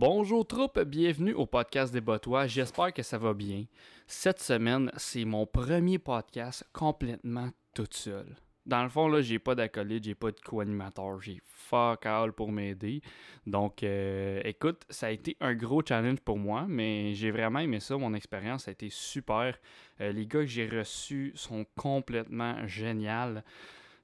Bonjour 0.00 0.46
troupe, 0.46 0.80
bienvenue 0.80 1.34
au 1.34 1.44
podcast 1.44 1.92
des 1.92 2.00
Botois. 2.00 2.46
J'espère 2.46 2.90
que 2.94 3.02
ça 3.02 3.18
va 3.18 3.34
bien. 3.34 3.66
Cette 4.06 4.40
semaine, 4.40 4.90
c'est 4.96 5.26
mon 5.26 5.44
premier 5.44 5.98
podcast 5.98 6.66
complètement 6.72 7.50
toute 7.74 7.92
seule. 7.92 8.34
Dans 8.64 8.82
le 8.82 8.88
fond, 8.88 9.08
là, 9.08 9.20
j'ai 9.20 9.38
pas 9.38 9.54
d'acolyte, 9.54 10.04
j'ai 10.04 10.14
pas 10.14 10.30
de 10.30 10.40
co-animateur, 10.40 11.20
j'ai 11.20 11.42
fuck 11.44 12.06
all 12.06 12.32
pour 12.32 12.50
m'aider. 12.50 13.02
Donc, 13.46 13.82
euh, 13.82 14.40
écoute, 14.42 14.84
ça 14.88 15.08
a 15.08 15.10
été 15.10 15.36
un 15.38 15.54
gros 15.54 15.82
challenge 15.86 16.20
pour 16.20 16.38
moi, 16.38 16.64
mais 16.66 17.12
j'ai 17.12 17.30
vraiment 17.30 17.58
aimé 17.58 17.78
ça. 17.78 17.98
Mon 17.98 18.14
expérience 18.14 18.68
a 18.68 18.70
été 18.70 18.88
super. 18.88 19.58
Euh, 20.00 20.12
les 20.12 20.26
gars 20.26 20.40
que 20.40 20.46
j'ai 20.46 20.66
reçus 20.66 21.32
sont 21.34 21.66
complètement 21.76 22.66
géniaux. 22.66 23.42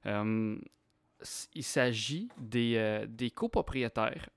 Euh, 0.05 0.59
il 1.55 1.63
s'agit 1.63 2.29
des 2.37 3.31
copropriétaires 3.33 4.29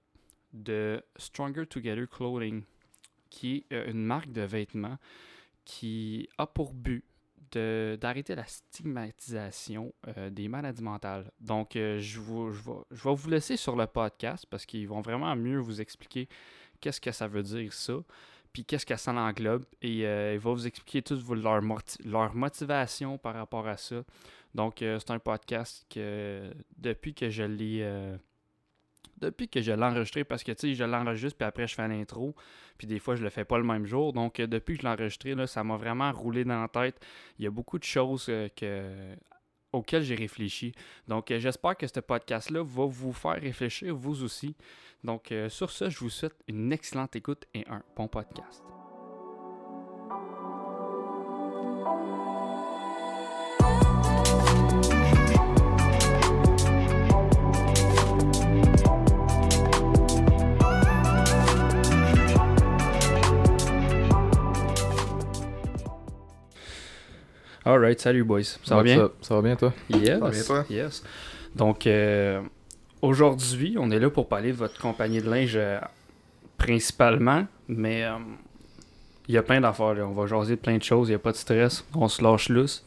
de 0.53 1.03
Stronger 1.17 1.67
Together 1.67 2.09
Clothing, 2.09 2.63
qui 3.29 3.65
est 3.71 3.75
euh, 3.75 3.91
une 3.91 4.05
marque 4.05 4.33
de 4.33 4.43
vêtements 4.43 4.99
qui 5.65 6.29
a 6.39 6.47
pour 6.47 6.73
but 6.73 7.05
d'arrêter 7.53 8.37
la 8.37 8.47
stigmatisation 8.47 9.93
euh, 10.17 10.31
des 10.31 10.47
maladies 10.49 10.83
mentales. 10.83 11.31
Donc, 11.41 11.75
euh, 11.75 11.99
je, 11.99 12.21
vous- 12.21 12.53
je, 12.53 12.63
vais, 12.63 12.77
je 12.93 13.03
vais 13.09 13.15
vous 13.15 13.29
laisser 13.31 13.57
sur 13.57 13.75
le 13.77 13.87
podcast 13.87 14.47
parce 14.49 14.65
qu'ils 14.67 14.87
vont 14.89 15.01
vraiment 15.01 15.35
mieux 15.35 15.59
vous 15.59 15.81
expliquer 15.81 16.29
qu'est-ce 16.81 17.01
que 17.01 17.11
ça 17.13 17.27
veut 17.27 17.43
dire 17.43 17.73
ça, 17.73 17.95
puis 18.53 18.65
qu'est-ce 18.65 18.87
que 18.87 18.97
ça 18.97 19.13
englobe, 19.13 19.65
et 19.83 20.07
euh, 20.07 20.35
il 20.35 20.39
va 20.41 20.53
vous 20.53 20.67
expliquer 20.67 21.03
vos- 21.15 21.35
leur, 21.35 21.61
morti- 21.63 22.01
leur 22.05 22.35
motivation 22.35 23.19
par 23.19 23.35
rapport 23.35 23.67
à 23.67 23.77
ça. 23.77 24.03
Donc, 24.55 24.77
c'est 24.79 25.11
un 25.11 25.19
podcast 25.19 25.85
que 25.91 26.53
depuis 26.77 27.15
que 27.15 27.31
je 27.31 27.43
l'ai. 27.45 27.83
Depuis 29.21 29.49
que 29.49 29.61
je 29.61 29.73
l'ai 29.73 29.83
enregistré, 29.83 30.25
parce 30.25 30.43
que 30.43 30.53
tu 30.53 30.69
sais, 30.69 30.75
je 30.75 30.85
l'enregistre, 30.85 31.39
puis 31.39 31.47
après 31.47 31.67
je 31.67 31.75
fais 31.75 31.87
l'intro, 31.89 32.35
puis 32.79 32.87
des 32.87 32.99
fois 32.99 33.17
je 33.17 33.23
le 33.23 33.31
fais 33.31 33.45
pas 33.45 33.59
le 33.59 33.65
même 33.65 33.87
jour. 33.87 34.13
Donc, 34.13 34.41
euh, 34.41 34.47
depuis 34.47 34.77
que 34.77 34.83
je 34.83 34.87
l'ai 34.87 34.93
enregistré, 34.93 35.35
là, 35.35 35.47
ça 35.47 35.63
m'a 35.65 35.77
vraiment 35.77 36.13
roulé 36.13 36.45
dans 36.45 36.61
la 36.61 36.69
tête. 36.69 37.01
Il 37.39 37.45
y 37.45 37.49
a 37.49 37.51
beaucoup 37.51 37.79
de 37.79 37.85
choses 37.85 38.27
euh, 38.29 38.49
que, 38.55 39.17
auxquelles 39.73 40.03
j'ai 40.03 40.15
réfléchi. 40.15 40.73
Donc, 41.09 41.31
euh, 41.31 41.39
j'espère 41.39 41.77
que 41.77 41.87
ce 41.87 42.01
podcast-là 42.01 42.63
va 42.63 42.87
vous 42.87 43.13
faire 43.13 43.41
réfléchir, 43.41 43.95
vous 43.95 44.23
aussi. 44.23 44.57
Donc, 45.05 45.33
euh, 45.33 45.49
sur 45.49 45.71
ce, 45.71 45.89
je 45.89 45.99
vous 45.99 46.11
souhaite 46.11 46.37
une 46.49 46.73
excellente 46.73 47.17
écoute 47.17 47.47
et 47.55 47.65
un 47.69 47.83
bon 47.97 48.09
podcast. 48.09 48.65
Alright, 67.65 68.01
salut 68.01 68.25
boys. 68.25 68.59
Ça 68.65 68.77
va 68.77 68.83
bien? 68.83 68.99
up? 69.01 69.15
Ça 69.21 69.35
va 69.35 69.43
bien, 69.43 69.57
toi? 69.57 69.73
Yes. 69.91 70.19
va 70.19 70.31
bien, 70.31 70.43
toi? 70.43 70.65
Yes. 70.71 71.03
Donc, 71.55 71.87
euh, 71.87 72.41
aujourd'hui, 73.03 73.77
on 73.79 73.91
est 73.91 73.99
là 73.99 74.09
pour 74.11 74.29
parler 74.29 74.53
de 74.53 74.57
votre 74.57 74.81
compagnie 74.81 75.21
de 75.21 75.29
linge 75.31 75.53
euh, 75.57 75.79
principalement, 76.57 77.47
mais 77.69 78.05
euh, 78.05 78.13
il 79.29 79.35
y 79.35 79.39
a 79.39 79.43
plein 79.43 79.61
d'affaires. 79.61 79.95
là. 79.95 80.07
On 80.07 80.13
va 80.13 80.27
jaser 80.27 80.57
de 80.57 80.61
plein 80.61 80.79
de 80.79 80.83
choses, 80.83 81.09
il 81.09 81.13
n'y 81.13 81.17
a 81.17 81.19
pas 81.19 81.33
de 81.33 81.37
stress, 81.37 81.85
on 81.95 82.09
se 82.09 82.23
lâche 82.23 82.49
lousse. 82.49 82.85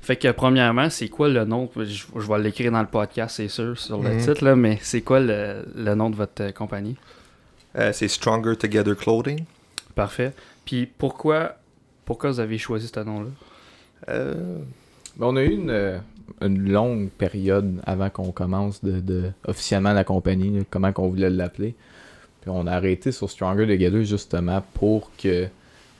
Fait 0.00 0.16
que, 0.16 0.30
premièrement, 0.32 0.88
c'est 0.88 1.08
quoi 1.08 1.28
le 1.28 1.44
nom? 1.44 1.70
Je, 1.76 1.84
je 1.84 2.26
vais 2.26 2.38
l'écrire 2.40 2.72
dans 2.72 2.80
le 2.80 2.86
podcast, 2.88 3.36
c'est 3.36 3.48
sûr, 3.48 3.78
sur 3.78 4.02
le 4.02 4.10
Mhm. 4.14 4.18
titre, 4.20 4.44
là, 4.44 4.56
mais 4.56 4.78
c'est 4.80 5.02
quoi 5.02 5.20
le, 5.20 5.64
le 5.76 5.94
nom 5.94 6.08
de 6.10 6.16
votre 6.16 6.42
euh, 6.42 6.52
compagnie? 6.52 6.96
Euh, 7.76 7.92
c'est 7.92 8.08
Stronger 8.08 8.56
Together 8.56 8.96
Clothing. 8.96 9.44
Parfait. 9.94 10.32
Puis, 10.64 10.86
pourquoi, 10.86 11.56
pourquoi 12.04 12.30
vous 12.30 12.40
avez 12.40 12.58
choisi 12.58 12.88
ce 12.92 13.00
nom-là? 13.00 13.28
Euh, 14.08 14.58
Ben, 15.16 15.26
on 15.26 15.36
a 15.36 15.42
eu 15.42 15.50
une, 15.52 15.70
euh, 15.70 15.98
une 16.40 16.70
longue 16.72 17.10
période 17.10 17.80
avant 17.84 18.08
qu'on 18.10 18.32
commence 18.32 18.82
de, 18.82 19.00
de- 19.00 19.30
officiellement 19.46 19.92
la 19.92 20.04
compagnie, 20.04 20.64
comment 20.70 20.92
qu'on 20.92 21.08
voulait 21.08 21.28
l'appeler. 21.30 21.74
Puis 22.40 22.50
on 22.50 22.66
a 22.66 22.72
arrêté 22.72 23.12
sur 23.12 23.28
Stronger 23.30 23.66
Together 23.66 24.02
justement 24.04 24.62
pour 24.74 25.10
que, 25.16 25.46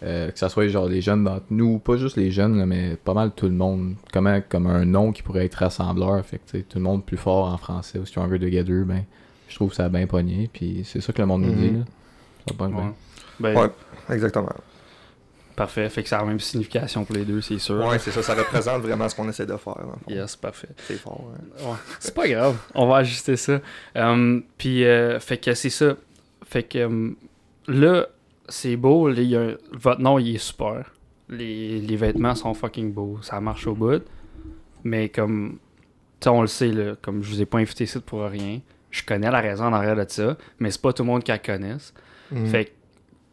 euh, 0.03 0.31
que 0.31 0.39
ça 0.39 0.49
soit 0.49 0.67
genre 0.69 0.87
les 0.89 1.01
jeunes 1.03 1.25
d'entre 1.25 1.45
nous, 1.51 1.79
pas 1.79 1.97
juste 1.97 2.17
les 2.17 2.31
jeunes, 2.33 2.59
là, 2.59 2.67
mais 2.67 2.97
pas 2.97 3.15
mal 3.15 3.31
tout 3.33 3.47
le 3.47 3.53
monde. 3.55 3.95
Comment, 4.13 4.41
comme 4.49 4.67
un 4.67 4.85
nom 4.87 5.13
qui 5.13 5.23
pourrait 5.23 5.45
être 5.45 5.57
rassembleur. 5.57 6.25
Fait 6.25 6.39
que 6.39 6.51
tu 6.51 6.59
sais, 6.59 6.65
tout 6.65 6.79
le 6.79 6.85
monde 6.85 7.05
plus 7.05 7.17
fort 7.19 7.47
en 7.53 7.59
français 7.59 7.99
ou 7.99 8.07
Stronger 8.07 8.41
Together, 8.41 8.85
ben 8.85 9.05
je 9.49 9.55
trouve 9.55 9.73
ça 9.75 9.85
a 9.85 9.89
bien 9.91 10.07
pogné. 10.07 10.49
Puis 10.53 10.81
c'est 10.85 11.01
ça 11.03 11.13
que 11.13 11.21
le 11.21 11.27
monde 11.27 11.43
nous 11.43 11.53
dit. 11.53 11.71
Mhm. 11.71 11.79
Là. 11.81 11.85
Ça 12.49 12.55
pogne 12.57 12.73
bien. 12.73 12.81
Ouais. 12.87 12.93
Ben, 13.55 13.57
Ouais. 13.61 13.71
exactement. 14.17 14.49
Parfait. 15.57 15.89
Fait 15.91 16.03
que 16.03 16.09
ça 16.09 16.19
a 16.19 16.23
la 16.23 16.29
même 16.29 16.41
signification 16.41 17.05
pour 17.05 17.15
les 17.15 17.25
deux, 17.25 17.41
c'est 17.41 17.59
sûr. 17.59 17.85
Ouais, 17.87 17.99
c'est 17.99 18.11
ça, 18.11 18.23
ça 18.23 18.35
représente 18.35 18.83
vraiment 18.83 19.09
ce 19.09 19.15
qu'on 19.15 19.29
essaie 19.29 19.47
de 19.47 19.57
faire. 19.57 19.77
Yes, 20.09 20.35
parfait. 20.37 20.69
C'est 20.79 20.97
fort. 20.97 21.31
hein. 21.35 21.65
Ouais. 21.71 21.77
C'est 22.01 22.15
pas 22.15 22.27
grave. 22.29 22.57
On 22.75 22.87
va 22.87 22.97
ajuster 22.97 23.37
ça. 23.37 23.61
Um, 23.95 24.43
Puis, 24.57 24.85
euh, 24.85 25.21
fait 25.21 25.37
que 25.39 25.53
c'est 25.55 25.71
ça. 25.71 25.95
Fait 26.47 26.63
que 26.63 26.85
um, 26.85 27.17
là, 27.69 28.07
c'est 28.49 28.77
beau. 28.77 29.09
là, 29.09 29.21
il 29.21 29.29
y 29.29 29.37
a- 29.37 29.57
votre 29.73 30.01
nom, 30.01 30.19
il 30.19 30.35
est 30.35 30.39
super. 30.39 30.93
Les, 31.29 31.79
les 31.81 31.97
vêtements 31.97 32.35
sont 32.35 32.55
fucking 32.55 32.93
beaux. 32.93 33.19
Ça 33.23 33.41
marche 33.41 33.67
au 33.67 33.75
bout. 33.75 34.03
Mais 34.85 35.09
comme, 35.09 35.59
tu 36.21 36.25
sais, 36.25 36.31
on 36.31 36.41
le 36.41 36.47
sait, 36.47 36.69
là, 36.73 36.95
comme 37.01 37.23
je 37.23 37.31
vous 37.31 37.41
ai 37.43 37.47
pas 37.47 37.59
invité 37.59 37.85
ici 37.85 37.99
pour 38.01 38.23
rien. 38.25 38.61
Je 38.91 39.03
connais 39.05 39.31
la 39.31 39.41
raison 39.41 39.65
en 39.65 39.73
arrière 39.73 39.97
de 39.97 40.05
ça. 40.09 40.37
Mais 40.59 40.71
c'est 40.71 40.81
pas 40.83 40.93
tout 40.93 41.03
le 41.03 41.09
monde 41.09 41.23
qui 41.23 41.31
la 41.31 41.39
connaisse. 41.39 41.95
Mhm. 42.31 42.47
Fait 42.49 42.65
que, 42.67 42.71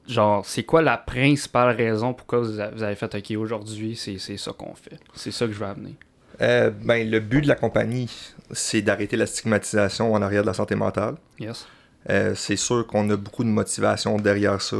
genre, 0.09 0.45
c'est 0.45 0.63
quoi 0.63 0.81
la 0.81 0.97
principale 0.97 1.75
raison 1.75 2.13
pourquoi 2.13 2.39
vous 2.39 2.59
a- 2.59 2.69
vous 2.71 2.83
avez 2.83 2.95
fait, 2.95 3.13
OK, 3.15 3.31
aujourd'hui, 3.37 3.95
c'est 3.95 4.17
c'est 4.17 4.37
ça 4.37 4.51
qu'on 4.51 4.73
fait. 4.75 4.97
C'est 5.13 5.31
ça 5.31 5.45
que 5.45 5.53
je 5.53 5.59
veux 5.59 5.65
amener. 5.67 5.95
Euh, 6.41 6.71
ben, 6.83 7.09
le 7.09 7.19
but 7.19 7.41
de 7.41 7.47
la 7.47 7.55
compagnie, 7.55 8.09
c'est 8.51 8.81
d'arrêter 8.81 9.17
la 9.17 9.25
stigmatisation 9.25 10.13
en 10.13 10.21
arrière 10.21 10.41
de 10.41 10.47
la 10.47 10.53
santé 10.53 10.75
mentale. 10.75 11.15
Yes. 11.39 11.67
Euh, 12.09 12.33
c'est 12.35 12.55
sûr 12.55 12.87
qu'on 12.87 13.09
a 13.09 13.17
beaucoup 13.17 13.43
de 13.43 13.49
motivation 13.49 14.17
derrière 14.17 14.61
ça. 14.61 14.77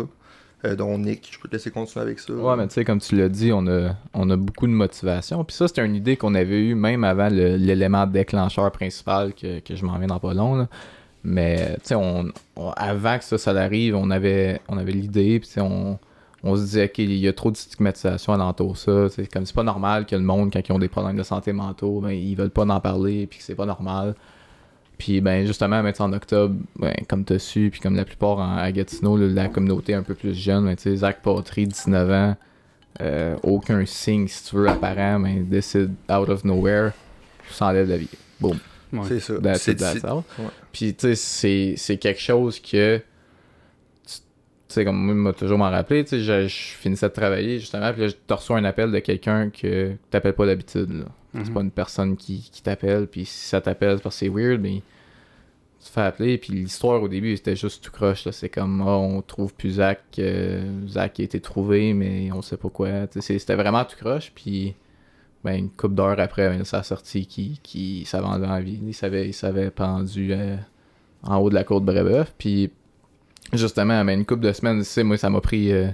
Euh, 0.65 0.75
donc, 0.75 0.99
Nick, 0.99 1.29
je 1.31 1.39
peux 1.39 1.47
te 1.47 1.55
laisser 1.55 1.69
continuer 1.71 2.03
avec 2.03 2.19
ça? 2.19 2.33
Ouais, 2.33 2.55
mais 2.57 2.67
tu 2.67 2.73
sais, 2.75 2.83
comme 2.85 2.99
tu 2.99 3.15
l'as 3.15 3.29
dit, 3.29 3.51
on 3.53 3.65
a, 3.67 3.95
on 4.13 4.29
a 4.29 4.35
beaucoup 4.37 4.67
de 4.67 4.71
motivation. 4.73 5.43
Puis 5.45 5.55
ça, 5.55 5.67
c'était 5.67 5.85
une 5.85 5.95
idée 5.95 6.17
qu'on 6.17 6.35
avait 6.35 6.59
eue 6.61 6.75
même 6.75 7.03
avant 7.03 7.27
l'élément 7.29 8.05
déclencheur 8.07 8.69
principal 8.71 9.33
que, 9.33 9.59
que 9.59 9.75
je 9.75 9.85
m'en 9.85 9.97
viens 9.97 10.07
dans 10.07 10.19
pas 10.19 10.33
long. 10.33 10.55
là. 10.55 10.67
Mais 11.23 11.75
tu 11.75 11.89
sais, 11.89 11.95
on, 11.95 12.27
on- 12.55 12.71
avant 12.71 13.17
que 13.17 13.23
ça, 13.25 13.37
ça 13.37 13.51
arrive, 13.51 13.95
on 13.95 14.09
avait, 14.09 14.61
on 14.69 14.77
avait 14.77 14.91
l'idée. 14.93 15.39
Puis 15.39 15.47
tu 15.47 15.53
sais, 15.55 15.61
on, 15.61 15.99
on 16.43 16.55
se 16.55 16.61
disait 16.61 16.89
qu'il 16.89 17.11
y 17.13 17.27
a 17.27 17.33
trop 17.33 17.51
de 17.51 17.57
stigmatisation 17.57 18.33
alentour 18.33 18.73
de 18.73 18.77
ça. 18.77 19.09
C'est 19.09 19.27
comme 19.31 19.45
c'est 19.45 19.55
pas 19.55 19.63
normal 19.63 20.05
que 20.05 20.15
le 20.15 20.21
monde, 20.21 20.51
quand 20.53 20.61
ils 20.67 20.71
ont 20.71 20.79
des 20.79 20.87
problèmes 20.87 21.17
de 21.17 21.23
santé 21.23 21.51
mentaux, 21.51 21.99
ben, 22.01 22.11
ils 22.11 22.35
veulent 22.35 22.49
pas 22.49 22.63
en 22.65 22.79
parler. 22.79 23.27
Puis 23.27 23.39
que 23.39 23.43
c'est 23.45 23.55
pas 23.55 23.65
normal. 23.65 24.15
Puis 24.97 25.21
ben 25.21 25.45
justement, 25.45 25.81
ben, 25.83 25.93
en 25.99 26.13
octobre, 26.13 26.55
ben, 26.77 26.93
comme 27.07 27.23
tu 27.25 27.33
as 27.33 27.39
su, 27.39 27.69
puis 27.71 27.79
comme 27.79 27.95
la 27.95 28.05
plupart 28.05 28.37
en, 28.39 28.57
à 28.57 28.71
Gatineau, 28.71 29.15
la 29.17 29.47
communauté 29.47 29.93
un 29.93 30.03
peu 30.03 30.13
plus 30.13 30.33
jeune, 30.33 30.65
ben, 30.65 30.75
tu 30.75 30.83
sais, 30.83 30.95
Zach 30.97 31.21
Patry, 31.21 31.67
19 31.67 32.11
ans, 32.11 32.35
euh, 33.01 33.37
aucun 33.43 33.85
signe, 33.85 34.27
si 34.27 34.43
tu 34.49 34.55
veux, 34.57 34.67
apparent, 34.67 35.19
mais 35.19 35.35
décide 35.35 35.91
out 36.11 36.27
of 36.27 36.43
nowhere, 36.43 36.91
s'enlève 37.49 37.87
la 37.89 37.97
vie. 37.97 38.09
Boum. 38.41 38.57
Ouais. 38.91 38.99
C'est 39.07 39.19
ça. 39.21 39.35
That's 39.39 39.61
C'est 39.61 39.71
it, 39.73 39.79
that's 39.79 39.99
c'est- 40.01 40.05
all. 40.05 40.17
ouais. 40.39 40.45
Puis, 40.71 40.93
tu 40.93 41.15
sais, 41.15 41.75
c'est- 41.75 41.97
quelque 41.97 42.21
chose 42.21 42.59
que. 42.59 43.01
Tu 44.05 44.75
sais, 44.75 44.85
comme 44.85 45.03
moi, 45.03 45.15
m'a 45.15 45.33
toujours 45.33 45.57
m'en 45.57 45.71
rappelé, 45.71 46.03
tu 46.03 46.11
sais, 46.11 46.19
je, 46.19 46.47
je 46.47 46.55
finissais 46.77 47.07
de 47.09 47.13
travailler, 47.13 47.59
justement, 47.59 47.91
puis 47.91 48.03
là, 48.03 48.07
je 48.07 48.33
reçois 48.33 48.57
un 48.57 48.63
appel 48.65 48.91
de 48.91 48.99
quelqu'un 48.99 49.49
que 49.49 49.93
t'appelles 50.11 50.33
pas 50.35 50.45
d'habitude, 50.45 50.91
là. 50.91 51.05
C'est 51.33 51.47
Mhm. 51.47 51.53
pas 51.53 51.61
une 51.61 51.71
personne 51.71 52.15
qui, 52.17 52.49
qui 52.51 52.61
t'appelle, 52.61 53.07
puis 53.07 53.25
si 53.25 53.47
ça 53.47 53.61
t'appelle, 53.61 53.97
c'est 53.97 54.03
parce 54.03 54.15
que 54.15 54.19
c'est 54.25 54.29
weird, 54.29 54.61
mais 54.61 54.81
tu 55.79 55.85
te 55.87 55.89
fais 55.91 56.01
appeler, 56.01 56.37
puis 56.37 56.53
l'histoire 56.53 57.01
au 57.01 57.07
début, 57.07 57.35
c'était 57.35 57.55
juste 57.55 57.83
tout 57.83 57.91
croche, 57.91 58.25
là. 58.25 58.31
C'est 58.31 58.49
comme, 58.49 58.81
ah, 58.81 58.97
on 58.97 59.21
trouve 59.23 59.53
plus 59.55 59.71
Zach, 59.73 60.01
euh, 60.19 60.61
Zach 60.87 61.19
a 61.19 61.23
été 61.23 61.39
trouvé, 61.39 61.93
mais 61.93 62.31
on 62.31 62.43
sait 62.43 62.57
pas 62.57 62.69
quoi. 62.69 63.07
Tu 63.07 63.13
sais, 63.13 63.21
c'est- 63.21 63.39
c'était 63.39 63.55
vraiment 63.55 63.83
tout 63.85 63.95
croche, 63.95 64.31
puis 64.35 64.75
ben, 65.43 65.53
une 65.57 65.69
couple 65.69 65.95
d'heures 65.95 66.19
après, 66.19 66.49
ben, 66.49 66.63
ça 66.65 66.79
a 66.79 66.83
sorti 66.83 67.25
qui, 67.25 67.59
qui 67.63 68.05
s'avait 68.05 68.25
enlevé 68.25 68.47
en 68.47 68.59
vie. 68.59 68.79
Il 68.85 68.93
s'avait, 68.93 69.27
il 69.27 69.33
s'avait 69.33 69.71
pendu 69.71 70.33
euh, 70.33 70.55
en 71.23 71.37
haut 71.37 71.49
de 71.49 71.55
la 71.55 71.63
côte 71.63 71.85
Brébeuf, 71.85 72.33
puis 72.37 72.71
justement, 73.53 74.03
ben, 74.05 74.19
une 74.19 74.25
couple 74.25 74.41
de 74.45 74.51
semaines, 74.53 74.79
tu 74.79 74.85
sais, 74.85 75.03
moi, 75.03 75.17
ça 75.17 75.29
m'a 75.29 75.41
pris... 75.41 75.71
euh, 75.71 75.89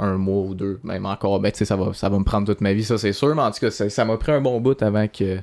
un 0.00 0.16
mois 0.16 0.42
ou 0.44 0.54
deux, 0.54 0.78
même 0.84 1.06
encore, 1.06 1.40
ben 1.40 1.50
tu 1.50 1.58
sais, 1.58 1.64
ça 1.64 1.74
va, 1.74 1.92
ça 1.92 2.08
va 2.08 2.16
me 2.20 2.22
prendre 2.24 2.46
toute 2.46 2.60
ma 2.60 2.72
vie, 2.72 2.84
ça 2.84 2.98
c'est 2.98 3.12
sûr, 3.12 3.34
mais 3.34 3.42
en 3.42 3.50
tout 3.50 3.58
cas, 3.58 3.70
ça 3.72 3.90
ça 3.90 4.04
m'a 4.04 4.16
pris 4.16 4.30
un 4.30 4.40
bon 4.40 4.60
bout 4.60 4.80
avant 4.80 5.08
que, 5.08 5.40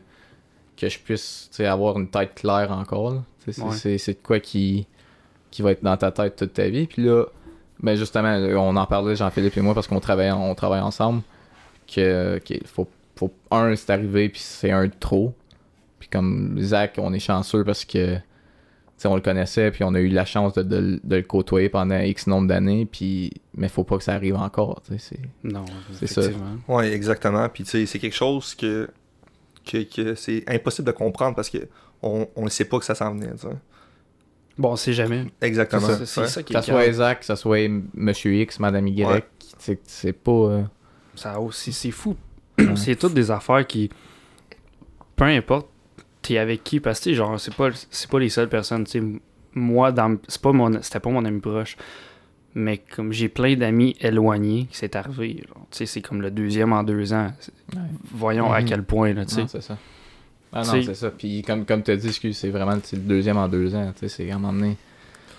que 0.77 0.87
je 0.87 0.97
puisse 0.97 1.49
avoir 1.59 1.99
une 1.99 2.07
tête 2.07 2.35
claire 2.35 2.71
encore. 2.71 3.21
C'est, 3.39 3.61
Ouais. 3.61 3.97
c'est, 3.97 4.13
de 4.13 4.17
quoi 4.23 4.39
qui, 4.39 4.87
qui 5.51 5.61
va 5.61 5.71
être 5.71 5.83
dans 5.83 5.97
ta 5.97 6.09
tête 6.11 6.37
toute 6.37 6.53
ta 6.53 6.69
vie. 6.69 6.87
Puis 6.87 7.03
là, 7.03 7.25
ben 7.81 7.97
justement, 7.97 8.33
on 8.33 8.77
en 8.77 8.85
parlait, 8.85 9.17
Jean-Philippe 9.17 9.57
et 9.57 9.61
moi, 9.61 9.73
parce 9.73 9.87
qu'on 9.87 9.99
travaille, 9.99 10.31
on 10.31 10.55
travaille 10.55 10.79
ensemble, 10.79 11.21
que, 11.93 12.37
qu'il 12.37 12.65
faut, 12.65 12.87
faut, 13.15 13.31
un, 13.51 13.75
c'est 13.75 13.89
arrivé, 13.91 14.29
puis 14.29 14.41
c'est 14.41 14.71
un 14.71 14.87
de 14.87 14.93
trop. 14.99 15.33
Puis 15.99 16.09
comme 16.09 16.59
Zach, 16.59 16.95
on 16.97 17.13
est 17.13 17.19
chanceux 17.19 17.63
parce 17.63 17.85
que 17.85 18.17
sais, 18.97 19.07
on 19.09 19.15
le 19.15 19.21
connaissait, 19.21 19.71
puis 19.71 19.83
on 19.83 19.93
a 19.93 19.99
eu 19.99 20.07
la 20.07 20.23
chance 20.23 20.53
de, 20.53 20.63
de- 20.63 21.01
de 21.03 21.15
le 21.17 21.21
côtoyer 21.23 21.67
pendant 21.67 21.99
X 21.99 22.27
nombre 22.27 22.47
d'années, 22.47 22.85
puis 22.85 23.31
mais 23.57 23.67
faut 23.67 23.83
pas 23.83 23.97
que 23.97 24.03
ça 24.03 24.13
arrive 24.13 24.35
encore. 24.35 24.81
tu 24.85 24.93
sais, 24.97 25.15
c'est- 25.15 25.19
Non, 25.43 25.65
C'est 25.93 26.07
ça. 26.07 26.21
effectivement. 26.21 26.57
Ouais, 26.69 26.93
exactement. 26.93 27.49
Puis 27.49 27.63
tu 27.65 27.71
sais, 27.71 27.85
c'est 27.85 27.99
quelque 27.99 28.15
chose 28.15 28.55
que, 28.55 28.89
que, 29.65 29.83
que 29.83 30.15
c'est 30.15 30.43
impossible 30.47 30.85
de 30.87 30.91
comprendre 30.93 31.35
parce 31.35 31.49
que 31.49 31.67
on 32.01 32.27
on 32.37 32.45
ne 32.45 32.49
sait 32.49 32.65
pas 32.65 32.79
que 32.79 32.85
ça 32.85 32.95
s'en 32.95 33.13
venait. 33.13 33.31
Bon, 34.57 34.71
on 34.71 34.75
sait 34.77 34.93
jamais. 34.93 35.25
Exactement. 35.41 35.81
C'est 35.81 36.05
c'est 36.05 36.21
Ouais. 36.21 36.27
ça 36.27 36.43
qui 36.43 36.53
Que 36.53 36.59
est 36.59 36.61
ça 36.61 36.71
soit. 36.71 36.85
Isaac, 36.85 37.19
que 37.19 37.25
ça 37.25 37.35
soit 37.35 37.67
Monsieur 37.93 38.33
X, 38.35 38.59
Madame 38.59 38.87
Y, 38.87 39.05
Ouais. 39.05 39.23
c'est 39.57 39.79
c'est 39.87 40.13
pas. 40.13 40.31
euh, 40.31 40.63
Ça 41.15 41.39
aussi, 41.41 41.73
c'est 41.73 41.91
fou. 41.91 42.15
C'est 42.75 42.95
toutes 42.95 43.13
des 43.13 43.31
affaires 43.31 43.65
qui. 43.67 43.89
Peu 45.15 45.25
importe, 45.25 45.67
t'es 46.21 46.37
avec 46.37 46.63
qui, 46.63 46.79
parce 46.79 46.99
que, 46.99 47.13
genre, 47.13 47.39
c'est 47.39 47.53
pas, 47.53 47.69
c'est 47.89 48.09
pas 48.09 48.19
les 48.19 48.29
seules 48.29 48.49
personnes, 48.49 48.83
tu 48.85 48.91
sais. 48.99 49.03
Moi, 49.53 49.91
dans, 49.93 50.17
c'est 50.27 50.41
pas 50.41 50.51
mon, 50.51 50.81
c'était 50.81 50.99
pas 50.99 51.09
mon 51.09 51.23
ami 51.23 51.39
proche, 51.39 51.77
mais 52.53 52.77
comme 52.77 53.13
j'ai 53.13 53.29
plein 53.29 53.55
d'amis 53.55 53.95
éloignés 54.01 54.67
qui 54.69 54.77
s'est 54.77 54.97
arrivé, 54.97 55.43
genre, 55.47 55.65
tu 55.71 55.77
sais, 55.77 55.85
c'est 55.85 56.01
comme 56.01 56.21
le 56.21 56.29
deuxième 56.31 56.73
en 56.73 56.83
deux 56.83 57.13
ans. 57.13 57.31
Ouais. 57.73 57.81
Voyons 58.13 58.51
à 58.51 58.59
Mhm. 58.61 58.67
quel 58.67 58.83
point, 58.83 59.13
là, 59.13 59.25
tu 59.25 59.35
sais. 59.35 59.41
Non, 59.41 59.47
c'est 59.47 59.61
ça. 59.61 59.77
Ah 60.51 60.59
non, 60.63 60.71
C'est- 60.71 60.83
c'est 60.83 60.95
ça. 60.95 61.11
Puis 61.11 61.41
comme, 61.41 61.65
comme 61.65 61.83
tu 61.83 61.91
as 61.91 61.95
dit, 61.97 62.11
c'est 62.33 62.49
vraiment 62.49 62.77
c'est 62.83 62.95
le 62.97 63.01
deuxième 63.03 63.37
en 63.37 63.47
deux 63.47 63.73
ans. 63.75 63.91
Tu 63.93 64.01
sais, 64.01 64.09
c'est 64.09 64.31
à 64.31 64.35
un 64.35 64.39
moment 64.39 64.53
donné. 64.53 64.75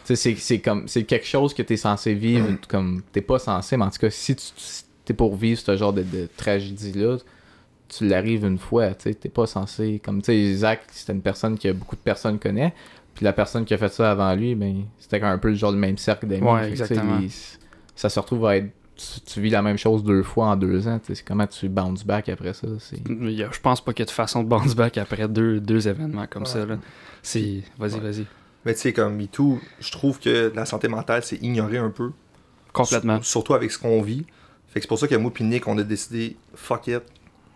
Tu 0.07 0.15
sais, 0.15 0.17
c'est- 0.17 0.37
c'est 0.41 0.59
comme 0.61 0.89
c'est 0.89 1.05
quelque 1.05 1.27
chose 1.27 1.53
que 1.53 1.63
tu 1.63 1.75
es 1.75 1.77
censé 1.77 2.15
vivre 2.15 2.49
comme 2.69 3.03
t'es 3.13 3.21
pas 3.23 3.39
censé, 3.39 3.77
mais 3.77 3.85
en 3.85 3.91
tout 3.91 3.99
cas, 3.99 4.11
si 4.11 4.35
tu 4.37 4.45
si 4.57 4.85
t'es 5.06 5.14
pour 5.14 5.35
vivre 5.37 5.58
ce 5.58 5.75
genre 5.76 5.94
de, 5.94 6.03
de 6.03 6.29
tragédie-là, 6.37 7.17
tu 7.88 8.06
l'arrives 8.06 8.44
une 8.44 8.58
fois, 8.58 8.88
tu 8.94 9.05
sais, 9.05 9.14
t'es 9.14 9.29
pas 9.31 9.47
censé. 9.47 10.00
Comme 10.05 10.20
tu 10.20 10.26
sais, 10.26 10.37
Isaac, 10.38 10.82
c'était 10.91 11.12
une 11.14 11.23
personne 11.23 11.58
que 11.58 11.73
beaucoup 11.73 11.97
de 11.97 12.00
personnes 12.00 12.38
connaissent. 12.38 12.73
Puis 13.14 13.25
la 13.25 13.32
personne 13.32 13.64
qui 13.64 13.73
a 13.73 13.79
fait 13.79 13.88
ça 13.93 14.11
avant 14.11 14.35
lui, 14.35 14.55
ben, 14.55 14.82
c'était 14.99 15.23
un 15.23 15.38
peu 15.38 15.49
le 15.49 15.55
genre 15.55 15.73
le 15.73 15.79
même 15.79 15.97
cercle 15.97 16.26
d'amis. 16.26 16.43
Ouais, 16.47 16.69
exactement. 16.69 17.19
les- 17.19 17.31
ça 17.94 18.11
se 18.11 18.20
retrouve 18.20 18.44
à 18.47 18.56
être. 18.58 18.69
Tu, 18.97 19.20
tu 19.20 19.41
vis 19.43 19.50
la 19.50 19.61
même 19.62 19.76
chose 19.79 20.03
deux 20.05 20.23
fois 20.23 20.49
en 20.49 20.56
deux 20.56 20.88
ans. 20.88 20.99
C'est 21.03 21.23
comment 21.25 21.47
tu 21.47 21.69
bounce 21.69 22.05
back 22.05 22.29
après 22.29 22.53
ça. 22.55 22.67
Je 22.81 23.61
pense 23.61 23.81
pas 23.85 23.93
qu'il 23.93 24.03
y 24.03 24.03
a 24.03 24.06
de 24.06 24.11
façon 24.11 24.43
de 24.43 24.49
bounce 24.49 24.75
back 24.75 24.99
après 24.99 25.29
deux, 25.29 25.61
deux 25.61 25.87
événements 25.88 26.26
comme 26.29 26.47
ça, 26.47 26.61
Ouais. 26.64 26.76
Vas-y, 27.23 27.62
Ouais. 27.79 28.00
vas-y. 28.00 28.26
Mais 28.64 28.75
tu 28.75 28.81
sais, 28.81 28.93
comme 28.93 29.17
MeToo, 29.17 29.61
je 29.81 29.93
trouve 29.93 30.19
que 30.19 30.50
la 30.55 30.64
santé 30.67 30.88
mentale, 30.88 31.23
c'est 31.23 31.37
ignoré 31.43 31.79
un 31.79 31.91
peu. 31.91 32.11
Complètement. 32.73 33.17
Sur- 33.17 33.25
surtout 33.26 33.55
avec 33.55 33.70
ce 33.70 33.79
qu'on 33.79 34.03
vit. 34.03 34.25
Fait 34.76 34.81
que 34.81 34.84
c'est 34.84 34.88
pour 34.88 34.99
ça 34.99 35.08
que 35.08 35.14
moi 35.14 35.32
et 35.40 35.43
Nick, 35.43 35.67
on 35.69 35.78
a 35.78 35.82
décidé, 35.82 36.37
fuck 36.55 36.87
it. 36.88 37.00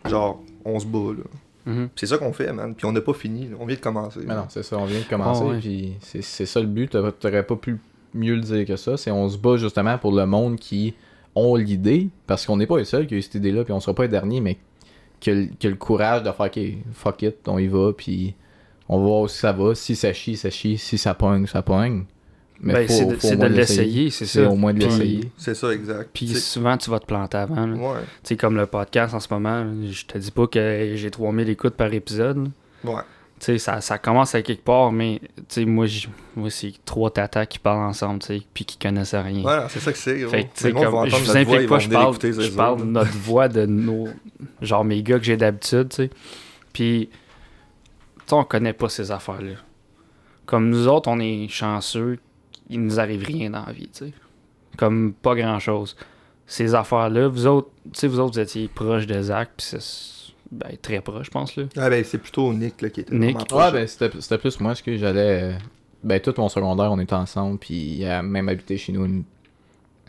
Genre, 0.08 0.40
on 0.64 0.78
se 0.78 0.86
bat, 0.86 1.12
là. 1.18 1.24
Mhm. 1.70 1.90
C'est 1.94 2.06
ça 2.06 2.16
qu'on 2.16 2.32
fait, 2.32 2.50
man. 2.50 2.74
Puis 2.74 2.86
on 2.86 2.92
n'a 2.92 3.02
pas 3.02 3.12
fini, 3.12 3.48
là. 3.48 3.56
on 3.60 3.66
vient 3.66 3.76
de 3.76 3.80
commencer. 3.82 4.20
Mais 4.26 4.34
non, 4.34 4.46
c'est 4.48 4.62
ça, 4.62 4.78
on 4.78 4.86
vient 4.86 5.00
de 5.00 5.04
commencer, 5.04 5.42
Ah 5.44 5.48
ouais. 5.50 5.58
puis 5.58 5.92
c'est 6.00 6.22
c'est 6.22 6.46
ça 6.46 6.60
le 6.60 6.66
but. 6.66 6.88
T'aurais 6.88 7.12
t'aurais 7.12 7.42
pas 7.46 7.56
pu 7.56 7.78
mieux 8.14 8.36
le 8.36 8.40
dire 8.40 8.64
que 8.64 8.76
ça. 8.76 8.96
C'est 8.96 9.10
on 9.10 9.28
se 9.28 9.36
bat 9.36 9.58
justement 9.58 9.98
pour 9.98 10.12
le 10.12 10.24
monde 10.24 10.56
qui 10.58 10.94
ont 11.34 11.56
l'idée, 11.56 12.08
parce 12.26 12.46
qu'on 12.46 12.56
n'est 12.56 12.66
pas 12.66 12.78
les 12.78 12.86
seuls 12.86 13.06
qui 13.06 13.12
a 13.12 13.18
eu 13.18 13.22
cette 13.22 13.34
idée-là, 13.34 13.64
puis 13.64 13.74
on 13.74 13.80
sera 13.80 13.92
pas 13.94 14.04
les 14.04 14.08
derniers, 14.08 14.40
mais 14.40 14.56
que, 15.20 15.30
le- 15.30 15.48
que 15.60 15.68
le 15.68 15.76
courage 15.76 16.22
de 16.22 16.32
faire, 16.32 16.46
ok, 16.46 16.60
fuck 16.94 17.20
it, 17.22 17.36
on 17.46 17.58
y 17.58 17.66
va, 17.68 17.92
puis 17.92 18.34
on 18.88 18.96
va 18.98 19.04
voir 19.04 19.20
où 19.20 19.28
ça 19.28 19.52
va. 19.52 19.74
Si 19.74 19.94
ça 19.94 20.14
chie, 20.14 20.38
ça 20.38 20.48
chie. 20.48 20.78
Si 20.78 20.96
ça 20.96 21.12
pogne, 21.12 21.46
ça 21.46 21.60
pogne. 21.60 22.04
Mais 22.62 22.74
Ben, 22.74 22.88
faut- 22.88 23.14
c'est 23.18 23.36
de, 23.36 23.42
de 23.48 23.54
l'essayer, 23.54 24.10
c'est 24.10 24.26
ça. 24.26 24.48
au 24.48 24.54
moins 24.54 24.74
de 24.74 24.80
l'essayer. 24.80 25.30
C'est 25.38 25.54
ça, 25.54 25.72
exact. 25.72 26.10
Puis 26.12 26.28
souvent, 26.28 26.76
tu 26.76 26.90
vas 26.90 26.98
te 27.00 27.06
planter 27.06 27.38
avant. 27.38 27.66
Ouais. 27.72 28.00
Tu 28.22 28.28
sais, 28.28 28.36
comme 28.36 28.54
le 28.56 28.66
podcast 28.66 29.14
en 29.14 29.20
ce 29.20 29.28
moment, 29.32 29.64
je 29.90 30.04
te 30.04 30.18
dis 30.18 30.30
pas 30.30 30.46
que 30.46 30.92
j'ai 30.94 31.10
3000 31.10 31.48
écoutes 31.48 31.74
par 31.74 31.92
épisode. 31.94 32.50
là. 32.84 32.90
Ouais. 32.92 33.02
Tu 33.38 33.46
sais, 33.46 33.58
ça, 33.58 33.80
ça 33.80 33.96
commence 33.96 34.34
à 34.34 34.42
quelque 34.42 34.62
part, 34.62 34.92
mais 34.92 35.18
tu 35.36 35.42
sais, 35.48 35.64
moi, 35.64 35.86
j- 35.86 36.10
moi 36.36 36.50
c'est 36.50 36.74
trois 36.84 37.10
tatas 37.10 37.46
qui 37.46 37.58
parlent 37.58 37.88
ensemble, 37.88 38.18
tu 38.18 38.26
sais, 38.26 38.42
puis 38.52 38.66
qui 38.66 38.76
connaissent 38.76 39.14
rien. 39.14 39.42
Ouais, 39.42 39.56
non, 39.56 39.66
c'est 39.70 39.80
ça 39.80 39.92
que 39.92 39.96
c'est. 39.98 40.18
Fait 40.28 40.44
que, 40.44 40.48
tu 40.68 40.74
comme, 40.74 41.08
je 41.08 41.16
vous 41.16 41.36
implique 41.38 41.66
pas, 41.66 41.78
je 41.78 41.88
parle, 41.88 42.14
je 42.20 42.50
parle 42.50 42.80
de 42.80 42.84
notre 42.84 43.16
voix, 43.16 43.48
de 43.48 43.64
nos. 43.64 44.08
Genre 44.60 44.84
mes 44.84 45.02
gars 45.02 45.18
que 45.18 45.24
j'ai 45.24 45.38
d'habitude, 45.38 45.88
tu 45.88 45.96
sais. 45.96 46.10
Puis, 46.74 47.08
tu 48.26 48.34
on 48.34 48.44
connaît 48.44 48.74
pas 48.74 48.90
ces 48.90 49.10
affaires-là. 49.10 49.52
Comme 50.44 50.68
nous 50.68 50.86
autres, 50.88 51.08
on 51.08 51.18
est 51.18 51.48
chanceux, 51.48 52.18
il 52.70 52.82
nous 52.82 52.98
arrive 53.00 53.24
rien 53.24 53.50
dans 53.50 53.64
la 53.66 53.72
vie, 53.72 53.88
tu 53.92 54.06
sais. 54.06 54.12
Comme 54.76 55.12
pas 55.12 55.34
grand-chose. 55.34 55.96
Ces 56.46 56.74
affaires-là, 56.74 57.28
vous 57.28 57.46
autres, 57.46 57.68
tu 57.84 57.90
sais, 58.00 58.06
vous 58.08 58.18
autres, 58.20 58.34
vous 58.34 58.40
étiez 58.40 58.68
proches 58.68 59.06
de 59.06 59.20
Zach, 59.22 59.50
puis 59.56 59.66
c'est. 59.66 60.32
Ben, 60.52 60.76
très 60.82 61.00
proche, 61.00 61.26
je 61.26 61.30
pense, 61.30 61.54
là. 61.54 61.64
Ah 61.76 61.88
ben, 61.88 62.02
c'est 62.02 62.18
plutôt 62.18 62.52
Nick 62.52 62.82
là, 62.82 62.90
qui 62.90 63.02
était 63.02 63.14
Nick. 63.14 63.34
vraiment 63.34 63.44
proche. 63.44 63.64
Ouais, 63.66 63.72
ben 63.72 63.86
c'était 63.86 64.10
c'était 64.20 64.38
plus 64.38 64.58
moi, 64.58 64.74
ce 64.74 64.82
que 64.82 64.96
j'allais. 64.96 65.42
euh, 65.42 65.58
Ben, 66.02 66.18
tout 66.20 66.34
mon 66.38 66.48
secondaire, 66.48 66.90
on 66.90 66.98
était 66.98 67.12
ensemble, 67.14 67.58
puis 67.58 67.74
il 67.98 68.04
a 68.06 68.20
même 68.22 68.48
habité 68.48 68.76
chez 68.76 68.90
nous 68.92 69.04
une 69.04 69.22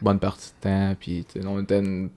bonne 0.02 0.18
partie 0.18 0.50
de 0.60 0.64
temps, 0.64 0.96
puis 1.00 1.26
tu 1.32 1.40
sais, 1.42 1.46
on 1.48 1.62
était 1.62 1.78
une- 1.80 2.10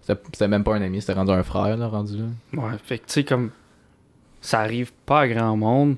C'était 0.00 0.20
c'était 0.32 0.46
même 0.48 0.62
pas 0.62 0.76
un 0.76 0.82
ami, 0.82 1.00
c'était 1.00 1.14
rendu 1.14 1.32
un 1.32 1.42
frère, 1.42 1.76
là, 1.76 1.88
rendu 1.88 2.18
là. 2.18 2.24
Ouais, 2.52 2.74
fait 2.84 2.98
que 2.98 3.06
tu 3.06 3.14
sais, 3.14 3.24
comme 3.24 3.50
ça 4.40 4.60
arrive 4.60 4.92
pas 5.04 5.22
à 5.22 5.28
grand 5.28 5.56
monde 5.56 5.96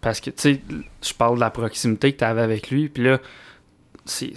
parce 0.00 0.20
que 0.20 0.30
tu 0.30 0.36
sais, 0.54 0.60
je 1.02 1.12
parle 1.14 1.36
de 1.36 1.40
la 1.40 1.50
proximité 1.50 2.12
que 2.12 2.18
t'avais 2.18 2.42
avec 2.42 2.70
lui, 2.70 2.88
puis 2.88 3.04
là, 3.04 3.18
c'est 4.04 4.32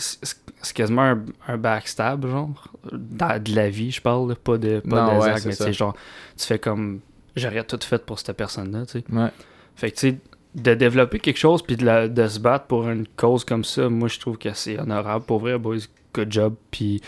quasiment 0.74 1.04
un, 1.04 1.24
un 1.48 1.58
backstab, 1.58 2.28
genre, 2.28 2.50
dans- 2.92 3.42
de 3.42 3.56
la 3.56 3.70
vie, 3.70 3.92
je 3.92 4.02
parle, 4.02 4.36
pas 4.36 4.58
de, 4.58 4.80
pas 4.82 5.04
Non, 5.06 5.14
de 5.16 5.20
ouais, 5.22 5.30
Zach, 5.30 5.40
c'est 5.40 5.50
mais 5.50 5.56
tu 5.56 5.64
sais, 5.64 5.74
genre, 5.74 5.96
tu 6.38 6.46
fais 6.46 6.60
comme 6.60 7.00
j'aurais 7.36 7.64
tout 7.64 7.80
fait 7.82 8.06
pour 8.06 8.20
cette 8.20 8.36
personne-là, 8.36 8.86
tu 8.86 9.00
sais. 9.00 9.04
Ouais. 9.12 9.30
Fait 9.76 9.92
que 9.92 9.96
tu 9.96 10.10
sais, 10.10 10.18
de 10.54 10.74
développer 10.74 11.20
quelque 11.20 11.38
chose 11.40 11.62
puis 11.62 11.78
de, 11.78 11.86
la- 11.86 12.08
de 12.10 12.28
se 12.28 12.40
battre 12.40 12.66
pour 12.66 12.90
une 12.90 13.08
cause 13.16 13.46
comme 13.46 13.64
ça, 13.64 13.88
moi 13.88 14.10
je 14.10 14.20
trouve 14.20 14.38
que 14.38 14.52
c'est 14.54 14.78
honorable. 14.78 15.24
Pour 15.26 15.40
vrai, 15.40 15.58
boys, 15.58 15.78
good 16.14 16.30
job. 16.32 16.56
Puis 16.70 17.02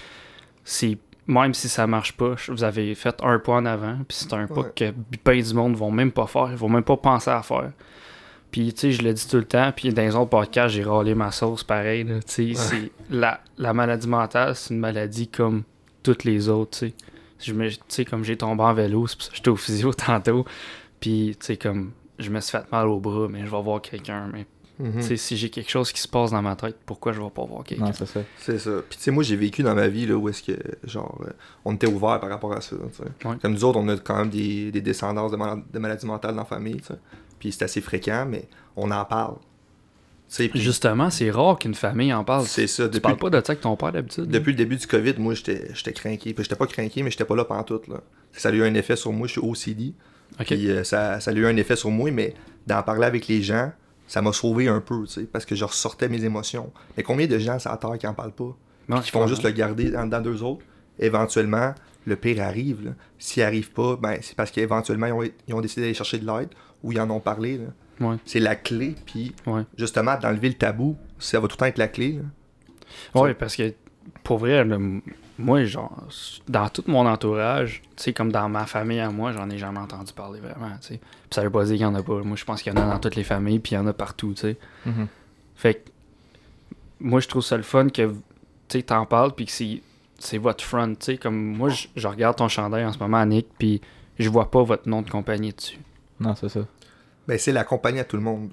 c'est 0.64 0.98
même 1.28 1.54
si 1.54 1.68
ça 1.68 1.86
marche 1.86 2.14
pas, 2.14 2.36
vous 2.48 2.64
avez 2.64 2.96
fait 2.96 3.16
un 3.22 3.40
pas 3.40 3.54
en 3.54 3.66
avant. 3.66 3.98
Puis 4.08 4.18
c'est 4.22 4.34
un 4.34 4.48
pas 4.48 4.62
Ouais. 4.62 4.72
que 4.74 4.92
plein 5.24 5.42
du 5.42 5.54
monde 5.54 5.76
vont 5.76 5.92
même 5.92 6.12
pas 6.14 6.28
faire, 6.28 6.48
ils 6.52 6.58
vont 6.58 6.70
même 6.70 6.84
pas 6.84 6.96
penser 6.96 7.32
à 7.32 7.42
faire. 7.44 7.72
Puis 8.54 8.72
tu 8.74 8.80
sais, 8.80 8.92
je 8.94 9.02
le 9.02 9.14
dis 9.14 9.28
tout 9.28 9.36
le 9.38 9.44
temps. 9.46 9.72
Puis 9.76 9.92
dans 9.94 10.02
les 10.04 10.16
autres 10.16 10.30
podcasts, 10.30 10.74
j'ai 10.74 10.84
râlé 10.84 11.14
ma 11.16 11.32
sauce 11.32 11.64
pareil. 11.66 12.06
là. 12.06 12.20
Tu 12.22 12.54
sais, 12.56 12.56
c'est 12.56 12.92
la, 13.10 13.42
la 13.58 13.74
maladie 13.74 14.08
mentale, 14.08 14.56
c'est 14.56 14.74
une 14.74 14.80
maladie 14.80 15.28
comme 15.28 15.64
toutes 16.04 16.24
les 16.24 16.48
autres. 16.48 16.78
Tu 16.80 16.90
sais, 16.90 16.94
je 17.40 17.52
me, 17.54 17.70
comme 18.10 18.24
j'ai 18.24 18.38
tombé 18.38 18.64
en 18.64 18.74
vélo, 18.74 19.08
c'est 19.08 19.16
pour 19.18 19.24
ça 19.26 19.32
que 19.32 19.36
j'étais 19.38 19.50
au 19.50 19.56
physio 19.58 19.92
tantôt. 19.94 20.46
Puis 21.02 21.36
tu 21.40 21.46
sais, 21.48 21.58
comme 21.58 21.92
je 22.20 22.30
me 22.30 22.40
suis 22.40 22.52
fait 22.52 22.72
mal 22.72 22.88
au 22.88 23.00
bras, 23.02 23.28
mais 23.30 23.40
je 23.46 23.52
vais 23.52 23.62
voir 23.62 23.82
quelqu'un. 23.82 24.30
Mais 24.32 24.46
tu 25.02 25.02
sais, 25.02 25.18
si 25.18 25.36
j'ai 25.38 25.50
quelque 25.50 25.70
chose 25.70 25.92
qui 25.92 26.00
se 26.02 26.08
passe 26.08 26.32
dans 26.32 26.42
ma 26.42 26.56
tête, 26.56 26.78
pourquoi 26.86 27.12
je 27.14 27.22
vais 27.22 27.30
pas 27.30 27.46
voir 27.46 27.64
quelqu'un? 27.64 27.92
C'est 27.94 28.06
ça. 28.06 28.22
C'est 28.38 28.60
ça. 28.60 28.72
Puis 28.90 28.98
tu 28.98 29.04
sais, 29.04 29.12
moi 29.12 29.24
j'ai 29.24 29.36
vécu 29.36 29.62
dans 29.64 29.76
ma 29.76 29.88
vie 29.88 30.06
là 30.06 30.16
où 30.16 30.30
est-ce 30.30 30.44
que 30.44 30.54
genre 30.84 31.20
euh, 31.26 31.32
on 31.66 31.74
était 31.76 31.88
ouvert 31.88 32.20
par 32.20 32.30
rapport 32.30 32.54
à 32.54 32.62
ça. 32.62 32.76
tu 32.76 32.98
sais. 32.98 33.28
Ouais. 33.28 33.36
Comme 33.42 33.54
nous 33.54 33.64
autres, 33.66 33.80
on 33.80 33.88
a 33.90 33.98
quand 33.98 34.18
même 34.18 34.30
des, 34.30 34.72
des 34.72 34.82
descendances 34.82 35.32
de, 35.32 35.38
mal- 35.38 35.64
de 35.72 35.80
maladies 35.80 36.06
mentales 36.06 36.32
dans 36.34 36.42
la 36.42 36.46
famille. 36.46 36.78
tu 36.78 36.86
sais. 36.88 37.00
Puis 37.44 37.52
c'est 37.52 37.66
assez 37.66 37.82
fréquent, 37.82 38.26
mais 38.26 38.48
on 38.78 38.90
en 38.90 39.04
parle. 39.04 39.36
Puis 40.30 40.50
Justement, 40.56 41.10
c'est 41.10 41.30
rare 41.30 41.60
qu'une 41.60 41.74
famille 41.76 42.14
en 42.14 42.24
parle. 42.24 42.48
c'est 42.48 42.68
ça. 42.68 42.88
Tu 42.88 43.02
parles 43.02 43.18
pas 43.18 43.30
de 43.30 43.36
ça 43.36 43.52
avec 43.52 43.60
ton 43.60 43.76
père 43.76 43.92
d'habitude? 43.92 44.28
depuis 44.30 44.52
le 44.54 44.58
début 44.58 44.78
du 44.78 44.88
COVID, 44.88 45.16
moi 45.18 45.34
j'étais 45.34 45.92
craqué. 45.94 46.34
Puis 46.34 46.46
j'étais 46.46 46.56
pas 46.56 46.68
craqué, 46.68 47.04
mais 47.04 47.12
j'étais 47.12 47.26
pas 47.26 47.36
là 47.36 47.44
pendant 47.44 47.64
tout. 47.64 47.82
Là. 47.90 48.00
Ça 48.32 48.48
a 48.48 48.52
eu 48.54 48.64
un 48.64 48.74
effet 48.76 48.96
sur 48.96 49.12
moi, 49.12 49.28
je 49.28 49.34
suis 49.34 49.42
OCD. 49.42 49.94
Ok. 50.40 50.48
Puis 50.48 50.72
euh, 50.72 50.86
ça, 50.86 51.20
ça 51.20 51.32
a 51.32 51.34
eu 51.34 51.46
un 51.46 51.58
effet 51.58 51.76
sur 51.76 51.92
moi, 51.92 52.12
mais 52.12 52.34
d'en 52.66 52.82
parler 52.82 53.06
avec 53.06 53.28
les 53.28 53.42
gens, 53.42 53.74
ça 54.08 54.22
m'a 54.22 54.32
sauvé 54.32 54.70
un 54.70 54.80
peu, 54.80 55.04
tu 55.04 55.12
sais, 55.12 55.24
parce 55.24 55.44
que 55.44 55.54
je 55.54 55.66
ressortais 55.66 56.08
mes 56.08 56.24
émotions. 56.24 56.72
Mais 56.96 57.04
combien 57.04 57.28
de 57.28 57.38
gens 57.38 57.58
la 57.66 57.76
terre 57.76 57.98
qui 58.00 58.08
en 58.08 58.14
parlent 58.14 58.32
pas? 58.32 58.56
Qui 59.02 59.12
font 59.12 59.28
juste 59.28 59.44
le 59.44 59.52
garder 59.52 59.94
en 59.98 60.06
dedans 60.06 60.22
d'eux 60.22 60.42
autres? 60.42 60.64
Éventuellement, 61.00 61.74
le 62.06 62.16
pire 62.16 62.42
arrive. 62.44 62.86
là. 62.86 62.92
S'il 63.18 63.44
arrive 63.44 63.72
pas, 63.72 63.96
ben, 63.96 64.18
c'est 64.22 64.36
parce 64.36 64.52
qu'éventuellement, 64.52 65.08
ils 65.08 65.14
ont, 65.14 65.24
ils 65.48 65.54
ont 65.54 65.62
décidé 65.62 65.82
d'aller 65.82 65.94
chercher 65.94 66.18
de 66.20 66.26
l'aide 66.26 66.50
ou 66.84 66.92
ils 66.92 67.00
en 67.00 67.10
ont 67.10 67.20
parlé. 67.20 67.58
là. 67.58 67.66
Ouais. 68.08 68.16
C'est 68.26 68.40
la 68.40 68.56
clé, 68.56 68.96
puis 69.06 69.34
Ouais. 69.46 69.64
justement, 69.78 70.18
d'enlever 70.18 70.50
le 70.50 70.56
tabou, 70.56 70.98
ça 71.20 71.40
va 71.40 71.48
tout 71.48 71.54
le 71.54 71.58
temps 71.60 71.66
être 71.68 71.78
la 71.78 71.88
clé. 71.88 72.20
Ouais, 73.16 73.34
parce 73.34 73.56
que 73.56 73.74
pour 74.24 74.38
vrai, 74.40 74.66
moi, 75.38 75.64
genre, 75.66 76.04
dans 76.48 76.70
tout 76.70 76.84
mon 76.88 77.06
entourage, 77.08 77.82
tu 77.96 78.04
sais, 78.04 78.14
comme 78.14 78.32
dans 78.32 78.50
ma 78.50 78.66
famille 78.66 79.00
à 79.00 79.10
moi, 79.10 79.32
j'en 79.32 79.50
ai 79.50 79.58
jamais 79.58 79.80
entendu 79.80 80.12
parler 80.14 80.40
vraiment, 80.40 80.70
tu 80.82 80.88
sais. 80.90 80.98
Puis 80.98 81.30
ça 81.32 81.44
veut 81.44 81.50
pas 81.50 81.64
dire 81.66 81.74
qu'il 81.76 81.82
y 81.82 81.86
en 81.86 81.96
a 81.96 82.04
pas. 82.04 82.22
Moi, 82.24 82.36
je 82.36 82.44
pense 82.46 82.62
qu'il 82.62 82.74
y 82.74 82.78
en 82.78 82.82
a 82.82 82.86
dans 82.94 83.00
toutes 83.00 83.16
les 83.16 83.24
familles, 83.24 83.60
puis 83.60 83.72
il 83.74 83.76
y 83.76 83.78
en 83.78 83.88
a 83.88 83.94
partout, 83.94 84.34
tu 84.34 84.42
sais. 84.42 84.58
Mhm. 84.86 85.08
Fait 85.56 85.76
que, 85.76 85.90
moi, 87.00 87.20
je 87.20 87.28
trouve 87.28 87.44
ça 87.44 87.58
le 87.58 87.64
fun 87.64 87.88
que, 87.90 88.08
tu 88.12 88.16
sais, 88.70 88.84
t'en 88.84 89.06
parles, 89.06 89.34
puis 89.34 89.46
que 89.46 89.52
c'est, 89.52 89.82
c'est 90.20 90.38
votre 90.38 90.64
front, 90.64 90.94
tu 90.96 91.06
sais. 91.06 91.18
Comme 91.18 91.56
moi, 91.56 91.70
je, 91.70 91.88
je 91.96 92.08
regarde 92.08 92.38
ton 92.38 92.48
chandail 92.48 92.86
en 92.86 92.94
ce 92.94 93.00
moment, 93.00 93.26
Nick, 93.26 93.48
puis 93.58 93.82
je 94.20 94.30
vois 94.30 94.50
pas 94.50 94.64
votre 94.64 94.88
nom 94.88 95.02
de 95.02 95.10
compagnie 95.10 95.54
dessus. 95.54 95.80
Non, 96.20 96.36
c'est 96.36 96.50
ça. 96.50 96.62
Ben, 97.28 97.38
c'est 97.38 97.52
la 97.52 97.64
compagnie 97.64 98.00
à 98.00 98.04
tout 98.04 98.18
le 98.18 98.24
monde. 98.24 98.50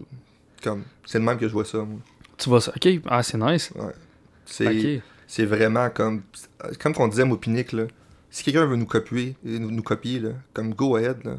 Comme, 0.63 0.85
c'est 1.07 1.19
le 1.19 1.25
même 1.25 1.39
que 1.39 1.49
je 1.49 1.53
vois 1.53 1.65
ça, 1.65 1.79
moi. 1.79 2.01
Tu 2.39 2.49
vois 2.49 2.61
ça? 2.61 2.73
Ok, 2.75 2.89
ah, 3.07 3.23
c'est 3.23 3.39
nice. 3.39 3.73
C'est... 4.45 4.97
Ok. 4.97 5.03
C'est 5.27 5.45
vraiment 5.45 5.91
comme. 5.91 6.23
Comme 6.81 6.93
qu'on 6.93 7.07
disait, 7.09 7.25
Mopinique, 7.25 7.73
là. 7.73 7.85
Si 8.31 8.43
quelqu'un 8.43 8.67
veut 8.67 8.77
nous 8.77 8.87
copier, 8.87 9.37
nous, 9.45 9.71
nous 9.71 9.83
copier, 9.83 10.19
là, 10.19 10.31
comme 10.53 10.75
go 10.75 10.97
ahead, 10.97 11.25
là. 11.25 11.37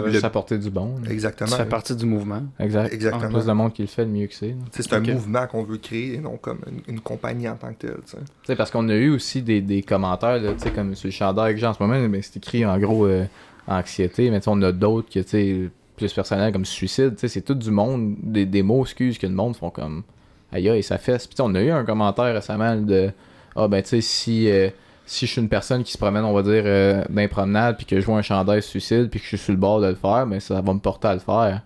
Comme 0.00 0.10
le... 0.10 0.58
du 0.58 0.70
bon. 0.70 0.94
là. 1.02 1.10
Exactement. 1.10 1.50
Tu 1.50 1.56
fais 1.56 1.64
partie 1.64 1.96
du 1.96 2.06
mouvement. 2.06 2.42
Exact. 2.58 2.92
Exactement. 2.92 3.30
Plus 3.30 3.46
de 3.46 3.52
monde 3.52 3.72
qui 3.72 3.82
le 3.82 3.88
fait, 3.88 4.04
le 4.04 4.10
mieux 4.10 4.26
que 4.26 4.34
c'est. 4.34 4.54
C'est 4.70 4.92
un 4.92 5.00
mouvement 5.00 5.46
qu'on 5.46 5.62
veut 5.62 5.78
créer, 5.78 6.14
et 6.14 6.18
non 6.18 6.36
comme 6.36 6.60
une, 6.66 6.94
une 6.94 7.00
compagnie 7.00 7.48
en 7.48 7.56
tant 7.56 7.72
que 7.72 7.86
telle. 7.86 7.96
tu 8.04 8.12
sais. 8.12 8.18
Tu 8.18 8.24
sais, 8.46 8.56
parce 8.56 8.70
qu'on 8.70 8.88
a 8.88 8.94
eu 8.94 9.10
aussi 9.10 9.42
des, 9.42 9.60
des 9.60 9.82
commentaires, 9.82 10.40
là, 10.40 10.52
tu 10.52 10.60
sais, 10.60 10.70
comme 10.70 10.94
sur 10.94 11.08
le 11.08 11.12
chandail 11.12 11.54
que 11.54 11.60
j'ai 11.60 11.66
en 11.66 11.74
ce 11.74 11.82
moment, 11.82 12.00
ben, 12.08 12.20
c'est 12.22 12.36
écrit 12.36 12.66
en 12.66 12.78
gros 12.78 13.06
euh, 13.06 13.24
anxiété, 13.66 14.30
mais 14.30 14.40
on 14.46 14.60
a 14.62 14.72
d'autres 14.72 15.08
que, 15.08 15.20
tu 15.20 15.28
sais, 15.28 15.70
plus 15.96 16.12
personnels 16.12 16.52
comme 16.52 16.64
suicide, 16.64 17.14
tu 17.14 17.20
sais, 17.20 17.28
c'est 17.28 17.42
tout 17.42 17.54
du 17.54 17.70
monde, 17.70 18.16
des, 18.22 18.46
des 18.46 18.62
mots 18.62 18.82
excuses 18.82 19.18
que 19.18 19.26
le 19.26 19.34
monde 19.34 19.56
font 19.56 19.70
comme 19.70 20.02
aïe 20.52 20.68
aïe, 20.68 20.82
ça 20.82 20.98
fesse. 20.98 21.26
Puis 21.26 21.36
on 21.40 21.54
a 21.54 21.62
eu 21.62 21.70
un 21.70 21.84
commentaire 21.84 22.34
récemment 22.34 22.76
de 22.76 23.10
ah 23.56 23.68
ben 23.68 23.82
tu 23.82 23.90
sais, 23.90 24.00
si, 24.00 24.50
euh, 24.50 24.68
si 25.06 25.26
je 25.26 25.32
suis 25.32 25.40
une 25.40 25.48
personne 25.48 25.82
qui 25.84 25.92
se 25.92 25.98
promène, 25.98 26.24
on 26.24 26.32
va 26.32 26.42
dire, 26.42 26.62
euh, 26.66 27.02
dans 27.08 27.20
les 27.20 27.28
promenades, 27.28 27.76
puis 27.76 27.86
que 27.86 28.00
je 28.00 28.06
vois 28.06 28.16
un 28.18 28.22
chandail 28.22 28.62
suicide, 28.62 29.08
puis 29.10 29.20
que 29.20 29.24
je 29.24 29.28
suis 29.36 29.38
sur 29.38 29.52
le 29.52 29.58
bord 29.58 29.80
de 29.80 29.88
le 29.88 29.94
faire, 29.94 30.26
ben 30.26 30.40
ça 30.40 30.60
va 30.60 30.72
me 30.72 30.78
porter 30.78 31.08
à 31.08 31.14
le 31.14 31.20
faire. 31.20 31.62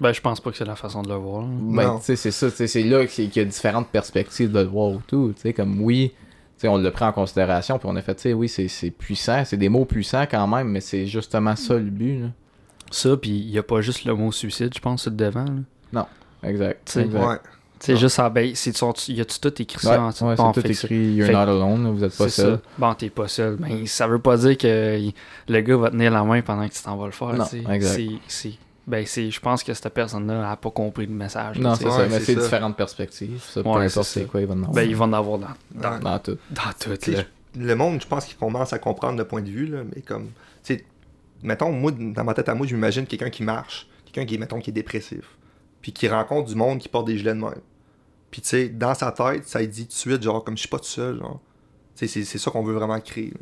Ben, 0.00 0.12
je 0.12 0.20
pense 0.20 0.40
pas 0.40 0.50
que 0.50 0.56
c'est 0.56 0.64
la 0.64 0.74
façon 0.76 1.02
de 1.02 1.08
le 1.08 1.14
voir. 1.14 1.42
là. 1.42 1.48
Ben, 1.48 1.84
Non. 1.86 1.98
tu 1.98 2.04
sais, 2.06 2.16
c'est 2.16 2.30
ça, 2.30 2.50
tu 2.50 2.56
sais, 2.56 2.66
c'est 2.66 2.82
là 2.82 3.06
qu'il 3.06 3.30
qu'il 3.30 3.42
y 3.42 3.44
a 3.44 3.48
différentes 3.48 3.88
perspectives 3.88 4.50
de 4.50 4.58
le 4.58 4.66
voir 4.66 4.88
ou 4.90 5.00
tout, 5.06 5.32
tu 5.36 5.42
sais, 5.42 5.52
comme 5.52 5.80
oui, 5.80 6.12
tu 6.16 6.22
sais, 6.58 6.68
on 6.68 6.78
le 6.78 6.90
prend 6.90 7.08
en 7.08 7.12
considération, 7.12 7.78
puis 7.78 7.88
on 7.90 7.94
a 7.96 8.02
fait, 8.02 8.14
tu 8.16 8.22
sais, 8.22 8.32
oui, 8.32 8.48
c'est 8.48 8.68
c'est 8.68 8.90
puissant, 8.90 9.44
c'est 9.44 9.56
des 9.56 9.68
mots 9.68 9.84
puissants 9.84 10.24
quand 10.28 10.46
même, 10.48 10.68
mais 10.68 10.80
c'est 10.80 11.06
justement 11.06 11.54
ça 11.56 11.74
le 11.74 11.80
but, 11.90 12.20
là. 12.22 12.26
Ça, 12.90 13.16
puis 13.16 13.30
il 13.30 13.50
y 13.50 13.58
a 13.58 13.62
pas 13.62 13.80
juste 13.80 14.04
le 14.04 14.14
mot 14.14 14.30
suicide, 14.32 14.72
je 14.74 14.80
pense, 14.80 15.02
sur 15.02 15.10
le 15.10 15.16
devant. 15.16 15.44
là. 15.92 16.06
Exact. 16.42 16.80
Tu 16.84 16.92
sais, 16.92 17.00
exact. 17.02 17.26
Ouais. 17.26 17.36
Sais, 17.84 17.92
Ah. 17.92 17.96
juste 17.96 18.18
en 18.18 18.30
ben, 18.30 18.50
c'est 18.54 18.74
son- 18.76 18.94
y 19.08 19.20
a-tu 19.20 19.38
tout 19.40 19.60
écrit 19.62 19.76
Ouais, 19.86 19.92
ça 19.94 20.00
en 20.02 20.06
ouais, 20.08 20.36
bon, 20.36 20.52
c'est 20.54 20.62
fait 20.62 20.68
tout 20.68 20.74
ça- 20.74 20.86
écrit, 20.86 21.12
you're 21.14 21.26
fait- 21.26 21.32
not 21.34 21.38
alone, 21.40 21.86
vous 21.94 22.02
êtes 22.04 22.16
pas 22.16 22.28
C'est 22.30 22.42
seul. 22.42 22.54
ça. 22.54 22.60
Bon, 22.78 22.94
t'es 22.94 23.10
pas 23.10 23.28
seul. 23.28 23.56
Mais 23.60 23.84
ça 23.86 24.06
veut 24.06 24.18
pas 24.18 24.36
dire 24.38 24.56
que 24.56 24.98
le 25.48 25.60
gars 25.60 25.76
va 25.76 25.90
tenir 25.90 26.10
la 26.10 26.24
main 26.24 26.40
pendant 26.40 26.66
que 26.66 26.72
tu 26.72 26.82
t'en 26.82 26.96
vas 26.96 27.06
le 27.06 27.12
faire. 27.12 27.34
Non, 27.34 27.44
exact. 27.70 27.82
C'est- 27.96 28.08
c'est- 28.28 28.58
Ben, 28.86 29.04
c'est, 29.06 29.30
je 29.30 29.40
pense 29.40 29.62
que 29.62 29.72
cette 29.72 29.92
personne-là 29.94 30.50
a 30.50 30.56
pas 30.56 30.70
compris 30.70 31.06
le 31.06 31.12
message. 31.14 31.58
là, 31.58 31.70
Non, 31.70 31.74
c'est 31.74 31.84
Ouais, 31.86 31.90
ça, 31.90 32.06
mais 32.06 32.18
c'est 32.20 32.24
c'est 32.26 32.34
ça. 32.34 32.40
différentes 32.42 32.76
perspectives. 32.76 33.40
Ça, 33.42 33.62
peu 33.62 33.68
Ouais, 33.70 33.86
importe 33.86 34.06
c'est 34.06 34.20
c'est 34.20 34.26
quoi, 34.26 34.40
il 34.42 34.46
va 34.46 34.52
en 34.54 34.58
avoir. 34.58 34.72
Ben, 34.72 34.82
ils 34.88 34.94
vont 34.96 35.04
en 35.04 35.12
avoir 35.14 35.38
dans, 35.38 35.46
dans, 35.74 35.92
Ouais. 35.94 36.00
Dans 36.00 36.18
tout. 36.18 36.36
dans 36.50 36.72
tout. 36.78 37.10
Là. 37.10 37.22
Le 37.56 37.74
monde, 37.76 38.00
je 38.02 38.06
pense 38.06 38.24
qu'il 38.26 38.36
commence 38.36 38.72
à 38.74 38.78
comprendre 38.78 39.16
le 39.18 39.24
point 39.26 39.40
de 39.42 39.48
vue, 39.48 39.66
là, 39.66 39.78
mais 39.94 40.02
comme, 40.02 40.24
tu 40.62 40.74
sais, 40.74 40.84
mettons, 41.42 41.72
moi, 41.72 41.92
dans 41.92 42.24
ma 42.24 42.34
tête 42.34 42.48
à 42.48 42.54
moi, 42.54 42.66
je 42.66 42.74
m'imagine 42.74 43.06
quelqu'un 43.06 43.30
qui 43.30 43.42
marche, 43.42 43.86
quelqu'un 44.04 44.26
qui, 44.26 44.34
est, 44.34 44.38
mettons, 44.38 44.58
qui 44.58 44.68
est 44.70 44.72
dépressif, 44.74 45.24
puis 45.80 45.92
qui 45.92 46.06
rencontre 46.08 46.48
du 46.48 46.54
monde 46.54 46.78
qui 46.78 46.88
porte 46.88 47.06
des 47.06 47.16
gilets 47.16 47.34
de 47.34 47.40
même. 47.40 47.54
Puis, 48.34 48.42
tu 48.42 48.48
sais, 48.48 48.68
dans 48.68 48.94
sa 48.94 49.12
tête, 49.12 49.46
ça 49.46 49.60
lui 49.60 49.68
dit 49.68 49.82
tout 49.84 49.90
de 49.90 49.92
suite, 49.92 50.20
genre, 50.24 50.42
comme 50.42 50.56
je 50.56 50.62
suis 50.62 50.68
pas 50.68 50.80
tout 50.80 50.86
seul, 50.86 51.18
genre. 51.20 51.38
C'est- 51.94 52.08
c'est 52.08 52.24
ça 52.38 52.50
qu'on 52.50 52.64
veut 52.64 52.74
vraiment 52.74 52.98
créer. 52.98 53.32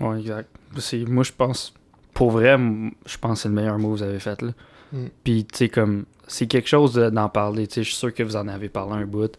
là. 0.00 0.06
Ouais, 0.06 0.20
exact. 0.20 0.50
C'est, 0.76 0.98
moi, 1.06 1.24
je 1.24 1.32
pense, 1.32 1.72
pour 2.12 2.30
vrai, 2.30 2.58
je 3.06 3.16
pense 3.16 3.38
que 3.38 3.42
c'est 3.44 3.48
le 3.48 3.54
meilleur 3.54 3.78
mot 3.78 3.92
que 3.92 3.96
vous 3.96 4.02
avez 4.02 4.20
fait. 4.20 4.42
Là. 4.42 4.50
Mm. 4.92 5.06
Puis, 5.24 5.46
tu 5.46 5.56
sais, 5.56 5.68
comme, 5.70 6.04
c'est 6.26 6.46
quelque 6.46 6.68
chose 6.68 6.92
de- 6.92 7.08
d'en 7.08 7.30
parler. 7.30 7.66
Tu 7.66 7.76
sais, 7.76 7.82
je 7.84 7.88
suis 7.88 7.96
sûr 7.96 8.12
que 8.12 8.22
vous 8.22 8.36
en 8.36 8.46
avez 8.46 8.68
parlé 8.68 9.02
un 9.02 9.06
bout. 9.06 9.32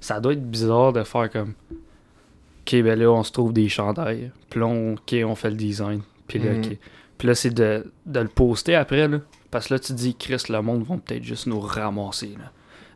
Ça 0.00 0.18
doit 0.18 0.32
être 0.32 0.50
bizarre 0.50 0.92
de 0.92 1.04
faire 1.04 1.30
comme, 1.30 1.54
OK, 1.70 2.82
ben 2.82 2.98
là, 2.98 3.08
on 3.12 3.22
se 3.22 3.30
trouve 3.30 3.52
des 3.52 3.68
chandails. 3.68 4.32
Puis 4.48 4.58
là, 4.58 4.66
on, 4.66 4.94
OK, 4.94 5.14
on 5.24 5.34
fait 5.36 5.50
le 5.50 5.56
design. 5.56 6.00
Puis 6.26 6.40
là, 6.40 6.54
Mhm. 6.54 6.64
OK. 6.64 6.78
Puis 7.18 7.28
là, 7.28 7.34
c'est 7.36 7.50
de, 7.50 7.84
de 8.06 8.18
le 8.20 8.28
poster 8.28 8.74
après, 8.74 9.06
là. 9.06 9.18
Parce 9.52 9.68
que 9.68 9.74
là, 9.74 9.78
tu 9.78 9.88
te 9.88 9.92
dis, 9.92 10.16
Chris, 10.16 10.42
le 10.48 10.60
monde 10.60 10.82
vont 10.82 10.98
peut-être 10.98 11.22
juste 11.22 11.46
nous 11.46 11.60
ramasser, 11.60 12.34
là. 12.38 12.50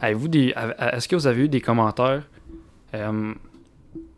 Avez-vous 0.04 0.28
des... 0.28 0.54
Est-ce 0.78 1.08
que 1.08 1.16
vous 1.16 1.26
avez 1.26 1.44
eu 1.44 1.48
des 1.48 1.60
commentaires 1.60 2.24
euh, 2.94 3.34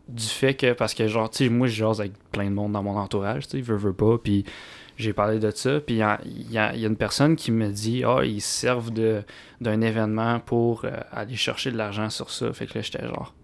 du 0.08 0.26
fait 0.26 0.54
que... 0.54 0.72
Parce 0.72 0.94
que, 0.94 1.06
genre, 1.06 1.30
tu 1.30 1.44
sais, 1.44 1.50
moi, 1.50 1.66
je 1.66 1.74
jase 1.76 2.00
avec 2.00 2.12
plein 2.32 2.46
de 2.46 2.54
monde 2.54 2.72
dans 2.72 2.82
mon 2.82 2.96
entourage, 2.96 3.46
tu 3.46 3.58
sais, 3.58 3.62
veux, 3.62 3.76
veux 3.76 3.92
pas, 3.92 4.18
puis 4.18 4.44
j'ai 4.96 5.12
parlé 5.12 5.38
de 5.38 5.50
ça, 5.50 5.78
puis 5.80 5.96
il 6.24 6.52
y 6.52 6.58
a, 6.58 6.74
une 6.74 6.96
personne 6.96 7.36
qui 7.36 7.52
me 7.52 7.68
dit, 7.68 8.02
ah, 8.04 8.20
ils 8.24 8.40
servent 8.40 8.90
d'un 8.90 9.80
événement 9.80 10.40
pour 10.40 10.84
euh, 10.84 10.90
aller 11.12 11.36
chercher 11.36 11.70
de 11.70 11.76
l'argent 11.76 12.10
sur 12.10 12.30
ça. 12.30 12.52
Fait 12.52 12.66
que 12.66 12.78
là, 12.78 12.80
j'étais 12.80 13.06
genre. 13.06 13.34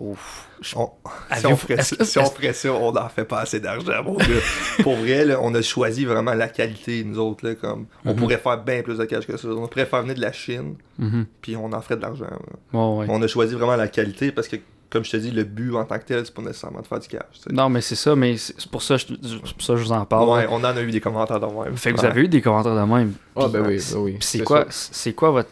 Ouf. 0.00 0.48
Je- 0.60 0.76
On- 0.76 0.90
si, 1.36 1.46
on 1.46 1.56
ferait, 1.56 1.74
est-ce 1.74 1.94
que- 1.94 2.04
si 2.04 2.18
on 2.18 2.24
ferait 2.26 2.52
ça, 2.52 2.72
on 2.72 2.92
n'en 2.92 3.08
fait 3.08 3.24
pas 3.24 3.40
assez 3.40 3.60
d'argent, 3.60 4.02
mon 4.04 4.14
gars. 4.16 4.24
Pour 4.82 4.96
vrai, 4.96 5.24
là, 5.24 5.38
on 5.40 5.54
a 5.54 5.62
choisi 5.62 6.04
vraiment 6.04 6.34
la 6.34 6.48
qualité, 6.48 7.04
nous 7.04 7.18
autres. 7.18 7.46
Là, 7.46 7.54
comme, 7.54 7.86
On 8.04 8.10
Mhm. 8.10 8.16
pourrait 8.16 8.38
faire 8.38 8.58
bien 8.62 8.82
plus 8.82 8.98
de 8.98 9.04
cash 9.04 9.26
que 9.26 9.36
ça. 9.36 9.48
On 9.48 9.66
pourrait 9.68 9.86
faire 9.86 10.02
venir 10.02 10.14
de 10.16 10.20
la 10.20 10.32
Chine, 10.32 10.76
Mhm. 10.98 11.26
puis 11.40 11.56
on 11.56 11.72
en 11.72 11.80
ferait 11.80 11.96
de 11.96 12.02
l'argent. 12.02 12.26
Ouais. 12.72 13.06
On 13.08 13.22
a 13.22 13.26
choisi 13.26 13.54
vraiment 13.54 13.76
la 13.76 13.88
qualité 13.88 14.32
parce 14.32 14.48
que, 14.48 14.56
comme 14.90 15.04
je 15.04 15.10
te 15.12 15.16
dis, 15.16 15.30
le 15.30 15.42
but 15.44 15.74
en 15.74 15.84
tant 15.84 15.98
que 15.98 16.04
tel, 16.04 16.24
c'est 16.24 16.34
pas 16.34 16.42
nécessairement 16.42 16.80
de 16.80 16.86
faire 16.86 17.00
du 17.00 17.08
cash. 17.08 17.22
Non, 17.50 17.68
mais 17.68 17.80
c'est 17.80 17.96
ça, 17.96 18.14
mais 18.16 18.36
c'est 18.36 18.66
pour 18.70 18.82
ça, 18.82 18.96
je- 18.96 19.06
pour 19.06 19.62
ça 19.62 19.72
que 19.74 19.78
je 19.80 19.84
vous 19.84 19.92
en 19.92 20.04
parle. 20.06 20.28
ouais, 20.28 20.46
on 20.50 20.56
en 20.56 20.64
a 20.64 20.80
eu 20.82 20.90
des 20.90 21.00
commentaires 21.00 21.40
de 21.40 21.46
même. 21.46 21.76
Fait 21.76 21.92
que 21.92 21.98
vous 22.00 22.04
avez 22.04 22.22
eu 22.22 22.28
des 22.28 22.40
commentaires 22.42 22.74
de 22.76 22.92
même. 22.92 23.12
Ah, 23.36 23.44
Puis- 23.44 23.52
ben 23.52 23.66
oui, 23.66 24.18
ben 24.34 24.44
quoi, 24.44 24.66
c'est 24.70 25.12
quoi 25.12 25.30
votre 25.30 25.50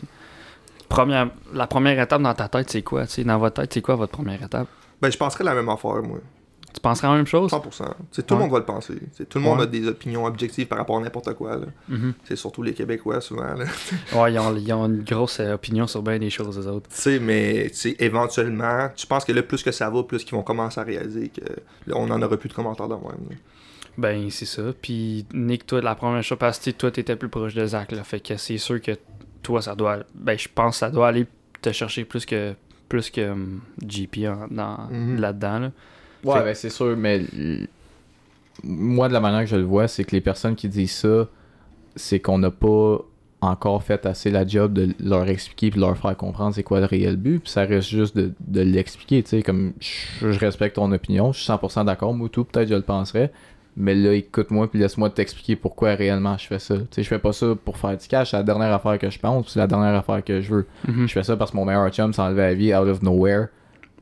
première, 0.95 1.31
la 1.53 1.67
première 1.67 1.99
étape 2.01 2.23
dans 2.23 2.35
ta 2.35 2.49
tête, 2.49 2.71
c'est 2.71 2.83
quoi, 2.83 3.05
dans 3.25 3.39
votre 3.39 3.61
tête, 3.61 3.73
c'est 3.73 3.83
quoi 3.83 3.95
votre 3.97 4.13
première 4.13 4.43
étape? 4.43 4.69
Ben, 5.01 5.11
je 5.11 5.19
penserais 5.19 5.45
la 5.45 5.55
même 5.55 5.69
affaire, 5.69 6.03
moi. 6.03 6.19
Tu 6.75 6.81
penserais 6.81 7.07
la 7.09 7.15
même 7.17 7.27
chose? 7.27 7.51
100%. 7.51 7.85
Tu 7.85 7.93
sais, 8.13 8.23
tout 8.23 8.33
le 8.35 8.39
Ouais. 8.39 8.45
monde 8.47 8.53
va 8.53 8.59
le 8.61 8.65
penser. 8.65 8.95
Tout 9.29 9.39
le 9.39 9.45
monde 9.45 9.59
Ouais. 9.59 9.65
a 9.65 9.67
des 9.67 9.87
opinions 9.89 10.25
objectives 10.25 10.67
par 10.67 10.79
rapport 10.79 10.97
à 10.97 11.01
n'importe 11.01 11.35
quoi. 11.35 11.59
Mhm. 11.87 12.15
C'est 12.25 12.35
surtout 12.37 12.63
les 12.63 12.73
Québécois, 12.73 13.21
souvent. 13.21 13.53
là. 13.55 13.65
Ouais, 14.15 14.33
ils 14.33 14.39
ont, 14.39 14.57
ils 14.57 14.73
ont 14.73 14.87
une 14.87 15.03
grosse 15.03 15.39
euh, 15.41 15.53
opinion 15.55 15.87
sur 15.87 16.01
bien 16.03 16.19
des 16.19 16.31
choses, 16.31 16.59
les 16.59 16.67
autres. 16.67 16.89
Tu 16.89 16.97
sais, 16.97 17.19
mais 17.19 17.69
tu 17.71 17.77
sais, 17.77 17.97
éventuellement, 17.99 18.89
tu 18.97 19.07
penses 19.07 19.27
que 19.27 19.33
là, 19.33 19.43
plus 19.43 19.63
que 19.63 19.71
ça 19.71 19.91
va, 19.91 20.03
plus 20.03 20.25
qu'ils 20.25 20.35
vont 20.35 20.43
commencer 20.43 20.81
à 20.81 20.85
réaliser 20.85 21.29
que 21.29 21.43
là, 21.87 21.95
on 21.97 22.07
n'en 22.07 22.23
aura 22.23 22.39
plus 22.39 22.49
de 22.49 22.55
commentaires 22.55 22.89
de 22.89 22.95
même. 22.95 23.05
là. 23.29 23.37
Ben, 23.99 24.31
c'est 24.31 24.47
ça. 24.47 24.63
Puis, 24.81 25.27
Nick, 25.35 25.67
toi, 25.67 25.83
la 25.83 25.95
première 25.95 26.23
chose, 26.23 26.39
parce 26.39 26.59
que 26.59 26.71
toi, 26.71 26.91
t'étais 26.91 27.17
plus 27.17 27.29
proche 27.29 27.53
de 27.55 27.67
Zach, 27.67 27.93
là. 27.93 28.03
Fait 28.03 28.21
que 28.21 28.39
c'est 28.39 28.57
sûr 28.57 28.81
que 28.81 28.93
toi, 29.43 29.61
ça 29.63 29.75
doit. 29.75 29.99
Ben, 30.15 30.39
je 30.39 30.49
pense 30.55 30.75
que 30.77 30.79
ça 30.79 30.91
doit 30.91 31.09
aller 31.09 31.27
te 31.61 31.73
chercher 31.73 32.05
plus 32.05 32.25
que 32.27 32.55
plus 32.89 33.09
que 33.11 33.31
hum, 33.31 33.61
JP 33.87 34.19
en- 34.29 34.49
dans, 34.55 34.79
Mhm. 34.91 35.19
là-dedans, 35.21 35.59
là. 35.61 35.71
Ouais, 36.25 36.35
Fait- 36.39 36.45
ben 36.45 36.55
c'est 36.55 36.71
sûr, 36.71 36.97
mais 36.97 37.23
moi, 38.65 39.09
de 39.09 39.13
la 39.13 39.21
manière 39.21 39.41
que 39.41 39.47
je 39.47 39.57
le 39.57 39.63
vois, 39.63 39.89
c'est 39.89 40.05
que 40.05 40.13
les 40.13 40.21
personnes 40.21 40.55
qui 40.55 40.69
disent 40.69 40.93
ça, 40.93 41.27
c'est 41.97 42.21
qu'on 42.21 42.39
n'a 42.39 42.51
pas 42.51 42.99
encore 43.41 43.83
fait 43.83 44.07
assez 44.07 44.31
la 44.31 44.47
job 44.47 44.73
de 44.73 44.95
leur 45.01 45.29
expliquer 45.29 45.71
puis 45.71 45.81
de 45.81 45.85
leur 45.85 45.97
faire 45.99 46.17
comprendre 46.17 46.55
c'est 46.55 46.63
quoi 46.63 46.79
le 46.79 46.87
réel 46.87 47.17
but, 47.17 47.41
puis 47.41 47.51
ça 47.51 47.63
reste 47.65 47.89
juste 47.89 48.17
de, 48.17 48.33
de 48.41 48.61
l'expliquer, 48.61 49.21
tu 49.25 49.31
sais, 49.31 49.43
comme 49.43 49.73
je, 49.81 50.31
je 50.31 50.39
respecte 50.39 50.77
ton 50.77 50.93
opinion, 50.93 51.33
je 51.33 51.39
suis 51.41 51.47
100% 51.51 51.85
d'accord, 51.85 52.15
moi 52.15 52.29
tout, 52.31 52.45
peut-être 52.45 52.69
je 52.69 52.75
le 52.75 52.83
penserais, 52.83 53.33
mais 53.77 53.95
là, 53.95 54.13
écoute-moi 54.13 54.71
puis 54.71 54.79
laisse-moi 54.79 55.11
t'expliquer 55.11 55.57
pourquoi 55.57 55.95
réellement 55.95 56.37
je 56.39 56.47
fais 56.47 56.59
ça. 56.59 56.77
Tu 56.77 56.85
sais, 56.91 57.03
je 57.03 57.09
fais 57.09 57.19
pas 57.19 57.33
ça 57.33 57.55
pour 57.65 57.77
faire 57.79 57.97
du 57.97 58.07
cash, 58.07 58.31
c'est 58.33 58.37
la 58.37 58.43
dernière 58.43 58.73
affaire 58.73 58.99
que 58.99 59.09
je 59.11 59.19
pense, 59.19 59.49
c'est 59.53 59.59
la 59.61 59.67
dernière 59.67 59.95
affaire 59.95 60.23
que 60.23 60.41
je 60.41 60.55
veux. 60.55 60.67
Mhm. 60.87 61.07
Je 61.09 61.13
fais 61.13 61.23
ça 61.23 61.37
parce 61.37 61.51
que 61.53 61.57
mon 61.57 61.65
meilleur 61.65 61.89
chum 61.91 62.13
s'est 62.13 62.21
enlevé 62.23 62.43
la 62.43 62.55
vie 62.55 62.75
out 62.75 62.87
of 62.89 63.03
nowhere, 63.03 63.47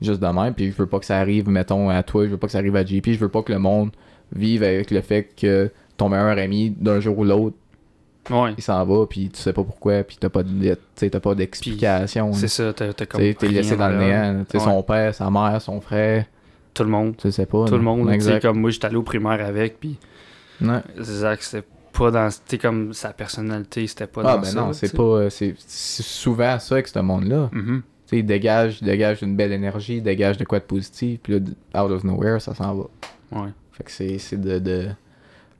juste 0.02 0.20
de 0.20 0.26
même. 0.26 0.54
Puis 0.54 0.72
je 0.72 0.76
veux 0.76 0.86
pas 0.86 0.98
que 0.98 1.06
ça 1.06 1.18
arrive, 1.18 1.48
mettons, 1.48 1.88
à 1.88 2.02
toi, 2.02 2.24
je 2.26 2.30
veux 2.30 2.36
pas 2.36 2.46
que 2.46 2.52
ça 2.52 2.58
arrive 2.58 2.76
à 2.76 2.84
JP, 2.84 3.12
je 3.12 3.18
veux 3.18 3.28
pas 3.28 3.42
que 3.42 3.52
le 3.52 3.58
monde 3.58 3.90
vive 4.34 4.62
avec 4.62 4.90
le 4.90 5.00
fait 5.02 5.28
que 5.36 5.70
ton 5.96 6.08
meilleur 6.08 6.36
ami, 6.38 6.70
d'un 6.70 6.98
jour 7.00 7.18
ou 7.18 7.24
l'autre, 7.24 7.56
Ouais. 8.30 8.54
il 8.56 8.62
s'en 8.62 8.84
va, 8.84 9.06
puis 9.06 9.30
tu 9.30 9.40
sais 9.40 9.52
pas 9.52 9.64
pourquoi, 9.64 10.02
puis 10.04 10.16
t'as 10.20 10.28
pas 10.28 10.42
de- 10.42 10.50
tu 10.50 10.76
sais, 10.94 11.10
t'as 11.10 11.20
pas 11.20 11.34
d'explication. 11.34 12.32
C'est 12.32 12.48
ça, 12.48 12.72
t'as 12.72 12.92
comme. 13.06 13.20
T'es 13.34 13.48
laissé 13.48 13.76
dans 13.76 13.88
le 13.88 13.98
néant. 13.98 14.44
Ouais. 14.52 14.60
Son 14.60 14.82
père, 14.82 15.14
sa 15.14 15.30
mère, 15.30 15.60
son 15.60 15.80
frère, 15.80 16.26
Tout 16.74 16.84
le 16.84 16.90
monde. 16.90 17.16
tu 17.16 17.30
sais 17.32 17.46
pas. 17.46 17.64
Tout 17.66 17.74
le 17.76 17.82
monde. 17.82 18.10
Exact. 18.10 18.42
comme 18.42 18.60
moi, 18.60 18.70
j'étais 18.70 18.86
allé 18.86 18.96
au 18.96 19.02
primaire 19.02 19.44
avec, 19.44 19.78
puis 19.80 19.98
Ouais. 20.60 20.80
Zach, 21.00 21.42
c'était 21.42 21.66
pas 21.92 22.10
dans. 22.10 22.30
C'était 22.30 22.58
comme 22.58 22.92
sa 22.92 23.12
personnalité, 23.12 23.86
c'était 23.86 24.06
pas 24.06 24.22
Ah 24.24 24.34
dans 24.36 24.42
ben 24.42 24.44
ça. 24.44 24.60
non, 24.60 24.72
c'est 24.72 24.94
pas. 24.94 25.02
euh, 25.02 25.30
C'est 25.30 25.54
c'est 25.66 26.02
souvent 26.04 26.58
ça 26.58 26.74
avec 26.74 26.88
ce 26.88 26.98
monde-là. 26.98 27.48
Mhm. 27.52 27.82
Tu 28.06 28.10
sais, 28.10 28.18
il 28.18 28.26
dégage, 28.26 28.78
il 28.82 28.84
dégage 28.86 29.22
une 29.22 29.36
belle 29.36 29.52
énergie, 29.52 29.96
il 29.96 30.02
dégage 30.02 30.36
de 30.36 30.44
quoi 30.44 30.58
de 30.58 30.64
positif, 30.64 31.18
puis 31.22 31.38
là, 31.40 31.82
out 31.82 31.90
of 31.90 32.04
nowhere, 32.04 32.40
ça 32.40 32.54
s'en 32.54 32.74
va. 32.74 32.84
Ouais. 33.32 33.48
Fait 33.72 33.84
que 33.84 33.90
c'est 33.90 34.18
c'est 34.18 34.40
de, 34.40 34.58
de. 34.58 34.88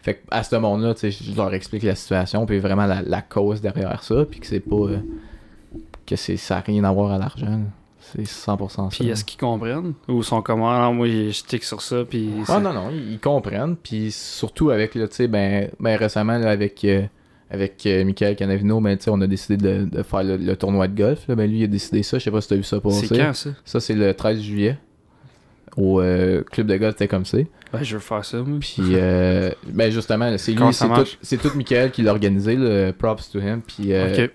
Fait 0.03 0.15
que 0.15 0.21
à 0.31 0.43
ce 0.43 0.57
monde-là, 0.57 0.95
tu 0.95 1.11
sais, 1.11 1.25
je 1.25 1.35
leur 1.37 1.53
explique 1.55 1.83
la 1.83 1.95
situation, 1.95 2.45
puis 2.47 2.59
vraiment 2.59 2.87
la, 2.87 3.03
la 3.03 3.23
cause 3.23 3.61
derrière 3.61 4.03
ça, 4.03 4.25
puis 4.25 4.41
que 4.41 4.47
c'est 4.47 4.61
pas. 4.61 4.77
euh, 4.77 4.99
que 6.07 6.17
c'est 6.17 6.37
ça 6.37 6.57
n'a 6.57 6.61
rien 6.63 6.85
à 6.85 6.93
voir 6.93 7.13
à 7.13 7.19
l'argent. 7.19 7.61
C'est 8.13 8.23
100% 8.23 8.69
ça. 8.71 8.89
Puis 8.91 9.09
est-ce 9.09 9.25
qu'ils 9.25 9.39
comprennent? 9.39 9.95
Ou 10.09 10.23
sont 10.23 10.43
comme 10.43 10.63
Ah 10.63 10.91
moi 10.91 11.07
je 11.07 11.43
tic 11.45 11.65
sur 11.65 11.81
ça, 11.83 12.05
puis. 12.09 12.31
Ah 12.49 12.61
non, 12.61 12.73
non, 12.73 12.91
ils, 12.91 13.19
comprennent, 13.19 13.77
puis 13.77 14.11
surtout 14.11 14.71
avec, 14.71 14.95
là, 14.95 15.07
tu 15.09 15.15
sais, 15.17 15.29
ben, 15.29 15.71
ben 15.79 15.97
récemment, 15.97 16.39
là, 16.39 16.51
avec. 16.51 16.85
euh, 16.85 17.03
avec 17.53 17.85
euh, 17.87 18.05
Michael 18.05 18.37
Canavino, 18.37 18.81
ben, 18.81 18.97
tu 18.97 19.05
sais, 19.05 19.11
on 19.13 19.21
a 19.21 19.27
décidé 19.27 19.57
de, 19.57 19.85
de 19.85 20.03
faire 20.05 20.23
le, 20.23 20.37
le 20.37 20.55
tournoi 20.55 20.87
de 20.87 20.97
golf. 20.97 21.27
Là. 21.27 21.35
Ben, 21.35 21.51
lui, 21.51 21.59
il 21.59 21.65
a 21.65 21.67
décidé 21.67 22.05
ça. 22.05 22.17
Je 22.19 22.23
sais 22.23 22.31
pas 22.31 22.41
si 22.41 22.47
tu 22.47 22.55
as 22.55 22.57
vu 22.59 22.63
ça 22.63 22.81
passer. 22.81 23.09
C'est 23.09 23.19
quand 23.19 23.35
ça? 23.35 23.51
Ça, 23.65 23.81
c'est 23.81 23.95
le 23.95 24.15
13 24.15 24.41
juillet. 24.41 24.79
Au 25.77 26.01
euh, 26.01 26.43
club 26.45 26.69
de 26.69 26.77
golf, 26.77 26.93
c'était 26.93 27.09
comme 27.09 27.25
ça. 27.25 27.39
Ben, 27.73 27.83
je 27.83 27.95
veux 27.95 28.01
faire 28.01 28.25
ça, 28.25 28.37
moi. 28.39 28.59
Puis, 28.61 28.81
ben 28.93 29.91
justement, 29.91 30.33
c'est 30.39 30.53
lui, 30.53 30.73
c'est 30.73 31.39
tout, 31.39 31.49
tout 31.49 31.57
Michael 31.57 31.91
qui 31.91 32.03
l'a 32.03 32.13
organisé, 32.13 32.55
le 32.55 32.93
props 32.97 33.31
to 33.33 33.41
him. 33.41 33.63
Puis, 33.67 33.93
Ok. 33.95 34.31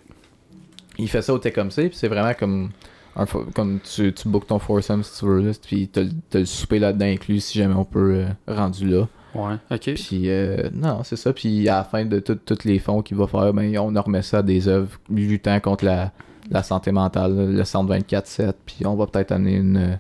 il 0.98 1.08
fait 1.10 1.22
ça 1.22 1.34
au 1.34 1.42
ça, 1.42 1.52
puis 1.52 1.90
c'est 1.94 2.10
vraiment 2.10 2.34
comme, 2.34 2.70
un, 3.16 3.26
comme 3.26 3.80
tu, 3.82 4.12
tu 4.14 4.28
bookes 4.28 4.48
ton 4.48 4.60
foursome 4.60 5.04
si 5.04 5.20
tu 5.20 5.26
veux, 5.26 5.52
puis 5.62 5.88
t'as, 5.88 6.02
le- 6.04 6.10
t'as 6.30 6.40
le 6.40 6.46
souper 6.46 6.80
là-dedans 6.80 7.06
inclus 7.06 7.40
si 7.40 7.58
jamais 7.60 7.76
on 7.76 7.86
peut, 7.86 8.26
euh, 8.26 8.28
rendu 8.54 8.88
là. 8.90 9.08
Ouais, 9.34 9.56
ok. 9.70 9.94
Puis, 9.96 10.30
euh, 10.30 10.70
non, 10.74 11.04
c'est 11.04 11.18
ça. 11.18 11.34
Puis, 11.34 11.68
à 11.68 11.78
la 11.78 11.84
fin 11.84 12.06
de 12.06 12.20
tous 12.20 12.64
les 12.64 12.80
fonds 12.80 13.02
qu'il 13.02 13.18
va 13.18 13.28
faire, 13.28 13.54
ben, 13.54 13.78
on 13.78 13.88
remet 14.02 14.22
ça 14.22 14.38
à 14.38 14.42
des 14.42 14.68
œuvres 14.70 14.90
luttant 15.10 15.60
contre 15.60 15.84
la, 15.84 16.12
la 16.50 16.64
santé 16.64 16.94
mentale, 16.94 17.52
le 17.54 17.64
centre 17.66 17.94
24-7. 17.94 18.54
Puis, 18.66 18.86
on 18.86 18.96
va 18.96 19.08
peut-être 19.08 19.34
amener 19.34 19.56
une, 19.56 20.00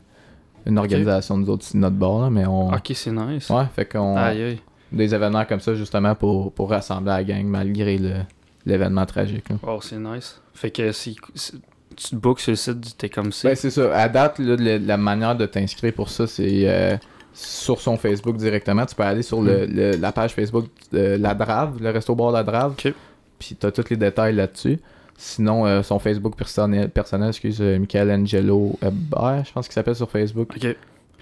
une 0.65 0.77
organisation, 0.77 1.35
nous 1.37 1.49
autres, 1.49 1.65
sur 1.65 1.75
notre 1.77 1.97
bord, 1.97 2.21
là, 2.21 2.29
mais 2.29 2.45
on. 2.45 2.69
Ok, 2.71 2.91
c'est 2.93 3.11
nice. 3.11 3.49
Ouais, 3.49 3.65
fait 3.75 3.83
qu'on. 3.85 4.15
Aïe, 4.15 4.41
aïe. 4.41 4.59
Des 4.93 5.13
événements 5.13 5.43
comme 5.43 5.59
ça, 5.59 5.75
justement, 5.75 6.15
pour, 6.15 6.53
pour 6.53 6.69
rassembler 6.69 7.11
la 7.11 7.23
gang, 7.25 7.43
malgré 7.45 7.97
le- 7.97 8.21
l'événement 8.65 9.05
tragique. 9.05 9.49
là. 9.49 9.57
Oh, 9.67 9.79
c'est 9.81 9.99
nice. 9.99 10.41
Fait 10.53 10.71
que 10.71 10.93
si 10.93 11.17
si 11.33 11.59
tu 11.95 12.09
te 12.09 12.15
bookes 12.15 12.39
sur 12.39 12.51
le 12.51 12.55
site 12.57 12.79
du 12.79 12.91
T'es 12.93 13.09
comme 13.09 13.31
ça. 13.31 13.49
Ben, 13.49 13.55
c'est 13.55 13.69
ça. 13.71 13.95
À 13.97 14.07
date, 14.09 14.39
là, 14.39 14.55
la 14.77 14.97
manière 14.97 15.35
de 15.35 15.45
t'inscrire 15.45 15.93
pour 15.93 16.09
ça, 16.09 16.27
c'est 16.27 16.67
euh, 16.69 16.97
sur 17.33 17.81
son 17.81 17.97
Facebook 17.97 18.37
directement. 18.37 18.85
Tu 18.85 18.95
peux 18.95 19.03
aller 19.03 19.21
sur 19.23 19.41
le- 19.41 19.65
le- 19.65 19.95
la 19.97 20.11
page 20.11 20.33
Facebook 20.33 20.65
de 20.91 21.17
La 21.19 21.33
Drave, 21.33 21.77
le 21.81 21.89
resto 21.89 22.15
bar 22.15 22.31
La 22.31 22.43
Drave. 22.43 22.75
Puis 22.75 23.55
tu 23.59 23.65
as 23.65 23.71
tous 23.71 23.89
les 23.89 23.97
détails 23.97 24.33
là-dessus. 24.35 24.79
Sinon, 25.17 25.65
euh, 25.65 25.81
son 25.81 25.97
Facebook 25.99 26.35
personnel, 26.35 26.89
personnel 26.89 27.29
excuse, 27.29 27.57
euh, 27.61 27.79
Michael 27.79 28.11
Angelo 28.11 28.77
Hébert, 28.81 29.43
je 29.45 29.51
pense 29.53 29.67
qu'il 29.67 29.73
s'appelle 29.73 29.95
sur 29.95 30.09
Facebook. 30.11 30.49
ok. 30.55 30.75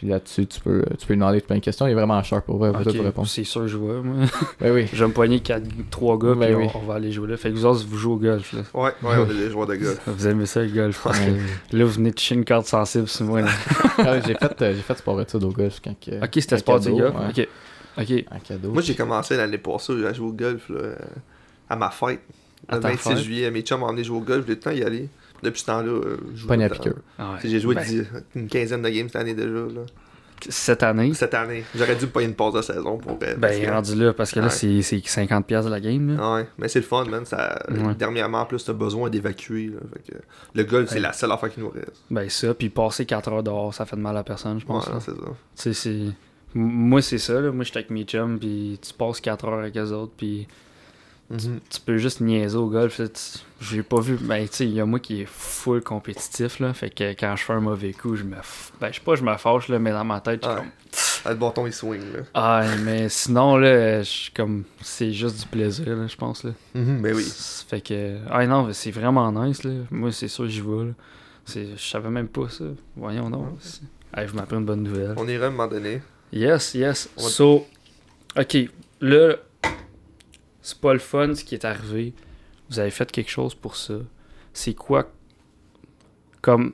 Puis 0.03 0.09
là-dessus, 0.11 0.45
tu 0.47 0.59
peux, 0.59 0.83
tu 0.99 1.07
peux 1.07 1.13
lui 1.13 1.19
demander 1.21 1.39
plein 1.39 1.55
de 1.55 1.61
questions. 1.61 1.87
Il 1.87 1.91
est 1.91 1.93
vraiment 1.93 2.21
sharp 2.23 2.45
pour 2.45 2.57
vrai, 2.57 2.71
il 2.71 2.73
va 2.73 2.79
Ok, 2.79 2.87
tout 2.87 2.91
te 2.91 3.01
répondre. 3.01 3.25
C'est 3.25 3.45
sûr, 3.45 3.69
je 3.69 3.77
vois. 3.77 4.01
Moi. 4.01 4.25
Ben 4.59 4.73
oui. 4.73 4.85
je 4.91 5.01
vais 5.01 5.07
me 5.07 5.13
poigner 5.13 5.39
4, 5.39 5.63
3 5.89 6.17
gars, 6.19 6.35
Ben 6.35 6.45
puis 6.47 6.55
oui. 6.55 6.67
on, 6.75 6.79
on 6.79 6.81
va 6.81 6.95
aller 6.95 7.09
jouer 7.13 7.29
là. 7.29 7.37
Fait 7.37 7.49
que 7.51 7.55
vous 7.55 7.65
autres, 7.65 7.85
vous 7.87 7.95
jouez 7.97 8.13
au 8.13 8.17
golf. 8.17 8.51
Là. 8.51 8.63
Ouais, 8.73 8.91
ouais, 9.01 9.15
on 9.17 9.29
est 9.31 9.33
des 9.33 9.49
joueurs 9.49 9.65
de 9.67 9.75
golf. 9.75 10.01
Vous 10.05 10.27
aimez 10.27 10.45
ça, 10.45 10.61
le 10.61 10.67
golf. 10.73 11.05
Ouais. 11.05 11.13
Là, 11.71 11.85
vous 11.85 11.91
venez 11.91 12.09
de 12.09 12.15
toucher 12.15 12.35
une 12.35 12.43
carte 12.43 12.65
sensible 12.65 13.07
sur 13.07 13.25
moi. 13.27 13.41
Là. 13.43 13.47
Ah, 13.99 14.19
j'ai 14.19 14.33
fait, 14.33 14.61
euh, 14.61 14.73
j'ai 14.75 14.81
fait 14.81 14.97
sport 14.97 15.21
études 15.21 15.43
au 15.45 15.51
golf 15.51 15.79
quand 15.81 15.91
Ok, 15.91 16.29
c'était 16.33 16.55
un 16.55 16.57
sport 16.57 16.79
cadeau, 16.81 16.95
du 16.97 17.01
golf. 17.01 17.15
ouais. 17.15 17.43
Ok. 17.43 17.47
Ok. 18.01 18.25
Un 18.31 18.39
cadeau. 18.39 18.71
Moi, 18.71 18.81
j'ai 18.81 18.95
commencé 18.95 19.37
l'année 19.37 19.57
passée 19.57 19.93
à 20.05 20.11
jouer 20.11 20.27
au 20.27 20.33
golf 20.33 20.67
là, 20.67 20.95
à 21.69 21.75
ma 21.77 21.89
fête. 21.91 22.19
À 22.67 22.75
Le 22.75 22.81
ta 22.81 22.89
26 22.89 23.09
fête? 23.09 23.17
juillet, 23.19 23.51
mes 23.51 23.61
chums 23.61 23.79
m'ont 23.79 23.85
emmené 23.87 24.03
jouer 24.03 24.17
au 24.17 24.21
golf, 24.21 24.43
j'ai 24.47 24.55
le 24.55 24.59
temps 24.59 24.71
d'y 24.73 24.83
aller. 24.83 25.07
Depuis 25.43 25.61
ce 25.61 25.65
temps-là, 25.67 25.91
euh, 25.91 26.17
je 26.33 26.41
joue. 26.41 26.47
Pogné 26.47 26.65
à 26.65 26.69
piqueur. 26.69 26.95
Ah 27.19 27.33
ouais. 27.33 27.39
J'ai 27.43 27.59
joué 27.59 27.75
Ben, 27.75 27.83
dix- 27.85 28.07
une 28.35 28.47
quinzaine 28.47 28.81
de 28.81 28.89
games 28.89 29.07
cette 29.07 29.17
année 29.21 29.33
déjà. 29.35 29.49
Là. 29.49 29.81
Cette 30.49 30.83
année, 30.83 31.13
Cette 31.13 31.33
année. 31.35 31.63
J'aurais 31.73 31.95
dû 31.95 32.05
payer 32.07 32.27
une 32.27 32.33
pause 32.35 32.53
de 32.55 32.61
saison 32.61 32.97
pour. 32.97 33.17
euh, 33.23 33.35
ben 33.37 33.61
que- 33.61 33.69
rendu 33.69 33.95
là, 33.95 34.11
parce 34.11 34.31
que 34.31 34.39
là, 34.41 34.47
Ouais. 34.47 34.51
c'est 34.51 34.81
c'est 34.81 34.97
50$ 35.07 35.43
piastres 35.45 35.69
de 35.69 35.73
la 35.75 35.79
game. 35.79 36.17
Là. 36.17 36.33
Ouais, 36.35 36.47
mais 36.57 36.67
c'est 36.67 36.79
le 36.79 36.85
fun, 36.85 37.05
man. 37.05 37.23
Ça... 37.25 37.63
Ouais. 37.69 37.95
Dernièrement, 37.95 38.41
en 38.41 38.45
plus, 38.45 38.65
t'as 38.65 38.73
besoin 38.73 39.09
d'évacuer. 39.09 39.71
que 40.05 40.13
Le 40.53 40.63
golf, 40.65 40.89
c'est 40.89 40.95
Ouais. 40.95 41.01
la 41.01 41.13
seule 41.13 41.31
affaire 41.31 41.49
qui 41.53 41.61
nous 41.61 41.69
reste. 41.69 42.03
Ben 42.11 42.27
ça, 42.29 42.53
puis 42.53 42.67
passer 42.69 43.05
4 43.05 43.31
heures 43.31 43.43
dehors, 43.43 43.73
ça 43.73 43.85
fait 43.85 43.95
de 43.95 44.01
mal 44.01 44.17
à 44.17 44.23
personne, 44.23 44.59
je 44.59 44.65
Ouais, 44.65 44.73
pense. 44.73 44.89
là. 44.89 44.99
c'est 44.99 45.11
ça. 45.11 45.17
Tu 45.17 45.33
sais, 45.55 45.73
c'est. 45.73 45.89
M- 45.99 46.13
Moi, 46.55 47.01
c'est 47.01 47.19
ça, 47.19 47.39
là. 47.39 47.51
Moi, 47.53 47.63
j'étais 47.63 47.77
avec 47.79 47.89
mes 47.91 48.03
chums, 48.03 48.37
puis 48.37 48.77
tu 48.85 48.93
passes 48.93 49.21
4 49.21 49.45
heures 49.47 49.59
avec 49.59 49.77
eux 49.77 49.91
autres, 49.93 50.11
puis 50.17 50.45
Tu 51.37 51.79
peux 51.85 51.97
juste 51.97 52.21
niaiser 52.21 52.57
au 52.57 52.67
golf. 52.67 53.01
J'ai 53.61 53.81
pas 53.83 53.99
vu. 54.01 54.17
Ben, 54.21 54.47
tu 54.47 54.55
sais, 54.55 54.65
il 54.65 54.73
y 54.73 54.79
a 54.81 54.85
moi 54.85 54.99
qui 54.99 55.21
est 55.21 55.27
full 55.27 55.81
compétitif, 55.81 56.59
là. 56.59 56.73
Fait 56.73 56.89
que 56.89 57.11
quand 57.13 57.35
je 57.35 57.43
fais 57.43 57.53
un 57.53 57.59
mauvais 57.59 57.93
coup, 57.93 58.15
je 58.15 58.23
me. 58.23 58.35
f- 58.35 58.71
Ben, 58.79 58.89
je 58.89 58.95
sais 58.95 59.01
pas, 59.03 59.15
je 59.15 59.23
me 59.23 59.35
fâche, 59.37 59.67
là, 59.69 59.79
mais 59.79 59.91
dans 59.91 60.03
ma 60.03 60.19
tête, 60.21 60.41
je 60.43 60.47
suis 60.49 60.55
Ouais. 60.55 60.61
comme. 60.61 60.71
Ah, 61.25 61.29
le 61.29 61.35
bâton, 61.37 61.65
il 61.65 61.73
swing. 61.73 62.01
Là. 62.13 62.19
Ah, 62.33 62.63
mais 62.83 63.07
sinon, 63.09 63.55
là, 63.57 63.99
je 64.03 64.09
suis 64.09 64.31
comme. 64.31 64.63
C'est 64.81 65.11
juste 65.13 65.39
du 65.39 65.45
plaisir, 65.47 65.87
là, 65.95 66.05
je 66.07 66.15
pense, 66.17 66.43
là. 66.43 66.51
Mhm, 66.75 67.01
ben 67.01 67.15
oui. 67.15 67.23
C'est- 67.23 67.69
Fait 67.69 67.81
que. 67.81 68.17
Ah, 68.29 68.45
non, 68.45 68.69
c'est 68.73 68.91
vraiment 68.91 69.31
nice, 69.31 69.63
là. 69.63 69.71
Moi, 69.89 70.11
c'est 70.11 70.27
sûr, 70.27 70.47
j'y 70.47 70.61
vais, 70.61 70.85
là. 70.85 70.91
Je 71.47 71.77
savais 71.81 72.09
même 72.09 72.27
pas 72.27 72.49
ça. 72.49 72.65
Voyons 72.95 73.29
donc. 73.29 73.57
c'est- 73.61 73.81
Hey, 74.15 74.27
je 74.27 74.33
m'apprends 74.35 74.57
une 74.59 74.65
bonne 74.65 74.83
nouvelle. 74.83 75.15
On 75.17 75.27
ira 75.27 75.45
à 75.45 75.47
un 75.47 75.51
moment 75.51 75.67
donné. 75.67 76.01
Yes, 76.31 76.73
yes. 76.75 77.09
On 77.17 77.21
So, 77.21 77.65
ok, 78.37 78.57
là, 79.01 79.35
c'est 80.63 80.79
pas 80.79 80.93
le 80.93 80.99
fun 80.99 81.35
ce 81.35 81.43
qui 81.43 81.53
est 81.53 81.65
arrivé. 81.65 82.13
Vous 82.69 82.79
avez 82.79 82.89
fait 82.89 83.11
quelque 83.11 83.29
chose 83.29 83.53
pour 83.53 83.75
ça. 83.75 83.95
C'est 84.53 84.73
quoi? 84.73 85.11
Comme 86.41 86.73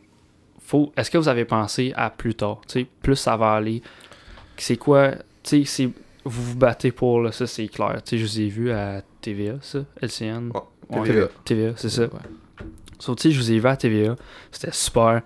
faut 0.62 0.93
est-ce 0.96 1.12
que 1.12 1.17
vous 1.17 1.27
avez 1.27 1.46
pensé 1.46 1.91
à 1.96 2.10
plus 2.10 2.36
tard, 2.36 2.62
tu 2.67 2.81
sais, 2.81 2.88
plus 3.01 3.17
ça 3.17 3.36
va 3.36 3.53
aller. 3.53 3.81
C'est 4.55 4.77
quoi, 4.77 5.12
tu 5.43 5.63
sais, 5.63 5.65
c'est 5.65 5.89
vous 6.23 6.43
vous 6.43 6.56
battez 6.56 6.91
pour 6.91 7.21
là, 7.21 7.32
ça 7.32 7.47
c'est 7.47 7.67
clair. 7.67 8.02
Tu 8.06 8.12
sais, 8.12 8.17
je 8.17 8.25
vous 8.25 8.39
ai 8.39 8.47
vu 8.47 8.71
à 8.71 9.02
TVA 9.21 9.56
ça, 9.62 9.80
LCN. 10.02 10.52
Ouais, 10.54 10.62
Ouais, 10.89 11.08
TVA. 11.08 11.28
TVA, 11.45 11.73
c'est 11.75 11.89
ça. 11.89 12.04
Ouais. 12.04 12.10
So, 12.97 13.15
tu 13.15 13.23
sais, 13.23 13.32
je 13.32 13.39
vous 13.39 13.52
ai 13.52 13.60
vu 13.60 13.67
à 13.67 13.78
TVA, 13.78 14.15
c'était 14.52 14.71
super. 14.71 15.21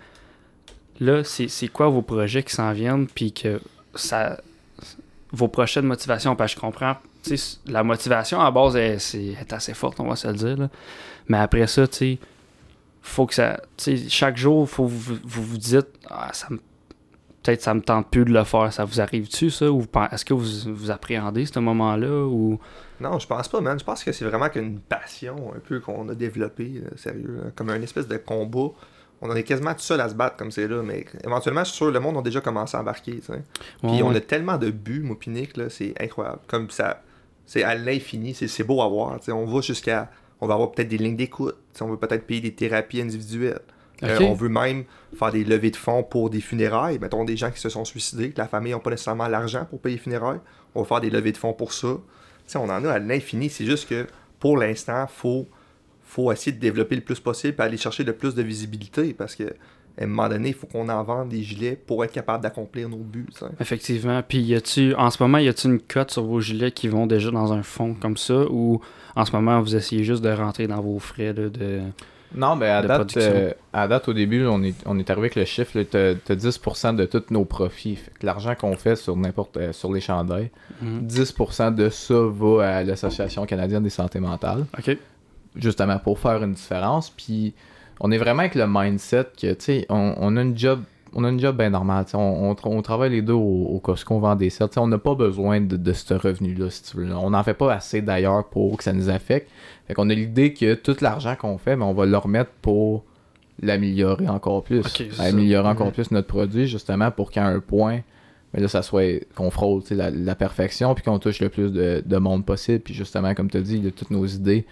Là, 1.00 1.24
c'est 1.24 1.68
quoi 1.70 1.88
vos 1.88 2.02
projets 2.02 2.44
qui 2.44 2.54
s'en 2.54 2.72
viennent, 2.74 3.08
puis 3.08 3.32
que 3.32 3.62
ça. 3.96 4.42
Vos 5.32 5.48
prochaines 5.48 5.86
motivations, 5.86 6.36
parce 6.36 6.54
que 6.54 6.60
je 6.60 6.62
comprends, 6.62 6.98
la 7.68 7.84
motivation 7.84 8.40
à 8.40 8.52
base 8.52 8.76
est, 8.76 9.54
assez 9.54 9.74
forte, 9.74 10.00
on 10.00 10.08
va 10.08 10.16
se 10.16 10.28
le 10.28 10.34
dire, 10.34 10.58
là. 10.58 10.70
Mais 11.28 11.38
après 11.38 11.68
ça, 11.68 11.88
tu 11.88 12.18
faut 13.04 13.26
que 13.26 13.34
ça. 13.36 13.62
Chaque 14.08 14.38
jour, 14.38 14.68
faut 14.68 14.86
vous 14.86 15.16
vous, 15.24 15.44
vous 15.44 15.58
dites, 15.58 15.88
ah, 16.10 16.30
ça 16.34 16.48
me. 16.50 16.60
Peut-être 17.44 17.62
ça 17.62 17.74
me 17.74 17.82
tente 17.82 18.10
plus 18.10 18.24
de 18.24 18.32
le 18.32 18.46
faire. 18.46 18.72
Ça 18.72 18.86
vous 18.86 19.02
arrive-tu, 19.02 19.50
ça? 19.50 19.70
Ou 19.70 19.86
est-ce 20.12 20.24
que 20.24 20.34
vous, 20.34 20.74
vous 20.74 20.92
appréhendez 20.92 21.46
ce 21.46 21.60
moment-là? 21.60 22.26
Ou? 22.26 22.58
Non, 23.02 23.20
je 23.20 23.28
pense 23.28 23.50
pas, 23.50 23.60
man. 23.60 23.78
Je 23.78 23.84
pense 23.84 24.02
que 24.02 24.14
c'est 24.14 24.24
vraiment 24.24 24.48
qu'une 24.48 24.80
passion 24.80 25.52
un 25.54 25.60
peu 25.60 25.82
qu'on 25.82 26.08
a 26.08 26.16
développée, 26.16 26.82
là, 26.82 26.92
sérieux. 26.96 27.42
là. 27.44 27.52
Comme 27.54 27.70
un 27.70 27.82
espèce 27.82 28.08
de 28.08 28.16
combat. 28.16 28.70
On 29.22 29.30
en 29.30 29.36
est 29.36 29.44
quasiment 29.44 29.74
tout 29.74 29.80
seul 29.82 30.02
à 30.02 30.10
se 30.10 30.16
battre 30.16 30.36
comme 30.36 30.52
c'est 30.52 30.68
là, 30.68 30.84
mais 30.84 31.06
éventuellement, 31.24 31.64
je 31.64 31.70
suis 31.70 31.78
sûr 31.78 31.92
le 31.92 32.00
monde 32.02 32.18
a 32.18 32.22
déjà 32.22 32.42
commencé 32.42 32.76
à 32.76 32.82
embarquer. 32.82 33.22
Puis 33.26 33.42
Ouais, 33.82 34.02
on 34.04 34.10
ouais. 34.10 34.18
a 34.18 34.22
tellement 34.22 34.58
de 34.58 34.70
buts, 34.70 35.02
moi, 35.02 35.18
c'est 35.70 35.94
incroyable. 36.02 36.40
Comme 36.48 36.70
ça, 36.70 37.02
c'est 37.46 37.64
à 37.64 37.76
l'infini, 37.76 38.34
c'est 38.34 38.48
c'est 38.48 38.64
beau 38.64 38.82
à 38.82 38.88
voir. 38.88 39.20
On 39.30 39.46
va 39.46 39.62
jusqu'à. 39.62 40.10
On 40.42 40.48
va 40.48 40.56
avoir 40.56 40.72
peut-être 40.72 40.90
des 40.90 40.98
lignes 40.98 41.16
d'écoute. 41.16 41.56
On 41.80 41.88
veut 41.88 41.98
peut-être 41.98 42.26
payer 42.26 42.42
des 42.42 42.54
thérapies 42.54 43.02
individuelles. 43.02 43.62
Euh, 44.04 44.20
on 44.22 44.34
veut 44.34 44.50
même 44.50 44.84
faire 45.18 45.32
des 45.32 45.46
levées 45.46 45.72
de 45.72 45.78
fonds 45.78 46.04
pour 46.04 46.30
des 46.30 46.42
funérailles. 46.42 47.00
Mettons 47.00 47.24
des 47.24 47.38
gens 47.38 47.50
qui 47.50 47.60
se 47.60 47.70
sont 47.70 47.86
suicidés, 47.86 48.32
que 48.32 48.40
la 48.40 48.48
famille 48.48 48.74
n'a 48.74 48.80
pas 48.80 48.90
nécessairement 48.90 49.30
l'argent 49.30 49.66
pour 49.70 49.80
payer 49.80 49.96
les 49.96 50.02
funérailles. 50.02 50.40
On 50.76 50.82
va 50.82 50.88
faire 50.88 51.00
des 51.00 51.10
levées 51.10 51.32
de 51.32 51.38
fonds 51.38 51.54
pour 51.54 51.72
ça. 51.72 51.88
On 52.56 52.70
en 52.70 52.84
a 52.84 52.92
à 52.92 53.00
l'infini. 53.00 53.50
C'est 53.50 53.66
juste 53.66 53.88
que 53.88 54.06
pour 54.40 54.58
l'instant, 54.58 55.08
faut 55.08 55.48
faut 56.04 56.32
essayer 56.32 56.52
de 56.52 56.60
développer 56.60 56.96
le 56.96 57.02
plus 57.02 57.20
possible 57.20 57.56
et 57.58 57.62
aller 57.62 57.78
chercher 57.78 58.04
le 58.04 58.14
plus 58.14 58.36
de 58.36 58.44
visibilité 58.44 59.14
parce 59.14 59.36
que 59.36 59.56
à 60.00 60.04
un 60.04 60.08
moment 60.08 60.28
donné, 60.30 60.50
il 60.50 60.54
faut 60.56 60.66
qu'on 60.68 60.90
en 60.90 61.04
vende 61.04 61.30
des 61.30 61.44
gilets 61.44 61.76
pour 61.76 62.04
être 62.04 62.12
capable 62.12 62.42
d'accomplir 62.44 62.90
nos 62.90 62.98
buts. 62.98 63.28
tu. 63.38 63.46
Effectivement. 63.60 64.22
Puis 64.28 64.40
y 64.40 64.56
a-tu 64.56 64.96
en 64.96 65.10
ce 65.12 65.22
moment 65.22 65.38
y 65.38 65.48
a-tu 65.48 65.68
une 65.68 65.80
cote 65.80 66.12
sur 66.12 66.24
vos 66.24 66.40
gilets 66.42 66.72
qui 66.72 66.88
vont 66.88 67.06
déjà 67.06 67.30
dans 67.32 67.54
un 67.54 67.62
fond 67.64 67.94
comme 67.94 68.18
ça 68.18 68.46
ou 68.50 68.82
en 69.16 69.26
ce 69.26 69.32
moment 69.32 69.62
vous 69.62 69.76
essayez 69.76 70.04
juste 70.04 70.24
de 70.24 70.32
rentrer 70.32 70.66
dans 70.68 70.82
vos 70.82 70.98
frais 71.00 71.34
là, 71.34 71.50
de 71.50 71.82
Non, 72.36 72.56
ben 72.58 72.72
à 72.78 72.82
de 72.82 72.88
date, 72.88 73.18
euh, 73.18 73.52
à 73.72 73.88
date, 73.88 74.08
au 74.10 74.14
début, 74.14 74.48
on 74.48 74.64
est, 74.64 74.74
on 74.88 74.98
est 74.98 75.08
arrivé 75.12 75.26
avec 75.26 75.36
le 75.36 75.46
chiffre, 75.46 75.80
t'as 75.84 76.16
t'as 76.16 76.34
10% 76.36 76.96
de 76.96 77.06
tous 77.06 77.26
nos 77.30 77.46
profits. 77.46 77.96
Fait 77.98 78.12
que 78.20 78.26
l'argent 78.26 78.56
qu'on 78.56 78.76
fait 78.76 78.96
sur 78.96 79.16
n'importe 79.16 79.58
euh, 79.58 79.72
sur 79.74 79.94
les 79.94 80.02
chandails, 80.02 80.50
Mhm. 80.82 81.06
10% 81.06 81.76
de 81.76 81.90
ça 81.90 82.16
va 82.32 82.78
à 82.78 82.84
l'Association 82.84 83.46
canadienne 83.46 83.84
des 83.84 83.92
santé 83.92 84.20
mentale, 84.20 84.66
OK. 84.80 84.98
justement 85.56 86.00
pour 86.00 86.18
faire 86.18 86.42
une 86.44 86.54
différence. 86.54 87.12
Puis 87.12 87.54
on 88.00 88.12
est 88.12 88.18
vraiment 88.18 88.40
avec 88.42 88.56
le 88.56 88.66
mindset 88.68 89.26
que, 89.40 89.54
tu 89.54 89.56
sais, 89.60 89.86
on, 89.90 90.14
on 90.18 90.38
a 90.38 90.42
une 90.42 90.58
job. 90.58 90.82
On 91.16 91.24
a 91.26 91.30
une 91.30 91.40
job 91.40 91.58
bien 91.58 91.70
normale. 91.70 92.06
On, 92.16 92.18
on, 92.18 92.54
tra- 92.54 92.70
on 92.70 92.82
travaille 92.82 93.12
les 93.12 93.22
deux 93.22 93.34
au, 93.34 93.68
au 93.70 93.80
Costco, 93.80 94.16
on 94.16 94.20
vend 94.20 94.36
des 94.36 94.50
sets. 94.50 94.66
On 94.78 94.88
n'a 94.88 94.98
pas 94.98 95.14
besoin 95.14 95.62
de, 95.62 95.78
de 95.78 95.94
ce 95.94 96.16
revenu-là, 96.16 96.72
si 96.72 96.82
tu 96.82 96.98
veux. 96.98 97.16
On 97.16 97.30
n'en 97.30 97.44
fait 97.44 97.54
pas 97.54 97.72
assez 97.72 98.02
d'ailleurs 98.02 98.46
pour 98.50 98.78
que 98.78 98.84
ça 98.84 98.94
nous 98.94 99.10
affecte. 99.12 99.48
Fait 99.88 99.94
qu'on 99.94 100.10
a 100.10 100.14
l'idée 100.16 100.54
que 100.56 100.74
tout 100.74 100.96
l'argent 101.02 101.36
qu'on 101.36 101.60
fait, 101.60 101.76
ben, 101.76 101.86
on 101.86 101.94
va 101.94 102.08
le 102.08 102.18
remettre 102.18 102.50
pour 102.64 103.04
l'améliorer 103.62 104.28
encore 104.28 104.64
plus. 104.64 104.82
Ça. 105.12 105.24
améliorer 105.26 105.68
encore 105.70 105.88
Mhm. 105.88 105.94
plus 105.94 106.10
notre 106.12 106.28
produit, 106.28 106.66
justement, 106.66 107.12
pour 107.12 107.30
qu'à 107.30 107.46
un 107.46 107.60
point, 107.60 108.00
mais 108.54 108.62
là, 108.62 108.68
ça 108.68 108.82
soit 108.82 109.24
qu'on 109.36 109.52
frôle 109.52 109.84
la, 109.92 110.10
la 110.10 110.34
perfection, 110.36 110.96
puis 110.96 111.04
qu'on 111.04 111.20
touche 111.20 111.40
le 111.42 111.50
plus 111.50 111.72
de, 111.72 112.02
de 112.04 112.18
monde 112.18 112.44
possible. 112.44 112.80
Puis 112.80 112.96
justement, 112.96 113.36
comme 113.36 113.52
tu 113.52 113.58
as 113.58 113.62
dit, 113.62 113.76
il 113.78 113.86
y 113.86 113.88
a 113.88 113.92
toutes 113.92 114.10
nos 114.12 114.26
idées 114.26 114.66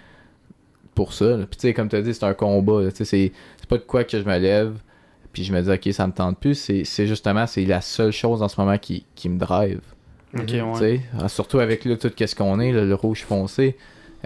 pour 0.95 1.13
ça. 1.13 1.25
là. 1.37 1.45
Puis 1.49 1.57
tu 1.57 1.61
sais, 1.67 1.73
comme 1.73 1.89
tu 1.89 1.95
as 1.95 2.01
dit, 2.01 2.13
c'est 2.13 2.25
un 2.25 2.33
combat. 2.33 2.81
là. 2.81 2.91
Tu 2.91 2.97
sais, 2.97 3.05
C'est 3.05 3.31
c'est 3.57 3.69
pas 3.69 3.77
de 3.77 3.83
quoi 3.83 4.03
que 4.03 4.19
je 4.19 4.25
me 4.25 4.37
lève, 4.37 4.73
puis 5.33 5.43
je 5.43 5.53
me 5.53 5.61
dis, 5.61 5.69
ok, 5.69 5.93
ça 5.93 6.07
me 6.07 6.11
tente 6.13 6.37
plus. 6.39 6.55
C'est 6.55 6.83
c'est 6.83 7.07
justement, 7.07 7.47
c'est 7.47 7.65
la 7.65 7.81
seule 7.81 8.11
chose 8.11 8.41
en 8.43 8.47
ce 8.47 8.59
moment 8.59 8.77
qui, 8.77 9.05
qui 9.15 9.29
me 9.29 9.37
drive. 9.39 9.81
OK. 10.37 10.45
Tu 10.45 10.61
ouais. 10.61 10.75
sais, 10.75 11.01
ah, 11.19 11.27
Surtout 11.27 11.59
avec 11.59 11.85
là, 11.85 11.95
tout 11.97 12.09
ce 12.17 12.35
qu'on 12.35 12.59
est, 12.59 12.71
là, 12.71 12.83
le 12.85 12.95
rouge 12.95 13.23
foncé. 13.23 13.75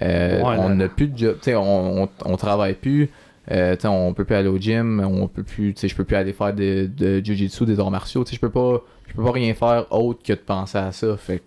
Euh, 0.02 0.42
Ouais, 0.44 0.56
on 0.60 0.70
n'a 0.70 0.90
plus 0.90 1.08
de 1.08 1.18
job. 1.18 1.36
Tu 1.42 1.52
sais, 1.52 1.56
On, 1.56 2.04
on, 2.04 2.10
on 2.26 2.38
travaille 2.38 2.74
plus. 2.76 3.10
Euh, 3.52 3.76
tu 3.76 3.82
sais, 3.84 3.88
on 3.88 4.14
peut 4.14 4.26
plus 4.26 4.36
aller 4.36 4.48
au 4.50 4.58
gym. 4.58 5.00
On 5.08 5.28
peut 5.28 5.44
plus. 5.44 5.74
tu 5.74 5.82
sais, 5.82 5.88
Je 5.88 5.96
peux 5.96 6.04
plus 6.04 6.16
aller 6.16 6.34
faire 6.34 6.54
de, 6.54 6.90
de 6.96 7.20
jiu-jitsu, 7.24 7.66
des 7.66 7.80
arts 7.80 7.92
martiaux. 7.92 8.24
Tu 8.24 8.32
sais, 8.32 8.36
Je 8.36 8.42
peux 8.42 8.50
pas. 8.52 8.82
Je 9.08 9.14
peux 9.14 9.24
pas 9.24 9.32
rien 9.32 9.54
faire 9.54 9.86
autre 9.92 10.22
que 10.24 10.34
de 10.34 10.40
penser 10.40 10.78
à 10.80 10.92
ça. 10.92 11.16
Fait 11.18 11.38
que 11.38 11.44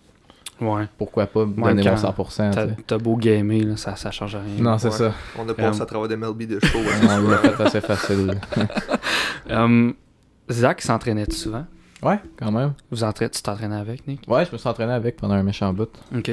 Ouais. 0.60 0.84
pourquoi 0.98 1.26
pas 1.26 1.46
me 1.46 1.54
donner 1.54 1.82
mon 1.88 1.96
100%. 1.96 2.76
tu 2.76 2.82
T'as 2.84 2.98
beau 2.98 3.16
gamer, 3.16 3.62
là, 3.64 3.76
ça, 3.76 3.94
ça 3.96 4.10
change 4.10 4.34
rien. 4.36 4.62
Non, 4.62 4.78
c'est 4.78 4.88
Ouais. 4.88 4.94
ça. 4.94 5.12
On 5.38 5.48
a 5.48 5.54
passé 5.54 5.80
Euh, 5.80 5.82
à 5.82 5.86
travers 5.86 6.08
des 6.08 6.16
MLB 6.16 6.42
de 6.46 6.58
show. 6.64 6.78
On 6.78 7.28
l'a 7.28 7.38
fait 7.38 7.62
assez 7.62 7.80
facile. 7.80 8.40
Hum, 9.50 9.94
Zach 10.50 10.80
s'entraînait 10.82 11.30
souvent? 11.30 11.64
Ouais, 12.02 12.18
quand 12.36 12.50
même. 12.52 12.72
Vous 12.90 13.02
entraînez, 13.04 13.30
tu 13.30 13.42
t'entraînais 13.42 13.76
avec, 13.76 14.06
Nick? 14.06 14.22
Ouais, 14.28 14.44
je 14.44 14.52
me 14.52 14.58
suis 14.58 14.68
entraîné 14.68 14.92
avec 14.92 15.16
pendant 15.16 15.34
un 15.34 15.42
méchant 15.42 15.72
bout. 15.72 15.88
Ok. 16.16 16.30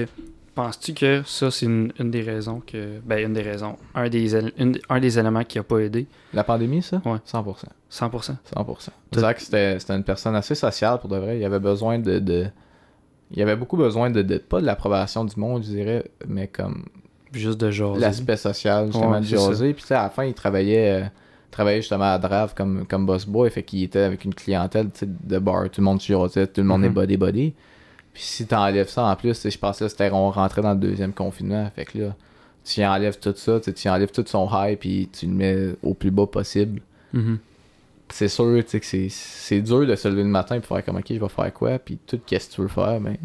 Penses-tu 0.54 0.94
que 0.94 1.22
ça, 1.26 1.52
c'est 1.52 1.66
une, 1.66 1.92
une 2.00 2.12
des 2.12 2.22
raisons 2.22 2.62
que. 2.66 3.00
Ben, 3.06 3.20
une 3.26 3.34
des 3.34 3.42
raisons. 3.42 3.76
Un 3.94 4.08
des, 4.08 4.36
une- 4.58 4.78
un 4.90 5.00
des 5.02 5.20
éléments 5.20 5.44
qui 5.44 5.60
a 5.60 5.64
pas 5.64 5.80
aidé? 5.80 6.08
La 6.34 6.46
pandémie, 6.46 6.82
ça? 6.82 7.02
Ouais. 7.04 7.18
100%. 7.30 7.66
100%. 7.92 8.36
100%. 8.56 8.90
Zach, 9.18 9.42
c'était 9.42 9.80
c'était 9.80 9.96
une 9.96 10.04
personne 10.06 10.34
assez 10.36 10.56
sociale 10.56 11.00
pour 11.00 11.10
de 11.10 11.18
vrai. 11.18 11.38
Il 11.40 11.44
avait 11.44 11.60
besoin 11.60 12.00
de. 12.00 12.20
de... 12.20 12.48
Il 13.32 13.42
avait 13.42 13.56
beaucoup 13.56 13.78
besoin 13.78 14.10
de, 14.10 14.22
de- 14.22 14.38
Pas 14.38 14.62
de 14.62 14.66
l'approbation 14.66 15.26
du 15.26 15.40
monde, 15.40 15.64
je 15.64 15.70
dirais, 15.70 16.06
mais 16.28 16.48
comme 16.48 16.86
Juste 17.34 17.60
de 17.60 17.72
jaser. 17.72 18.00
l'aspect 18.00 18.38
social, 18.38 18.88
justement, 18.88 19.12
Ouais, 19.12 19.20
de 19.20 19.26
jaser. 19.26 19.74
Puis, 19.74 19.84
à 19.90 20.04
la 20.04 20.10
fin, 20.10 20.24
il 20.26 20.34
travaillait, 20.34 21.04
euh, 21.04 21.06
travaillait 21.52 21.82
justement 21.82 22.14
à 22.14 22.20
Drave 22.20 22.54
comme, 22.56 22.86
comme 22.88 23.06
boss 23.06 23.26
boy. 23.26 23.50
Fait 23.50 23.64
qu'il 23.64 23.84
était 23.84 24.00
avec 24.00 24.24
une 24.26 24.34
clientèle, 24.34 24.92
tu 24.92 25.00
sais, 25.00 25.08
de 25.08 25.40
bar. 25.40 25.70
Tout 25.70 25.82
le 25.82 25.86
monde 25.86 26.02
jasait, 26.02 26.48
tout 26.48 26.62
le 26.62 26.68
monde 26.68 26.82
Mhm. 26.82 26.88
est 26.88 26.90
body-body. 26.94 27.54
Puis, 28.14 28.24
si 28.24 28.46
t'enlèves 28.48 28.88
ça 28.90 29.04
en 29.06 29.16
plus, 29.16 29.50
je 29.50 29.58
pensais 29.58 29.86
que 29.86 29.90
c'était 29.92 30.10
on 30.12 30.30
rentrait 30.32 30.62
dans 30.62 30.72
le 30.74 30.80
deuxième 30.80 31.12
confinement. 31.12 31.70
Fait 31.76 31.84
que 31.86 31.98
là, 31.98 32.16
tu 32.64 32.80
y 32.82 32.86
enlèves 32.86 33.20
tout 33.20 33.34
ça, 33.36 33.60
tu 33.60 33.72
y 33.72 33.90
enlèves 33.90 34.12
tout 34.12 34.24
son 34.26 34.48
hype, 34.54 34.80
puis 34.80 35.10
tu 35.12 35.26
le 35.26 35.34
mets 35.34 35.70
au 35.84 35.94
plus 35.94 36.12
bas 36.12 36.26
possible. 36.28 36.82
Mhm. 37.12 37.40
C'est 38.10 38.28
sûr 38.28 38.46
tu 38.64 38.70
sais, 38.70 38.80
que 38.80 38.86
c'est- 38.86 39.10
c'est 39.10 39.62
dur 39.62 39.86
de 39.86 39.96
se 39.96 40.08
lever 40.08 40.24
le 40.24 40.30
matin 40.30 40.56
et 40.58 40.62
faire 40.62 40.84
comme 40.86 40.98
ok 40.98 41.06
je 41.10 41.20
vais 41.20 41.30
faire 41.30 41.54
quoi 41.54 41.80
puis 41.80 41.98
tout 42.06 42.20
qu'est-ce 42.26 42.50
que 42.50 42.56
tu 42.56 42.62
veux 42.62 42.68
faire 42.68 43.00
mais 43.02 43.20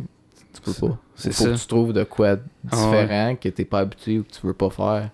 tu 0.55 0.61
peux 0.62 0.73
pas 0.73 0.99
c'est 1.14 1.33
faut 1.33 1.45
ça. 1.45 1.51
que 1.51 1.57
tu 1.57 1.66
trouves 1.66 1.93
de 1.93 2.05
quoi 2.05 2.37
de 2.37 2.43
Ah 2.71 2.77
ouais. 2.77 2.83
différent 3.03 3.37
que 3.37 3.49
t'es 3.51 3.64
pas 3.64 3.81
habitué 3.81 4.19
ou 4.19 4.25
que 4.25 4.31
tu 4.33 4.47
veux 4.47 4.55
pas 4.55 4.71
faire 4.71 5.11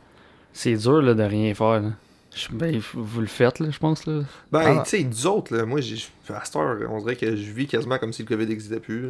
C'est 0.52 0.74
dur 0.76 1.02
là, 1.02 1.12
de 1.14 1.22
rien 1.22 1.52
faire. 1.54 1.80
Là. 1.82 1.90
Je- 2.34 2.48
Ben, 2.50 2.80
vous 2.94 3.20
le 3.20 3.26
faites, 3.26 3.58
là, 3.60 3.68
je 3.70 3.78
pense. 3.78 4.06
Là. 4.06 4.22
Ben, 4.52 4.78
Ah. 4.78 4.82
tu 4.84 4.90
sais, 4.96 5.02
nous 5.04 5.26
autres, 5.26 5.54
là, 5.54 5.64
moi, 5.66 5.80
j'ai, 5.82 5.96
à 6.30 6.42
cette 6.44 6.56
heure, 6.56 6.78
on 6.90 6.98
dirait 7.00 7.16
que 7.16 7.34
je 7.36 7.50
vis 7.52 7.66
quasiment 7.66 7.98
comme 7.98 8.12
si 8.14 8.22
le 8.22 8.28
COVID 8.28 8.46
n'existait 8.46 8.80
plus. 8.80 9.08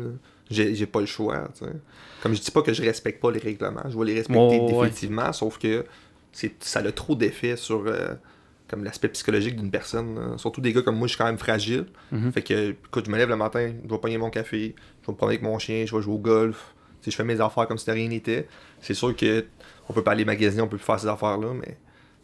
J'ai, 0.50 0.74
j'ai 0.74 0.86
pas 0.86 0.98
le 1.00 1.06
choix, 1.06 1.48
tu 1.56 1.64
sais. 1.64 1.70
Comme 2.22 2.34
je 2.34 2.40
dis 2.40 2.50
pas 2.50 2.62
que 2.62 2.72
je 2.72 2.82
respecte 2.82 3.20
pas 3.22 3.30
les 3.30 3.38
règlements, 3.40 3.82
je 3.88 3.96
vais 3.98 4.04
les 4.06 4.14
respecter 4.14 4.40
Ouais, 4.40 4.58
ouais, 4.60 4.72
ouais. 4.74 4.86
définitivement, 4.88 5.32
sauf 5.32 5.58
que 5.58 5.84
c'est, 6.32 6.54
ça 6.64 6.80
a 6.80 6.90
trop 6.92 7.14
d'effet 7.14 7.56
sur 7.56 7.84
euh, 7.86 8.14
comme 8.68 8.82
l'aspect 8.84 9.08
psychologique 9.08 9.56
d'une 9.56 9.70
personne. 9.70 10.14
là. 10.16 10.38
Surtout 10.38 10.60
des 10.60 10.72
gars 10.72 10.82
comme 10.82 10.96
moi, 10.96 11.06
je 11.06 11.12
suis 11.12 11.18
quand 11.18 11.26
même 11.26 11.38
fragile. 11.38 11.86
Mhm. 12.12 12.32
Fait 12.32 12.42
que, 12.42 12.70
écoute, 12.70 13.06
je 13.06 13.10
me 13.10 13.16
lève 13.16 13.28
le 13.28 13.36
matin, 13.36 13.72
je 13.84 13.88
vais 13.88 13.98
pogner 13.98 14.18
mon 14.18 14.30
café, 14.30 14.74
je 15.02 15.06
vais 15.06 15.12
me 15.12 15.16
promener 15.16 15.36
avec 15.36 15.42
mon 15.42 15.58
chien, 15.58 15.84
je 15.86 15.94
vais 15.94 16.02
jouer 16.02 16.14
au 16.14 16.18
golf. 16.18 16.74
Sais, 17.02 17.10
je 17.10 17.16
fais 17.16 17.24
mes 17.24 17.40
affaires 17.40 17.68
comme 17.68 17.78
si 17.78 17.86
de 17.86 17.92
rien 17.92 18.08
n'était. 18.08 18.48
C'est 18.80 18.94
sûr 18.94 19.14
que 19.14 19.44
on 19.88 19.92
peut 19.92 20.02
pas 20.02 20.12
aller 20.12 20.24
magasiner, 20.24 20.62
on 20.62 20.68
peut 20.68 20.76
plus 20.78 20.84
faire 20.84 20.98
ces 20.98 21.06
affaires-là, 21.06 21.48
mais 21.54 21.76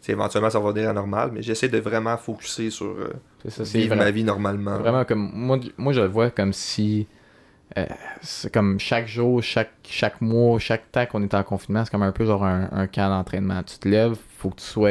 éventuellement 0.09 0.51
ça 0.51 0.59
va 0.59 0.71
devenir 0.73 0.91
anormal. 0.91 1.31
Mais 1.33 1.43
j'essaie 1.43 1.69
de 1.69 1.79
vraiment 1.79 2.17
focuser 2.17 2.71
sur 2.71 2.87
euh, 2.87 3.13
ça 3.49 3.63
vivre 3.63 3.95
ma 3.95 4.11
vie 4.11 4.25
normalement. 4.25 4.79
vraiment 4.79 5.05
comme 5.05 5.31
moi 5.33 5.61
moi 5.77 5.93
je 5.93 6.01
le 6.01 6.09
vois 6.09 6.31
comme 6.31 6.53
si 6.53 7.07
euh, 7.79 7.87
c'est 8.21 8.53
comme 8.53 8.81
chaque 8.81 9.07
jour 9.07 9.41
chaque 9.43 9.71
chaque 9.85 10.21
mois 10.21 10.59
chaque 10.59 10.91
temps 10.91 11.07
qu'on 11.07 11.23
est 11.23 11.33
en 11.35 11.43
confinement 11.45 11.85
c'est 11.85 11.91
comme 11.93 12.03
un 12.03 12.11
peu 12.13 12.27
genre 12.27 12.45
un, 12.45 12.69
un 12.73 12.87
camp 12.89 13.09
d'entraînement 13.11 13.63
tu 13.63 13.79
te 13.79 13.89
lèves 13.89 14.17
faut 14.39 14.51
que 14.51 14.57
tu 14.57 14.65
sois 14.65 14.91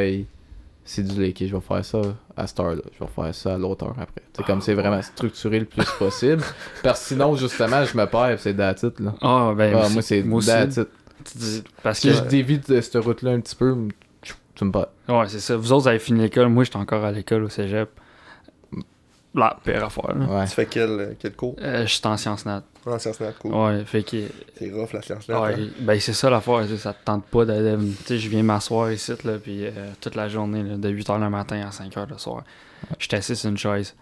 c'est 0.84 1.04
du 1.04 1.30
ok 1.30 1.36
je 1.40 1.56
vais 1.56 1.62
faire 1.62 1.86
ça 1.86 2.02
à 2.36 2.48
cette 2.48 2.60
heure 2.60 2.76
là 2.76 2.82
je 2.98 3.04
vais 3.04 3.10
faire 3.14 3.36
ça 3.36 3.54
à 3.54 3.58
l'autre 3.58 3.86
heure 3.86 3.96
après 4.00 4.22
c'est 4.36 4.46
comme 4.46 4.62
c'est 4.62 4.74
vraiment 4.74 5.02
structuré 5.02 5.60
le 5.60 5.66
plus 5.66 5.86
possible 6.00 6.42
parce 6.84 7.02
que 7.02 7.08
sinon 7.10 7.36
justement 7.36 7.86
je 7.86 7.96
me 7.98 8.06
perds 8.06 8.40
c'est 8.40 8.52
it, 8.52 9.00
là 9.00 9.14
Ah, 9.22 9.54
ben, 9.56 9.76
Ah, 9.80 9.90
moi, 9.90 10.02
c'est 10.02 10.22
dis- 11.36 11.64
Parce 11.84 12.00
Si 12.00 12.08
que. 12.10 12.14
je 12.16 12.22
dévie 12.24 12.58
de 12.60 12.82
cette 12.82 12.96
route-là 13.04 13.32
un 13.32 13.40
petit 13.42 13.56
peu, 13.56 13.76
tu 14.56 14.66
me 14.66 14.72
perds. 14.72 14.88
Ouais, 15.08 15.26
c'est 15.28 15.40
ça. 15.40 15.56
Vous 15.56 15.72
autres, 15.72 15.84
vous 15.84 15.88
avez 15.88 16.00
fini 16.00 16.20
l'école. 16.22 16.48
Moi, 16.50 16.64
j'étais 16.64 16.78
encore 16.78 17.04
à 17.06 17.12
l'école 17.12 17.44
au 17.44 17.50
cégep. 17.50 17.90
La 19.34 19.58
pire 19.64 19.86
affaire. 19.86 20.14
Là. 20.14 20.26
Ouais. 20.26 20.46
Tu 20.46 20.52
fais 20.52 20.66
quel, 20.66 21.16
quel 21.18 21.34
cours? 21.34 21.56
Euh, 21.62 21.86
je 21.86 21.94
suis 21.94 22.06
en 22.06 22.18
sciences 22.18 22.46
nat. 22.46 22.64
En 22.86 23.00
sciences 23.00 23.20
nat, 23.22 23.32
cool. 23.40 23.54
Ouais, 23.54 23.86
fait 23.86 24.04
que. 24.04 24.18
C'est 24.58 24.72
rough 24.72 24.92
la 24.92 25.02
science 25.02 25.30
nat. 25.30 25.42
Ouais, 25.42 25.54
hein? 25.54 25.68
ben 25.80 26.00
c'est 26.00 26.14
ça 26.14 26.30
l'affaire, 26.30 26.66
ça 26.78 26.94
te 26.94 27.06
tente 27.06 27.26
pas 27.26 27.46
d'aller. 27.46 27.78
Tu 27.78 28.04
sais, 28.06 28.18
je 28.18 28.30
viens 28.30 28.44
m'asseoir 28.44 28.92
ici, 28.92 29.14
là, 29.24 29.38
puis 29.38 29.66
euh, 29.66 29.72
toute 30.02 30.16
la 30.16 30.28
journée, 30.28 30.64
là, 30.64 30.76
de 30.76 30.90
8h 30.90 31.20
le 31.20 31.30
matin 31.30 31.62
à 31.62 31.70
5h 31.70 32.10
le 32.10 32.18
soir. 32.18 32.44
J'étais 33.00 33.18
assis 33.18 33.36
sur 33.38 33.50
une 33.50 33.58
chaise. 33.58 33.96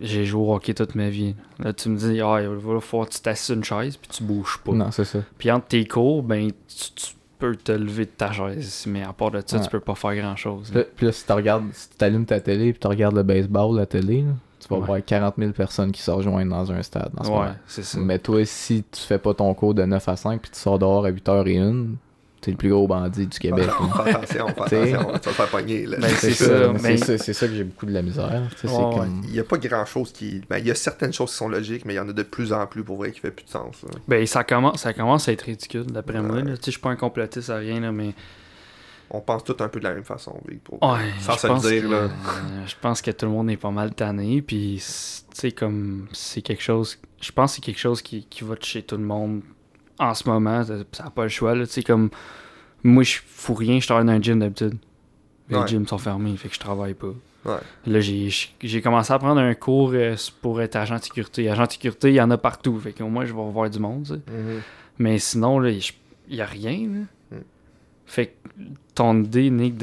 J'ai 0.00 0.24
joué 0.24 0.40
au 0.40 0.54
hockey 0.54 0.74
toute 0.74 0.94
ma 0.94 1.10
vie. 1.10 1.36
Là, 1.58 1.72
tu 1.72 1.88
me 1.90 1.96
dis, 1.96 2.20
ah, 2.20 2.38
il 2.40 2.48
va 2.48 2.80
falloir 2.80 3.08
que 3.08 3.14
tu 3.14 3.20
t'assis 3.20 3.46
sur 3.46 3.54
une 3.54 3.64
chaise, 3.64 3.96
puis 3.96 4.10
tu 4.10 4.24
bouges 4.24 4.58
pas. 4.64 4.72
Non, 4.72 4.90
c'est 4.90 5.04
ça. 5.04 5.20
Puis 5.38 5.50
entre 5.50 5.66
tes 5.66 5.86
cours, 5.86 6.22
ben, 6.22 6.50
tu, 6.50 6.90
tu 6.94 7.06
peux 7.40 7.56
te 7.56 7.72
lever 7.72 8.04
de 8.04 8.10
ta 8.10 8.30
chaise, 8.30 8.84
mais 8.86 9.02
à 9.02 9.12
part 9.12 9.30
de 9.32 9.42
ça, 9.44 9.56
Ouais. 9.56 9.62
tu 9.64 9.70
peux 9.70 9.80
pas 9.80 9.94
faire 9.94 10.14
grand 10.14 10.36
chose. 10.36 10.72
Là, 10.74 10.82
puis 10.94 11.06
là, 11.06 11.12
si 11.12 11.26
tu 11.26 11.32
regardes, 11.32 11.64
si 11.72 11.88
tu 11.98 12.04
allumes 12.04 12.26
ta 12.26 12.38
télé 12.40 12.68
et 12.68 12.74
tu 12.74 12.86
regardes 12.86 13.16
le 13.16 13.22
baseball 13.24 13.74
la 13.76 13.86
télé, 13.86 14.22
là, 14.22 14.32
tu 14.60 14.68
vas 14.68 14.76
Ouais. 14.78 14.86
voir 14.86 15.04
40 15.04 15.34
000 15.38 15.52
personnes 15.52 15.90
qui 15.90 16.02
se 16.02 16.10
rejoignent 16.10 16.48
dans 16.50 16.70
un 16.70 16.82
stade. 16.82 17.10
ce 17.24 17.28
Ouais, 17.30 17.46
c'est 17.66 17.82
ça. 17.82 17.98
Mais 17.98 18.18
toi, 18.18 18.44
si 18.44 18.84
tu 18.90 19.00
fais 19.00 19.18
pas 19.18 19.32
ton 19.34 19.52
cours 19.54 19.74
de 19.74 19.84
9 19.84 20.06
à 20.08 20.16
5 20.16 20.40
puis 20.42 20.50
tu 20.50 20.58
sors 20.60 20.78
dehors 20.78 21.04
à 21.06 21.10
8h01, 21.10 21.94
t'es 22.40 22.50
le 22.52 22.56
plus 22.56 22.70
gros 22.70 22.86
bandit 22.88 23.26
du 23.26 23.38
Québec. 23.38 23.68
Fais 24.04 24.10
attention, 24.10 24.46
fais 24.66 24.76
attention, 24.76 24.98
tu 24.98 25.12
vas 25.12 25.18
te 25.18 25.28
faire 25.30 25.48
pogner. 25.48 25.86
Ben, 25.86 26.02
c'est 26.16 26.32
ça, 26.32 26.44
ça, 26.46 26.72
mais- 26.72 26.96
c'est 26.96 27.18
ça, 27.18 27.18
c'est 27.24 27.32
ça 27.34 27.46
que 27.48 27.54
j'ai 27.54 27.64
beaucoup 27.64 27.86
de 27.86 27.92
la 27.92 28.02
misère. 28.02 28.42
Comme... 28.62 29.22
Il 29.24 29.32
n'y 29.32 29.38
a 29.38 29.44
pas 29.44 29.58
grand 29.58 29.84
chose 29.84 30.12
qui. 30.12 30.40
Ben, 30.48 30.58
il 30.58 30.66
y 30.66 30.70
a 30.70 30.74
certaines 30.74 31.12
choses 31.12 31.30
qui 31.30 31.36
sont 31.36 31.48
logiques, 31.48 31.84
mais 31.84 31.94
il 31.94 31.96
y 31.96 32.00
en 32.00 32.08
a 32.08 32.12
de 32.12 32.22
plus 32.22 32.52
en 32.52 32.66
plus 32.66 32.82
pour 32.84 32.96
vrai 32.96 33.12
qui 33.12 33.20
fait 33.20 33.30
plus 33.30 33.44
de 33.44 33.50
sens. 33.50 33.82
là. 33.82 33.90
Ben, 34.08 34.26
ça 34.26 34.44
commence, 34.44 34.80
ça 34.82 34.92
commence 34.92 35.28
à 35.28 35.32
être 35.32 35.42
ridicule, 35.42 35.86
d'après 35.86 36.20
moi. 36.22 36.36
Ouais. 36.36 36.44
sais, 36.56 36.60
je 36.66 36.70
suis 36.72 36.80
pas 36.80 36.90
un 36.90 36.96
complotiste 36.96 37.50
à 37.50 37.56
rien, 37.56 37.80
là, 37.80 37.92
mais. 37.92 38.14
On 39.12 39.20
pense 39.20 39.42
tous 39.42 39.56
un 39.60 39.66
peu 39.68 39.80
de 39.80 39.84
la 39.84 39.94
même 39.94 40.04
façon, 40.04 40.40
Vic, 40.48 40.62
pour... 40.62 40.80
Ouais, 40.80 41.00
sans 41.18 41.32
je 41.32 41.38
se 41.40 41.46
le 41.48 41.58
dire. 41.58 41.82
que, 41.82 41.88
Là. 41.88 41.96
euh, 42.02 42.08
je 42.64 42.74
pense 42.80 43.02
que 43.02 43.10
tout 43.10 43.26
le 43.26 43.32
monde 43.32 43.50
est 43.50 43.56
pas 43.56 43.72
mal 43.72 43.92
tanné, 43.92 44.40
puis 44.40 44.78
c- 44.78 45.24
tu 45.34 45.40
sais 45.40 45.50
comme 45.50 46.06
c'est 46.12 46.42
quelque 46.42 46.62
chose, 46.62 46.96
je 47.20 47.32
pense 47.32 47.50
que 47.50 47.54
c'est 47.56 47.60
quelque 47.62 47.80
chose 47.80 48.02
qui, 48.02 48.24
qui 48.26 48.44
va 48.44 48.54
toucher 48.54 48.84
tout 48.84 48.96
le 48.96 49.02
monde 49.02 49.40
en 50.00 50.14
ce 50.14 50.28
moment, 50.28 50.64
ça 50.64 50.74
ça 50.92 51.04
a 51.06 51.10
pas 51.10 51.22
le 51.24 51.28
choix 51.28 51.54
là, 51.54 51.66
tu 51.66 51.72
sais 51.72 51.82
comme 51.82 52.10
moi 52.82 53.02
je 53.04 53.18
fous 53.26 53.54
rien, 53.54 53.78
je 53.80 53.86
travaille 53.86 54.06
dans 54.06 54.12
un 54.12 54.20
gym 54.22 54.38
d'habitude. 54.40 54.76
Les 55.48 55.56
Ouais. 55.56 55.66
gyms 55.66 55.86
sont 55.86 55.98
fermés, 55.98 56.36
fait 56.36 56.48
que 56.48 56.54
je 56.54 56.60
travaille 56.60 56.94
pas. 56.94 57.12
Ouais. 57.44 57.56
Là, 57.86 58.00
j'ai 58.00 58.28
j'ai 58.60 58.80
commencé 58.82 59.12
à 59.12 59.18
prendre 59.18 59.40
un 59.40 59.54
cours 59.54 59.90
euh, 59.94 60.14
pour 60.42 60.60
être 60.60 60.76
agent 60.76 60.96
de 60.96 61.02
sécurité. 61.02 61.48
Agent 61.50 61.66
de 61.66 61.72
sécurité, 61.72 62.08
il 62.10 62.14
y 62.14 62.20
en 62.20 62.30
a 62.30 62.38
partout, 62.38 62.78
fait 62.78 62.92
qu'au 62.92 63.08
moins 63.08 63.24
je 63.24 63.32
vais 63.34 63.50
voir 63.50 63.68
du 63.70 63.78
monde. 63.78 64.22
Mhm. 64.28 64.60
Mais 64.98 65.18
sinon, 65.18 65.58
là, 65.58 65.70
il 65.70 65.82
n'y 66.30 66.40
a 66.40 66.46
rien. 66.46 66.72
Là. 67.30 67.36
Mm. 67.38 67.42
Fait 68.06 68.26
que 68.26 68.62
ton 68.94 69.22
idée, 69.22 69.50
Nick, 69.50 69.76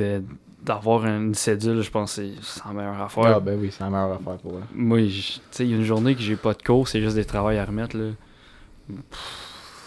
d'avoir 0.64 1.06
une 1.06 1.34
cédule, 1.34 1.82
je 1.82 1.90
pense 1.90 2.16
que 2.18 2.22
c'est- 2.42 2.62
la 2.66 2.74
meilleure 2.74 3.02
affaire. 3.02 3.24
Ah 3.26 3.40
ben 3.40 3.58
oui, 3.60 3.70
c'est 3.72 3.84
la 3.84 3.90
meilleure 3.90 4.12
affaire 4.14 4.38
pour 4.38 4.54
eux. 4.58 4.64
Moi, 4.76 5.00
tu 5.00 5.12
sais, 5.52 5.66
il 5.66 5.72
y 5.72 5.74
a 5.74 5.78
une 5.78 5.84
journée 5.84 6.14
que 6.16 6.22
j'ai 6.22 6.36
pas 6.36 6.54
de 6.54 6.62
cours, 6.62 6.88
c'est 6.88 7.02
juste 7.02 7.16
des 7.16 7.26
travails 7.26 7.58
à 7.58 7.66
remettre. 7.66 7.98
Là. 7.98 8.12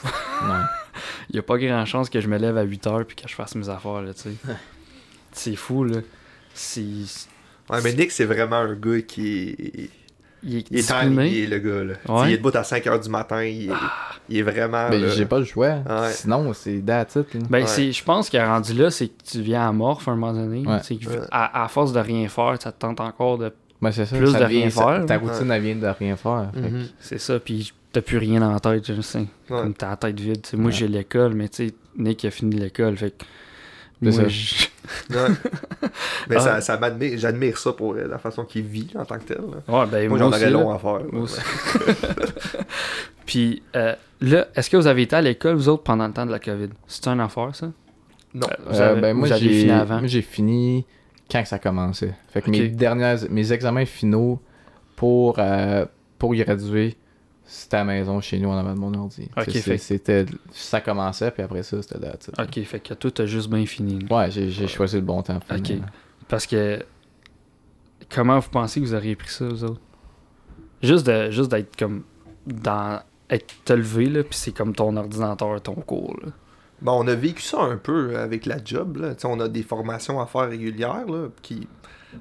Non. 0.04 0.54
Il 1.30 1.36
y 1.36 1.38
a 1.38 1.42
pas 1.42 1.58
grand 1.58 1.84
chance 1.84 2.08
que 2.10 2.20
je 2.20 2.28
me 2.28 2.36
lève 2.38 2.56
à 2.56 2.62
8 2.62 2.86
heures 2.86 3.04
puis 3.06 3.16
que 3.16 3.28
je 3.28 3.34
fasse 3.34 3.54
mes 3.54 3.68
affaires, 3.68 4.02
là, 4.02 4.12
tu 4.14 4.22
sais. 4.22 4.30
c'est 5.32 5.56
fou, 5.56 5.84
là. 5.84 5.98
C'est... 6.54 6.82
Ouais, 7.70 7.78
mais 7.84 7.92
Nick, 7.92 8.10
c'est 8.10 8.24
vraiment 8.24 8.56
un 8.56 8.74
gars 8.74 9.00
qui 9.02 9.50
est. 9.50 9.90
Il 10.42 10.56
est 10.56 10.66
Il 11.28 11.44
est 11.44 11.46
le 11.46 11.58
gars, 11.58 11.84
là. 11.84 11.94
Ouais. 12.08 12.30
Il 12.30 12.34
est 12.34 12.36
debout 12.38 12.48
à 12.56 12.62
5h 12.62 13.02
du 13.02 13.08
matin, 13.10 13.44
il 13.44 13.70
est, 13.70 13.74
il 14.30 14.38
est 14.38 14.42
vraiment. 14.42 14.88
Ben 14.88 15.06
j'ai 15.10 15.26
pas 15.26 15.38
le 15.38 15.44
choix. 15.44 15.68
Ouais. 15.86 16.10
Sinon, 16.12 16.52
c'est 16.54 16.80
là. 16.80 17.04
Ben, 17.50 17.60
Ouais. 17.60 17.66
c'est, 17.66 17.92
je 17.92 18.02
pense 18.02 18.28
qu'il 18.30 18.40
est 18.40 18.46
rendu 18.46 18.72
là, 18.72 18.90
c'est 18.90 19.08
que 19.08 19.22
tu 19.22 19.42
viens 19.42 19.68
à 19.68 19.72
morph 19.72 20.08
à 20.08 20.12
un 20.12 20.16
moment 20.16 20.32
donné. 20.32 20.64
À, 21.30 21.64
à 21.64 21.68
force 21.68 21.92
de 21.92 22.00
rien 22.00 22.26
faire, 22.28 22.56
ça 22.60 22.72
te 22.72 22.78
tente 22.80 23.00
encore 23.00 23.38
de. 23.38 23.52
Ben, 23.82 23.90
c'est 23.92 24.04
ça. 24.06 24.16
Plus 24.16 24.32
ça 24.32 24.40
de 24.40 24.44
rien 24.44 24.68
ça- 24.70 24.82
faire, 24.84 25.06
Ta 25.06 25.14
là. 25.14 25.20
routine, 25.20 25.50
elle 25.50 25.62
vient 25.62 25.76
de 25.76 25.86
rien 25.86 26.16
faire. 26.16 26.50
Mhm. 26.54 26.86
C'est 26.98 27.18
ça, 27.18 27.38
puis 27.40 27.72
t'as 27.92 28.02
plus 28.02 28.18
rien 28.18 28.40
dans 28.40 28.52
la 28.52 28.60
tête, 28.60 28.92
je 28.94 29.00
sais. 29.00 29.18
Ouais. 29.20 29.26
Comme 29.48 29.74
t'as 29.74 29.90
la 29.90 29.96
tête 29.96 30.20
vide. 30.20 30.46
Moi, 30.54 30.66
Ouais. 30.66 30.72
j'ai 30.72 30.86
l'école, 30.88 31.34
mais 31.34 31.48
tu 31.48 31.68
sais, 31.68 31.74
Nick 31.96 32.24
a 32.24 32.30
fini 32.30 32.56
l'école, 32.56 32.96
fait 32.96 33.10
que. 33.16 33.24
Moi, 34.02 34.12
ça. 34.12 34.28
je-. 34.28 34.66
Mais 36.28 36.36
Ah. 36.36 36.40
ça, 36.40 36.60
ça 36.62 36.78
m'admire, 36.78 37.18
j'admire 37.18 37.58
ça 37.58 37.72
pour 37.72 37.94
la 37.94 38.18
façon 38.18 38.44
qu'il 38.44 38.62
vit 38.62 38.88
en 38.98 39.04
tant 39.04 39.18
que 39.18 39.24
tel. 39.24 39.38
là. 39.38 39.80
Ouais, 39.80 39.86
ben, 39.90 40.08
Moi, 40.08 40.18
moi, 40.18 40.18
j'en 40.18 40.28
aussi, 40.28 40.36
aurais 40.42 40.50
là. 40.50 40.50
long 40.50 40.70
à 40.72 40.78
faire. 40.78 41.00
Moi 41.12 41.22
aussi. 41.22 41.40
Puis 43.26 43.62
euh, 43.76 43.94
là, 44.20 44.48
est-ce 44.54 44.70
que 44.70 44.76
vous 44.76 44.86
avez 44.86 45.02
été 45.02 45.16
à 45.16 45.20
l'école, 45.22 45.54
vous 45.56 45.68
autres, 45.68 45.82
pendant 45.82 46.06
le 46.06 46.12
temps 46.12 46.26
de 46.26 46.30
la 46.30 46.38
COVID? 46.38 46.68
C'est 46.86 47.06
une 47.08 47.20
affaire, 47.20 47.54
ça? 47.54 47.70
Non. 48.34 48.46
Euh, 48.72 48.92
avez- 48.92 49.00
ben, 49.00 49.16
moi, 49.16 49.28
j'ai 49.28 49.48
fini 49.48 49.70
avant? 49.70 49.98
moi, 49.98 50.06
j'ai 50.06 50.22
fini 50.22 50.86
quand 51.30 51.44
ça 51.44 51.58
commençait. 51.58 52.14
Fait 52.28 52.42
que 52.42 52.50
mes 52.50 52.68
dernières 52.68 53.18
mes 53.30 53.52
examens 53.52 53.84
finaux 53.86 54.40
pour 54.96 55.36
euh, 55.38 55.86
pour 56.18 56.34
graduer, 56.34 56.96
c'était 57.44 57.76
à 57.76 57.80
la 57.80 57.84
maison 57.86 58.20
chez 58.20 58.38
nous 58.38 58.48
en 58.48 58.56
avant 58.58 58.74
de 58.74 58.78
mon 58.78 58.92
ordi. 58.94 59.28
Fait- 59.44 59.78
c'était 59.78 60.26
ça 60.52 60.80
commençait 60.80 61.30
puis 61.30 61.42
après 61.42 61.62
ça 61.62 61.80
c'était 61.82 61.98
it. 62.06 62.30
Ok, 62.38 62.62
fait 62.64 62.80
que 62.80 62.94
toi, 62.94 63.10
t'as 63.10 63.26
juste 63.26 63.48
bien 63.50 63.64
fini. 63.66 64.00
là. 64.00 64.16
Ouais, 64.18 64.30
j'ai 64.30 64.50
j'ai 64.50 64.66
choisi 64.68 64.96
le 64.96 65.02
bon 65.02 65.22
temps. 65.22 65.36
Ok. 65.50 65.64
finalement. 65.66 65.86
Parce 66.28 66.46
que. 66.46 66.84
Comment 68.12 68.38
vous 68.40 68.50
pensez 68.50 68.80
que 68.80 68.86
vous 68.86 68.94
auriez 68.94 69.14
pris 69.14 69.28
ça, 69.30 69.46
vous 69.46 69.64
autres? 69.64 69.80
Juste 70.82 71.06
de 71.06 71.30
juste 71.30 71.50
d'être 71.50 71.76
comme. 71.76 72.02
dans. 72.46 73.00
être 73.28 73.54
te 73.64 73.72
levé, 73.72 74.06
là, 74.06 74.22
puis 74.24 74.36
c'est 74.36 74.52
comme 74.52 74.74
ton 74.74 74.96
ordinateur, 74.96 75.60
ton 75.62 75.74
cours, 75.74 76.16
là. 76.24 76.32
Bon, 76.82 76.92
on 76.92 77.06
a 77.08 77.14
vécu 77.14 77.42
ça 77.42 77.60
un 77.60 77.76
peu 77.76 78.16
avec 78.16 78.46
la 78.46 78.56
job. 78.64 78.96
Là. 78.98 79.10
On 79.24 79.38
a 79.40 79.48
des 79.48 79.62
formations 79.62 80.20
à 80.20 80.26
faire 80.26 80.48
régulières 80.48 81.04
là, 81.06 81.28
qui, 81.42 81.68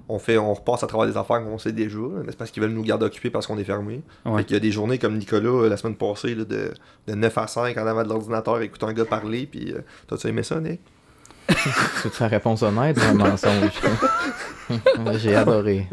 on 0.10 0.19
fait 0.19 0.38
on 0.38 0.54
repasse 0.54 0.84
à 0.84 0.88
travers 0.88 1.08
des 1.08 1.17
affaires 1.17 1.41
qu'on 1.43 1.58
sait 1.58 1.72
déjà, 1.72 1.98
mais 1.98 2.26
c'est 2.30 2.38
parce 2.38 2.52
qu'ils 2.52 2.62
veulent 2.62 2.74
nous 2.74 2.84
garder 2.84 3.06
occupés 3.06 3.30
parce 3.30 3.48
qu'on 3.48 3.58
est 3.58 3.63
fermé. 3.63 4.02
Ouais. 4.26 4.39
Fait 4.39 4.43
qu'il 4.45 4.54
y 4.56 4.58
a 4.58 4.60
des 4.60 4.72
journées 4.72 4.98
comme 5.00 5.17
Nicolas 5.17 5.50
euh, 5.50 5.69
la 5.69 5.78
semaine 5.78 5.95
passée 5.95 6.36
là, 6.36 6.43
de, 6.43 6.72
de 7.08 7.13
9 7.15 7.38
à 7.38 7.48
5 7.48 7.78
en 7.78 7.88
avant 7.88 8.04
de 8.04 8.10
l'ordinateur 8.10 8.62
écouter 8.62 8.86
un 8.86 8.93
gars 8.93 9.06
parler 9.06 9.48
puis 9.50 9.72
euh, 9.74 9.80
t'as-tu 10.08 10.28
aimé 10.28 10.43
ça 10.43 10.60
Nick? 10.60 10.82
C'est 12.04 12.12
ta 12.17 12.28
réponse 12.28 12.62
honnête 12.62 12.98
un 13.00 13.13
mensonge? 13.15 13.72
J'ai 15.17 15.36
adoré. 15.36 15.88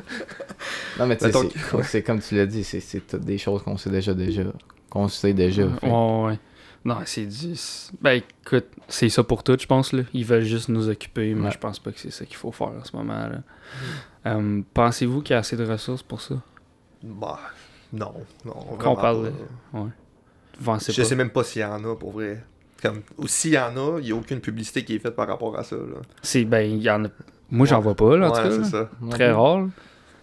Non, 0.98 1.06
mais 1.06 1.16
tu 1.16 1.24
sais, 1.24 1.32
c'est- 1.32 1.82
c'est 1.82 2.02
comme 2.02 2.20
tu 2.20 2.34
l'as 2.36 2.44
dit, 2.46 2.62
c'est- 2.64 2.80
c'est 2.80 3.00
toutes 3.06 3.24
des 3.24 3.38
choses 3.38 3.62
qu'on 3.62 3.76
sait 3.78 3.88
déjà 3.90 4.12
déjà. 4.12 4.42
Qu'on 4.90 5.08
sait 5.08 5.32
déjà. 5.32 5.62
fait. 5.80 5.86
Ouais, 5.88 6.24
ouais. 6.26 6.38
Non, 6.86 6.98
c'est 7.04 7.26
du. 7.26 7.54
Ben 8.00 8.22
écoute, 8.44 8.66
c'est 8.86 9.08
ça 9.08 9.24
pour 9.24 9.42
tout, 9.42 9.56
je 9.58 9.66
pense. 9.66 9.92
Là. 9.92 10.02
Ils 10.14 10.24
veulent 10.24 10.44
juste 10.44 10.68
nous 10.68 10.88
occuper, 10.88 11.34
mais 11.34 11.46
Ouais. 11.46 11.50
je 11.50 11.58
pense 11.58 11.78
pas 11.80 11.90
que 11.90 11.98
c'est 11.98 12.12
ça 12.12 12.24
qu'il 12.24 12.36
faut 12.36 12.52
faire 12.52 12.68
en 12.68 12.84
ce 12.84 12.94
moment. 12.96 13.26
là. 13.28 13.38
Euh, 14.26 14.62
Pensez-vous 14.72 15.20
qu'il 15.22 15.34
y 15.34 15.36
a 15.36 15.40
assez 15.40 15.56
de 15.56 15.64
ressources 15.66 16.02
pour 16.04 16.20
ça? 16.20 16.36
Bah 17.02 17.40
non, 17.92 18.12
non. 18.44 18.52
Qu'on 18.78 18.94
parle 18.94 19.32
pas. 19.72 19.86
pensez 20.64 20.92
Je 20.92 21.02
pas 21.02 21.08
sais 21.08 21.16
même 21.16 21.30
pas 21.30 21.44
s'il 21.44 21.62
y 21.62 21.64
en 21.64 21.82
a 21.84 21.96
pour 21.96 22.12
vrai. 22.12 22.44
Comme, 22.82 23.02
ou 23.18 23.26
s'il 23.26 23.52
y 23.52 23.58
en 23.58 23.74
a, 23.76 23.98
il 24.00 24.04
n'y 24.04 24.12
a 24.12 24.14
aucune 24.14 24.40
publicité 24.40 24.84
qui 24.84 24.94
est 24.94 24.98
faite 24.98 25.16
par 25.16 25.26
rapport 25.26 25.58
à 25.58 25.64
ça. 25.64 25.76
Là. 25.76 26.00
C'est 26.22 26.44
ben 26.44 26.60
il 26.70 26.82
y 26.82 26.90
en 26.90 27.04
a. 27.06 27.08
Moi 27.50 27.66
j'en 27.66 27.76
Ouais. 27.78 27.82
vois 27.82 27.94
pas 27.94 28.16
là, 28.16 28.28
en 28.28 28.32
tout 28.32 28.48
ouais, 28.48 28.58
cas. 28.58 28.64
ça. 28.64 28.90
Très 29.10 29.32
rare. 29.32 29.66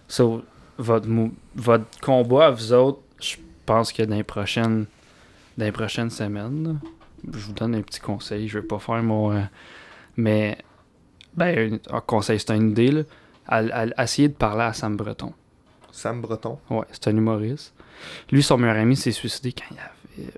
So, 0.08 0.42
votre, 0.78 1.08
mou- 1.08 1.34
votre 1.56 1.84
combat 2.00 2.46
à 2.46 2.50
vous 2.50 2.72
autres, 2.72 3.00
je 3.20 3.36
pense 3.66 3.92
que 3.92 4.02
dans 4.02 4.14
les 4.16 4.22
prochaines, 4.22 4.86
dans 5.56 5.64
les 5.64 5.72
prochaines 5.72 6.10
semaines, 6.10 6.78
je 7.32 7.38
vous 7.38 7.52
donne 7.52 7.74
un 7.74 7.82
petit 7.82 8.00
conseil. 8.00 8.48
Je 8.48 8.58
vais 8.58 8.66
pas 8.66 8.78
faire 8.78 9.02
mon. 9.02 9.32
euh, 9.32 9.42
mais, 10.16 10.58
ben, 11.36 11.78
un, 11.90 11.96
un 11.96 12.00
conseil, 12.00 12.38
c'est 12.40 12.54
une 12.54 12.70
idée. 12.70 12.90
Là, 12.90 13.02
à, 13.46 13.58
à- 13.58 14.02
essayer 14.04 14.28
de 14.28 14.34
parler 14.34 14.62
à 14.64 14.72
Sam 14.72 14.96
Breton. 14.96 15.32
Sam 15.92 16.20
Breton? 16.20 16.58
Ouais, 16.70 16.86
c'est 16.90 17.08
un 17.08 17.16
humoriste. 17.16 17.74
Lui, 18.30 18.42
son 18.42 18.56
meilleur 18.58 18.76
ami 18.76 18.96
s'est 18.96 19.12
suicidé 19.12 19.52
quand 19.52 19.64
il 19.70 19.78
avait. 19.78 20.30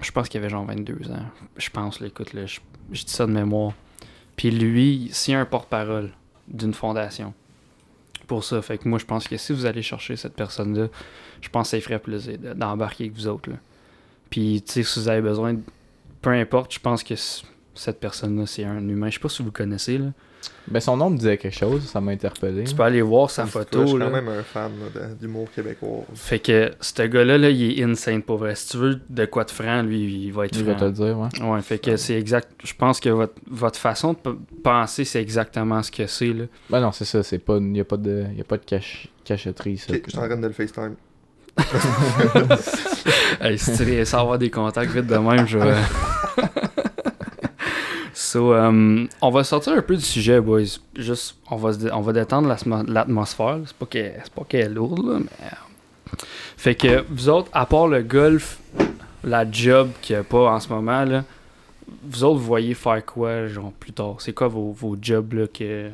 Je 0.00 0.10
pense 0.12 0.28
qu'il 0.28 0.38
avait 0.40 0.48
genre 0.48 0.64
22 0.64 1.10
ans. 1.10 1.26
Je 1.56 1.70
pense, 1.70 1.98
là, 2.00 2.06
écoute, 2.06 2.32
là, 2.32 2.46
je, 2.46 2.60
je 2.92 3.04
dis 3.04 3.10
ça 3.12 3.26
de 3.26 3.32
mémoire. 3.32 3.72
Puis 4.36 4.50
lui, 4.52 5.10
a 5.28 5.32
un 5.40 5.44
porte-parole 5.44 6.12
d'une 6.46 6.72
fondation 6.72 7.34
pour 8.28 8.44
ça, 8.44 8.60
fait 8.62 8.76
que 8.78 8.86
moi, 8.88 8.98
je 8.98 9.06
pense 9.06 9.26
que 9.26 9.36
si 9.38 9.52
vous 9.54 9.64
allez 9.66 9.80
chercher 9.82 10.14
cette 10.16 10.34
personne-là, 10.34 10.88
je 11.40 11.48
pense 11.48 11.66
que 11.66 11.70
ça 11.70 11.76
lui 11.78 11.82
ferait 11.82 11.98
plaisir 11.98 12.38
de- 12.38 12.52
d'embarquer 12.52 13.04
avec 13.04 13.16
vous 13.16 13.26
autres. 13.26 13.50
Là. 13.50 13.56
Puis, 14.30 14.62
tu 14.66 14.72
sais, 14.72 14.82
si 14.82 15.00
vous 15.00 15.08
avez 15.08 15.20
besoin, 15.22 15.54
de- 15.54 15.60
peu 16.22 16.30
importe, 16.30 16.74
je 16.74 16.80
pense 16.80 17.02
que 17.02 17.14
cette 17.74 18.00
personne-là, 18.00 18.44
c'est 18.46 18.64
un 18.64 18.86
humain. 18.88 19.08
Je 19.08 19.14
sais 19.14 19.20
pas 19.20 19.28
si 19.28 19.42
vous 19.42 19.48
le 19.48 19.52
connaissez, 19.52 19.98
là. 19.98 20.06
Ben, 20.68 20.78
son 20.80 20.96
nom 20.96 21.10
me 21.10 21.16
disait 21.16 21.36
quelque 21.38 21.56
chose, 21.56 21.82
ça 21.86 22.00
m'a 22.00 22.12
interpellé. 22.12 22.62
Tu 22.64 22.74
peux 22.74 22.82
aller 22.82 23.00
voir 23.02 23.28
sa 23.30 23.42
Je 23.44 23.48
suis 23.50 23.58
photo, 23.58 23.98
quand 23.98 24.10
même 24.10 24.28
un 24.28 24.42
fan 24.42 24.70
d'humour 25.20 25.48
québécois. 25.50 26.04
Fait 26.14 26.38
que 26.38 26.70
ce 26.80 27.02
gars-là, 27.02 27.38
là, 27.38 27.50
il 27.50 27.80
est 27.80 27.82
insane 27.82 28.22
pour 28.22 28.36
vrai. 28.36 28.54
Si 28.54 28.68
tu 28.68 28.76
veux 28.76 29.00
de 29.08 29.24
quoi 29.24 29.44
de 29.44 29.50
franc, 29.50 29.82
lui, 29.82 30.26
il 30.26 30.32
va 30.32 30.44
être 30.46 30.54
Je 30.56 30.62
vais 30.62 30.72
te 30.74 30.78
franc. 30.78 30.86
le 30.86 30.92
dire, 30.92 31.18
ouais. 31.18 31.42
Ouais, 31.42 31.62
fait 31.62 31.78
que 31.78 31.96
c'est 31.96 32.16
exact. 32.18 32.52
Je 32.62 32.74
pense 32.74 33.00
que 33.00 33.08
votre, 33.08 33.34
votre 33.50 33.78
façon 33.78 34.12
de 34.12 34.38
penser, 34.62 35.04
c'est 35.04 35.20
exactement 35.20 35.82
ce 35.82 35.90
que 35.90 36.06
c'est, 36.06 36.32
là. 36.32 36.44
Ben 36.70 36.80
non, 36.80 36.92
c'est 36.92 37.04
ça, 37.06 37.22
c'est 37.22 37.38
pas. 37.38 37.58
Y 37.58 37.80
a 37.80 37.84
pas 37.84 37.96
de. 37.96 38.26
Y 38.36 38.40
a 38.40 38.44
pas 38.44 38.58
de 38.58 38.64
cache- 38.64 39.08
ça. 39.26 39.34
Ok, 39.34 40.02
je 40.06 40.10
suis 40.10 40.18
en 40.18 40.26
train 40.26 40.36
de 40.36 40.46
le 40.46 40.52
FaceTime. 40.52 40.94
hey, 43.40 43.58
si 43.58 43.76
tu 43.76 44.16
avoir 44.16 44.38
des 44.38 44.50
contacts 44.50 44.90
vite 44.90 45.06
de 45.06 45.16
même, 45.16 45.46
je 45.46 45.58
vais. 45.58 45.74
so, 48.14 48.54
um, 48.54 49.08
on 49.20 49.30
va 49.30 49.44
sortir 49.44 49.74
un 49.74 49.82
peu 49.82 49.96
du 49.96 50.04
sujet, 50.04 50.40
boys. 50.40 50.78
Juste, 50.96 51.36
on 51.50 51.56
va, 51.56 51.70
on 51.92 52.00
va 52.00 52.12
détendre 52.12 52.54
l'atmosphère. 52.88 53.58
C'est 53.66 53.76
pas 53.76 53.86
qu'elle 53.86 54.60
est 54.60 54.68
lourde, 54.68 55.04
là, 55.04 55.18
mais. 55.18 55.48
Fait 56.56 56.74
que 56.74 57.04
vous 57.10 57.28
autres, 57.28 57.50
à 57.52 57.66
part 57.66 57.86
le 57.86 58.02
golf, 58.02 58.58
la 59.22 59.50
job 59.50 59.90
qu'il 60.00 60.16
n'y 60.16 60.20
a 60.20 60.24
pas 60.24 60.50
en 60.50 60.58
ce 60.58 60.68
moment, 60.68 61.04
là, 61.04 61.24
vous 62.02 62.24
autres, 62.24 62.38
vous 62.38 62.46
voyez 62.46 62.74
faire 62.74 63.04
quoi, 63.04 63.46
genre, 63.46 63.72
plus 63.72 63.92
tard? 63.92 64.16
C'est 64.18 64.32
quoi 64.32 64.48
vos, 64.48 64.72
vos 64.72 64.96
jobs, 65.00 65.32
là, 65.34 65.46
que. 65.46 65.90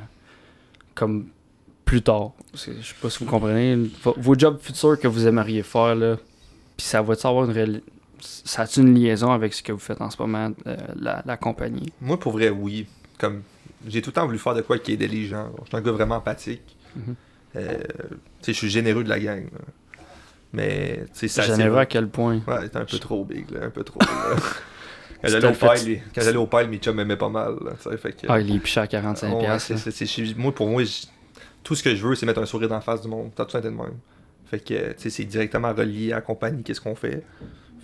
Comme 0.94 1.26
plus 1.84 2.02
tard? 2.02 2.32
Je 2.54 2.58
sais 2.58 2.72
pas 3.00 3.10
si 3.10 3.18
vous 3.20 3.30
comprenez. 3.30 3.76
Vos, 4.16 4.34
jobs 4.38 4.58
futurs 4.60 4.98
que 4.98 5.08
vous 5.08 5.26
aimeriez 5.26 5.62
faire, 5.62 5.94
là. 5.94 6.16
Puis 6.76 6.86
ça 6.86 7.02
va-tu 7.02 7.26
avoir 7.26 7.44
une 7.44 7.52
réelle... 7.52 7.80
Ça 8.20 8.62
a 8.62 8.66
une 8.78 8.94
liaison 8.94 9.30
avec 9.32 9.52
ce 9.52 9.62
que 9.62 9.72
vous 9.72 9.78
faites 9.78 10.00
en 10.00 10.08
ce 10.10 10.16
moment, 10.20 10.50
euh, 10.66 10.76
la, 10.98 11.22
la 11.26 11.36
compagnie? 11.36 11.92
Moi, 12.00 12.18
pour 12.18 12.32
vrai, 12.32 12.48
oui. 12.48 12.86
Comme 13.18 13.42
j'ai 13.86 14.00
tout 14.00 14.10
le 14.10 14.14
temps 14.14 14.24
voulu 14.26 14.38
faire 14.38 14.54
de 14.54 14.62
quoi 14.62 14.78
qui 14.78 14.92
aidait 14.92 15.06
les 15.08 15.26
gens. 15.26 15.50
Je 15.62 15.68
suis 15.68 15.76
un 15.76 15.80
gars 15.82 15.92
vraiment 15.92 16.16
empathique. 16.16 16.62
Mhm. 16.96 17.14
Euh, 17.56 17.78
tu 17.78 18.16
sais, 18.40 18.52
je 18.52 18.58
suis 18.58 18.70
généreux 18.70 19.04
de 19.04 19.08
la 19.10 19.20
gang. 19.20 19.44
là. 19.44 19.58
Mais, 20.52 21.04
tu 21.12 21.20
sais, 21.20 21.28
ça 21.28 21.42
Généreux 21.42 21.78
à 21.78 21.86
quel 21.86 22.08
point? 22.08 22.40
Ouais, 22.46 22.70
un 22.74 22.84
peu 22.84 22.98
trop 22.98 23.24
big, 23.24 23.50
là, 23.50 23.64
un 23.66 23.70
peu 23.70 23.84
trop. 23.84 24.00
là. 24.00 24.06
Quand 25.22 25.30
j'allais 25.30 25.48
au 25.48 25.54
fait- 25.54 25.84
les- 25.84 26.36
au 26.36 26.46
pile, 26.46 26.68
mes 26.68 26.78
chums 26.78 26.96
m'aimaient 26.96 27.16
pas 27.16 27.28
mal. 27.30 27.54
Là, 27.64 27.96
fait 27.96 28.12
que, 28.12 28.26
Ah, 28.28 28.40
il 28.40 28.54
est 28.54 28.58
piché 28.58 28.80
à 28.80 28.86
45$. 28.86 29.32
Ouais, 29.32 29.38
piastres, 29.40 29.66
c'est- 29.68 29.74
là. 29.74 29.80
c'est- 29.80 29.90
c'est- 29.90 30.06
c'est- 30.06 30.36
moi, 30.38 30.54
pour 30.54 30.68
moi, 30.68 30.82
tout 31.64 31.74
ce 31.74 31.82
que 31.82 31.94
je 31.96 32.06
veux, 32.06 32.14
c'est 32.14 32.26
mettre 32.26 32.40
un 32.40 32.46
sourire 32.46 32.68
dans 32.68 32.76
la 32.76 32.80
face 32.80 33.02
du 33.02 33.08
monde. 33.08 33.32
T'as 33.34 33.44
tout 33.46 33.56
été 33.56 33.68
de 33.68 33.74
même. 33.74 33.98
Fait 34.46 34.60
que, 34.60 34.92
tu 34.92 34.94
sais, 34.98 35.10
c'est 35.10 35.24
directement 35.24 35.72
relié 35.74 36.12
à 36.12 36.16
la 36.16 36.20
compagnie, 36.20 36.62
qu'est-ce 36.62 36.80
qu'on 36.80 36.94
fait. 36.94 37.24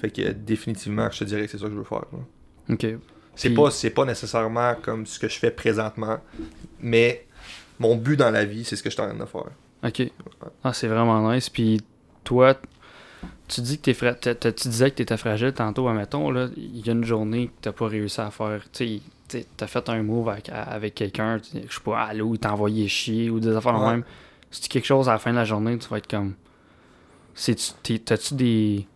Fait 0.01 0.11
que, 0.11 0.31
définitivement, 0.31 1.11
je 1.11 1.19
te 1.21 1.25
dirais 1.25 1.47
que 1.47 1.51
c'est 1.51 1.59
ça 1.59 1.65
que 1.67 1.73
je 1.73 1.79
veux 1.79 1.85
faire. 1.85 2.05
là. 2.13 2.19
Ok. 2.75 2.87
C'est 3.35 3.49
Puis- 3.49 3.57
pas, 3.57 3.71
c'est 3.71 3.91
pas 3.91 4.05
nécessairement 4.05 4.75
comme 4.83 5.07
ce 5.07 5.19
que 5.19 5.29
je 5.29 5.39
fais 5.39 5.51
présentement, 5.51 6.19
mais 6.81 7.27
mon 7.79 7.97
but 7.97 8.17
dans 8.17 8.31
la 8.31 8.45
vie, 8.45 8.65
c'est 8.65 8.77
ce 8.77 8.83
que 8.83 8.91
je 8.91 8.95
suis 8.95 9.03
en 9.03 9.09
train 9.09 9.19
de 9.19 9.25
faire. 9.25 9.51
Ok. 9.83 10.13
Ah, 10.63 10.73
c'est 10.75 10.89
vraiment 10.89 11.33
nice. 11.33 11.49
Puis 11.49 11.81
toi, 12.23 12.55
tu 13.49 13.63
dis 13.63 13.79
que 13.79 13.83
t'es 13.85 13.95
fra... 13.95 14.15
tu 14.15 14.69
disais 14.69 14.91
que 14.91 14.97
t'étais 14.97 15.17
fragile 15.17 15.53
tantôt, 15.53 15.89
admettons, 15.89 16.31
là, 16.31 16.49
il 16.57 16.87
y 16.87 16.91
a 16.91 16.93
une 16.93 17.05
journée 17.05 17.47
que 17.47 17.53
t'as 17.63 17.73
pas 17.73 17.87
réussi 17.89 18.21
à 18.21 18.31
faire. 18.31 18.63
Tu 18.73 18.87
sais, 18.99 19.01
t'as 19.57 19.67
fait 19.67 19.89
un 19.89 20.03
move 20.03 20.29
avec, 20.29 20.49
avec 20.51 20.95
quelqu'un, 20.95 21.39
je 21.55 21.59
sais 21.75 21.81
pas, 21.85 22.03
allô, 22.03 22.35
il 22.35 22.39
t'a 22.39 22.53
envoyé 22.53 22.87
chier 22.89 23.31
ou 23.31 23.41
des 23.41 23.55
affaires 23.55 23.79
Ouais. 23.81 23.91
même. 23.91 24.05
Si 24.51 24.63
tu 24.63 24.69
quelque 24.69 24.87
chose 24.87 25.09
à 25.09 25.13
la 25.13 25.19
fin 25.19 25.31
de 25.31 25.37
la 25.37 25.45
journée, 25.45 25.79
tu 25.79 25.89
vas 25.89 25.99
être 25.99 26.09
comme. 26.11 26.35
T'as-tu 28.05 28.35
des. 28.35 28.87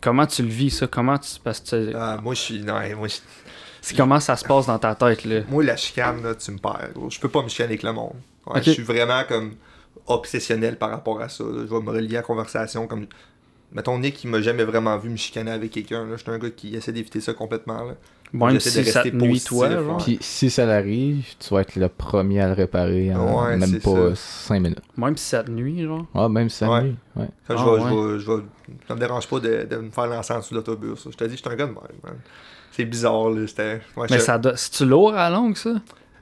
Comment 0.00 0.26
tu 0.26 0.42
le 0.42 0.48
vis 0.48 0.70
ça? 0.70 0.86
Comment 0.86 1.18
tu. 1.18 1.30
Parce 1.44 1.60
que 1.60 1.92
Ah, 1.94 2.18
moi, 2.22 2.34
je 2.34 2.40
suis. 2.40 2.60
Non, 2.60 2.74
moi, 2.96 3.08
je- 3.08 3.16
c'est 3.82 3.96
comment 3.96 4.20
ça 4.20 4.36
se 4.36 4.44
passe 4.44 4.66
dans 4.66 4.78
ta 4.78 4.94
tête 4.94 5.24
là? 5.24 5.40
moi, 5.48 5.62
la 5.62 5.76
chicane, 5.76 6.22
là, 6.22 6.34
tu 6.34 6.50
me 6.52 6.58
perds. 6.58 6.90
Je 7.10 7.20
peux 7.20 7.28
pas 7.28 7.42
me 7.42 7.48
chicaner 7.48 7.68
avec 7.70 7.82
le 7.82 7.92
monde. 7.92 8.14
Ouais. 8.46 8.62
Je 8.62 8.70
suis 8.72 8.82
vraiment 8.82 9.22
comme 9.28 9.54
obsessionnel 10.06 10.76
par 10.78 10.90
rapport 10.90 11.20
à 11.20 11.28
ça. 11.28 11.44
là. 11.44 11.64
Je 11.68 11.74
vais 11.74 11.80
me 11.80 11.90
relier 11.90 12.16
à 12.16 12.20
la 12.20 12.22
conversation. 12.22 12.86
Comme... 12.86 13.06
Mettons, 13.72 13.98
Nick, 13.98 14.24
il 14.24 14.30
m'a 14.30 14.40
jamais 14.40 14.64
vraiment 14.64 14.96
vu 14.98 15.10
me 15.10 15.16
chicaner 15.16 15.50
avec 15.52 15.70
quelqu'un. 15.70 16.06
Je 16.10 16.16
suis 16.16 16.30
un 16.30 16.38
gars 16.38 16.50
qui 16.50 16.74
essaie 16.74 16.92
d'éviter 16.92 17.20
ça 17.20 17.34
complètement. 17.34 17.84
Là. 17.84 17.94
Même 18.32 18.60
si 18.60 18.78
de 18.78 18.84
ça 18.84 19.02
te 19.02 19.08
rester 19.08 19.12
nuit 19.26 19.40
toi, 19.44 19.70
genre. 19.70 19.96
Puis 20.04 20.18
si 20.20 20.50
ça 20.50 20.64
l'arrive, 20.64 21.24
tu 21.38 21.52
vas 21.52 21.62
être 21.62 21.74
le 21.76 21.88
premier 21.88 22.40
à 22.40 22.46
le 22.48 22.52
réparer 22.54 23.12
en 23.14 23.44
Ouais, 23.44 23.56
même 23.56 23.80
pas 23.80 24.14
ça. 24.14 24.46
5 24.48 24.60
minutes. 24.60 24.78
Même 24.96 25.16
si 25.16 25.24
ça 25.26 25.42
te 25.42 25.50
nuit, 25.50 25.82
genre. 25.82 26.06
Ah, 26.14 26.28
même 26.28 26.48
si 26.48 26.58
ça 26.58 26.70
Ouais. 26.70 26.82
nuit, 26.84 26.96
ouais. 27.16 27.28
Quand 27.48 27.54
Ah, 27.54 27.56
je, 27.58 27.64
vais, 27.64 27.70
ouais. 27.70 27.80
je, 27.80 28.14
vais, 28.14 28.18
je 28.20 28.30
vais- 28.30 28.42
Ça 28.86 28.94
me 28.94 29.00
dérange 29.00 29.26
pas 29.26 29.40
de, 29.40 29.66
de 29.68 29.76
me 29.76 29.90
faire 29.90 30.06
l'ensemble 30.06 30.42
sous 30.44 30.54
l'autobus. 30.54 31.08
Je 31.10 31.16
te 31.16 31.24
dis, 31.24 31.32
je 31.36 31.40
suis 31.40 31.48
un 31.48 31.56
gars 31.56 31.66
de 31.66 31.72
même. 31.72 31.78
man. 32.04 32.14
C'est 32.70 32.84
bizarre. 32.84 33.30
là. 33.30 33.40
Ouais, 33.40 33.80
Mais 34.10 34.18
je- 34.18 34.22
ça 34.22 34.38
doit- 34.38 34.56
c'est-tu 34.56 34.84
lourd 34.86 35.12
à 35.14 35.28
la 35.28 35.36
longue, 35.36 35.56
ça? 35.56 35.74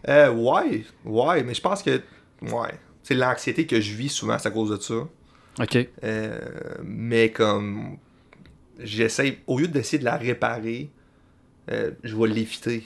Euh, 0.08 0.30
ouais, 0.32 0.84
ouais, 1.04 1.42
mais 1.42 1.52
je 1.54 1.60
pense 1.60 1.82
que. 1.82 2.00
Ouais. 2.40 2.72
C'est 3.02 3.14
l'anxiété 3.14 3.66
que 3.66 3.80
je 3.80 3.92
vis 3.94 4.08
souvent, 4.08 4.38
c'est 4.38 4.48
à 4.48 4.50
cause 4.50 4.70
de 4.70 4.76
ça. 4.82 4.94
Ok. 5.60 5.88
Euh, 6.04 6.38
mais 6.84 7.30
comme 7.32 7.96
j'essaie, 8.78 9.38
au 9.46 9.58
lieu 9.58 9.68
d'essayer 9.68 9.98
de 9.98 10.04
la 10.04 10.16
réparer, 10.16 10.90
euh, 11.70 11.90
je 12.04 12.16
vais 12.16 12.28
l'éviter. 12.28 12.84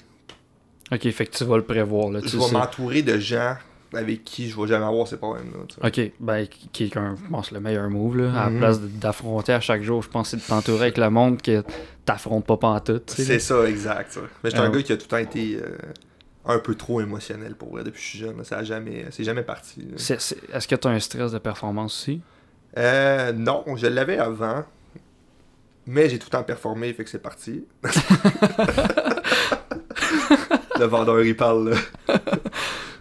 Ok, 0.90 1.08
fait 1.10 1.26
que 1.26 1.36
tu 1.36 1.44
vas 1.44 1.56
le 1.56 1.64
prévoir, 1.64 2.10
là. 2.10 2.20
Je 2.22 2.28
Tu 2.28 2.36
vais 2.36 2.50
m'entourer 2.50 3.02
de 3.02 3.18
gens 3.18 3.56
avec 3.94 4.24
qui 4.24 4.48
je 4.48 4.58
vais 4.60 4.66
jamais 4.66 4.84
avoir 4.86 5.06
ces 5.06 5.16
problèmes-là. 5.16 5.64
tu. 5.68 5.86
Ok, 6.04 6.12
ben, 6.20 6.46
quelqu'un, 6.72 7.16
je 7.22 7.30
pense, 7.30 7.50
le 7.50 7.60
meilleur 7.60 7.88
move, 7.90 8.16
là. 8.18 8.30
À 8.32 8.44
la 8.44 8.50
Mhm. 8.50 8.58
place 8.58 8.80
d'affronter 8.80 9.52
à 9.52 9.60
chaque 9.60 9.82
jour, 9.82 10.02
je 10.02 10.08
pense, 10.08 10.30
c'est 10.30 10.36
de 10.38 10.42
t'entourer 10.42 10.82
avec 10.84 10.98
le 10.98 11.08
monde 11.10 11.40
que 11.40 11.62
t'affrontes 12.04 12.46
pas 12.46 12.56
pantoute, 12.56 13.14
tu. 13.16 13.22
C'est 13.22 13.38
ça, 13.38 13.64
exact. 13.68 14.12
ça. 14.12 14.20
Mais 14.42 14.50
je 14.50 14.56
suis 14.56 14.58
Ah 14.58 14.64
un 14.66 14.70
gars 14.70 14.82
qui 14.82 14.92
a 14.92 14.96
tout 14.96 15.04
le 15.04 15.08
temps 15.08 15.16
été 15.18 15.56
euh, 15.56 15.76
un 16.46 16.58
peu 16.58 16.74
trop 16.74 17.00
émotionnel 17.00 17.54
pour 17.54 17.70
vrai 17.72 17.84
depuis 17.84 17.98
que 17.98 18.02
je 18.04 18.08
suis 18.10 18.18
jeune. 18.18 18.36
là. 18.38 18.44
Ça 18.44 18.58
a 18.58 18.64
jamais, 18.64 19.06
c'est 19.10 19.24
jamais 19.24 19.42
parti. 19.42 19.86
Est-ce 19.96 20.66
que 20.68 20.74
t'as 20.74 20.90
un 20.90 20.98
stress 21.00 21.32
de 21.32 21.38
performance 21.38 21.94
aussi? 22.02 22.20
Euh, 22.78 23.32
non, 23.32 23.64
je 23.76 23.86
l'avais 23.86 24.18
avant. 24.18 24.64
Mais 25.86 26.08
j'ai 26.08 26.18
tout 26.18 26.26
le 26.28 26.30
temps 26.38 26.42
performé, 26.44 26.92
fait 26.92 27.04
que 27.04 27.10
c'est 27.10 27.22
parti. 27.22 27.64
le 30.78 30.84
vendeur, 30.86 31.22
il 31.22 31.36
parle, 31.36 31.70
là. 31.70 31.76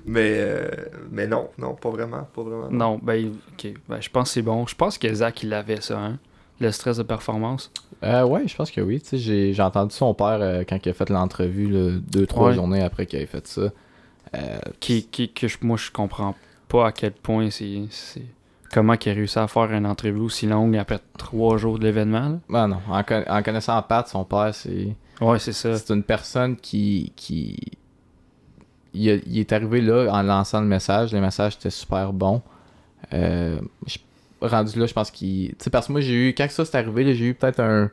mais, 0.06 0.36
euh, 0.38 0.68
mais 1.12 1.28
non, 1.28 1.50
non, 1.58 1.76
pas 1.76 1.90
vraiment, 1.90 2.28
pas 2.34 2.42
vraiment. 2.44 2.70
Non, 2.72 3.00
ben, 3.02 3.34
ok. 3.54 3.74
Ben, 3.88 4.02
je 4.02 4.10
pense 4.10 4.30
que 4.30 4.34
c'est 4.36 4.42
bon. 4.42 4.66
Je 4.68 4.76
pense 4.76 4.98
que 4.98 5.14
Zach, 5.14 5.44
il 5.44 5.54
avait 5.54 5.82
ça, 5.82 6.00
hein? 6.00 6.20
Le 6.60 6.72
stress 6.72 6.98
de 6.98 7.04
performance? 7.04 7.72
Euh, 8.04 8.24
ouais, 8.24 8.48
je 8.48 8.56
pense 8.56 8.70
que 8.72 8.82
oui. 8.82 9.02
J'ai, 9.12 9.54
j'ai 9.54 9.62
entendu 9.64 9.96
son 9.96 10.14
père 10.14 10.38
euh, 10.42 10.64
quand 10.68 10.78
il 10.86 10.90
a 10.90 10.94
fait 10.94 11.10
l'entrevue, 11.10 11.68
là, 11.68 11.98
deux, 12.00 12.28
trois 12.28 12.50
Ouais. 12.50 12.54
journées 12.56 12.82
après 12.84 13.06
qu'il 13.08 13.20
ait 13.20 13.26
fait 13.26 13.46
ça. 13.48 13.62
Euh, 14.36 14.60
Qui, 14.80 15.08
qui, 15.08 15.32
que 15.34 15.48
je- 15.48 15.58
moi, 15.62 15.78
je 15.78 15.90
comprends 15.92 16.36
pas 16.68 16.88
à 16.88 16.92
quel 16.92 17.12
point 17.14 17.50
c'est. 17.50 17.82
c'est- 17.90 18.22
Comment 18.74 18.96
qu'il 18.98 19.12
a 19.12 19.16
réussi 19.16 19.38
à 19.40 19.48
faire 19.48 19.72
une 19.72 19.86
entrevue 19.86 20.20
aussi 20.22 20.48
longue 20.48 20.78
après 20.78 21.00
trois 21.18 21.58
jours 21.58 21.78
de 21.80 21.84
l'événement. 21.84 22.40
Ben 22.50 22.68
non, 22.68 22.80
en, 22.90 23.04
con- 23.04 23.24
en 23.28 23.44
connaissant 23.44 23.82
Pat, 23.82 24.08
son 24.08 24.24
père, 24.24 24.54
c'est 24.56 24.96
Ouais, 25.20 25.40
c'est 25.40 25.54
ça. 25.54 25.78
c'est 25.78 25.94
une 25.94 26.04
personne 26.04 26.56
qui. 26.56 27.12
qui... 27.16 27.58
Il, 28.94 29.10
a- 29.10 29.16
il 29.26 29.40
est 29.40 29.52
arrivé 29.54 29.82
là 29.82 30.08
en 30.12 30.22
lançant 30.24 30.62
le 30.62 30.68
message. 30.68 31.14
Le 31.14 31.22
message 31.22 31.56
était 31.56 31.70
super 31.70 32.12
bon. 32.14 32.42
Euh, 33.14 33.60
je- 33.88 33.98
rendu 34.42 34.80
là, 34.80 34.86
je 34.86 34.94
pense 34.94 35.12
qu'il. 35.12 35.50
Tu 35.50 35.56
sais, 35.60 35.70
parce 35.70 35.88
que 35.88 35.92
moi, 35.92 36.02
j'ai 36.02 36.14
eu. 36.30 36.34
Quand 36.34 36.50
ça 36.50 36.66
s'est 36.66 36.78
arrivé, 36.78 37.04
là, 37.04 37.14
j'ai 37.14 37.26
eu 37.26 37.34
peut-être 37.34 37.60
un. 37.60 37.90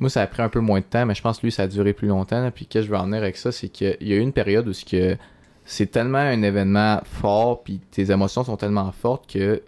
Moi, 0.00 0.10
ça 0.10 0.22
a 0.22 0.26
pris 0.26 0.42
un 0.42 0.48
peu 0.48 0.60
moins 0.60 0.80
de 0.80 0.84
temps, 0.84 1.06
mais 1.06 1.14
je 1.14 1.22
pense 1.22 1.38
que 1.38 1.46
lui, 1.46 1.52
ça 1.52 1.62
a 1.64 1.66
duré 1.66 1.92
plus 1.92 2.08
longtemps. 2.08 2.40
là. 2.42 2.50
Puis, 2.50 2.66
qu'est-ce 2.66 2.84
que 2.84 2.86
je 2.88 2.92
veux 2.92 2.98
en 2.98 3.04
venir 3.04 3.18
avec 3.22 3.36
ça, 3.36 3.52
c'est 3.52 3.68
qu'il 3.68 3.96
y 4.00 4.12
a 4.12 4.16
eu 4.16 4.20
une 4.20 4.32
période 4.32 4.66
où 4.66 4.72
c'est 4.72 4.88
que 4.88 5.16
c'est 5.64 5.86
tellement 5.90 6.18
un 6.18 6.42
événement 6.42 7.00
fort, 7.04 7.62
puis 7.62 7.80
tes 7.90 8.10
émotions 8.10 8.44
sont 8.44 8.56
tellement 8.56 8.90
fortes 8.92 9.30
que 9.32 9.62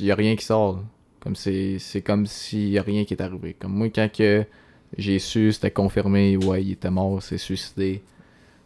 il 0.00 0.06
y 0.06 0.10
a 0.12 0.14
rien 0.14 0.36
qui 0.36 0.44
sort. 0.44 0.82
Comme 1.20 1.36
c'est 1.36 1.78
c'est 1.78 2.02
comme 2.02 2.26
s'il 2.26 2.68
y 2.68 2.78
a 2.78 2.82
rien 2.82 3.04
qui 3.04 3.14
est 3.14 3.22
arrivé. 3.22 3.56
Comme 3.58 3.72
moi, 3.74 3.88
quand 3.90 4.10
que 4.12 4.44
j'ai 4.96 5.18
su, 5.18 5.52
c'était 5.52 5.70
confirmé, 5.70 6.36
ouais, 6.36 6.62
il 6.62 6.72
était 6.72 6.90
mort, 6.90 7.22
c'est 7.22 7.38
suicidé. 7.38 8.02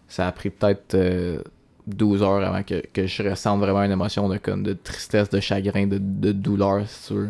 Ça 0.09 0.27
a 0.29 0.33
pris 0.33 0.51
peut-être 0.51 0.95
euh, 0.95 1.43
12 1.87 2.23
heures 2.23 2.45
avant 2.45 2.63
que, 2.63 2.83
que 2.93 3.07
je 3.07 3.23
ressente 3.23 3.61
vraiment 3.61 3.83
une 3.83 3.93
émotion 3.93 4.29
de 4.29 4.39
comme 4.39 4.63
de 4.63 4.75
tristesse, 4.75 5.31
de 5.31 5.41
chagrin, 5.41 5.87
de, 5.87 5.99
de 5.99 6.33
douleur, 6.33 6.83
c'est 6.87 7.07
sûr. 7.09 7.29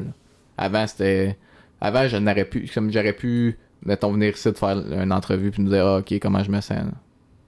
Avant, 0.56 0.86
c'était. 0.86 1.36
Avant, 1.80 2.06
je 2.08 2.16
n'aurais 2.18 2.44
pu. 2.44 2.68
Comme 2.72 2.90
j'aurais 2.92 3.14
pu, 3.14 3.58
mettons, 3.82 4.12
venir 4.12 4.34
ici 4.34 4.50
de 4.50 4.56
faire 4.56 4.76
une 4.76 5.12
entrevue 5.12 5.50
puis 5.50 5.62
nous 5.62 5.70
dire, 5.70 5.86
ah, 5.86 5.98
ok, 5.98 6.18
comment 6.20 6.42
je 6.42 6.50
me 6.50 6.60
sens. 6.60 6.84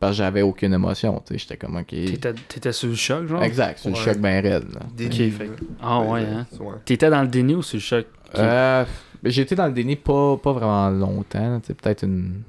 Parce 0.02 0.14
que 0.14 0.16
j'avais 0.18 0.42
aucune 0.42 0.74
émotion, 0.74 1.22
tu 1.24 1.34
sais. 1.34 1.38
J'étais 1.38 1.56
comme, 1.56 1.76
ok. 1.76 1.86
T'étais, 1.86 2.32
t'étais 2.48 2.72
sous 2.72 2.88
le 2.88 2.96
choc, 2.96 3.28
genre? 3.28 3.40
Exact, 3.40 3.78
c'est 3.80 3.88
le 3.88 3.94
Ouais. 3.94 4.00
choc 4.00 4.18
bien 4.18 4.40
raide, 4.40 4.64
là. 4.74 4.80
Déni. 4.96 5.32
Ah 5.80 6.00
ouais, 6.00 6.24
hein? 6.24 6.44
Ouais. 6.58 6.74
T'étais 6.84 7.08
dans 7.08 7.22
le 7.22 7.28
déni 7.28 7.54
ou 7.54 7.62
sous 7.62 7.76
le 7.76 7.80
choc? 7.82 8.06
Euh, 8.36 8.84
ben, 9.22 9.32
été 9.32 9.54
dans 9.54 9.66
le 9.66 9.72
déni 9.72 9.94
pas, 9.94 10.36
pas 10.38 10.52
vraiment 10.52 10.90
longtemps, 10.90 11.60
tu 11.60 11.68
sais, 11.68 11.74
peut-être 11.74 12.02
une 12.02 12.42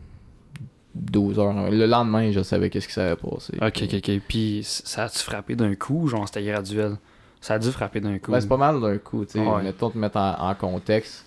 12 0.96 1.38
heures. 1.38 1.70
Le 1.70 1.86
lendemain, 1.86 2.32
je 2.32 2.42
savais 2.42 2.72
qu'est-ce 2.72 2.88
qui 2.88 2.94
s'avait 2.96 3.16
passé. 3.16 3.54
Ok, 3.62 3.84
ok, 3.84 3.94
ok. 3.98 4.22
Puis 4.28 4.62
ça 4.64 5.04
a-tu 5.04 5.20
frappé 5.20 5.56
d'un 5.56 5.76
coup, 5.76 6.08
genre 6.08 6.28
c'était 6.28 6.44
graduel? 6.44 6.96
Ça 7.40 7.54
a 7.56 7.60
dû 7.60 7.70
frapper 7.72 8.00
d'un 8.00 8.18
coup. 8.18 8.32
Ben, 8.32 8.40
c'est 8.42 8.48
pas 8.48 8.58
mal 8.58 8.82
d'un 8.82 8.98
coup, 8.98 9.26
tu 9.26 9.34
sais. 9.34 9.40
Ouais. 9.40 9.62
Mettons 9.62 9.92
te 9.92 9.98
mettre 10.00 10.18
en, 10.18 10.50
en 10.50 10.56
contexte. 10.56 11.24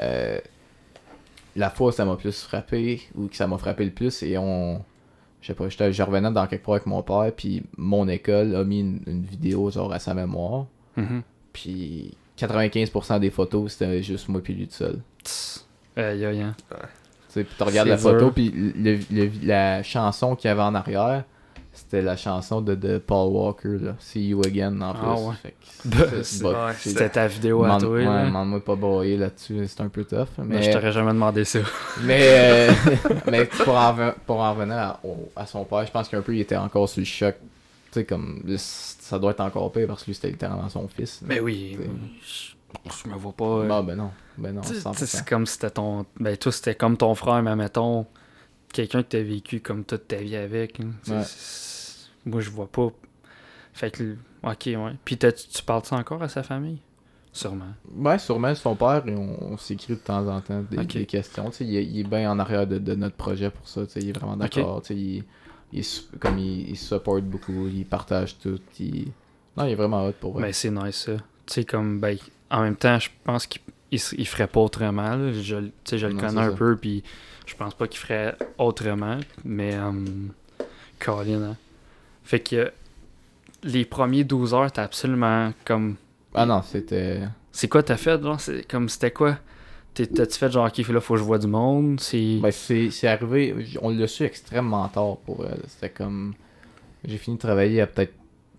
euh, 0.00 0.38
la 1.56 1.68
fois 1.68 1.88
où 1.88 1.92
ça 1.92 2.06
m'a 2.06 2.16
plus 2.16 2.40
frappé, 2.42 3.02
ou 3.14 3.26
que 3.26 3.36
ça 3.36 3.46
m'a 3.46 3.58
frappé 3.58 3.84
le 3.84 3.90
plus, 3.90 4.22
et 4.22 4.38
on. 4.38 4.82
Je 5.40 5.46
sais 5.48 5.54
pas, 5.54 5.68
j'étais- 5.68 5.92
je 5.92 6.02
revenais 6.02 6.30
dans 6.32 6.46
quelque 6.46 6.64
part 6.64 6.74
avec 6.74 6.86
mon 6.86 7.02
père, 7.02 7.30
puis 7.36 7.62
mon 7.76 8.08
école 8.08 8.54
a 8.56 8.64
mis 8.64 8.80
une, 8.80 9.00
une 9.06 9.22
vidéo 9.22 9.70
genre 9.70 9.92
à 9.92 9.98
sa 9.98 10.14
mémoire. 10.14 10.66
Mhm. 10.96 11.22
Puis 11.52 12.14
95% 12.36 13.18
des 13.20 13.30
photos, 13.30 13.72
c'était 13.72 14.02
juste 14.02 14.28
moi 14.28 14.40
puis 14.42 14.54
lui 14.54 14.66
tout 14.66 14.74
seul. 14.74 15.00
Aïe, 15.96 16.24
aïe, 16.24 16.40
hein. 16.42 16.54
Tu 16.70 16.76
sais, 17.28 17.44
puis 17.44 17.54
tu 17.56 17.62
regardes 17.62 17.88
la 17.88 17.96
photo, 18.12 18.30
puis 18.30 18.50
le- 18.50 18.98
le- 19.10 19.30
la 19.46 19.82
chanson 19.82 20.34
qu'il 20.36 20.48
y 20.48 20.50
avait 20.50 20.62
en 20.62 20.74
arrière, 20.74 21.24
c'était 21.78 22.02
la 22.02 22.16
chanson 22.16 22.60
de, 22.60 22.74
de 22.74 22.98
Paul 22.98 23.28
Walker, 23.32 23.78
là. 23.80 23.94
See 24.00 24.28
You 24.28 24.42
Again, 24.44 24.80
en 24.80 24.92
plus. 24.92 25.00
Ah 25.02 25.14
ouais. 25.16 25.34
Ben, 25.84 26.24
c'est- 26.24 26.42
bah, 26.42 26.66
ouais, 26.66 26.72
C'était 26.80 27.08
ta 27.08 27.26
vidéo 27.28 27.62
à 27.64 27.78
toi, 27.78 27.90
ouais, 27.90 28.04
demande-moi 28.26 28.58
de 28.58 28.64
pas 28.64 28.74
broyer 28.74 29.16
là-dessus, 29.16 29.64
c'est 29.68 29.80
un 29.80 29.88
peu 29.88 30.04
tough. 30.04 30.26
Mais 30.38 30.60
je 30.62 30.72
t'aurais 30.72 30.90
jamais 30.92 31.12
demandé 31.12 31.44
ça. 31.44 31.60
mais, 32.02 32.18
euh, 32.20 32.72
mais 33.30 33.44
pour, 33.44 33.74
en, 33.76 33.94
ve- 33.94 34.14
pour 34.26 34.40
en 34.40 34.54
revenir 34.54 34.76
à, 34.76 35.00
au- 35.04 35.30
à 35.36 35.46
son 35.46 35.64
père, 35.64 35.86
je 35.86 35.92
pense 35.92 36.08
qu'un 36.08 36.20
peu 36.20 36.34
il 36.34 36.40
était 36.40 36.56
encore 36.56 36.88
sur 36.88 37.00
le 37.00 37.04
choc. 37.06 37.36
Tu 37.90 38.00
sais, 38.00 38.04
comme, 38.04 38.42
ça 38.58 39.18
doit 39.18 39.30
être 39.30 39.40
encore 39.40 39.70
pire 39.72 39.86
parce 39.86 40.02
que 40.02 40.06
lui 40.08 40.14
c'était 40.14 40.30
littéralement 40.30 40.68
son 40.68 40.86
fils. 40.88 41.20
Mais 41.24 41.38
oui, 41.40 41.78
je, 42.22 42.50
je 43.04 43.08
me 43.10 43.16
vois 43.16 43.32
pas. 43.32 43.44
euh, 43.44 43.68
Bah, 43.68 43.82
ben 43.82 43.96
non, 43.96 44.10
ben 44.36 44.54
non, 44.56 44.60
tu 44.62 44.74
sais, 44.74 44.80
100%. 44.80 44.94
c'est 45.06 45.26
comme 45.28 45.46
si 45.46 45.54
c'était 45.54 45.70
ton. 45.70 46.04
Ben, 46.18 46.36
toi, 46.36 46.50
c'était 46.52 46.74
comme 46.74 46.96
ton 46.96 47.14
frère, 47.14 47.40
mais 47.42 47.54
mettons, 47.56 48.04
quelqu'un 48.72 49.02
que 49.02 49.08
t'as 49.08 49.22
vécu 49.22 49.60
comme 49.60 49.84
toute 49.84 50.08
ta 50.08 50.16
vie 50.16 50.36
avec. 50.36 50.80
hein. 50.80 50.90
Tu 51.04 51.10
Ouais. 51.12 51.22
Moi, 52.26 52.40
je 52.40 52.50
vois 52.50 52.66
pas. 52.66 52.90
Fait 53.72 53.90
que. 53.90 54.16
Ok, 54.42 54.66
ouais. 54.66 54.92
Puis 55.04 55.16
tu 55.18 55.62
parles 55.64 55.84
ça 55.84 55.96
encore 55.96 56.22
à 56.22 56.28
sa 56.28 56.42
famille? 56.42 56.78
Sûrement. 57.32 57.72
Ouais, 57.94 58.18
sûrement 58.18 58.54
son 58.54 58.74
père, 58.74 59.06
et 59.06 59.14
on, 59.14 59.52
on 59.52 59.56
s'écrit 59.56 59.94
de 59.94 59.98
temps 59.98 60.26
en 60.26 60.40
temps 60.40 60.64
des, 60.68 61.06
questions. 61.06 61.50
Tu 61.50 61.64
il, 61.64 61.76
est- 61.76 61.84
il 61.84 62.00
est 62.00 62.04
bien 62.04 62.30
en 62.30 62.38
arrière 62.38 62.66
de, 62.66 62.78
de 62.78 62.94
notre 62.94 63.14
projet 63.16 63.50
pour 63.50 63.68
ça. 63.68 63.86
tu 63.86 64.00
Il 64.00 64.08
est 64.08 64.12
vraiment 64.12 64.36
d'accord. 64.36 64.82
tu 64.82 64.94
Il, 64.94 65.24
il, 65.72 65.84
comme 66.18 66.38
il, 66.38 66.70
il 66.70 66.76
supporte 66.76 67.22
beaucoup, 67.22 67.68
il 67.68 67.84
partage 67.84 68.38
tout. 68.38 68.58
Il... 68.80 69.12
Non, 69.56 69.64
il 69.66 69.72
est 69.72 69.74
vraiment 69.76 70.06
hot 70.06 70.12
pour 70.18 70.32
vrai. 70.32 70.42
Ben, 70.44 70.52
c'est 70.52 70.70
nice 70.70 71.04
ça. 71.04 71.16
Tu 71.46 71.54
sais, 71.54 71.64
comme, 71.64 72.00
ben, 72.00 72.16
en 72.50 72.62
même 72.62 72.76
temps, 72.76 72.98
je 72.98 73.10
pense 73.24 73.46
qu'il 73.46 73.60
il, 73.90 74.26
ferait 74.26 74.46
pas 74.46 74.60
autrement. 74.60 75.16
là. 75.16 75.32
Je, 75.32 75.56
le 75.56 75.70
connais 76.14 76.40
un 76.40 76.50
ça. 76.50 76.56
peu, 76.56 76.76
puis 76.76 77.02
je 77.46 77.54
pense 77.54 77.74
pas 77.74 77.86
qu'il 77.88 77.98
ferait 77.98 78.36
autrement. 78.58 79.18
Mais, 79.44 79.74
um, 79.76 80.30
Colin, 80.98 81.42
hein. 81.42 81.56
Fait 82.24 82.40
que 82.40 82.70
les 83.64 83.84
premiers 83.84 84.24
12 84.24 84.52
heures, 84.54 84.70
t'as 84.72 84.84
absolument 84.84 85.52
comme. 85.64 85.96
Ah 86.34 86.44
non, 86.46 86.62
c'était. 86.62 87.20
C'est 87.52 87.68
quoi 87.68 87.82
t'as 87.82 87.96
fait, 87.96 88.22
genre? 88.22 88.40
C'est 88.40 88.66
comme, 88.68 88.88
c'était 88.88 89.10
quoi? 89.10 89.38
T'as-tu 89.94 90.38
fait 90.38 90.52
genre, 90.52 90.66
ok, 90.68 90.86
là, 90.88 91.00
faut 91.00 91.14
que 91.14 91.20
je 91.20 91.24
vois 91.24 91.38
du 91.38 91.48
monde? 91.48 91.98
C'est. 92.00 92.38
Ben, 92.40 92.52
c'est 92.52 92.90
c'est 92.90 93.08
arrivé, 93.08 93.54
on 93.82 93.90
l'a 93.90 94.06
su 94.06 94.22
extrêmement 94.24 94.86
tard 94.88 95.16
pour 95.24 95.44
elle. 95.46 95.62
C'était 95.66 95.90
comme. 95.90 96.34
J'ai 97.04 97.16
fini 97.16 97.36
de 97.36 97.40
travailler 97.40 97.80
à 97.80 97.86
peut-être 97.86 98.12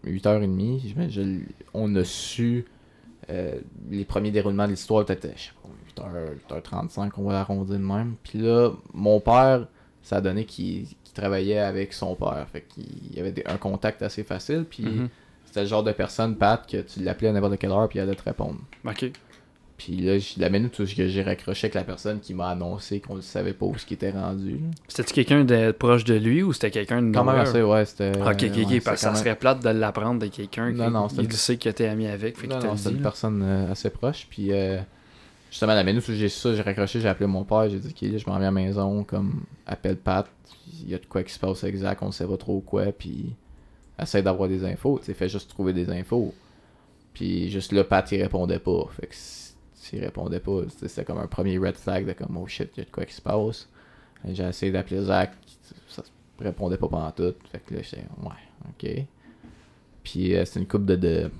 8h30. 0.06 0.82
Je- 0.84 1.10
je 1.13 1.22
l- 1.22 1.42
on 1.74 1.96
a 1.96 2.04
su 2.04 2.65
euh, 3.30 3.60
les 3.89 4.06
premiers 4.06 4.32
déroulements 4.32 4.65
de 4.65 4.72
l'histoire, 4.72 5.06
euh, 5.10 5.15
je 5.36 5.42
sais 5.42 5.52
pas, 5.96 6.04
8h, 6.50 6.62
8h35, 6.62 7.12
on 7.18 7.24
va 7.24 7.34
l'arrondir 7.34 7.76
de 7.78 7.84
même. 7.84 8.15
Puis 8.24 8.39
là, 8.39 8.72
mon 8.94 9.20
père, 9.20 9.68
ça 10.02 10.18
a 10.18 10.22
donné 10.22 10.46
qu'il 10.46 10.86
travaillait 11.13 11.60
avec 11.60 11.94
son 11.94 12.15
père. 12.15 12.46
Fait 12.52 12.62
qu'il 12.62 13.15
y 13.15 13.20
avait 13.20 13.32
des- 13.32 13.44
un 13.46 13.58
contact 13.58 14.02
assez 14.02 14.24
facile. 14.24 14.65
Puis 14.70 14.84
Mhm. 14.84 15.10
c'était 15.46 15.62
le 15.62 15.68
genre 15.68 15.84
de 15.84 15.92
personne, 15.92 16.38
Pat, 16.38 16.65
que 16.70 16.78
tu 16.82 17.02
l'appelais 17.02 17.28
à 17.30 17.32
n'importe 17.34 17.58
quelle 17.58 17.72
heure, 17.72 17.88
puis 17.89 18.00
il 18.00 18.02
allait 18.02 18.15
te 18.15 18.24
répondre. 18.24 18.60
Ok. 18.86 19.12
Puis 19.80 19.96
là, 19.96 20.18
la 20.38 20.50
minute 20.50 20.78
où 20.80 20.86
j'ai 20.86 21.24
raccroché 21.24 21.65
avec 21.68 21.74
la 21.74 21.86
personne 21.86 22.20
qui 22.20 22.34
m'a 22.34 22.50
annoncé 22.50 23.00
qu'on 23.00 23.15
ne 23.15 23.22
savait 23.22 23.54
pas 23.54 23.65
où 23.65 23.78
ce 23.78 23.86
qui 23.86 23.94
était 23.94 24.12
rendu. 24.12 24.60
C'était-tu 24.89 25.13
quelqu'un 25.13 25.46
de 25.46 25.72
proche 25.72 26.04
de 26.04 26.15
lui 26.15 26.44
ou 26.44 26.52
c'était 26.52 26.70
quelqu'un 26.70 27.02
de 27.02 27.13
Quand 27.13 27.24
même 27.24 27.36
nowhere? 27.38 27.50
assez, 27.50 27.62
ouais, 27.62 27.86
c'était. 27.86 28.12
Ok, 28.22 28.44
ok, 28.44 28.58
ok, 28.65 28.70
ouais, 28.72 28.80
parce 28.82 28.96
que 28.98 29.02
ça 29.02 29.12
même- 29.12 29.15
serait 29.15 29.36
plate 29.38 29.63
de 29.63 29.70
l'apprendre 29.70 30.20
de 30.20 30.28
quelqu'un 30.28 30.72
Non, 30.72 30.88
qui 30.88 30.92
non, 30.92 31.08
il 31.24 31.32
sait 31.32 31.56
que 31.56 31.70
t'es 31.70 31.88
ami 31.88 32.08
avec. 32.08 32.38
Fait 32.38 32.48
Non, 32.48 32.60
non, 32.60 32.76
c'était 32.76 32.92
une 32.94 33.02
personne 33.02 33.42
euh, 33.42 33.72
assez 33.72 33.89
proche. 33.89 34.28
Puis 34.30 34.52
euh, 34.52 34.80
justement, 35.50 35.74
la 35.74 35.84
minute 35.86 36.06
où 36.08 36.12
j'ai 36.12 36.28
su 36.28 36.39
ça, 36.39 36.54
j'ai 36.54 36.62
raccroché, 36.62 37.00
j'ai 37.00 37.08
appelé 37.08 37.26
mon 37.28 37.46
père, 37.46 37.70
j'ai 37.70 37.80
dit, 37.80 37.88
ok, 37.88 38.18
je 38.20 38.26
m'en 38.30 38.34
viens 38.38 38.50
à 38.50 38.52
la 38.52 38.52
maison, 38.52 39.06
comme, 39.06 39.44
appelle 39.65 39.96
Pat, 39.96 40.28
il 40.84 40.89
y 40.89 40.94
a 40.94 40.98
de 40.98 41.06
quoi 41.06 41.24
qui 41.24 41.32
se 41.34 41.39
passe 41.39 41.63
exact, 41.63 42.04
on 42.04 42.12
sait 42.12 42.28
pas 42.28 42.36
trop 42.38 42.60
quoi, 42.60 42.86
puis 42.92 43.34
essaie 43.98 44.22
d'avoir 44.22 44.50
des 44.50 44.65
infos, 44.65 45.00
tu 45.00 45.06
sais, 45.06 45.13
fais 45.13 45.30
juste 45.30 45.50
trouver 45.50 45.72
des 45.72 45.89
infos. 45.89 46.34
Puis 47.13 47.50
juste 47.50 47.72
là, 47.72 47.84
Pat, 47.86 48.10
il 48.12 48.22
répondait 48.22 48.60
pas. 48.60 48.86
Fait 49.00 49.08
que 49.08 49.15
s'il 49.89 50.04
répondait 50.04 50.39
pas, 50.39 50.62
c'était 50.86 51.04
comme 51.04 51.17
un 51.17 51.28
premier 51.28 51.58
red 51.58 51.75
flag 51.75 52.06
de 52.06 52.13
comme, 52.13 52.38
oh 52.38 52.47
shit, 52.47 52.69
il 52.75 52.80
y 52.80 52.82
a 52.82 52.86
de 52.86 52.91
quoi 52.91 53.06
qui 53.06 53.13
se 53.13 53.21
passe. 53.21 53.67
J'ai 54.28 54.43
essayé 54.43 54.71
d'appeler 54.71 55.02
Zach, 55.02 55.32
ça 55.88 56.04
répondait 56.39 56.78
pas 56.78 56.88
pendant 56.88 57.12
tout. 57.12 57.34
Fait 57.52 57.60
que 57.60 57.75
là, 57.75 57.82
j'étais, 57.82 58.06
ouais, 58.21 58.67
ok. 58.69 59.06
Puis 60.04 60.36
euh, 60.36 60.45
c'est 60.45 60.60
une 60.60 60.67
coupe 60.67 60.86
de, 60.86 60.95
de 60.95 61.32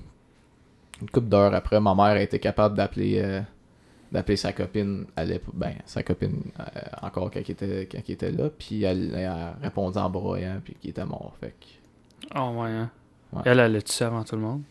une 1.02 1.10
couple 1.10 1.28
d'heures 1.28 1.54
après, 1.54 1.80
ma 1.80 1.94
mère 1.94 2.06
a 2.06 2.22
été 2.22 2.40
capable 2.40 2.76
d'appeler 2.76 3.20
euh, 3.20 3.42
d'appeler 4.12 4.36
sa 4.36 4.52
copine 4.52 5.06
à 5.16 5.24
l'époque, 5.24 5.56
ben 5.56 5.76
sa 5.86 6.04
copine 6.04 6.42
euh, 6.60 6.64
encore 7.02 7.32
quand 7.32 7.40
il 7.40 7.52
était 7.52 7.88
quand 7.90 8.02
il 8.08 8.12
était 8.12 8.32
là, 8.32 8.50
puis 8.50 8.84
elle, 8.84 9.16
a 9.16 9.54
répondu 9.62 9.98
en 9.98 10.10
broyant 10.10 10.60
puis 10.64 10.76
qu'il 10.76 10.90
était 10.90 11.06
mort. 11.06 11.36
Fait 11.40 11.56
que 11.60 11.66
Ah 12.32 12.50
ouais, 12.50 12.70
hein. 12.70 12.90
Ouais. 13.32 13.42
Elle, 13.46 13.60
elle 13.60 13.74
l'a-tu 13.74 13.94
su 13.94 14.04
avant 14.04 14.24
tout 14.24 14.36
le 14.36 14.42
monde? 14.42 14.64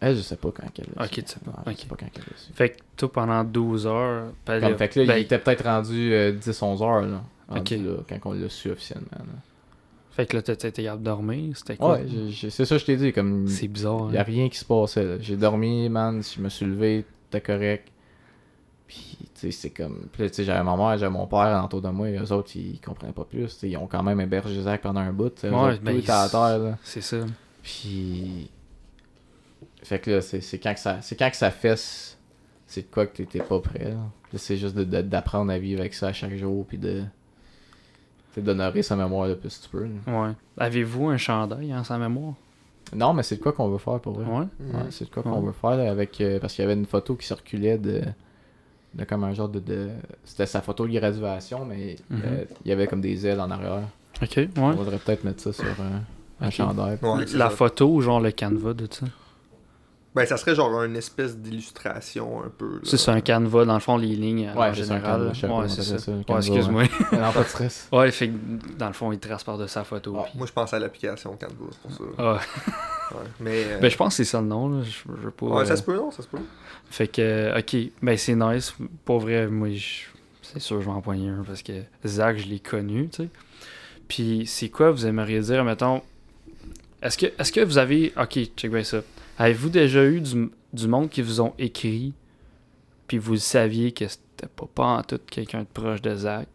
Elle, 0.00 0.16
je 0.16 0.22
sais 0.22 0.36
pas 0.36 0.50
quand 0.50 0.66
elle 0.78 0.86
a 0.96 1.04
Ok, 1.04 1.10
tu 1.10 1.22
sais 1.26 1.40
pas. 1.40 1.62
Je 1.70 1.76
sais 1.76 1.86
pas 1.86 1.96
quand 1.96 2.06
elle 2.14 2.22
a 2.22 2.36
su. 2.38 2.52
Fait 2.54 2.70
que 2.70 2.76
toi, 2.96 3.12
pendant 3.12 3.44
12 3.44 3.86
heures... 3.86 4.32
Comme, 4.46 4.58
là- 4.58 4.76
fait 4.76 4.88
que 4.88 5.00
là, 5.00 5.06
ben, 5.06 5.16
il 5.18 5.22
était 5.22 5.38
peut-être 5.38 5.64
rendu 5.64 6.12
euh, 6.12 6.32
10-11 6.32 6.82
heures 6.82 7.02
là, 7.02 7.22
Ok. 7.50 7.70
là, 7.70 7.96
quand 8.08 8.30
on 8.30 8.32
l'a 8.32 8.48
su 8.48 8.70
officiellement. 8.70 9.06
là. 9.12 9.24
fait 10.12 10.26
que 10.26 10.36
là, 10.36 10.42
t'étais 10.42 10.70
t'étais 10.70 10.84
capable 10.84 11.02
de 11.02 11.06
dormir? 11.06 11.56
C'était 11.56 11.76
quoi? 11.76 11.94
Ouais, 11.98 12.06
c'est 12.32 12.50
ça 12.64 12.74
que 12.76 12.80
je 12.80 12.84
t'ai 12.86 12.96
dit, 12.96 13.12
comme 13.12 13.46
C'est 13.48 13.68
bizarre. 13.68 14.08
Il 14.10 14.16
a 14.16 14.20
hein. 14.20 14.24
rien 14.24 14.48
qui 14.48 14.58
se 14.58 14.64
passait. 14.64 15.04
là. 15.04 15.16
J'ai 15.20 15.36
dormi, 15.36 15.88
man. 15.88 16.22
Je 16.22 16.40
me 16.40 16.48
suis 16.48 16.66
levé, 16.66 17.04
c'était 17.30 17.40
correct. 17.40 17.88
Puis, 18.86 19.18
tu 19.20 19.28
sais, 19.34 19.50
c'est 19.52 19.70
comme. 19.70 20.08
Puis 20.12 20.26
tu 20.28 20.34
sais, 20.34 20.44
j'avais 20.44 20.64
ma 20.64 20.76
mère, 20.76 20.98
j'avais 20.98 21.12
mon 21.12 21.26
père 21.26 21.62
autour 21.64 21.80
de 21.80 21.88
moi. 21.90 22.08
Et 22.10 22.16
eux 22.18 22.32
autres, 22.32 22.50
ils 22.56 22.80
comprenaient 22.80 23.12
pas 23.12 23.24
plus. 23.24 23.58
Ils 23.62 23.76
ont 23.76 23.86
quand 23.86 24.02
même 24.02 24.20
hébergé 24.20 24.60
Zach 24.62 24.80
pendant 24.80 25.00
un 25.00 25.12
bout. 25.12 25.32
Ouais, 25.44 25.78
ben, 25.80 25.92
tout 25.94 25.98
était 26.00 26.10
à 26.10 26.28
terre, 26.28 26.58
là. 26.58 26.78
C'est 26.82 27.00
ça. 27.00 27.18
Puis. 27.62 28.50
Fait 29.82 29.98
que 29.98 30.10
là, 30.10 30.20
c'est 30.20 30.40
c'est 30.40 30.58
quand 30.58 30.74
que 30.74 30.80
ça. 30.80 30.98
C'est 31.02 31.16
quand 31.16 31.30
que 31.30 31.36
ça 31.36 31.50
fesse. 31.50 32.18
C'est 32.66 32.82
de 32.82 32.86
quoi 32.94 33.06
que 33.06 33.16
t'étais 33.16 33.40
pas 33.40 33.58
prêt. 33.60 33.94
C'est 34.36 34.56
juste 34.56 34.76
de- 34.76 34.84
de- 34.84 35.02
d'apprendre 35.02 35.50
à 35.50 35.58
vivre 35.58 35.80
avec 35.80 35.94
ça 35.94 36.08
à 36.08 36.12
chaque 36.12 36.36
jour. 36.36 36.64
Puis 36.66 36.78
de. 36.78 37.02
d'honorer 38.36 38.82
sa 38.82 38.96
mémoire 38.96 39.26
le 39.28 39.36
plus 39.36 39.58
que 39.58 39.64
tu 39.64 39.70
peux. 39.70 39.84
là. 39.84 40.22
Ouais. 40.28 40.32
Avez-vous 40.56 41.08
un 41.08 41.16
chandail 41.16 41.74
en 41.74 41.82
sa 41.84 41.98
mémoire? 41.98 42.34
Non, 42.94 43.12
mais 43.12 43.22
c'est 43.22 43.36
de 43.36 43.40
quoi 43.42 43.52
qu'on 43.52 43.68
veut 43.68 43.78
faire 43.78 44.00
pour 44.00 44.14
vrai. 44.14 44.24
Ouais. 44.24 44.46
Ouais, 44.72 44.82
c'est 44.90 45.04
de 45.04 45.10
quoi 45.10 45.22
qu'on 45.22 45.40
Ouais. 45.40 45.46
veut 45.46 45.52
faire 45.52 45.76
là, 45.76 45.90
avec. 45.90 46.20
euh, 46.20 46.38
parce 46.40 46.54
qu'il 46.54 46.62
y 46.62 46.64
avait 46.64 46.74
une 46.78 46.86
photo 46.86 47.14
qui 47.16 47.26
circulait 47.26 47.78
de. 47.78 48.02
de 48.94 49.04
comme 49.04 49.24
un 49.24 49.32
genre 49.32 49.48
de. 49.48 49.60
de- 49.60 49.88
C'était 50.24 50.46
sa 50.46 50.60
photo 50.60 50.86
de 50.86 50.92
graduation, 50.92 51.64
mais 51.64 51.96
Mhm. 52.10 52.22
euh, 52.24 52.44
il 52.64 52.68
y 52.68 52.72
avait 52.72 52.86
comme 52.86 53.00
des 53.00 53.26
ailes 53.26 53.40
en 53.40 53.50
arrière. 53.50 53.82
Ok, 54.22 54.32
ouais. 54.36 54.48
On 54.56 54.70
voudrait 54.72 54.98
peut-être 54.98 55.24
mettre 55.24 55.42
ça 55.42 55.52
sur 55.52 55.64
un, 56.40 56.50
chandail. 56.50 56.98
Ouais, 57.02 57.24
La 57.34 57.48
ça. 57.48 57.50
photo 57.50 57.88
ou 57.94 58.00
genre 58.00 58.20
le 58.20 58.30
canevas 58.32 58.74
de 58.74 58.86
ça? 58.90 59.06
Ben, 60.12 60.26
ça 60.26 60.36
serait 60.36 60.56
genre 60.56 60.82
une 60.82 60.96
espèce 60.96 61.36
d'illustration 61.36 62.42
un 62.44 62.48
peu. 62.48 62.80
C'est 62.82 62.96
ça, 62.96 63.12
un 63.12 63.20
canevas, 63.20 63.64
dans 63.64 63.74
le 63.74 63.80
fond, 63.80 63.96
les 63.96 64.08
lignes 64.16 64.48
euh, 64.48 64.54
Ouais, 64.58 64.68
en 64.68 64.72
général. 64.72 65.28
ouais, 65.28 65.68
c'est 65.68 65.82
ça. 65.82 65.98
ça, 65.98 66.10
Ouais, 66.12 66.36
excuse-moi. 66.38 66.82
non, 67.12 67.32
pas 67.32 67.42
de 67.44 67.48
stress. 67.48 67.88
Ouais, 67.92 68.10
fait 68.10 68.28
que 68.28 68.34
dans 68.76 68.88
le 68.88 68.92
fond, 68.92 69.12
il 69.12 69.20
trace 69.20 69.44
par 69.44 69.56
de 69.56 69.68
sa 69.68 69.84
photo. 69.84 70.16
Ah, 70.18 70.24
puis- 70.28 70.36
moi, 70.38 70.46
je 70.48 70.52
pense 70.52 70.74
à 70.74 70.80
l'application 70.80 71.30
Canva, 71.36 71.54
c'est 71.70 71.80
pour 71.80 71.92
ça. 71.92 72.04
Ah, 72.18 72.40
Ouais. 73.12 73.16
Mais. 73.40 73.64
euh, 73.66 73.78
ben, 73.80 73.90
je 73.90 73.96
pense 73.96 74.16
que 74.16 74.24
c'est 74.24 74.30
ça 74.30 74.40
le 74.40 74.46
nom, 74.46 74.68
là. 74.68 74.82
Je, 74.84 74.90
je 75.22 75.28
pas. 75.28 75.46
ouais, 75.46 75.64
ça 75.66 75.72
euh, 75.72 75.76
se 75.76 75.82
peut, 75.82 75.96
non, 75.96 76.10
ça 76.12 76.22
se 76.22 76.28
peut. 76.28 76.38
Fait 76.90 77.08
que, 77.08 77.58
ok, 77.58 77.90
ben 78.02 78.16
c'est 78.16 78.34
nice. 78.36 78.74
Pour 79.04 79.18
vrai, 79.20 79.46
moi, 79.48 79.68
je- 79.74 80.02
c'est 80.42 80.60
sûr, 80.60 80.80
je 80.80 80.86
vais 80.86 80.92
en 80.92 81.00
poigner 81.00 81.28
un 81.28 81.42
parce 81.44 81.62
que 81.62 81.72
Zach, 82.06 82.38
je 82.38 82.46
l'ai 82.46 82.58
connu, 82.60 83.08
tu 83.08 83.22
sais. 83.24 83.28
Puis, 84.08 84.44
c'est 84.46 84.68
quoi 84.68 84.90
vous 84.90 85.06
aimeriez 85.06 85.40
dire, 85.40 85.64
mettons. 85.64 86.02
Est-ce 87.02 87.16
que, 87.18 87.26
est-ce 87.38 87.50
que 87.52 87.60
vous 87.60 87.78
avez. 87.78 88.12
Ok, 88.20 88.38
check 88.56 88.70
bien 88.70 88.84
ça. 88.84 88.98
Avez-vous 89.40 89.70
déjà 89.70 90.04
eu 90.04 90.20
du, 90.20 90.50
du 90.74 90.86
monde 90.86 91.08
qui 91.08 91.22
vous 91.22 91.40
ont 91.40 91.54
écrit, 91.58 92.12
puis 93.06 93.16
vous 93.16 93.36
saviez 93.36 93.92
que 93.92 94.06
c'était 94.06 94.48
pas, 94.54 94.66
pas 94.66 94.86
en 94.98 95.02
tout 95.02 95.18
quelqu'un 95.30 95.60
de 95.60 95.66
proche 95.72 96.02
de 96.02 96.14
Zach, 96.14 96.46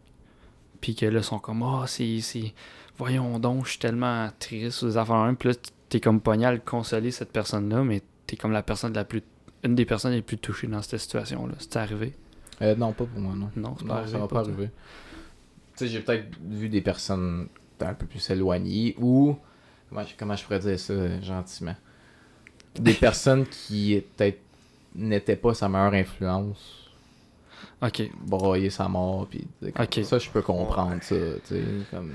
puis 0.80 0.94
que 0.94 1.04
là, 1.06 1.18
ils 1.18 1.24
sont 1.24 1.40
comme, 1.40 1.64
ah, 1.64 1.84
c'est, 1.88 2.20
c'est. 2.20 2.54
Voyons 2.96 3.40
donc, 3.40 3.64
je 3.64 3.70
suis 3.70 3.78
tellement 3.80 4.30
triste 4.38 4.84
aux 4.84 4.96
affaires 4.96 5.24
même. 5.24 5.36
Puis 5.36 5.48
là, 5.48 5.54
t'es 5.88 5.98
comme 5.98 6.20
pogné 6.20 6.46
à 6.46 6.52
le 6.52 6.58
consoler, 6.60 7.10
cette 7.10 7.32
personne-là, 7.32 7.82
mais 7.82 8.02
t'es 8.26 8.36
comme 8.36 8.52
la 8.52 8.62
personne 8.62 8.92
la 8.92 9.04
plus 9.04 9.22
une 9.64 9.74
des 9.74 9.84
personnes 9.84 10.12
les 10.12 10.22
plus 10.22 10.38
touchées 10.38 10.68
dans 10.68 10.80
cette 10.80 11.00
situation-là. 11.00 11.54
C'est 11.58 11.74
arrivé? 11.76 12.14
Euh, 12.62 12.76
non, 12.76 12.92
pas 12.92 13.04
pour 13.04 13.18
moi, 13.20 13.34
non. 13.34 13.50
Non, 13.56 13.74
c'est 13.76 13.84
Non, 13.84 13.88
pas 13.88 13.96
arrivé. 13.96 14.12
ça 14.12 14.18
va 14.18 14.28
pas 14.28 14.40
arriver. 14.40 14.70
Tu 15.76 15.84
sais, 15.84 15.88
j'ai 15.88 16.00
peut-être 16.00 16.28
vu 16.48 16.68
des 16.68 16.82
personnes 16.82 17.48
un 17.80 17.94
peu 17.94 18.06
plus 18.06 18.30
éloignées 18.30 18.94
ou. 18.98 19.36
Comment 19.88 20.04
je, 20.04 20.14
comment 20.16 20.36
je 20.36 20.44
pourrais 20.44 20.60
dire 20.60 20.78
ça 20.78 20.92
euh, 20.92 21.20
gentiment? 21.20 21.74
Des 22.80 22.94
personnes 22.94 23.46
qui 23.46 24.02
peut-être 24.16 24.40
n'étaient 24.94 25.36
pas 25.36 25.54
sa 25.54 25.68
meilleure 25.68 25.94
influence, 25.94 26.90
Ok. 27.82 28.10
broyer 28.22 28.70
sa 28.70 28.88
mort, 28.88 29.26
puis 29.28 29.46
ça, 30.04 30.18
je 30.18 30.30
peux 30.30 30.42
comprendre 30.42 31.02
ça, 31.02 31.14
tu 31.46 31.54
sais, 31.54 31.62
comme. 31.90 32.12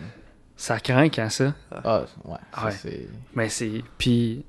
Ça 0.56 0.80
craint 0.80 1.10
quand 1.10 1.30
ça? 1.30 1.54
Ah, 1.72 2.06
ouais, 2.26 2.36
ça, 2.54 2.66
Ouais. 2.66 2.72
c'est. 2.72 3.08
Mais 3.36 3.50
c'est. 3.50 3.84
Puis. 3.98 4.44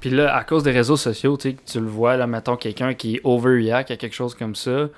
Puis 0.00 0.10
là, 0.10 0.36
à 0.36 0.44
cause 0.44 0.62
des 0.62 0.70
réseaux 0.72 0.96
sociaux, 0.96 1.36
tu 1.36 1.50
sais, 1.50 1.56
tu 1.64 1.80
le 1.80 1.86
vois, 1.86 2.16
là, 2.16 2.26
mettons 2.26 2.56
quelqu'un 2.56 2.94
qui 2.94 3.18
overreact 3.24 3.90
à 3.90 3.96
quelque 3.96 4.14
chose 4.14 4.34
comme 4.34 4.54
ça. 4.54 4.88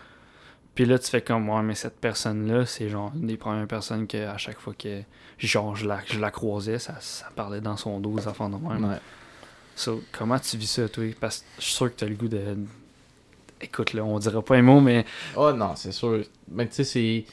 Puis 0.75 0.85
là, 0.85 0.99
tu 0.99 1.09
fais 1.09 1.23
comme, 1.23 1.49
ouais, 1.49 1.63
mais 1.63 1.75
cette 1.75 1.99
personne-là, 2.01 2.67
c'est 2.67 2.89
genre 2.89 3.13
une 3.15 3.27
des 3.27 3.37
premières 3.37 3.67
personnes 3.67 4.07
que, 4.07 4.27
à 4.27 4.37
chaque 4.39 4.59
fois 4.61 4.75
que 4.79 5.01
genre, 5.39 5.75
je 5.75 5.87
la, 5.89 6.01
je 6.07 6.19
la 6.21 6.31
croisais, 6.31 6.79
ça, 6.79 6.97
ça 7.01 7.27
parlait 7.35 7.61
dans 7.61 7.77
son 7.77 7.99
dos, 8.01 8.17
des 8.17 8.29
enfants 8.29 8.49
de 8.51 8.57
même. 8.57 8.85
Ouais. 8.85 8.97
So, 9.79 10.03
comment 10.11 10.39
tu 10.41 10.57
vis 10.57 10.67
ça, 10.67 10.89
toi? 10.89 11.05
Parce 11.21 11.39
que 11.39 11.45
je 11.59 11.65
suis 11.65 11.75
sûr 11.75 11.91
que 11.95 11.99
tu 11.99 12.05
as 12.05 12.09
le 12.09 12.17
goût 12.17 12.27
de. 12.29 12.41
Écoute, 13.61 13.93
là, 13.93 14.05
on 14.05 14.19
dira 14.19 14.43
pas 14.43 14.57
un 14.57 14.63
mot, 14.63 14.81
mais. 14.81 15.05
Oh 15.37 15.53
non, 15.53 15.77
c'est 15.77 15.93
sûr. 15.93 16.25
Mais 16.51 16.67
tu 16.67 16.75
sais, 16.75 16.85
c'est. 16.85 17.25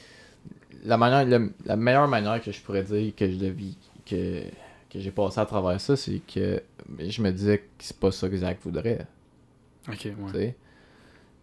La, 0.84 0.96
manière, 0.96 1.24
le- 1.24 1.52
la 1.64 1.74
meilleure 1.76 2.06
manière 2.06 2.40
que 2.40 2.52
je 2.52 2.60
pourrais 2.60 2.84
dire 2.84 3.12
que 3.16 3.28
je 3.28 3.36
le 3.36 3.48
vis, 3.48 3.76
que, 4.08 4.42
que 4.88 5.00
j'ai 5.00 5.10
passé 5.10 5.40
à 5.40 5.46
travers 5.46 5.80
ça, 5.80 5.96
c'est 5.96 6.20
que 6.32 6.62
je 7.00 7.20
me 7.22 7.32
disais 7.32 7.58
que 7.58 7.64
c'est 7.80 7.96
pas 7.96 8.12
ça 8.12 8.28
que 8.28 8.36
Zach 8.36 8.58
voudrait. 8.62 9.04
Ok, 9.88 10.04
ouais. 10.04 10.12
sais? 10.32 10.56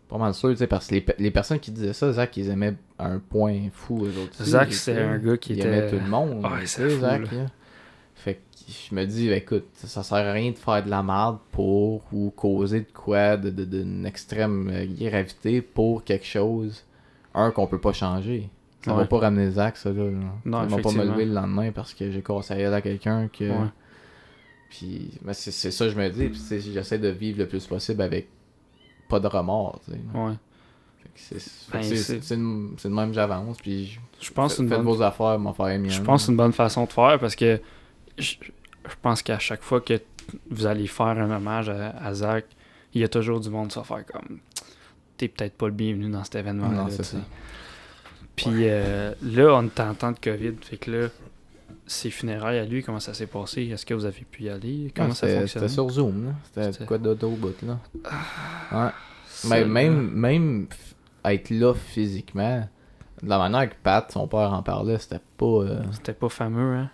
Pas 0.07 0.17
mal 0.17 0.33
sûr, 0.33 0.51
tu 0.51 0.57
sais, 0.57 0.67
parce 0.67 0.87
que 0.87 0.95
les, 0.95 1.05
les 1.19 1.31
personnes 1.31 1.59
qui 1.59 1.71
disaient 1.71 1.91
ça, 1.91 2.13
Zach, 2.13 2.37
ils 2.37 2.49
aimaient 2.49 2.75
un 2.99 3.19
point 3.19 3.67
fou, 3.73 4.05
eux 4.05 4.13
autres. 4.23 4.41
Zach, 4.41 4.71
c'est 4.71 4.97
un 5.01 5.17
gars 5.17 5.35
qui 5.35 5.53
il 5.53 5.59
était- 5.59 5.67
aimait 5.67 5.89
tout 5.89 5.95
le 5.97 6.09
monde. 6.09 6.45
Ouais, 6.45 6.61
tu 6.61 6.67
c'est 6.67 6.89
Zach, 6.99 7.29
là. 7.31 7.47
Je 8.67 8.95
me 8.95 9.05
dis, 9.05 9.27
ben, 9.29 9.37
écoute, 9.37 9.65
ça 9.73 10.03
sert 10.03 10.17
à 10.17 10.31
rien 10.31 10.51
de 10.51 10.57
faire 10.57 10.83
de 10.83 10.89
la 10.89 11.03
merde 11.03 11.37
pour 11.51 12.01
ou 12.11 12.31
causer 12.35 12.81
de 12.81 12.91
quoi, 12.93 13.37
de, 13.37 13.49
de- 13.49 13.65
d'une 13.65 14.05
extrême 14.05 14.69
euh, 14.71 14.85
gravité 14.85 15.61
pour 15.61 16.03
quelque 16.03 16.25
chose, 16.25 16.83
un 17.33 17.51
qu'on 17.51 17.67
peut 17.67 17.79
pas 17.81 17.93
changer. 17.93 18.49
Ça 18.85 18.93
va 18.93 19.01
Ouais. 19.03 19.07
pas 19.07 19.19
ramener 19.19 19.49
Zach, 19.51 19.77
ça, 19.77 19.91
là. 19.91 20.03
Non, 20.45 20.69
ça 20.69 20.75
va 20.75 20.81
pas 20.81 20.91
me 20.91 21.05
lever 21.05 21.25
le 21.25 21.33
lendemain 21.33 21.71
parce 21.71 21.93
que 21.93 22.11
j'ai 22.11 22.21
gueule 22.57 22.73
à 22.73 22.81
quelqu'un 22.81 23.29
que. 23.29 23.45
Ouais. 23.49 23.67
Puis, 24.69 25.11
mais 25.23 25.33
c'est, 25.33 25.51
c'est 25.51 25.71
ça 25.71 25.85
que 25.85 25.91
je 25.91 25.97
me 25.97 26.09
dis. 26.09 26.27
Puis, 26.29 26.61
j'essaie 26.73 26.97
de 26.99 27.07
vivre 27.09 27.39
le 27.39 27.47
plus 27.47 27.65
possible 27.65 28.01
avec 28.01 28.27
pas 29.07 29.19
de 29.19 29.27
remords, 29.27 29.79
tu 29.85 29.91
sais. 29.91 29.99
Ouais. 30.13 30.33
C'est, 31.15 31.71
Ben, 31.71 31.81
le- 31.81 31.95
même 32.95 33.13
j'avance. 33.13 33.57
Puis, 33.57 33.99
je, 34.19 34.31
pense 34.31 34.53
une 34.63 34.69
faites 34.69 34.77
bonne 34.79 34.85
vos 34.87 35.01
affaires, 35.01 35.37
m'en 35.39 35.53
faire 35.53 35.67
les. 35.67 35.89
Je 35.89 36.01
pense 36.01 36.21
que 36.21 36.25
c'est 36.25 36.31
une 36.31 36.37
bonne 36.37 36.53
façon 36.53 36.85
de 36.85 36.91
faire 36.91 37.19
parce 37.19 37.35
que 37.35 37.59
je, 38.17 38.35
je 38.41 38.95
pense 39.01 39.21
qu'à 39.21 39.39
chaque 39.39 39.63
fois 39.63 39.81
que 39.81 40.01
vous 40.49 40.65
allez 40.65 40.87
faire 40.87 41.05
un 41.07 41.29
hommage 41.31 41.69
à, 41.69 41.89
à 41.97 42.13
Zach, 42.13 42.45
il 42.93 43.01
y 43.01 43.03
a 43.03 43.07
toujours 43.09 43.39
du 43.39 43.49
monde 43.49 43.69
qui 43.69 43.75
va 43.77 43.83
faire 43.83 44.05
comme 44.05 44.39
t'es 45.17 45.27
peut-être 45.27 45.53
pas 45.55 45.67
le 45.67 45.73
bienvenu 45.73 46.09
dans 46.09 46.23
cet 46.23 46.35
événement 46.35 46.69
là 46.71 46.83
Non, 46.83 46.89
c'est 46.89 47.03
ça. 47.03 47.17
Puis 48.35 48.67
euh, 48.67 49.13
là, 49.21 49.53
on 49.55 49.63
est 49.65 49.79
en 49.79 49.93
temps 49.93 50.11
de 50.11 50.17
COVID, 50.19 50.53
fait 50.61 50.77
que 50.77 50.89
là, 50.91 51.07
ses 51.85 52.09
funérailles 52.09 52.57
à 52.59 52.65
lui, 52.65 52.81
comment 52.81 52.99
ça 52.99 53.13
s'est 53.13 53.27
passé? 53.27 53.63
Est-ce 53.67 53.85
que 53.85 53.93
vous 53.93 54.05
avez 54.05 54.25
pu 54.29 54.43
y 54.43 54.49
aller? 54.49 54.91
Comment 54.95 55.09
Ouais, 55.09 55.13
ça 55.15 55.27
fonctionne? 55.27 55.47
c'était 55.47 55.67
sur 55.67 55.89
Zoom. 55.89 56.33
C'était 56.55 56.85
quoi 56.85 56.97
d'autre 56.97 57.27
au 57.27 57.31
bout, 57.31 57.53
là? 57.61 57.77
Ouais. 58.71 58.89
Ça, 59.27 59.47
Mais 59.49 59.65
même, 59.65 60.09
même 60.11 60.67
être 61.25 61.49
là 61.51 61.73
physiquement, 61.75 62.67
de 63.21 63.29
la 63.29 63.37
manière 63.37 63.69
que 63.69 63.75
Pat, 63.83 64.11
son 64.11 64.27
père, 64.27 64.51
en 64.53 64.63
parlait, 64.63 64.97
c'était 64.97 65.21
pas. 65.37 65.45
euh, 65.45 65.81
C'était 65.91 66.13
pas 66.13 66.29
fameux, 66.29 66.75
hein? 66.77 66.89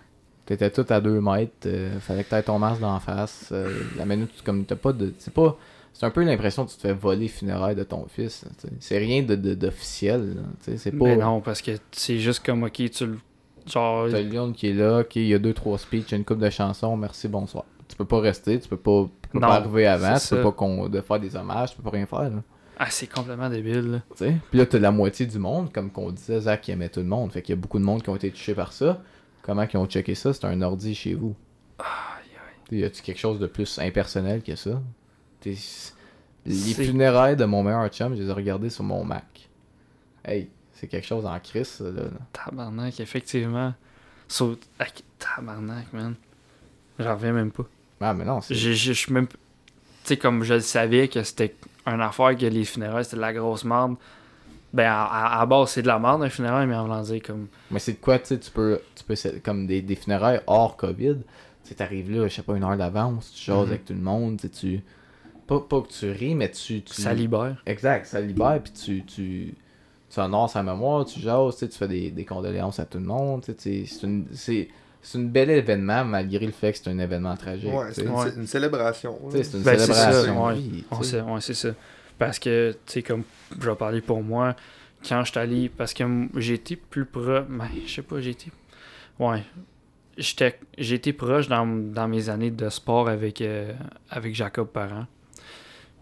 T'étais 0.50 0.70
tout 0.70 0.84
à 0.88 1.00
deux 1.00 1.20
mètres, 1.20 1.52
euh, 1.66 1.96
fallait 2.00 2.24
que 2.24 2.30
t'aies 2.30 2.42
ton 2.42 2.58
masque 2.58 2.80
d'en 2.80 2.98
face. 2.98 3.50
euh, 3.52 3.82
la 3.96 4.04
minute, 4.04 4.30
comme 4.44 4.64
t'as 4.64 4.74
pas 4.74 4.92
de. 4.92 5.14
C'est 5.18 5.32
pas. 5.32 5.56
C'est 5.92 6.06
un 6.06 6.10
peu 6.10 6.24
l'impression 6.24 6.64
que 6.66 6.70
tu 6.70 6.76
te 6.76 6.82
fais 6.82 6.92
voler 6.92 7.20
les 7.20 7.28
funérailles 7.28 7.76
de 7.76 7.84
ton 7.84 8.04
fils. 8.08 8.44
C'est 8.80 8.98
rien 8.98 9.22
de, 9.22 9.36
de- 9.36 9.54
d'officiel. 9.54 10.38
sais, 10.60 10.76
C'est 10.76 10.90
pas. 10.90 11.04
Mais 11.04 11.16
non, 11.16 11.40
parce 11.40 11.62
que 11.62 11.72
c'est 11.92 12.18
juste 12.18 12.44
comme 12.44 12.64
ok, 12.64 12.90
tu 12.90 13.06
le. 13.06 13.18
Genre. 13.66 14.08
T'as 14.10 14.20
Lyon 14.22 14.52
qui 14.52 14.70
est 14.70 14.72
là, 14.74 15.00
ok, 15.00 15.14
il 15.16 15.26
y 15.28 15.34
a 15.34 15.38
deux, 15.38 15.52
trois 15.54 15.78
speeches, 15.78 16.10
une 16.12 16.24
coupe 16.24 16.38
de 16.40 16.50
chansons, 16.50 16.96
merci, 16.96 17.28
bonsoir. 17.28 17.64
Tu 17.88 17.94
peux 17.94 18.04
pas 18.04 18.18
rester, 18.20 18.58
tu 18.58 18.68
peux 18.68 18.76
pas, 18.76 19.08
tu 19.22 19.28
peux 19.28 19.38
Non, 19.38 19.46
pas 19.48 19.54
arriver 19.56 19.86
avant, 19.86 20.18
tu 20.18 20.28
peux 20.34 20.42
pas 20.52 20.88
de 20.88 21.00
faire 21.00 21.20
des 21.20 21.36
hommages, 21.36 21.70
tu 21.70 21.76
peux 21.76 21.82
pas 21.84 21.90
rien 21.90 22.06
faire. 22.06 22.22
Là, 22.30 22.42
Ah, 22.78 22.86
c'est 22.90 23.06
complètement 23.06 23.48
débile. 23.50 23.90
là. 23.92 23.98
Puis 24.50 24.58
là, 24.58 24.66
t'as 24.66 24.78
la 24.80 24.90
moitié 24.90 25.26
du 25.26 25.38
monde, 25.38 25.70
comme 25.72 25.90
qu'on 25.90 26.10
disait, 26.10 26.40
Zach 26.40 26.62
qui 26.62 26.70
aimait 26.72 26.88
tout 26.88 27.00
le 27.00 27.06
monde. 27.06 27.30
Fait 27.32 27.42
qu'il 27.42 27.54
y 27.54 27.58
a 27.58 27.60
beaucoup 27.60 27.78
de 27.78 27.84
monde 27.84 28.02
qui 28.02 28.08
ont 28.10 28.16
été 28.16 28.30
touchés 28.30 28.54
par 28.54 28.72
ça. 28.72 29.00
Comment 29.50 29.66
qu'ils 29.66 29.80
ont 29.80 29.86
checké 29.86 30.14
ça? 30.14 30.32
C'est 30.32 30.44
un 30.44 30.62
ordi 30.62 30.94
chez 30.94 31.14
vous. 31.14 31.34
Aïe, 31.80 32.78
Y 32.78 32.84
a-tu 32.84 33.02
quelque 33.02 33.18
chose 33.18 33.40
de 33.40 33.48
plus 33.48 33.80
impersonnel 33.80 34.44
que 34.44 34.54
ça? 34.54 34.80
Les 35.44 36.54
funérailles 36.72 37.34
de 37.34 37.44
mon 37.46 37.64
meilleur 37.64 37.88
chum, 37.88 38.14
je 38.14 38.22
les 38.22 38.28
ai 38.28 38.32
regardées 38.32 38.70
sur 38.70 38.84
mon 38.84 39.02
Mac. 39.04 39.48
Hey, 40.24 40.48
c'est 40.72 40.86
quelque 40.86 41.04
chose 41.04 41.26
en 41.26 41.36
crise, 41.40 41.66
ça, 41.66 41.84
là. 41.90 42.02
Tabarnak, 42.32 43.00
effectivement. 43.00 43.74
Ak- 44.78 45.02
tabarnak, 45.18 45.92
man. 45.92 46.14
J'en 47.00 47.16
reviens 47.16 47.32
même 47.32 47.50
pas. 47.50 47.64
Ah, 48.00 48.14
mais 48.14 48.24
non, 48.24 48.40
c'est. 48.40 48.54
Je 48.54 48.92
suis 48.92 49.12
même. 49.12 49.26
Tu 49.26 49.34
sais, 50.04 50.16
comme 50.16 50.44
je 50.44 50.54
le 50.54 50.60
savais 50.60 51.08
que 51.08 51.24
c'était 51.24 51.56
une 51.86 52.00
affaire 52.00 52.36
que 52.36 52.46
les 52.46 52.64
funérailles 52.64 53.02
c'était 53.04 53.16
de 53.16 53.22
la 53.22 53.32
grosse 53.32 53.64
merde. 53.64 53.96
Ben, 54.72 54.86
à, 54.88 55.04
à, 55.04 55.40
à 55.40 55.46
base, 55.46 55.70
c'est 55.70 55.82
de 55.82 55.88
la 55.88 55.98
merde, 55.98 56.22
un 56.22 56.28
funérail, 56.30 56.66
mais 56.66 56.76
en 56.76 56.84
voulant 56.84 57.02
dire 57.02 57.20
comme. 57.22 57.48
Mais 57.70 57.80
c'est 57.80 57.92
de 57.94 57.98
quoi, 57.98 58.18
tu 58.20 58.26
sais, 58.26 58.38
tu 58.38 58.50
peux. 58.50 58.80
Tu 58.94 59.02
peux 59.04 59.14
comme 59.44 59.66
des, 59.66 59.82
des 59.82 59.96
funérailles 59.96 60.40
hors 60.46 60.76
COVID. 60.76 61.16
Tu 61.16 61.68
sais, 61.68 61.74
t'arrives 61.74 62.10
là, 62.10 62.28
je 62.28 62.34
sais 62.34 62.42
pas, 62.42 62.54
une 62.56 62.62
heure 62.64 62.76
d'avance, 62.76 63.32
tu 63.32 63.44
jases 63.44 63.56
Mhm. 63.58 63.68
avec 63.68 63.84
tout 63.84 63.92
le 63.94 64.00
monde, 64.00 64.36
tu 64.40 64.42
sais, 64.46 64.48
tu. 64.48 64.80
Pas, 65.46 65.58
pas 65.60 65.80
que 65.80 65.88
tu 65.88 66.10
ris, 66.12 66.34
mais 66.36 66.50
tu. 66.50 66.82
tu... 66.82 67.00
Ça 67.02 67.12
libère. 67.12 67.60
Exact, 67.66 68.06
ça 68.06 68.20
libère, 68.20 68.60
puis 68.62 68.72
tu, 68.72 69.04
tu, 69.04 69.54
tu 70.08 70.20
honores 70.20 70.48
sa 70.50 70.62
mémoire, 70.62 71.04
tu 71.04 71.18
jases, 71.18 71.54
tu 71.54 71.58
sais, 71.60 71.68
tu 71.68 71.76
fais 71.76 71.88
des, 71.88 72.10
des 72.12 72.24
condoléances 72.24 72.78
à 72.78 72.84
tout 72.84 72.98
le 72.98 73.04
monde, 73.04 73.40
tu 73.42 73.46
sais, 73.46 73.54
tu 73.56 73.86
sais, 73.86 73.94
c'est 74.00 74.06
une, 74.06 74.26
c'est, 74.32 74.68
c'est 75.02 75.18
un 75.18 75.22
bel 75.22 75.50
événement, 75.50 76.04
malgré 76.04 76.46
le 76.46 76.52
fait 76.52 76.70
que 76.72 76.78
c'est 76.78 76.88
un 76.90 76.98
événement 77.00 77.34
tragique, 77.36 77.72
Ouais, 77.74 77.86
c'est 77.92 78.02
une, 78.02 78.10
Ouais. 78.10 78.30
c'est 78.30 78.36
une 78.36 78.46
célébration. 78.46 79.18
C'est 79.30 79.52
une 79.56 79.62
Ben, 79.64 79.76
c'est 79.78 79.92
ça, 79.92 80.12
célébration 80.12 81.40
c'est 81.40 81.54
ça. 81.54 81.68
Parce 82.20 82.38
que, 82.38 82.72
tu 82.86 82.92
sais, 82.92 83.02
comme 83.02 83.22
je 83.58 83.68
vais 83.70 83.74
parler 83.76 84.02
pour 84.02 84.22
moi, 84.22 84.54
quand 85.08 85.24
je 85.24 85.30
suis 85.30 85.40
allé, 85.40 85.68
parce 85.70 85.94
que 85.94 86.52
été 86.52 86.76
plus 86.76 87.06
proche, 87.06 87.46
ben, 87.48 87.66
je 87.86 87.90
sais 87.94 88.02
pas, 88.02 88.18
été, 88.18 88.52
ouais, 89.18 89.42
j'étais, 90.18 90.58
été 90.76 91.14
proche 91.14 91.48
dans, 91.48 91.64
dans 91.66 92.06
mes 92.08 92.28
années 92.28 92.50
de 92.50 92.68
sport 92.68 93.08
avec, 93.08 93.40
euh, 93.40 93.72
avec 94.10 94.34
Jacob 94.34 94.68
Parent. 94.68 95.06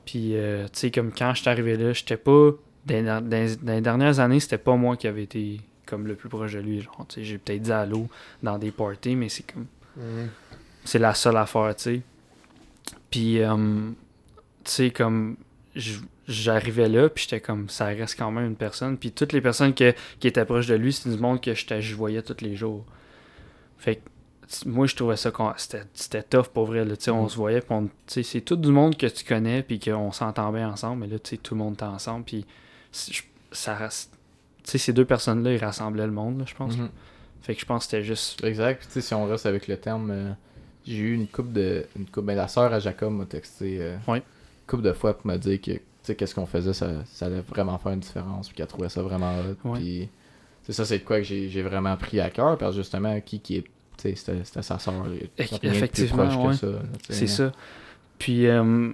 Puis, 0.05 0.35
euh, 0.35 0.65
tu 0.65 0.71
sais, 0.81 0.91
comme 0.91 1.13
quand 1.13 1.33
je 1.35 1.43
suis 1.43 1.49
arrivé 1.51 1.77
là, 1.77 1.93
j'étais 1.93 2.17
pas, 2.17 2.51
dans, 2.87 3.25
dans- 3.25 3.57
dans 3.63 3.73
les 3.75 3.81
dernières 3.81 4.19
années, 4.19 4.41
c'était 4.41 4.59
pas 4.59 4.75
moi 4.75 4.97
qui 4.97 5.07
avait 5.07 5.23
été 5.23 5.61
comme 5.87 6.07
le 6.09 6.17
plus 6.17 6.29
proche 6.29 6.53
de 6.55 6.59
lui. 6.59 6.81
Genre, 6.81 7.07
tu 7.09 7.15
sais, 7.21 7.25
j'ai 7.25 7.39
peut-être 7.39 7.63
dit 7.63 7.71
allô 7.73 8.09
dans 8.43 8.59
des 8.59 8.73
parties, 8.73 9.15
mais 9.15 9.29
c'est 9.29 9.45
comme, 9.53 9.67
Mhm. 9.97 10.29
c'est 10.85 10.99
la 10.99 11.15
seule 11.15 11.37
affaire, 11.37 11.77
tu 11.77 11.83
sais. 11.85 12.01
Puis, 13.09 13.41
euh, 13.41 13.57
tu 14.65 14.71
sais, 14.73 14.91
comme, 14.91 15.37
j'arrivais 16.27 16.89
là, 16.89 17.09
puis 17.09 17.25
j'étais 17.25 17.41
comme, 17.41 17.69
ça 17.69 17.87
reste 17.87 18.19
quand 18.19 18.31
même 18.31 18.47
une 18.47 18.57
personne. 18.57 18.97
Puis 18.99 19.13
toutes 19.13 19.33
les 19.33 19.41
personnes 19.41 19.75
que- 19.75 19.95
qui 20.21 20.29
étaient 20.29 20.45
proches 20.45 20.67
de 20.67 20.75
lui, 20.75 20.93
c'est 20.93 21.09
du 21.11 21.17
monde 21.19 21.41
que 21.41 21.55
je 21.55 21.95
voyais 21.95 22.23
tous 22.23 22.43
les 22.43 22.57
jours. 22.57 22.85
Fait 23.79 23.97
que, 23.97 24.01
moi, 24.69 24.87
je 24.87 24.97
trouvais 24.97 25.17
ça, 25.17 25.31
c'était 25.95 26.23
tough 26.23 26.47
pour 26.53 26.67
vrai, 26.67 26.85
là, 26.85 26.95
on 27.09 27.23
Mhm. 27.23 27.29
se 27.29 27.37
voyait, 27.37 27.63
c'est 28.07 28.41
tout 28.41 28.57
du 28.57 28.71
monde 28.71 28.97
que 28.97 29.07
tu 29.07 29.25
connais, 29.25 29.63
puis 29.63 29.79
qu'on 29.79 30.11
s'entend 30.13 30.53
bien 30.53 30.71
ensemble, 30.71 31.01
mais 31.03 31.07
là, 31.07 31.19
tu 31.19 31.31
sais, 31.31 31.37
tout 31.37 31.55
le 31.55 31.59
monde 31.59 31.75
était 31.75 31.85
ensemble, 31.85 32.25
puis 32.25 32.45
ça 33.53 33.75
reste... 33.75 34.13
Tu 34.65 34.73
sais, 34.73 34.79
ces 34.79 34.93
deux 34.93 35.05
personnes-là, 35.05 35.53
ils 35.55 35.65
rassemblaient 35.65 36.07
le 36.07 36.13
monde, 36.13 36.41
là, 36.41 36.45
je 36.47 36.55
pense. 36.55 36.77
Mhm. 36.77 36.89
Fait 37.43 37.55
que 37.55 37.61
je 37.61 37.67
pense 37.67 37.85
que 37.87 37.91
c'était 37.93 38.03
juste... 38.05 38.43
Exact. 38.45 38.79
Puis, 38.81 38.87
tu 38.89 38.93
sais, 38.95 39.01
si 39.01 39.15
on 39.15 39.27
reste 39.27 39.47
avec 39.47 39.69
le 39.69 39.77
terme, 39.79 40.11
euh, 40.11 40.33
j'ai 40.87 40.97
eu 40.99 41.15
une 41.15 41.27
coupe 41.29 41.53
de. 41.53 41.87
Une 41.97 42.05
coupe, 42.07 42.25
ben, 42.27 42.35
la 42.37 42.49
sœur 42.49 42.73
à 42.73 42.79
Jacob 42.81 43.13
m'a 43.13 43.25
texté 43.25 43.79
euh, 43.81 43.97
Ouais. 44.07 44.23
Une 44.69 44.77
coupe 44.77 44.83
de 44.83 44.93
fois 44.93 45.17
pour 45.17 45.27
me 45.27 45.37
dire 45.37 45.61
que, 45.61 45.73
tu 45.73 45.81
sais, 46.03 46.15
qu'est-ce 46.15 46.35
qu'on 46.35 46.47
faisait, 46.47 46.75
ça, 46.75 46.91
ça 47.07 47.27
allait 47.27 47.41
vraiment 47.41 47.79
faire 47.79 47.93
une 47.93 48.01
différence, 48.01 48.49
puis 48.49 48.57
qu'elle 48.57 48.67
trouvait 48.67 48.91
ça 48.91 49.03
vraiment 49.03 49.33
hot. 49.39 49.69
Ouais. 49.69 49.79
Puis, 49.79 50.09
c'est 50.63 50.73
ça, 50.73 50.85
c'est 50.85 50.99
de 50.99 51.05
quoi 51.05 51.19
que 51.19 51.25
j'ai 51.25 51.63
vraiment 51.63 51.97
pris 51.97 52.21
à 52.21 52.29
cœur, 52.29 52.59
parce 52.59 52.73
que 52.73 52.83
justement, 52.83 53.21
qui 53.21 53.41
qui 53.41 53.57
est. 53.57 53.65
Tu 53.97 54.15
sais, 54.15 54.43
c'était 54.45 54.63
sa 54.63 54.77
de 54.77 55.27
plus 55.37 55.59
effectivement, 55.63 56.47
ouais. 56.47 56.55
C'est 57.09 57.27
ça. 57.27 57.51
Puis, 58.19 58.47
euh, 58.47 58.93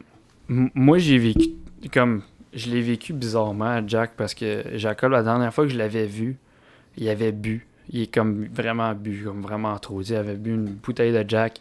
moi, 0.48 0.98
j'ai 0.98 1.18
vécu, 1.18 1.50
comme, 1.92 2.22
je 2.54 2.70
l'ai 2.70 2.80
vécu 2.80 3.12
bizarrement, 3.12 3.86
Jack, 3.86 4.12
parce 4.16 4.32
que 4.32 4.78
Jacob, 4.78 5.12
la 5.12 5.22
dernière 5.22 5.52
fois 5.52 5.64
que 5.64 5.72
je 5.72 5.76
l'avais 5.76 6.06
vu, 6.06 6.38
il 6.96 7.08
avait 7.08 7.32
bu. 7.32 7.66
Il 7.90 8.02
est 8.02 8.14
comme 8.14 8.46
vraiment 8.46 8.94
bu, 8.94 9.24
comme 9.24 9.42
vraiment 9.42 9.78
trop. 9.78 10.00
Il 10.00 10.14
avait 10.14 10.36
bu 10.36 10.54
une 10.54 10.66
bouteille 10.66 11.12
de 11.12 11.24
Jack, 11.28 11.60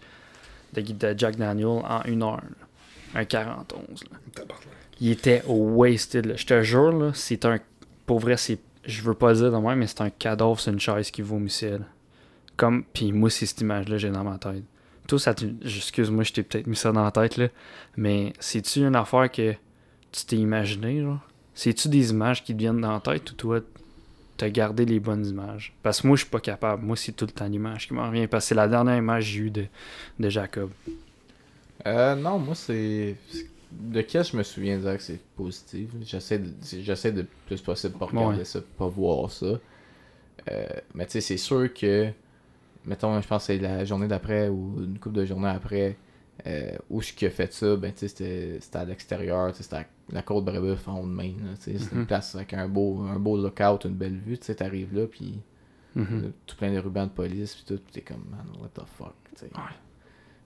de, 0.73 0.81
de 0.81 1.15
Jack 1.17 1.35
Daniel 1.35 1.67
en 1.67 2.01
une 2.05 2.23
heure. 2.23 2.41
Un 3.15 3.25
41. 3.25 3.77
là. 3.77 4.45
Il 4.99 5.11
était 5.11 5.43
wasted. 5.47 6.25
là. 6.25 6.35
Je 6.35 6.45
te 6.45 6.61
jure, 6.63 6.91
là, 6.91 7.11
c'est 7.13 7.45
un. 7.45 7.59
Pour 8.05 8.19
vrai, 8.19 8.37
c'est. 8.37 8.59
Je 8.85 9.01
veux 9.01 9.13
pas 9.13 9.31
le 9.31 9.37
dire 9.37 9.51
de 9.51 9.57
même, 9.57 9.79
mais 9.79 9.87
c'est 9.87 10.01
un 10.01 10.09
cadavre 10.09 10.59
sur 10.59 10.73
une 10.73 10.79
chaise 10.79 11.09
qui 11.11 11.21
vomissait. 11.21 11.77
là. 11.77 11.85
Comme. 12.57 12.83
Puis 12.93 13.11
moi, 13.11 13.29
c'est 13.29 13.45
cette 13.45 13.61
image-là 13.61 13.97
j'ai 13.97 14.09
dans 14.09 14.23
ma 14.23 14.37
tête. 14.37 14.63
Toi, 15.07 15.19
ça 15.19 15.33
Excuse-moi, 15.63 16.23
je 16.23 16.31
t'ai 16.33 16.43
peut-être 16.43 16.67
mis 16.67 16.75
ça 16.75 16.91
dans 16.91 17.03
la 17.03 17.11
tête, 17.11 17.37
là. 17.37 17.49
Mais 17.97 18.33
c'est-tu 18.39 18.79
une 18.79 18.95
affaire 18.95 19.29
que 19.29 19.53
tu 20.11 20.25
t'es 20.25 20.37
imaginé, 20.37 21.01
genre? 21.01 21.19
C'est-tu 21.53 21.87
des 21.89 22.11
images 22.11 22.43
qui 22.43 22.53
te 22.53 22.59
viennent 22.59 22.81
dans 22.81 22.93
la 22.93 22.99
tête 22.99 23.31
ou 23.31 23.35
toi, 23.35 23.59
t'as 24.37 24.49
gardé 24.49 24.85
les 24.85 24.99
bonnes 24.99 25.25
images? 25.25 25.73
Parce 25.83 26.01
que 26.01 26.07
moi, 26.07 26.15
je 26.15 26.21
suis 26.21 26.29
pas 26.31 26.39
capable. 26.39 26.83
Moi, 26.83 26.95
c'est 26.95 27.11
tout 27.11 27.25
le 27.25 27.31
temps 27.31 27.47
l'image 27.47 27.87
qui 27.87 27.93
m'en 27.93 28.07
revient. 28.07 28.27
Parce 28.27 28.45
que 28.45 28.49
c'est 28.49 28.55
la 28.55 28.67
dernière 28.67 28.97
image 28.97 29.25
que 29.25 29.29
j'ai 29.29 29.39
eue 29.39 29.51
de, 29.51 29.65
de 30.19 30.29
Jacob. 30.29 30.71
Euh, 31.87 32.15
non, 32.15 32.39
moi, 32.39 32.55
c'est. 32.55 33.15
De 33.71 34.01
quel 34.01 34.23
je 34.23 34.37
me 34.37 34.43
souviens 34.43 34.77
dire 34.77 34.97
que 34.97 35.01
c'est 35.03 35.19
positif. 35.35 35.89
J'essaie 36.03 36.37
de, 36.37 36.51
j'essaie 36.79 37.11
de 37.11 37.25
plus 37.47 37.59
possible 37.61 37.97
pas 37.97 38.05
regarder 38.05 38.37
Ouais. 38.39 38.45
ça, 38.45 38.59
pas 38.77 38.87
voir 38.87 39.31
ça. 39.31 39.45
Euh, 40.51 40.65
mais 40.93 41.05
tu 41.05 41.13
sais, 41.13 41.21
c'est 41.21 41.37
sûr 41.37 41.73
que. 41.73 42.09
Mettons, 42.85 43.19
je 43.21 43.27
pense 43.27 43.43
que 43.43 43.53
c'est 43.53 43.59
la 43.59 43.85
journée 43.85 44.07
d'après 44.07 44.49
ou 44.49 44.75
une 44.83 44.99
couple 44.99 45.15
de 45.15 45.25
journées 45.25 45.49
après. 45.49 45.97
Euh, 46.47 46.75
où 46.89 46.99
je 47.01 47.13
qui 47.13 47.25
a 47.27 47.29
fait 47.29 47.53
ça, 47.53 47.75
ben 47.75 47.91
tu 47.93 47.99
sais, 47.99 48.07
c'était, 48.07 48.57
c'était 48.59 48.77
à 48.79 48.85
l'extérieur, 48.85 49.55
c'était 49.55 49.75
à 49.75 49.85
la 50.11 50.21
côte 50.23 50.43
Brébeuf 50.45 50.87
en 50.87 50.99
haut 50.99 51.05
de 51.07 51.11
Maine. 51.11 51.55
C'était 51.59 51.77
Mhm. 51.77 51.99
une 52.01 52.05
place 52.07 52.33
avec 52.35 52.53
un 52.53 52.67
beau, 52.67 53.01
un 53.03 53.19
beau 53.19 53.37
lookout, 53.37 53.85
une 53.87 53.93
belle 53.93 54.17
vue. 54.17 54.37
Tu 54.39 54.45
sais, 54.45 54.55
t'arrives 54.55 54.93
là, 54.95 55.05
puis 55.07 55.39
Mhm. 55.95 56.31
tout 56.47 56.55
plein 56.57 56.73
de 56.73 56.79
rubans 56.79 57.05
de 57.05 57.11
police, 57.11 57.53
puis 57.55 57.63
tout, 57.67 57.81
puis 57.81 57.93
t'es 57.93 58.01
comme, 58.01 58.25
man, 58.31 58.45
what 58.59 58.69
the 58.73 58.85
fuck, 58.97 59.13
tu 59.35 59.41
sais. 59.41 59.45
Ouais. 59.45 59.61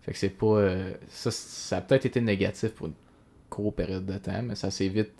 Fait 0.07 0.13
que 0.13 0.17
c'est 0.17 0.29
pas. 0.29 0.45
euh, 0.47 0.93
ça, 1.09 1.29
ça 1.31 1.77
a 1.77 1.81
peut-être 1.81 2.05
été 2.07 2.21
négatif 2.21 2.71
pour 2.71 2.87
une 2.87 2.93
courte 3.49 3.75
période 3.75 4.05
de 4.05 4.17
temps, 4.17 4.41
mais 4.41 4.55
ça 4.55 4.71
s'est 4.71 4.87
vite. 4.87 5.11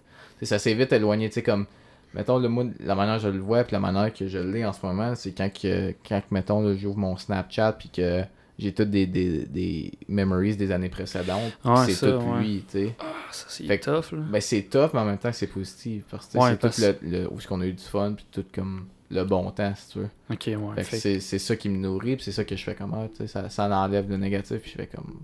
Ça 0.42 0.58
s'est 0.60 0.74
vite 0.74 0.92
éloigné, 0.94 1.28
tu 1.30 1.36
sais, 1.36 1.44
comme. 1.44 1.66
Mettons, 2.14 2.40
le, 2.40 2.48
moi, 2.48 2.66
la 2.80 2.96
manière 2.96 3.18
que 3.18 3.24
je 3.24 3.28
le 3.28 3.40
vois, 3.40 3.64
puis 3.66 3.74
la 3.74 3.80
manière 3.82 4.12
que 4.14 4.28
je 4.28 4.38
l'ai 4.40 4.66
en 4.66 4.72
ce 4.74 4.84
moment, 4.86 5.14
c'est 5.14 5.34
quand, 5.34 5.52
que, 5.54 5.94
quand 6.08 6.22
mettons, 6.32 6.62
là, 6.62 6.74
j'ouvre 6.76 6.98
mon 6.98 7.18
Snapchat, 7.18 7.74
puis 7.74 7.90
que 7.90 8.24
j'ai 8.58 8.74
toutes 8.74 8.90
des, 8.90 9.06
des, 9.06 9.46
des 9.46 9.92
memories 10.08 10.56
des 10.56 10.72
années 10.72 10.90
précédentes, 10.90 11.52
Ouais, 11.66 11.86
c'est 11.92 12.10
tout 12.10 12.26
ouais. 12.26 12.40
lui, 12.40 12.64
tu 12.72 12.78
sais. 12.88 12.96
Ah, 13.00 13.06
ça, 13.30 13.46
c'est 13.50 13.66
que- 13.68 13.84
tough, 13.84 14.14
là. 14.18 14.24
Ben, 14.32 14.42
c'est 14.42 14.64
tough, 14.64 14.92
mais 14.94 15.02
en 15.02 15.06
même 15.06 15.18
temps, 15.18 15.34
c'est 15.34 15.48
positif. 15.48 16.06
Parce 16.10 16.28
que 16.28 16.38
Ouais, 16.38 16.52
c'est 16.52 16.60
parce- 16.60 16.76
tout 16.78 16.82
le, 17.04 17.10
le- 17.24 17.32
où 17.34 17.38
est-ce 17.38 17.48
qu'on 17.48 17.60
a 17.62 17.66
eu 17.68 17.74
du 17.74 17.84
fun, 17.84 18.14
puis 18.14 18.26
tout 18.32 18.46
comme 18.56 18.88
le 19.10 19.24
bon 19.24 19.50
temps, 19.52 19.74
si 19.76 19.90
tu 19.90 20.00
veux. 20.00 20.10
Ok, 20.32 20.48
ouais. 20.48 20.84
Fait 20.84 20.98
c'est 20.98 21.20
c'est 21.20 21.40
ça 21.40 21.56
qui 21.56 21.70
me 21.70 21.78
nourrit, 21.78 22.16
puis 22.18 22.26
c'est 22.26 22.32
ça 22.32 22.44
que 22.44 22.56
je 22.56 22.64
fais 22.64 22.76
comme 22.76 22.94
ah, 22.94 23.08
tu 23.10 23.18
sais, 23.18 23.28
ça, 23.28 23.50
ça 23.50 23.68
enlève 23.70 24.10
le 24.10 24.18
négatif, 24.18 24.62
puis 24.62 24.72
je 24.72 24.76
fais 24.78 24.88
comme. 24.88 25.20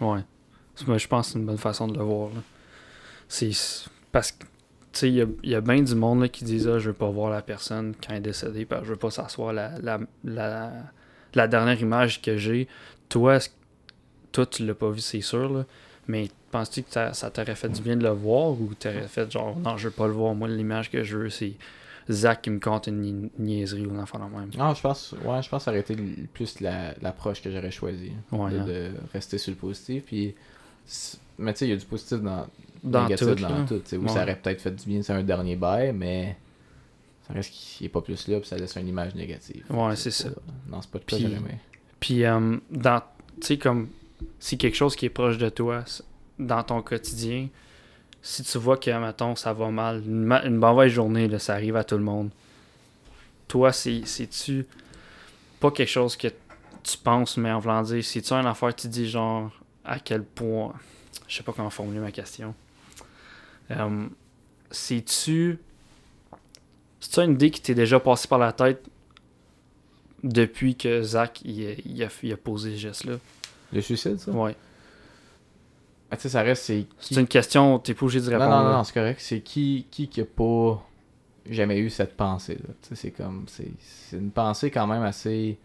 Ouais. 0.00 0.20
Je 0.76 1.06
pense 1.06 1.26
que 1.28 1.32
c'est 1.32 1.38
une 1.38 1.46
bonne 1.46 1.58
façon 1.58 1.88
de 1.88 1.98
le 1.98 2.04
voir. 2.04 2.30
C'est 3.28 3.50
parce 4.12 4.32
que, 4.32 4.44
tu 4.44 4.46
sais, 4.92 5.08
il 5.08 5.14
y 5.14 5.22
a, 5.22 5.26
y 5.44 5.54
a 5.54 5.60
bien 5.60 5.82
du 5.82 5.94
monde 5.94 6.22
là, 6.22 6.28
qui 6.28 6.44
disent 6.44 6.66
Ah, 6.68 6.78
je 6.78 6.88
veux 6.90 6.96
pas 6.96 7.08
voir 7.10 7.30
la 7.30 7.42
personne 7.42 7.94
quand 7.94 8.12
elle 8.12 8.18
est 8.18 8.20
décédée, 8.20 8.64
parce 8.64 8.80
que 8.82 8.86
je 8.88 8.92
veux 8.92 8.98
pas 8.98 9.10
s'asseoir. 9.10 9.52
La, 9.52 9.78
la, 9.80 10.00
la, 10.24 10.72
la 11.34 11.48
dernière 11.48 11.80
image 11.80 12.22
que 12.22 12.36
j'ai, 12.36 12.66
toi, 13.08 13.36
est-ce- 13.36 13.50
toi, 14.32 14.46
tu 14.46 14.64
l'as 14.66 14.74
pas 14.74 14.90
vu, 14.90 15.00
c'est 15.00 15.20
sûr, 15.20 15.52
là, 15.52 15.64
mais 16.08 16.28
penses-tu 16.50 16.82
que 16.82 16.90
ça, 16.90 17.12
ça 17.12 17.30
t'aurait 17.30 17.54
fait 17.54 17.68
du 17.68 17.82
bien 17.82 17.96
de 17.96 18.02
le 18.02 18.10
voir 18.10 18.50
ou 18.52 18.70
t'aurais 18.78 19.06
fait 19.06 19.30
genre 19.30 19.56
Non, 19.58 19.76
je 19.76 19.88
veux 19.88 19.94
pas 19.94 20.06
le 20.06 20.12
voir. 20.12 20.34
Moi, 20.34 20.48
l'image 20.48 20.90
que 20.90 21.04
je 21.04 21.18
veux, 21.18 21.30
c'est 21.30 21.52
Zach 22.10 22.42
qui 22.42 22.50
me 22.50 22.58
compte 22.60 22.86
une 22.86 23.00
ni- 23.00 23.30
niaiserie 23.38 23.86
ou 23.86 23.94
un 23.94 24.02
enfant 24.02 24.18
de 24.18 24.24
même. 24.24 24.50
Non, 24.56 24.74
je 24.74 24.80
pense, 24.80 25.12
ouais, 25.24 25.42
je 25.42 25.48
pense 25.48 25.60
que 25.60 25.64
ça 25.64 25.70
aurait 25.70 25.80
été 25.80 25.92
l- 25.94 26.26
plus 26.32 26.60
la- 26.60 26.94
l'approche 27.02 27.42
que 27.42 27.50
j'aurais 27.50 27.70
choisie. 27.70 28.12
Ouais, 28.32 28.50
de, 28.52 28.58
hein. 28.58 28.64
de 28.64 28.90
rester 29.12 29.38
sur 29.38 29.50
le 29.52 29.56
positif, 29.56 30.04
puis. 30.06 30.34
Mais 31.38 31.52
tu 31.52 31.58
sais, 31.60 31.66
il 31.66 31.70
y 31.70 31.72
a 31.72 31.76
du 31.76 31.84
positif 31.86 32.18
dans, 32.18 32.46
Dans 32.82 33.02
négatif 33.04 33.26
tout, 33.28 33.34
dans 33.36 33.48
là. 33.48 33.64
tout. 33.66 33.74
où 33.94 34.02
Ouais. 34.02 34.08
ça 34.08 34.22
aurait 34.22 34.36
peut-être 34.36 34.60
fait 34.60 34.70
du 34.72 34.86
bien, 34.86 35.02
c'est 35.02 35.12
un 35.12 35.22
dernier 35.22 35.56
bail, 35.56 35.92
mais. 35.92 36.36
Ça 37.28 37.34
reste 37.34 37.52
qu'il 37.52 37.86
est 37.86 37.90
pas 37.90 38.00
plus 38.00 38.26
là, 38.28 38.40
puis 38.40 38.48
ça 38.48 38.56
laisse 38.56 38.74
une 38.76 38.88
image 38.88 39.14
négative. 39.14 39.64
Ouais, 39.70 39.94
c'est 39.94 40.10
ça. 40.10 40.30
Non, 40.68 40.80
c'est 40.82 40.90
pas 40.90 40.98
de 40.98 41.04
Puis-. 41.04 41.26
Puis, 42.00 42.24
euh, 42.24 42.56
dans, 42.70 43.00
tu 43.40 43.46
sais, 43.46 43.58
comme, 43.58 43.88
si 44.40 44.58
quelque 44.58 44.74
chose 44.76 44.96
qui 44.96 45.06
est 45.06 45.10
proche 45.10 45.38
de 45.38 45.48
toi, 45.48 45.84
dans 46.38 46.62
ton 46.64 46.82
quotidien, 46.82 47.48
si 48.22 48.42
tu 48.42 48.58
vois 48.58 48.76
que, 48.76 48.90
mettons, 48.98 49.34
ça 49.36 49.52
va 49.52 49.70
mal, 49.70 50.02
une, 50.04 50.24
ma- 50.24 50.44
une 50.44 50.56
mauvaise 50.56 50.92
journée, 50.92 51.28
là, 51.28 51.38
ça 51.38 51.54
arrive 51.54 51.76
à 51.76 51.84
tout 51.84 51.96
le 51.96 52.04
monde, 52.04 52.30
toi, 53.48 53.72
c'est- 53.72 54.04
c'est-tu 54.06 54.66
pas 55.58 55.70
quelque 55.70 55.88
chose 55.88 56.16
que 56.16 56.28
tu 56.82 56.96
penses, 56.98 57.36
mais 57.36 57.50
en 57.50 57.58
voulant 57.58 57.82
dire, 57.82 58.04
c'est-tu 58.04 58.32
une 58.32 58.46
affaire 58.46 58.74
que 58.74 58.82
tu 58.82 58.88
dis, 58.88 59.08
genre, 59.08 59.50
à 59.84 59.98
quel 59.98 60.22
point, 60.22 60.72
je 61.28 61.36
sais 61.36 61.42
pas 61.42 61.52
comment 61.52 61.70
formuler 61.70 62.00
ma 62.00 62.12
question. 62.12 62.54
Euh, 63.70 64.06
c'est-tu, 64.70 65.58
c'est-tu 67.00 67.20
une 67.20 67.32
idée 67.32 67.50
qui 67.50 67.60
t'est 67.60 67.74
déjà 67.74 68.00
passée 68.00 68.28
par 68.28 68.38
la 68.38 68.52
tête 68.52 68.82
depuis 70.22 70.76
que 70.76 71.02
Zach 71.02 71.40
il, 71.44 71.66
a- 71.66 71.74
il 71.84 72.02
a, 72.02 72.08
il 72.22 72.32
a 72.32 72.36
posé 72.36 72.72
ce 72.72 72.76
geste-là? 72.76 73.14
Le 73.72 73.80
suicide, 73.80 74.18
ça? 74.18 74.30
Ouais. 74.32 74.54
Ah, 76.10 76.16
Tu 76.16 76.22
sais, 76.22 76.28
ça 76.30 76.42
reste, 76.42 76.64
c'est. 76.64 76.86
C'est 76.98 77.20
une 77.20 77.26
question, 77.28 77.78
t'es 77.78 77.94
pas 77.94 78.04
obligé 78.04 78.20
de 78.20 78.26
répondre. 78.30 78.50
non, 78.50 78.62
non, 78.64 78.68
là. 78.70 78.76
non, 78.78 78.84
c'est 78.84 78.94
correct. 78.94 79.20
C'est 79.20 79.40
qui 79.40 79.86
qui 79.90 80.08
qui 80.08 80.20
a 80.20 80.24
pas 80.24 80.82
jamais 81.48 81.78
eu 81.78 81.88
cette 81.90 82.16
pensée-là? 82.16 82.74
Tu 82.82 82.88
sais, 82.88 82.94
c'est 82.96 83.10
comme. 83.10 83.44
C'est 83.48 84.16
une 84.16 84.30
pensée 84.30 84.70
quand 84.70 84.86
même 84.86 85.02
assez 85.02 85.56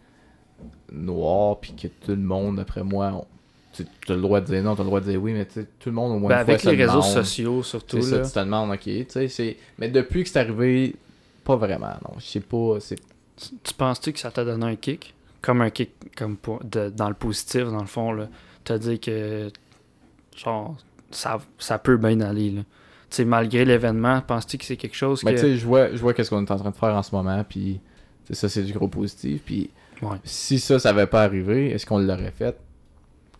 noire, 0.92 1.58
puis 1.60 1.74
que 1.74 1.88
tout 1.88 2.12
le 2.12 2.16
monde, 2.16 2.56
d'après 2.56 2.82
moi, 2.82 3.24
tu 3.72 3.82
as 4.08 4.14
le 4.14 4.20
droit 4.22 4.40
de 4.40 4.46
dire 4.46 4.62
non, 4.62 4.74
tu 4.74 4.80
as 4.80 4.84
le 4.84 4.88
droit 4.88 5.00
de 5.00 5.10
dire 5.10 5.20
oui, 5.22 5.32
mais 5.32 5.44
tu 5.46 5.54
sais, 5.60 5.66
tout 5.78 5.88
le 5.90 5.94
monde 5.94 6.12
au 6.12 6.18
moins 6.18 6.28
Ben, 6.30 6.36
une 6.36 6.40
avec 6.42 6.62
les 6.64 6.70
réseaux 6.76 7.00
demande. 7.00 7.12
sociaux, 7.12 7.62
surtout. 7.62 8.00
C'est 8.00 8.10
ça, 8.10 8.18
Là. 8.18 8.24
tu 8.26 8.32
te 8.32 8.38
demandes, 8.38 8.70
ok. 8.72 9.56
Mais 9.78 9.88
depuis 9.88 10.22
que 10.24 10.30
c'est 10.30 10.38
arrivé, 10.38 10.96
pas 11.44 11.56
vraiment, 11.56 11.92
non. 12.08 12.14
Je 12.18 12.24
sais 12.24 12.40
pas, 12.40 12.76
c'est... 12.80 12.96
Tu 13.62 13.74
penses-tu 13.76 14.12
que 14.14 14.18
ça 14.18 14.30
t'a 14.30 14.44
donné 14.44 14.64
un 14.64 14.76
kick? 14.76 15.12
Comme 15.42 15.60
un 15.60 15.68
kick 15.70 15.90
comme 16.16 16.36
pour- 16.38 16.64
de- 16.64 16.88
dans 16.88 17.08
le 17.08 17.14
positif, 17.14 17.64
dans 17.64 17.80
le 17.80 17.86
fond, 17.86 18.12
là. 18.12 18.28
T'as 18.64 18.78
dit 18.78 18.98
que. 18.98 19.50
Genre, 20.36 20.76
ça, 21.10 21.38
ça 21.58 21.78
peut 21.78 21.96
bien 21.96 22.20
aller, 22.20 22.50
là. 22.50 22.62
Malgré 23.24 23.64
l'événement, 23.64 24.20
penses-tu 24.20 24.58
que 24.58 24.64
c'est 24.64 24.76
quelque 24.76 24.96
chose 24.96 25.22
Mais 25.24 25.34
que. 25.34 25.40
tu 25.40 25.46
sais, 25.46 25.56
je 25.56 25.64
vois, 25.66 25.90
je 25.92 25.96
vois 25.96 26.12
qu'est-ce 26.12 26.28
qu'on 26.30 26.44
est 26.44 26.50
en 26.50 26.56
train 26.58 26.70
de 26.70 26.76
faire 26.76 26.94
en 26.94 27.02
ce 27.02 27.14
moment, 27.14 27.42
puis 27.48 27.80
ça, 28.30 28.48
c'est 28.48 28.62
du 28.62 28.72
gros 28.72 28.88
positif, 28.88 29.40
puis 29.44 29.70
Ouais. 30.02 30.18
si 30.24 30.58
ça, 30.58 30.78
ça 30.78 30.90
avait 30.90 31.06
pas 31.06 31.22
arrivé, 31.22 31.70
est-ce 31.70 31.86
qu'on 31.86 31.98
l'aurait 31.98 32.32
fait? 32.36 32.54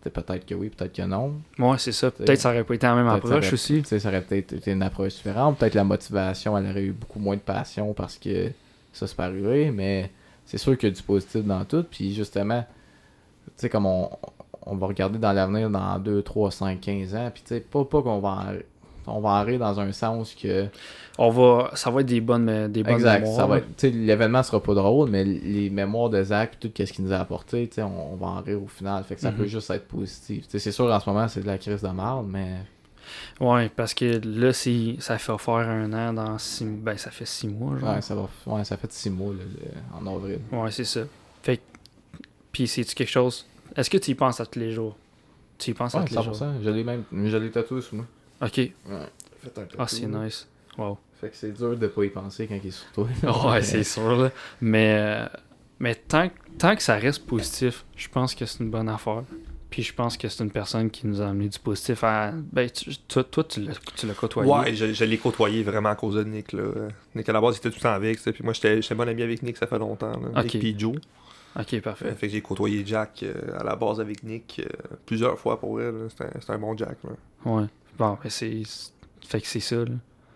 Peut-être 0.01 0.45
que 0.45 0.55
oui, 0.55 0.69
peut-être 0.69 0.93
que 0.95 1.01
non. 1.01 1.33
Ouais, 1.59 1.77
c'est 1.77 1.91
ça. 1.91 2.09
Peut-être 2.09 2.29
que 2.29 2.35
ça 2.41 2.49
aurait 2.51 2.63
pas 2.63 2.75
été 2.75 2.87
la 2.87 2.95
même 2.95 3.07
ça 3.07 3.15
approche 3.15 3.31
aurait- 3.47 3.53
aussi. 3.53 3.83
Ça 3.83 3.97
aurait 4.07 4.21
peut-être 4.21 4.53
été 4.53 4.71
une 4.71 4.81
approche 4.81 5.15
différente. 5.15 5.57
Peut-être 5.57 5.73
la 5.75 5.83
motivation, 5.83 6.57
elle 6.57 6.69
aurait 6.69 6.83
eu 6.83 6.91
beaucoup 6.93 7.19
moins 7.19 7.35
de 7.35 7.41
passion 7.41 7.93
parce 7.93 8.17
que 8.17 8.49
ça, 8.93 9.05
c'est 9.05 9.15
pas 9.17 9.25
arrivé. 9.25 9.69
Mais 9.69 10.09
c'est 10.45 10.57
sûr 10.57 10.77
qu'il 10.77 10.87
y 10.89 10.91
a 10.93 10.95
du 10.95 11.03
positif 11.03 11.43
dans 11.43 11.65
tout. 11.65 11.83
Puis 11.91 12.13
justement, 12.15 12.61
tu 13.47 13.51
sais, 13.57 13.69
comme 13.69 13.85
on, 13.85 14.09
on 14.69 14.75
va 14.75 14.87
regarder 14.87 15.17
dans 15.19 15.31
l'avenir 15.33 15.69
dans 15.69 15.97
2, 15.99 16.21
3, 16.21 16.51
5, 16.51 16.79
15 16.81 17.15
ans. 17.15 17.29
Puis 17.33 17.43
tu 17.45 17.55
sais, 17.55 17.59
pas, 17.61 17.83
pas 17.85 18.01
qu'on 18.01 18.19
va. 18.19 18.29
en- 18.29 18.53
On 19.09 19.21
va 19.21 19.45
dans 19.57 19.79
un 19.79 19.93
sens 19.93 20.35
que. 20.35 20.67
On 21.17 21.29
va, 21.29 21.71
ça 21.75 21.89
va 21.89 22.01
être 22.01 22.07
des 22.07 22.19
bonnes, 22.19 22.67
des 22.67 22.83
bonnes 22.83 22.95
Exact. 22.95 23.21
mémoires. 23.21 23.35
Ça 23.37 23.45
va 23.47 23.59
l'événement 23.83 24.43
sera 24.43 24.61
pas 24.61 24.73
drôle, 24.73 25.09
mais 25.09 25.23
les 25.23 25.69
mémoires 25.69 26.09
de 26.09 26.21
Zach 26.21 26.55
et 26.61 26.67
tout 26.67 26.85
ce 26.85 26.91
qu'il 26.91 27.05
nous 27.05 27.13
a 27.13 27.17
apporté, 27.17 27.69
on, 27.77 27.83
on 28.13 28.15
va 28.17 28.27
en 28.27 28.41
rire 28.41 28.61
au 28.61 28.67
final. 28.67 29.05
Fait 29.05 29.15
que 29.15 29.21
ça 29.21 29.31
Mhm. 29.31 29.37
peut 29.37 29.45
juste 29.45 29.69
être 29.69 29.87
positif. 29.87 30.43
C'est 30.49 30.71
sûr, 30.71 30.91
en 30.91 30.99
ce 30.99 31.09
moment, 31.09 31.25
c'est 31.29 31.39
de 31.39 31.47
la 31.47 31.57
crise 31.57 31.81
de 31.81 31.87
merde, 31.87 32.27
mais. 32.29 32.55
Ouais, 33.39 33.69
parce 33.73 33.93
que 33.93 34.19
là, 34.25 34.51
ça 34.51 35.17
fait 35.17 35.37
faire 35.37 35.53
un 35.69 35.93
an 35.93 36.11
dans 36.11 36.37
six 36.37 36.65
Ben, 36.65 36.97
ça 36.97 37.09
fait 37.09 37.25
six 37.25 37.47
mois, 37.47 37.77
genre. 37.79 37.95
Ouais, 37.95 38.01
ça 38.01 38.13
va. 38.13 38.27
Ouais, 38.45 38.65
ça 38.65 38.75
fait 38.75 38.91
six 38.91 39.09
mois 39.09 39.33
là, 39.33 39.39
en 40.01 40.05
avril. 40.17 40.39
Ouais, 40.51 40.69
c'est 40.71 40.83
ça. 40.83 40.99
Fait 41.43 41.61
Puis, 42.51 42.67
c'est-tu 42.67 42.93
quelque 42.93 43.07
chose. 43.09 43.45
Est-ce 43.75 43.89
que 43.89 43.97
tu 43.97 44.11
y 44.11 44.15
penses 44.15 44.39
à 44.39 44.45
tous 44.45 44.59
les 44.59 44.71
jours? 44.71 44.95
Tu 45.57 45.71
y 45.71 45.73
penses 45.73 45.95
à 45.95 46.03
tous 46.03 46.13
les 46.15 46.21
100%. 46.21 46.23
jours 46.23 46.47
Je 46.63 46.69
l'ai 46.69 46.83
même. 46.83 47.03
Je 47.11 47.37
l'ai 47.37 47.49
tatoué 47.51 47.81
sur 47.81 47.95
moi. 47.95 48.05
Ok. 48.41 48.53
Faites 48.53 48.71
un 48.87 48.91
Ah, 48.93 49.49
tatou, 49.77 49.83
c'est 49.87 50.07
là. 50.07 50.23
nice. 50.25 50.47
Wow. 50.77 50.97
Fait 51.19 51.29
que 51.29 51.35
c'est 51.35 51.51
dur 51.51 51.75
de 51.75 51.87
pas 51.87 52.03
y 52.05 52.09
penser 52.09 52.45
quand 52.47 52.55
il 52.63 52.67
est 52.67 52.71
sur 52.71 52.87
toi. 52.91 53.07
ouais, 53.51 53.61
c'est 53.63 53.83
sûr, 53.83 54.15
là. 54.15 54.31
Mais, 54.61 54.95
euh, 54.99 55.25
mais 55.79 55.95
tant, 55.95 56.29
que- 56.29 56.33
tant 56.59 56.75
que 56.75 56.83
ça 56.83 56.95
reste 56.97 57.25
positif, 57.25 57.85
je 57.95 58.07
pense 58.07 58.35
que 58.35 58.45
c'est 58.45 58.63
une 58.63 58.69
bonne 58.69 58.87
affaire. 58.89 59.23
Puis 59.71 59.81
je 59.83 59.93
pense 59.93 60.15
que 60.15 60.29
c'est 60.29 60.43
une 60.43 60.51
personne 60.51 60.89
qui 60.89 61.07
nous 61.07 61.21
a 61.21 61.27
amené 61.27 61.49
du 61.49 61.59
positif 61.59 62.03
à. 62.03 62.31
Ben, 62.53 62.69
tu- 62.69 62.95
toi, 62.99 63.23
toi, 63.23 63.43
tu 63.43 63.61
l'as 63.61 63.73
tu 63.95 64.05
l'as 64.07 64.13
côtoyé. 64.13 64.49
Ouais, 64.49 64.73
je, 64.75 64.93
je 64.93 65.03
l'ai 65.03 65.17
côtoyé 65.17 65.61
vraiment 65.63 65.89
à 65.89 65.95
cause 65.95 66.15
de 66.15 66.23
Nick. 66.23 66.53
Là. 66.53 66.71
Nick, 67.15 67.27
à 67.27 67.33
la 67.33 67.41
base, 67.41 67.55
il 67.55 67.57
était 67.57 67.69
tout 67.71 67.75
le 67.79 67.81
temps 67.81 67.93
avec. 67.93 68.21
Puis 68.21 68.43
moi, 68.43 68.53
j'étais 68.53 68.81
j'étais 68.81 68.95
bon 68.95 69.09
ami 69.09 69.23
avec 69.23 69.41
Nick, 69.43 69.57
ça 69.57 69.67
fait 69.67 69.77
longtemps. 69.79 70.11
Là. 70.11 70.29
Ok. 70.41 70.43
Nick 70.53 70.59
puis 70.59 70.75
Joe. 70.79 70.95
Ok, 71.59 71.81
parfait. 71.81 72.05
Fait, 72.09 72.15
fait 72.15 72.27
que 72.27 72.33
j'ai 72.33 72.41
côtoyé 72.41 72.83
Jack 72.85 73.23
euh, 73.23 73.33
à 73.59 73.63
la 73.63 73.75
base 73.75 73.99
avec 73.99 74.21
Nick 74.23 74.61
euh, 74.63 74.69
plusieurs 75.05 75.39
fois 75.39 75.59
pour 75.59 75.81
elle. 75.81 76.07
C'était 76.09 76.25
un, 76.51 76.55
un 76.55 76.57
bon 76.59 76.77
Jack. 76.77 76.97
Là. 77.03 77.51
Ouais. 77.51 77.65
Bon, 77.97 78.17
ben, 78.21 78.29
c'est. 78.29 78.61
Fait 79.25 79.41
que 79.41 79.47
c'est 79.47 79.59
ça, 79.59 79.77
là. 79.77 79.85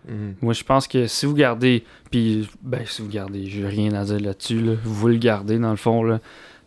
Mhm. 0.08 0.34
Moi, 0.42 0.52
je 0.52 0.64
pense 0.64 0.88
que 0.88 1.06
si 1.06 1.26
vous 1.26 1.34
gardez, 1.34 1.84
puis 2.10 2.50
ben, 2.60 2.84
si 2.86 3.02
vous 3.02 3.08
gardez, 3.08 3.46
j'ai 3.46 3.64
rien 3.66 3.92
à 3.94 4.04
dire 4.04 4.18
là-dessus, 4.18 4.60
là, 4.60 4.72
vous 4.82 5.06
le 5.08 5.16
gardez 5.16 5.58
dans 5.60 5.70
le 5.70 5.76
fond, 5.76 6.02
là, 6.02 6.18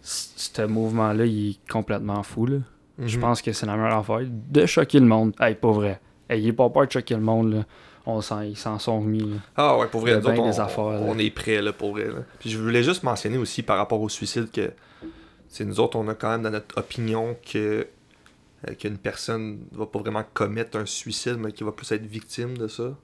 ce 0.02 0.66
mouvement-là, 0.66 1.26
il 1.26 1.50
est 1.52 1.70
complètement 1.70 2.24
fou, 2.24 2.46
là. 2.46 2.58
Je 2.98 3.18
Mhm. 3.18 3.22
pense 3.22 3.42
que 3.42 3.52
c'est 3.52 3.66
la 3.66 3.76
meilleure 3.76 3.98
affaire 3.98 4.22
de 4.26 4.66
choquer 4.66 5.02
le 5.02 5.06
monde. 5.06 5.34
Hey, 5.40 5.56
pas 5.56 5.72
vrai. 5.72 6.00
Ayez 6.30 6.54
pas 6.54 6.70
peur 6.70 6.88
de 6.88 6.92
choquer 6.94 7.16
le 7.16 7.22
monde, 7.22 7.54
là. 7.54 7.66
On 8.08 8.22
s'en, 8.22 8.42
ils 8.42 8.58
s'en 8.58 8.78
sont 8.78 9.00
remis, 9.00 9.20
là. 9.20 9.38
Ah 9.56 9.78
ouais, 9.78 9.88
pour 9.88 10.02
vrai, 10.02 10.16
autres, 10.16 10.30
on, 10.30 10.50
affaires, 10.60 11.20
est 11.20 11.30
prêts 11.32 11.62
là, 11.62 11.74
pour 11.74 11.92
vrai. 11.92 12.06
là. 12.06 12.24
Puis 12.40 12.52
je 12.52 12.58
voulais 12.60 12.84
juste 12.84 13.04
mentionner 13.04 13.38
aussi 13.38 13.64
par 13.64 13.78
rapport 13.78 14.00
au 14.00 14.10
suicide 14.10 14.52
que 14.52 14.72
c'est 15.48 15.66
nous 15.66 15.80
autres, 15.80 15.98
on 15.98 16.08
a 16.08 16.14
quand 16.14 16.30
même 16.30 16.44
dans 16.44 16.52
notre 16.52 16.78
opinion 16.78 17.36
que 17.52 17.88
euh, 18.68 18.74
qu'une 18.76 18.98
personne 18.98 19.60
va 19.72 19.86
pas 19.86 20.00
vraiment 20.00 20.24
commettre 20.34 20.78
un 20.78 20.86
suicide, 20.86 21.38
mais 21.40 21.52
qui 21.52 21.64
va 21.64 21.72
plus 21.72 21.92
être 21.92 22.06
victime 22.06 22.58
de 22.58 22.68
ça. 22.68 22.96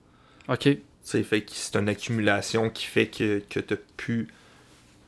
Ok. 0.50 0.60
Tu 0.60 0.82
sais, 1.02 1.24
fait 1.24 1.42
que 1.42 1.52
c'est 1.54 1.78
une 1.78 1.90
accumulation 1.90 2.70
qui 2.70 2.86
fait 2.86 3.08
que, 3.08 3.40
que 3.50 3.60
t'as 3.60 3.78
plus 3.98 4.28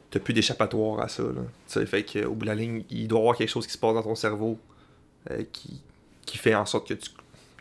t'as 0.10 0.20
plus 0.20 0.34
d'échappatoire 0.34 1.02
à 1.02 1.08
ça. 1.08 1.24
Là. 1.24 1.86
Fait 1.86 2.04
que 2.04 2.26
au 2.26 2.34
bout 2.34 2.46
de 2.46 2.50
la 2.50 2.56
ligne, 2.56 2.84
il 2.90 3.08
doit 3.08 3.20
y 3.20 3.22
avoir 3.22 3.36
quelque 3.36 3.50
chose 3.50 3.66
qui 3.66 3.74
se 3.74 3.78
passe 3.78 3.94
dans 3.94 4.04
ton 4.04 4.16
cerveau 4.16 4.60
euh, 5.32 5.44
qui, 5.52 5.82
qui 6.26 6.38
fait 6.38 6.56
en 6.56 6.66
sorte 6.66 6.88
que 6.88 6.94
tu 6.94 7.10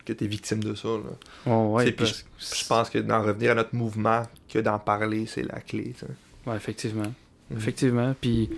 que 0.04 0.12
es 0.12 0.26
victime 0.26 0.62
de 0.62 0.74
ça. 0.74 0.88
Ouais, 1.46 1.92
parce- 1.92 2.24
Je 2.38 2.66
pense 2.66 2.90
que 2.90 2.98
d'en 2.98 3.22
revenir 3.22 3.52
à 3.52 3.54
notre 3.54 3.74
mouvement, 3.74 4.22
que 4.48 4.58
d'en 4.58 4.78
parler, 4.78 5.26
c'est 5.26 5.42
la 5.42 5.60
clé. 5.60 5.94
tu 5.98 6.06
sais. 6.06 6.12
Ouais, 6.46 6.56
effectivement. 6.56 7.12
Mhm. 7.50 7.56
Effectivement. 7.58 8.14
Puis, 8.20 8.50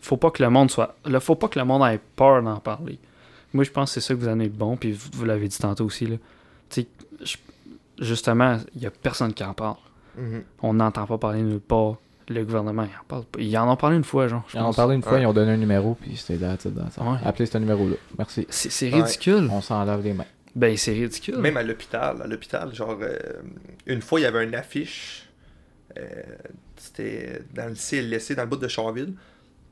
faut 0.00 0.16
pas 0.16 0.30
que 0.30 0.42
le 0.42 0.50
monde 0.50 0.70
soit. 0.70 0.96
Là, 1.04 1.20
faut 1.20 1.36
pas 1.36 1.48
que 1.48 1.58
le 1.58 1.64
monde 1.64 1.82
ait 1.88 2.00
peur 2.16 2.42
d'en 2.42 2.58
parler. 2.58 2.98
Moi, 3.52 3.64
je 3.64 3.70
pense 3.70 3.90
que 3.94 4.00
c'est 4.00 4.06
ça 4.06 4.14
que 4.14 4.20
vous 4.20 4.28
en 4.28 4.40
êtes 4.40 4.54
bon. 4.56 4.76
Puis, 4.76 4.92
vous, 4.92 5.10
vous 5.12 5.24
l'avez 5.24 5.46
dit 5.48 5.58
tantôt 5.58 5.84
aussi. 5.84 6.06
Là. 6.06 6.16
Tu 6.70 6.86
je- 7.22 7.36
justement, 7.98 8.58
il 8.74 8.82
y 8.82 8.86
a 8.86 8.90
personne 8.90 9.32
qui 9.34 9.44
en 9.44 9.54
parle. 9.54 9.76
Mhm. 10.16 10.42
On 10.62 10.74
n'entend 10.74 11.06
pas 11.06 11.18
parler 11.18 11.42
nulle 11.42 11.60
part. 11.60 11.96
Le 12.28 12.44
gouvernement, 12.44 12.84
il 12.84 12.90
en 13.00 13.04
parle 13.08 13.24
pas. 13.24 13.40
Ils 13.40 13.56
en 13.58 13.70
ont 13.72 13.76
parlé 13.76 13.96
une 13.96 14.04
fois, 14.04 14.28
genre. 14.28 14.44
je 14.48 14.56
Ils 14.56 14.60
en 14.60 14.70
ont 14.70 14.72
parlé 14.72 14.94
une 14.94 15.02
fois, 15.02 15.14
Ouais. 15.14 15.22
ils 15.22 15.26
ont 15.26 15.32
donné 15.32 15.52
un 15.52 15.56
numéro, 15.56 15.94
puis 16.00 16.16
c'était 16.16 16.36
là, 16.44 16.56
tu 16.56 16.64
sais, 16.64 16.70
dans 16.70 16.90
ça. 16.90 17.02
Ouais. 17.02 17.18
Appelez 17.24 17.46
ce 17.46 17.58
numéro-là. 17.58 17.96
Merci. 18.18 18.46
C'est 18.50 18.70
c'est 18.70 18.92
Ouais. 18.92 19.02
ridicule. 19.02 19.48
On 19.50 19.60
s'en 19.60 19.84
lave 19.84 20.02
les 20.02 20.12
mains. 20.14 20.26
Ben, 20.54 20.76
c'est 20.76 20.92
ridicule. 20.92 21.38
Même 21.38 21.56
à 21.56 21.62
l'hôpital, 21.62 22.20
à 22.22 22.26
l'hôpital, 22.26 22.74
genre, 22.74 22.98
euh, 23.00 23.16
une 23.86 24.02
fois, 24.02 24.20
il 24.20 24.24
y 24.24 24.26
avait 24.26 24.44
une 24.44 24.54
affiche, 24.54 25.28
euh, 25.98 26.02
c'était 26.76 27.40
dans 27.54 27.68
le 27.68 27.74
CLSC, 27.74 28.34
dans 28.34 28.42
le 28.42 28.48
bout 28.48 28.56
de 28.56 28.68
Charville, 28.68 29.14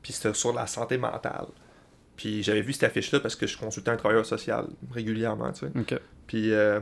puis 0.01 0.11
c'était 0.13 0.33
sur 0.33 0.53
la 0.53 0.65
santé 0.67 0.97
mentale. 0.97 1.45
Puis 2.17 2.43
j'avais 2.43 2.61
vu 2.61 2.73
cette 2.73 2.83
affiche-là 2.83 3.19
parce 3.19 3.35
que 3.35 3.47
je 3.47 3.57
consultais 3.57 3.91
un 3.91 3.95
travailleur 3.95 4.25
social 4.25 4.65
régulièrement, 4.91 5.51
tu 5.51 5.65
sais. 5.67 5.71
Ok. 5.79 5.99
Puis 6.27 6.51
euh, 6.53 6.79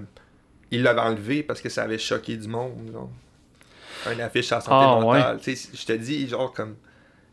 il 0.72 0.84
l'avait 0.84 1.00
enlevé 1.02 1.44
parce 1.44 1.62
que 1.62 1.70
ça 1.70 1.84
avait 1.84 1.98
choqué 1.98 2.36
du 2.38 2.48
monde, 2.48 2.90
genre. 2.92 3.10
Une 4.12 4.22
affiche 4.22 4.50
la 4.50 4.62
santé 4.62 4.76
Ah, 4.80 5.00
mentale. 5.02 5.40
Tu 5.42 5.56
je 5.56 5.86
te 5.86 5.94
dis, 5.94 6.28
genre, 6.28 6.54
comme, 6.54 6.76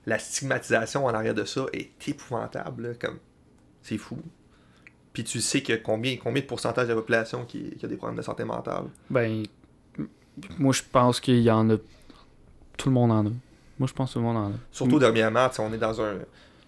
la 0.07 0.19
stigmatisation 0.19 1.05
en 1.05 1.15
arrière 1.15 1.35
de 1.35 1.45
ça 1.45 1.67
est 1.73 1.91
épouvantable, 2.09 2.89
là, 2.89 2.95
comme, 2.95 3.19
c'est 3.83 3.99
fou. 3.99 4.19
Puis 5.13 5.25
tu 5.25 5.41
sais 5.41 5.63
que 5.63 5.73
combien, 5.75 6.17
combien 6.17 6.43
de 6.43 6.47
pourcentage 6.47 6.85
de 6.85 6.91
la 6.93 6.97
population 6.97 7.45
qui, 7.45 7.71
qui 7.77 7.85
a 7.85 7.89
des 7.89 7.97
problèmes 7.97 8.19
de 8.19 8.23
santé 8.23 8.45
mentale. 8.45 8.85
Ben, 9.09 9.45
moi, 10.59 10.73
je 10.73 10.83
pense 10.91 11.21
qu'il 11.21 11.41
y 11.41 11.51
en 11.51 11.71
a. 11.71 11.77
Tout 12.77 12.89
le 12.91 12.95
monde 12.95 13.11
en 13.13 13.27
a. 13.27 13.31
Moi, 13.79 13.87
je 13.89 13.93
pense 13.95 14.11
que 14.11 14.13
tout 14.15 14.19
le 14.19 14.25
monde 14.27 14.37
en 14.37 14.51
a. 14.51 14.55
Surtout 14.71 14.97
Mm. 14.97 15.01
dernièrement, 15.01 15.49
tu 15.49 15.57
sais, 15.57 15.63
on 15.63 15.73
est 15.73 15.79
dans 15.79 16.01
un 16.01 16.17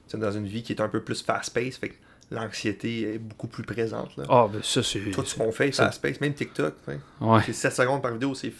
tu 0.08 0.16
dans 0.16 0.32
une 0.32 0.46
vie 0.46 0.62
qui 0.62 0.72
est 0.72 0.80
un 0.80 0.88
peu 0.88 1.02
plus 1.02 1.20
fast-paced, 1.22 1.74
fait 1.78 1.90
que 1.90 1.94
l'anxiété 2.30 3.14
est 3.14 3.18
beaucoup 3.18 3.46
plus 3.46 3.62
présente. 3.62 4.10
Ah, 4.30 4.48
ben, 4.50 4.62
ça, 4.62 4.82
c'est. 4.82 5.10
Tout 5.10 5.24
ce 5.26 5.34
qu'on 5.36 5.52
fait 5.52 5.70
fast-paced, 5.70 6.22
même 6.22 6.32
TikTok, 6.32 6.74
tu. 6.86 6.92
Ouais. 7.24 7.42
c'est 7.44 7.52
7 7.52 7.72
secondes 7.74 8.00
par 8.00 8.12
vidéo, 8.12 8.34
c'est 8.34 8.52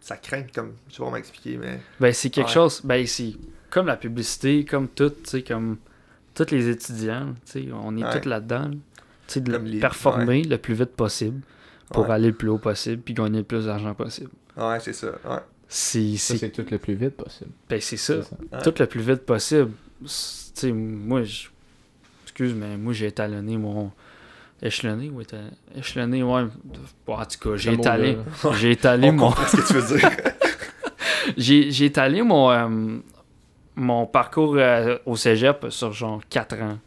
ça 0.00 0.16
craint 0.16 0.44
comme 0.54 0.72
je 0.88 0.94
sais 0.94 0.98
pas 0.98 1.04
comment 1.04 1.16
expliquer, 1.16 1.56
mais 1.56 1.80
Ben, 2.00 2.12
c'est 2.12 2.30
quelque 2.30 2.46
Ouais. 2.48 2.52
chose. 2.52 2.80
Ben, 2.84 3.06
c'est 3.06 3.34
comme 3.70 3.86
la 3.86 3.96
publicité, 3.96 4.64
comme 4.64 4.88
tout, 4.88 5.10
tu 5.10 5.16
sais, 5.30 5.42
comme 5.42 5.76
tous 6.34 6.50
les 6.50 6.68
étudiants, 6.68 7.34
tu 7.44 7.64
sais, 7.64 7.68
on 7.72 7.96
est 7.96 8.04
Ouais. 8.04 8.20
tous 8.20 8.28
là-dedans. 8.28 8.62
là. 8.68 8.70
Tu 9.26 9.34
sais, 9.34 9.40
de 9.40 9.52
Comme 9.52 9.64
les- 9.66 9.80
performer 9.80 10.42
le 10.42 10.56
plus 10.56 10.74
vite 10.74 10.92
possible 10.96 11.42
pour 11.92 12.04
Ouais. 12.08 12.14
aller 12.14 12.28
le 12.28 12.34
plus 12.34 12.48
haut 12.48 12.58
possible 12.58 13.02
puis 13.02 13.12
gagner 13.14 13.38
le 13.38 13.44
plus 13.44 13.66
d'argent 13.66 13.94
possible. 13.94 14.30
ouais, 14.56 14.80
c'est 14.80 14.92
ça. 14.94 15.08
Ouais. 15.08 15.38
C'est 15.70 16.16
Ça, 16.16 16.32
c'est- 16.32 16.38
c'est 16.38 16.50
tout 16.50 16.64
le 16.70 16.78
plus 16.78 16.94
vite 16.94 17.14
possible. 17.16 17.50
ben, 17.68 17.78
c'est 17.80 17.98
ça. 17.98 18.22
C'est 18.22 18.30
ça. 18.30 18.36
Ouais. 18.56 18.62
Tout 18.62 18.74
le 18.80 18.86
plus 18.86 19.00
vite 19.02 19.26
possible. 19.26 19.72
Tu 20.00 20.06
sais, 20.08 20.72
moi, 20.72 21.24
je... 21.24 21.48
excuse, 22.24 22.54
mais 22.54 22.76
moi, 22.78 22.92
j'ai 22.94 23.06
étalonné 23.08 23.58
mon. 23.58 23.90
Échelonné 24.60 25.08
ou 25.10 25.20
éta- 25.22 25.50
échelonné, 25.76 26.22
ouais. 26.22 26.44
Bon, 27.06 27.14
en 27.16 27.24
tout 27.24 27.38
cas, 27.50 27.56
j'ai 27.56 27.72
étalé. 27.74 28.18
J'ai 28.56 28.72
étalé 28.72 29.08
On 29.08 29.12
mon. 29.12 29.26
comprend 29.28 29.46
ce 29.46 29.56
que 29.56 29.66
tu 29.66 29.74
veux 29.74 29.98
dire. 29.98 30.10
J'ai 31.36 31.84
étalé 31.84 32.22
mon, 32.22 32.50
euh, 32.50 32.98
mon 33.76 34.06
parcours 34.06 34.54
euh, 34.56 34.96
au 35.06 35.14
cégep 35.14 35.66
sur 35.68 35.92
genre 35.92 36.20
4 36.28 36.56
ans. 36.62 36.78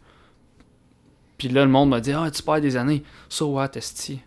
Puis 1.38 1.48
là, 1.48 1.64
le 1.64 1.70
monde 1.70 1.88
m'a 1.90 2.00
dit 2.00 2.12
Ah, 2.12 2.28
tu 2.30 2.42
perds 2.42 2.60
des 2.60 2.76
années. 2.76 3.02
So 3.28 3.46
what, 3.52 3.70
Esti? 3.76 4.20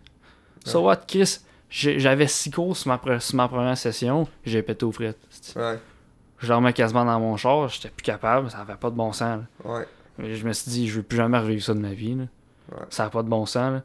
So 0.63 0.81
what, 0.83 1.01
Chris 1.07 1.39
J'avais 1.69 2.27
6 2.27 2.49
cours 2.51 2.75
sur 2.77 2.87
ma, 2.87 3.19
sur 3.19 3.35
ma 3.35 3.47
première 3.47 3.77
session, 3.77 4.27
j'ai 4.45 4.61
pété 4.63 4.85
aux 4.85 4.91
frites. 4.91 5.17
ouais, 5.55 5.77
Je 6.39 6.47
dormais 6.47 6.73
quasiment 6.73 7.05
dans 7.05 7.19
mon 7.19 7.35
char, 7.37 7.67
j'étais 7.67 7.89
plus 7.89 8.03
capable, 8.03 8.49
ça 8.49 8.59
avait 8.59 8.75
pas 8.75 8.89
de 8.89 8.95
bon 8.95 9.11
sens. 9.11 9.41
là. 9.65 9.71
ouais. 9.71 9.85
Mais 10.17 10.35
Je 10.35 10.47
me 10.47 10.53
suis 10.53 10.71
dit, 10.71 10.87
je 10.87 10.95
veux 10.95 11.03
plus 11.03 11.17
jamais 11.17 11.37
revivre 11.37 11.61
ça 11.63 11.73
de 11.73 11.79
ma 11.79 11.93
vie. 11.93 12.15
là. 12.15 12.23
Ouais. 12.71 12.85
Ça 12.89 13.03
n'a 13.03 13.09
pas 13.09 13.23
de 13.23 13.29
bon 13.29 13.45
sens. 13.45 13.73
là. 13.73 13.83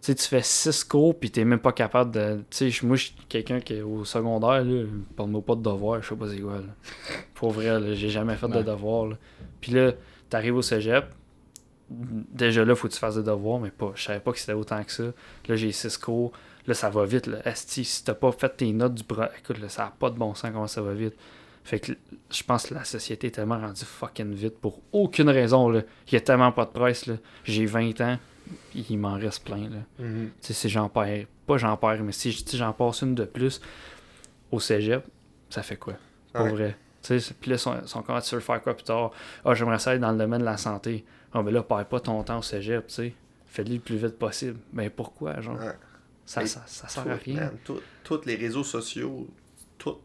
Tu 0.00 0.12
sais, 0.12 0.14
tu 0.16 0.28
fais 0.28 0.42
6 0.42 0.84
cours, 0.84 1.18
puis 1.18 1.30
t'es 1.30 1.44
même 1.44 1.58
pas 1.60 1.72
capable 1.72 2.10
de. 2.10 2.42
Tu 2.50 2.70
sais, 2.70 2.86
moi, 2.86 2.96
je 2.96 3.04
suis 3.04 3.14
quelqu'un 3.28 3.60
qui 3.60 3.74
est 3.74 3.82
au 3.82 4.04
secondaire, 4.04 4.62
là, 4.62 4.84
parle-moi 5.16 5.40
pas 5.40 5.54
de 5.54 5.62
devoir, 5.62 6.02
je 6.02 6.08
sais 6.10 6.14
pas 6.16 6.28
c'est 6.28 6.40
quoi. 6.40 6.58
Là. 6.58 6.74
Pour 7.34 7.52
vrai, 7.52 7.80
là, 7.80 7.94
j'ai 7.94 8.10
jamais 8.10 8.36
fait 8.36 8.48
de 8.48 8.62
devoir. 8.62 9.06
là. 9.06 9.16
Puis 9.62 9.72
là, 9.72 9.92
t'arrives 10.28 10.56
au 10.56 10.62
cégep, 10.62 11.06
déjà 11.88 12.64
là, 12.64 12.74
faut 12.74 12.88
que 12.88 12.92
tu 12.92 12.98
fasses 12.98 13.16
des 13.16 13.22
devoirs, 13.22 13.60
mais 13.60 13.70
pas. 13.70 13.92
Je 13.94 14.02
savais 14.02 14.20
pas 14.20 14.32
que 14.32 14.38
c'était 14.38 14.52
autant 14.52 14.82
que 14.84 14.92
ça. 14.92 15.04
Là, 15.48 15.56
j'ai 15.56 15.72
6 15.72 15.96
cours. 15.96 16.32
Là, 16.66 16.74
ça 16.74 16.90
va 16.90 17.04
vite. 17.06 17.26
Là. 17.26 17.38
Esti, 17.46 17.84
si 17.84 18.04
t'as 18.04 18.14
pas 18.14 18.32
fait 18.32 18.54
tes 18.56 18.72
notes 18.72 18.94
du 18.94 19.04
bras, 19.04 19.30
écoute, 19.38 19.58
là, 19.58 19.68
ça 19.68 19.86
a 19.86 19.90
pas 19.90 20.10
de 20.10 20.16
bon 20.18 20.34
sens 20.34 20.50
comment 20.52 20.66
ça 20.66 20.82
va 20.82 20.92
vite. 20.94 21.14
Fait 21.64 21.80
que 21.80 21.92
je 22.30 22.42
pense 22.42 22.66
que 22.66 22.74
la 22.74 22.84
société 22.84 23.28
est 23.28 23.30
tellement 23.30 23.58
rendue 23.58 23.84
fucking 23.84 24.32
vite 24.34 24.58
pour 24.58 24.80
aucune 24.92 25.30
raison. 25.30 25.68
Là. 25.70 25.80
Il 26.08 26.12
y 26.14 26.16
a 26.16 26.20
tellement 26.20 26.52
pas 26.52 26.66
de 26.66 26.70
presse. 26.70 27.06
Là. 27.06 27.14
J'ai 27.44 27.64
20 27.66 28.00
ans, 28.02 28.18
il 28.74 28.98
m'en 28.98 29.14
reste 29.14 29.44
plein. 29.44 29.68
Là. 29.70 29.78
Mhm. 29.98 30.30
Tu 30.40 30.46
sais, 30.48 30.52
si 30.52 30.68
j'en 30.68 30.88
perds, 30.90 31.24
pas 31.46 31.56
j'en 31.56 31.76
perds, 31.78 32.02
mais 32.02 32.12
si, 32.12 32.32
si 32.32 32.56
j'en 32.58 32.72
passe 32.74 33.00
une 33.02 33.14
de 33.14 33.24
plus 33.24 33.60
au 34.52 34.60
cégep, 34.60 35.04
ça 35.48 35.62
fait 35.62 35.76
quoi? 35.76 35.94
Pour 36.32 36.44
Ouais. 36.44 36.50
vrai. 36.52 36.76
Tu 37.02 37.18
sais, 37.20 37.34
puis 37.40 37.50
là, 37.50 37.58
son, 37.58 37.86
son 37.86 38.02
comment 38.02 38.20
tu 38.20 38.34
veux 38.34 38.40
faire 38.40 38.60
quoi 38.62 38.74
plus 38.74 38.84
tard? 38.84 39.10
Ah, 39.44 39.54
j'aimerais 39.54 39.78
ça 39.78 39.94
être 39.94 40.00
dans 40.00 40.12
le 40.12 40.18
domaine 40.18 40.40
de 40.40 40.44
la 40.46 40.56
santé. 40.56 41.04
Ah, 41.32 41.42
mais 41.42 41.50
là, 41.50 41.62
perds 41.62 41.86
pas 41.86 42.00
ton 42.00 42.22
temps 42.22 42.38
au 42.38 42.42
cégep, 42.42 42.86
tu 42.88 42.94
sais. 42.94 43.14
Fais-le 43.46 43.74
le 43.74 43.80
plus 43.80 43.96
vite 43.96 44.18
possible. 44.18 44.58
Mais 44.72 44.90
pourquoi, 44.90 45.40
genre? 45.40 45.58
Ouais. 45.58 45.72
Ça, 46.26 46.44
ça, 46.46 46.62
ça 46.66 46.88
sert 46.88 47.04
Tout, 47.04 47.08
à 47.10 47.14
rien. 47.14 47.34
man, 47.36 47.56
tout- 47.64 47.80
tous 48.02 48.20
les 48.26 48.34
réseaux 48.36 48.64
sociaux, 48.64 49.28
tout, 49.78 49.96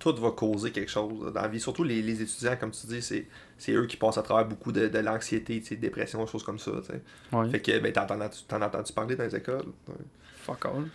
tout 0.00 0.16
va 0.16 0.32
causer 0.32 0.72
quelque 0.72 0.90
chose 0.90 1.32
dans 1.32 1.40
la 1.42 1.46
vie. 1.46 1.60
Surtout 1.60 1.84
les, 1.84 2.02
les 2.02 2.20
étudiants, 2.22 2.56
comme 2.58 2.72
tu 2.72 2.86
dis, 2.88 3.00
c'est, 3.02 3.28
c'est 3.58 3.72
eux 3.72 3.86
qui 3.86 3.96
passent 3.96 4.18
à 4.18 4.22
travers 4.22 4.46
beaucoup 4.48 4.72
de, 4.72 4.88
de 4.88 4.98
l'anxiété, 4.98 5.62
sais, 5.62 5.76
dépression, 5.76 6.24
des 6.24 6.30
choses 6.30 6.42
comme 6.42 6.58
ça. 6.58 6.72
tu 6.80 6.86
sais. 6.88 7.02
Ouais. 7.32 7.48
Fait 7.50 7.60
que 7.60 7.78
ben, 7.78 7.92
t'en, 7.92 8.06
t'en 8.06 8.20
as- 8.20 8.44
t'en 8.48 8.60
as 8.62 8.66
entendu 8.66 8.92
parler 8.92 9.14
dans 9.14 9.24
les 9.24 9.36
écoles? 9.36 9.66
Ouais. 9.86 9.94
Fuck 10.42 10.64
all. 10.66 10.88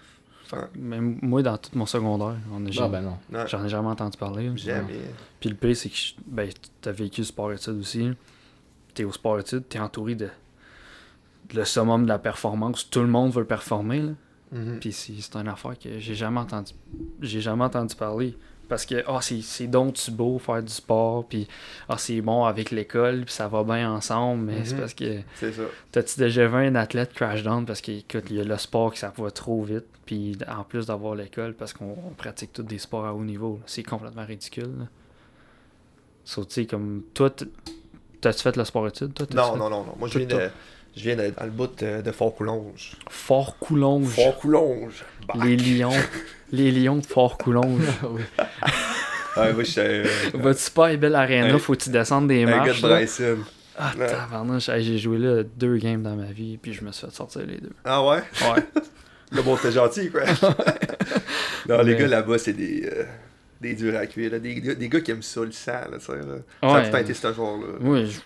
Ouais. 0.53 0.65
Même 0.75 1.17
moi, 1.21 1.41
dans 1.41 1.57
tout 1.57 1.71
mon 1.77 1.85
secondaire, 1.85 2.35
on 2.51 2.65
a 2.65 2.71
jamais- 2.71 2.89
ben 2.91 3.01
non. 3.01 3.17
Non, 3.31 3.47
j'en 3.47 3.63
ai 3.63 3.69
jamais 3.69 3.87
entendu 3.87 4.17
parler. 4.17 4.51
jamais. 4.57 4.99
Puis 5.39 5.49
le 5.49 5.55
pire, 5.55 5.75
c'est 5.77 5.89
que 5.89 5.95
ben, 6.27 6.49
t'as 6.81 6.91
vécu 6.91 7.23
sport-études 7.23 7.79
aussi. 7.79 8.11
T'es 8.93 9.03
au 9.05 9.11
sport-études, 9.11 9.67
t'es 9.69 9.79
entouré 9.79 10.15
de, 10.15 10.25
de 10.25 11.57
le 11.57 11.65
summum 11.65 12.03
de 12.03 12.07
la 12.09 12.19
performance. 12.19 12.89
Tout 12.89 13.01
le 13.01 13.07
monde 13.07 13.31
veut 13.33 13.45
performer. 13.45 14.01
Là. 14.01 14.11
Mhm. 14.51 14.79
Puis 14.79 14.91
c'est 14.93 15.13
c'est 15.19 15.35
une 15.35 15.47
affaire 15.47 15.77
que 15.77 15.99
j'ai 15.99 16.15
jamais 16.15 16.39
entendu 16.39 16.73
j'ai 17.21 17.41
jamais 17.41 17.63
entendu 17.63 17.95
parler. 17.95 18.37
Parce 18.67 18.85
que 18.85 19.03
ah 19.07 19.19
c'est 19.21 19.67
donc 19.67 19.93
tu 19.93 20.09
beau 20.11 20.39
faire 20.39 20.63
du 20.63 20.71
sport, 20.73 21.25
puis 21.27 21.47
ah 21.87 21.97
c'est 21.97 22.19
bon 22.21 22.45
avec 22.45 22.71
l'école, 22.71 23.25
puis 23.25 23.33
ça 23.33 23.47
va 23.47 23.63
bien 23.63 23.91
ensemble, 23.91 24.43
mais 24.45 24.65
c'est 24.65 24.73
Mhm. 24.73 24.79
parce 24.79 24.93
que 24.95 25.19
C'est 25.35 25.51
ça. 25.53 25.61
t'as-tu 25.91 26.19
déjà 26.19 26.47
vu 26.47 26.55
un 26.55 26.75
athlète 26.75 27.13
crash 27.13 27.43
down 27.43 27.65
parce 27.65 27.81
qu'écoute, 27.81 28.23
il 28.29 28.37
y 28.37 28.41
a 28.41 28.43
le 28.43 28.57
sport 28.57 28.91
qui 28.93 28.99
ça 28.99 29.13
va 29.17 29.29
trop 29.31 29.61
vite, 29.63 29.85
puis 30.05 30.37
en 30.47 30.63
plus 30.63 30.87
d'avoir 30.87 31.13
l'école, 31.15 31.53
parce 31.53 31.73
qu'on 31.73 31.95
on 32.07 32.11
pratique 32.17 32.53
tous 32.53 32.63
des 32.63 32.79
sports 32.79 33.05
à 33.05 33.13
haut 33.13 33.23
niveau, 33.23 33.59
c'est 33.65 33.83
complètement 33.83 34.25
ridicule. 34.25 34.71
Là. 34.79 34.85
So, 36.23 36.43
tu 36.43 36.53
sais, 36.53 36.65
comme 36.65 37.03
toi, 37.13 37.29
t'as-tu 38.21 38.41
fait 38.41 38.55
le 38.57 38.65
sport-études, 38.65 39.13
toi? 39.13 39.25
T'as-tu 39.27 39.37
Non, 39.37 39.53
fait 39.53 39.59
non, 39.59 39.69
non, 39.69 39.83
non. 39.83 39.93
Moi, 39.99 40.07
je 40.07 40.17
viens, 40.17 40.27
de, 40.27 40.49
je 40.95 41.03
viens 41.03 41.15
de- 41.15 41.29
dans 41.37 41.45
le 41.45 41.51
bout 41.51 41.67
de, 41.79 42.01
de 42.01 42.11
Fort-Coulonge. 42.11 42.97
Fort-Coulonge. 43.09 44.07
Fort-Coulonge! 44.15 45.05
Les 45.43 45.55
lions. 45.55 45.91
les 46.55 46.71
lions 46.71 46.97
de 46.97 47.05
Fort-Coulonge. 47.05 47.81
Oui. 48.09 48.21
Ouais, 49.37 49.51
moi, 49.51 49.63
euh, 49.79 50.05
Vas-tu 50.35 50.71
pas 50.71 50.87
à 50.87 50.95
Belle 50.95 51.13
Arena, 51.13 51.53
Un- 51.53 51.59
faut 51.59 51.73
que 51.73 51.83
tu 51.83 51.89
descendes 51.89 52.29
des 52.29 52.43
un 52.43 52.47
gars 52.51 52.55
marches. 52.67 52.81
de? 52.81 52.87
Bryson. 52.87 53.37
Ah, 53.77 53.91
Ouais. 53.99 54.07
tabarnouche, 54.07 54.69
j'ai 54.77 54.97
joué 54.97 55.17
là 55.17 55.43
deux 55.43 55.75
games 55.75 56.01
dans 56.01 56.15
ma 56.15 56.31
vie, 56.31 56.55
puis 56.57 56.71
je 56.71 56.81
me 56.85 56.93
suis 56.93 57.05
fait 57.05 57.13
sortir 57.13 57.41
les 57.45 57.57
deux. 57.57 57.73
Ah 57.83 58.01
ouais? 58.05 58.19
Ouais. 58.43 58.63
Le 59.33 59.41
bon, 59.41 59.57
t'es 59.57 59.73
gentil, 59.73 60.09
quoi. 60.09 60.21
non, 61.67 61.81
les 61.81 61.95
gars 61.97 62.07
là-bas, 62.07 62.37
c'est 62.37 62.53
des, 62.53 62.85
euh, 62.89 63.03
des 63.59 63.73
durs 63.73 63.97
à 63.97 64.05
cuire. 64.05 64.31
Là. 64.31 64.39
Des, 64.39 64.55
gars- 64.61 64.75
des 64.75 64.87
gars 64.87 65.01
qui 65.01 65.11
aiment 65.11 65.21
ça, 65.21 65.41
le 65.41 65.51
sang, 65.51 65.71
là, 65.91 65.97
tu 65.99 66.05
sais. 66.05 66.13
Là. 66.15 66.21
Ça 66.61 66.67
a 66.67 66.73
Ouais. 66.73 66.79
tout 66.79 66.85
le 66.85 66.91
temps 66.91 66.97
été 66.99 67.13
ce 67.13 67.33
genre-là. 67.33 67.67
Oui, 67.81 68.05
je- 68.09 68.19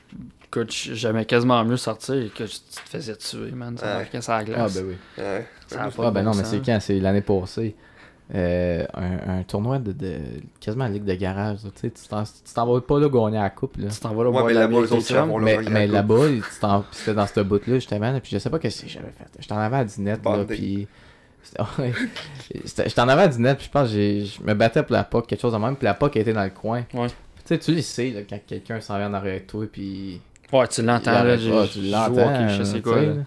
écoute, 0.46 0.72
j'aimais 0.72 1.26
quasiment 1.26 1.64
mieux 1.66 1.78
sortir 1.78 2.32
que 2.36 2.44
tu 2.44 2.50
te 2.60 2.90
faisais 2.90 3.16
tuer, 3.16 3.50
man. 3.52 3.76
Ça 3.78 3.86
Ouais. 3.88 3.94
marquait 4.04 4.22
sur 4.22 4.32
la 4.34 4.38
Ah 4.38 4.44
glace. 4.44 4.76
ben 4.76 4.86
oui. 4.90 4.96
Ouais. 5.24 5.48
Ça 5.68 5.84
a 5.86 5.90
pas 5.90 6.08
Ah 6.08 6.12
ben 6.12 6.24
bon 6.24 6.30
non, 6.32 6.38
mais 6.38 6.44
c'est 6.44 6.64
quand? 6.64 6.78
C'est 6.80 7.00
l'année 7.00 7.22
passée. 7.22 7.76
Euh, 8.36 8.86
un, 8.94 9.40
un 9.40 9.44
tournoi 9.44 9.80
de, 9.80 9.92
de 9.92 10.18
quasiment 10.60 10.84
la 10.84 10.92
ligue 10.92 11.04
de 11.06 11.16
garage. 11.16 11.64
là, 11.64 11.72
Tu 11.74 11.90
sais, 11.90 11.92
tu 11.92 12.54
t'en- 12.54 12.66
vas 12.74 12.80
pas 12.82 13.00
là 13.00 13.10
gagner 13.10 13.40
la 13.40 13.50
coupe. 13.50 13.78
Là. 13.78 13.88
Tu 13.90 14.00
t'en 14.00 14.14
vas 14.14 14.24
là 14.24 14.30
Ouais, 14.30 14.44
mais 14.46 14.54
là-bas, 14.54 14.88
tes 14.88 14.94
autres, 14.94 15.16
vont 15.26 15.40
Mais, 15.40 15.58
mais 15.72 15.88
là-bas, 15.88 16.26
c'était 16.92 17.14
dans 17.16 17.26
ce 17.26 17.40
bout-là, 17.40 17.76
justement. 17.76 18.12
là, 18.12 18.20
Puis 18.20 18.30
je 18.34 18.38
sais 18.38 18.50
pas 18.52 18.60
qu'est-ce 18.60 18.84
que 18.84 18.88
j'avais 18.88 19.12
fait. 19.18 19.26
J'étais 19.40 19.54
en 19.54 19.58
avais 19.58 19.78
à 19.78 19.84
dinette, 19.84 20.24
là, 20.24 20.44
puis... 20.48 20.88
J'étais 22.64 23.00
en 23.02 23.08
avant 23.10 23.22
à 23.24 23.28
dinette, 23.28 23.58
puis 23.58 23.66
je 23.68 23.72
pense 23.72 23.88
que 23.88 23.94
j'ai- 23.94 24.26
je 24.26 24.44
me 24.44 24.54
battais 24.54 24.84
pour 24.84 24.94
la 24.94 25.04
POC, 25.04 25.28
quelque 25.28 25.42
chose 25.42 25.54
de 25.54 25.58
même, 25.58 25.76
puis 25.76 25.86
la 25.86 25.94
POC 25.94 26.18
était 26.18 26.34
dans 26.34 26.44
le 26.44 26.50
coin. 26.50 26.84
Ouais. 26.94 27.08
Tu 27.08 27.14
sais, 27.46 27.58
tu 27.58 27.74
le 27.74 27.82
sais, 27.82 28.10
là, 28.12 28.22
quand 28.30 28.40
quelqu'un 28.46 28.80
s'en 28.82 28.98
vient 28.98 29.10
en 29.10 29.14
arrière 29.16 29.40
de 29.42 29.46
toi, 29.46 29.66
puis... 29.72 30.22
Ouais, 30.52 30.68
tu 30.68 30.82
l'entends, 30.82 31.12
là. 31.24 31.36
pas, 31.36 31.38
tu 31.38 31.44
je 31.84 31.92
l'entends, 31.92 32.50
je 32.50 32.64
sais 32.64 32.82
quoi. 32.82 32.96
sais, 33.00 33.06
là. 33.06 33.14
là. 33.14 33.22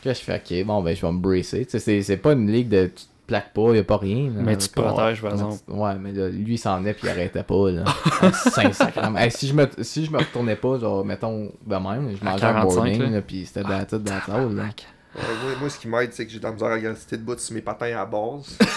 Puis 0.00 0.08
là, 0.08 0.14
je 0.14 0.20
fais, 0.20 0.36
ok, 0.60 0.66
bon, 0.66 0.82
ben, 0.82 0.94
je 0.94 1.00
vais 1.00 1.12
me 1.12 1.18
bracer. 1.18 1.64
Tu 1.64 1.70
sais, 1.72 1.78
c'est- 1.78 2.02
c'est 2.02 2.16
pas 2.16 2.32
une 2.32 2.50
ligue 2.50 2.68
de 2.68 2.90
plaques 3.28 3.52
pas, 3.52 3.74
y 3.74 3.78
a 3.78 3.84
pas 3.84 3.98
rien. 3.98 4.30
là. 4.30 4.40
Mais 4.42 4.56
tu 4.56 4.68
te 4.68 4.80
protèges, 4.80 5.22
par 5.22 5.32
exemple. 5.32 5.58
Ouais, 5.68 5.94
mais 6.00 6.12
là, 6.12 6.28
lui, 6.28 6.54
il 6.54 6.58
s'en 6.58 6.84
est, 6.84 6.94
puis 6.94 7.06
il 7.06 7.10
arrêtait 7.10 7.44
pas, 7.44 7.70
là. 7.70 7.84
Hey, 9.16 9.30
si, 9.30 9.46
je 9.48 9.54
me, 9.54 9.68
si 9.82 10.04
je 10.04 10.10
me 10.10 10.18
retournais 10.18 10.56
pas, 10.56 10.78
genre, 10.78 11.04
mettons, 11.04 11.52
de 11.64 11.76
même, 11.76 12.16
je 12.16 12.24
mangeais 12.24 12.44
un 12.46 12.52
45, 12.52 12.62
boarding, 12.62 13.02
là. 13.02 13.10
là, 13.10 13.22
puis 13.22 13.46
c'était 13.46 13.62
de 13.62 13.70
la 13.70 13.84
tête 13.84 14.02
dans 14.02 14.14
la 14.14 14.20
table, 14.20 14.54
là. 14.56 14.62
Tabarnak. 14.64 14.86
Ouais, 15.14 15.22
moi, 15.42 15.52
moi, 15.60 15.70
ce 15.70 15.78
qui 15.78 15.88
m'aide, 15.88 16.12
c'est 16.12 16.26
que 16.26 16.32
j'ai 16.32 16.38
de 16.38 16.44
la 16.44 16.52
misère 16.52 16.68
à 16.68 16.74
rester 16.74 17.16
debout 17.16 17.38
sur 17.38 17.54
mes 17.54 17.62
patins 17.62 17.96
à 17.96 18.06
base. 18.06 18.58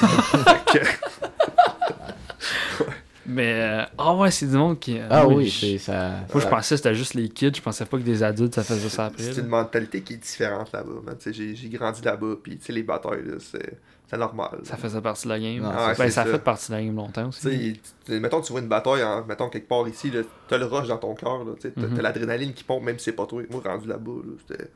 Mais, 3.32 3.54
euh, 3.62 3.86
ah 3.98 4.16
ouais, 4.16 4.30
c'est 4.32 4.48
du 4.48 4.58
monde 4.58 4.80
qui. 4.80 4.98
euh, 5.00 5.08
Ah 5.10 5.28
oui, 5.28 5.48
je- 5.48 5.60
c'est 5.60 5.78
ça. 5.78 6.10
Moi, 6.34 6.42
je 6.44 6.48
pensais 6.48 6.76
que 6.76 6.78
c'était 6.78 6.96
juste 6.96 7.14
les 7.14 7.30
kids. 7.30 7.52
Je 7.56 7.62
pensais 7.62 7.86
pas 7.86 7.98
que 7.98 8.04
des 8.04 8.24
adultes, 8.24 8.56
ça 8.56 8.64
faisait 8.64 8.90
ça 8.90 9.06
après. 9.06 9.24
C'est 9.24 9.40
une 9.42 9.48
mentalité 9.48 10.02
qui 10.02 10.14
est 10.14 10.18
différente 10.18 10.72
là-bas. 10.72 11.14
J'ai 11.28 11.56
j'ai 11.56 11.70
grandi 11.70 12.02
là-bas, 12.02 12.36
puis 12.44 12.58
tu 12.58 12.66
sais, 12.66 12.74
les 12.74 12.84
batailles, 12.84 13.24
là, 13.26 13.36
c'est 13.40 13.78
c'est 14.10 14.18
normal. 14.18 14.60
Ça 14.64 14.76
faisait 14.76 15.00
partie 15.00 15.24
de 15.26 15.30
la 15.30 15.40
game. 15.40 15.60
Non, 15.64 15.72
Ah, 15.74 15.94
ben, 15.98 16.10
ça 16.10 16.26
fait 16.26 16.40
partie 16.40 16.70
de 16.72 16.76
la 16.78 16.84
game 16.84 16.96
longtemps 16.96 17.30
aussi. 17.30 17.42
Tu 17.42 17.50
sais, 17.50 17.80
tu- 18.06 18.20
mettons, 18.20 18.42
tu 18.42 18.52
vois 18.52 18.62
une 18.62 18.68
bataille, 18.68 19.04
en, 19.04 19.24
mettons, 19.26 19.48
quelque 19.50 19.70
part 19.70 19.88
ici, 19.88 20.12
t'as 20.50 20.58
le 20.58 20.66
rush 20.66 20.88
dans 20.90 20.98
ton 20.98 21.16
cœur, 21.16 21.46
là, 21.46 21.54
tu 21.56 21.62
sais, 21.62 21.72
t'as 21.72 21.88
Mhm. 21.88 21.96
t'as 21.96 22.02
l'adrénaline 22.02 22.54
qui 22.54 22.64
pompe, 22.66 22.84
même 22.84 23.00
si 23.00 23.06
c'est 23.06 23.12
pas 23.14 23.26
toi. 23.26 23.42
Moi, 23.50 23.62
rendu 23.64 23.88
là-bas, 23.88 24.12
là, 24.26 24.34
c'était 24.48 24.70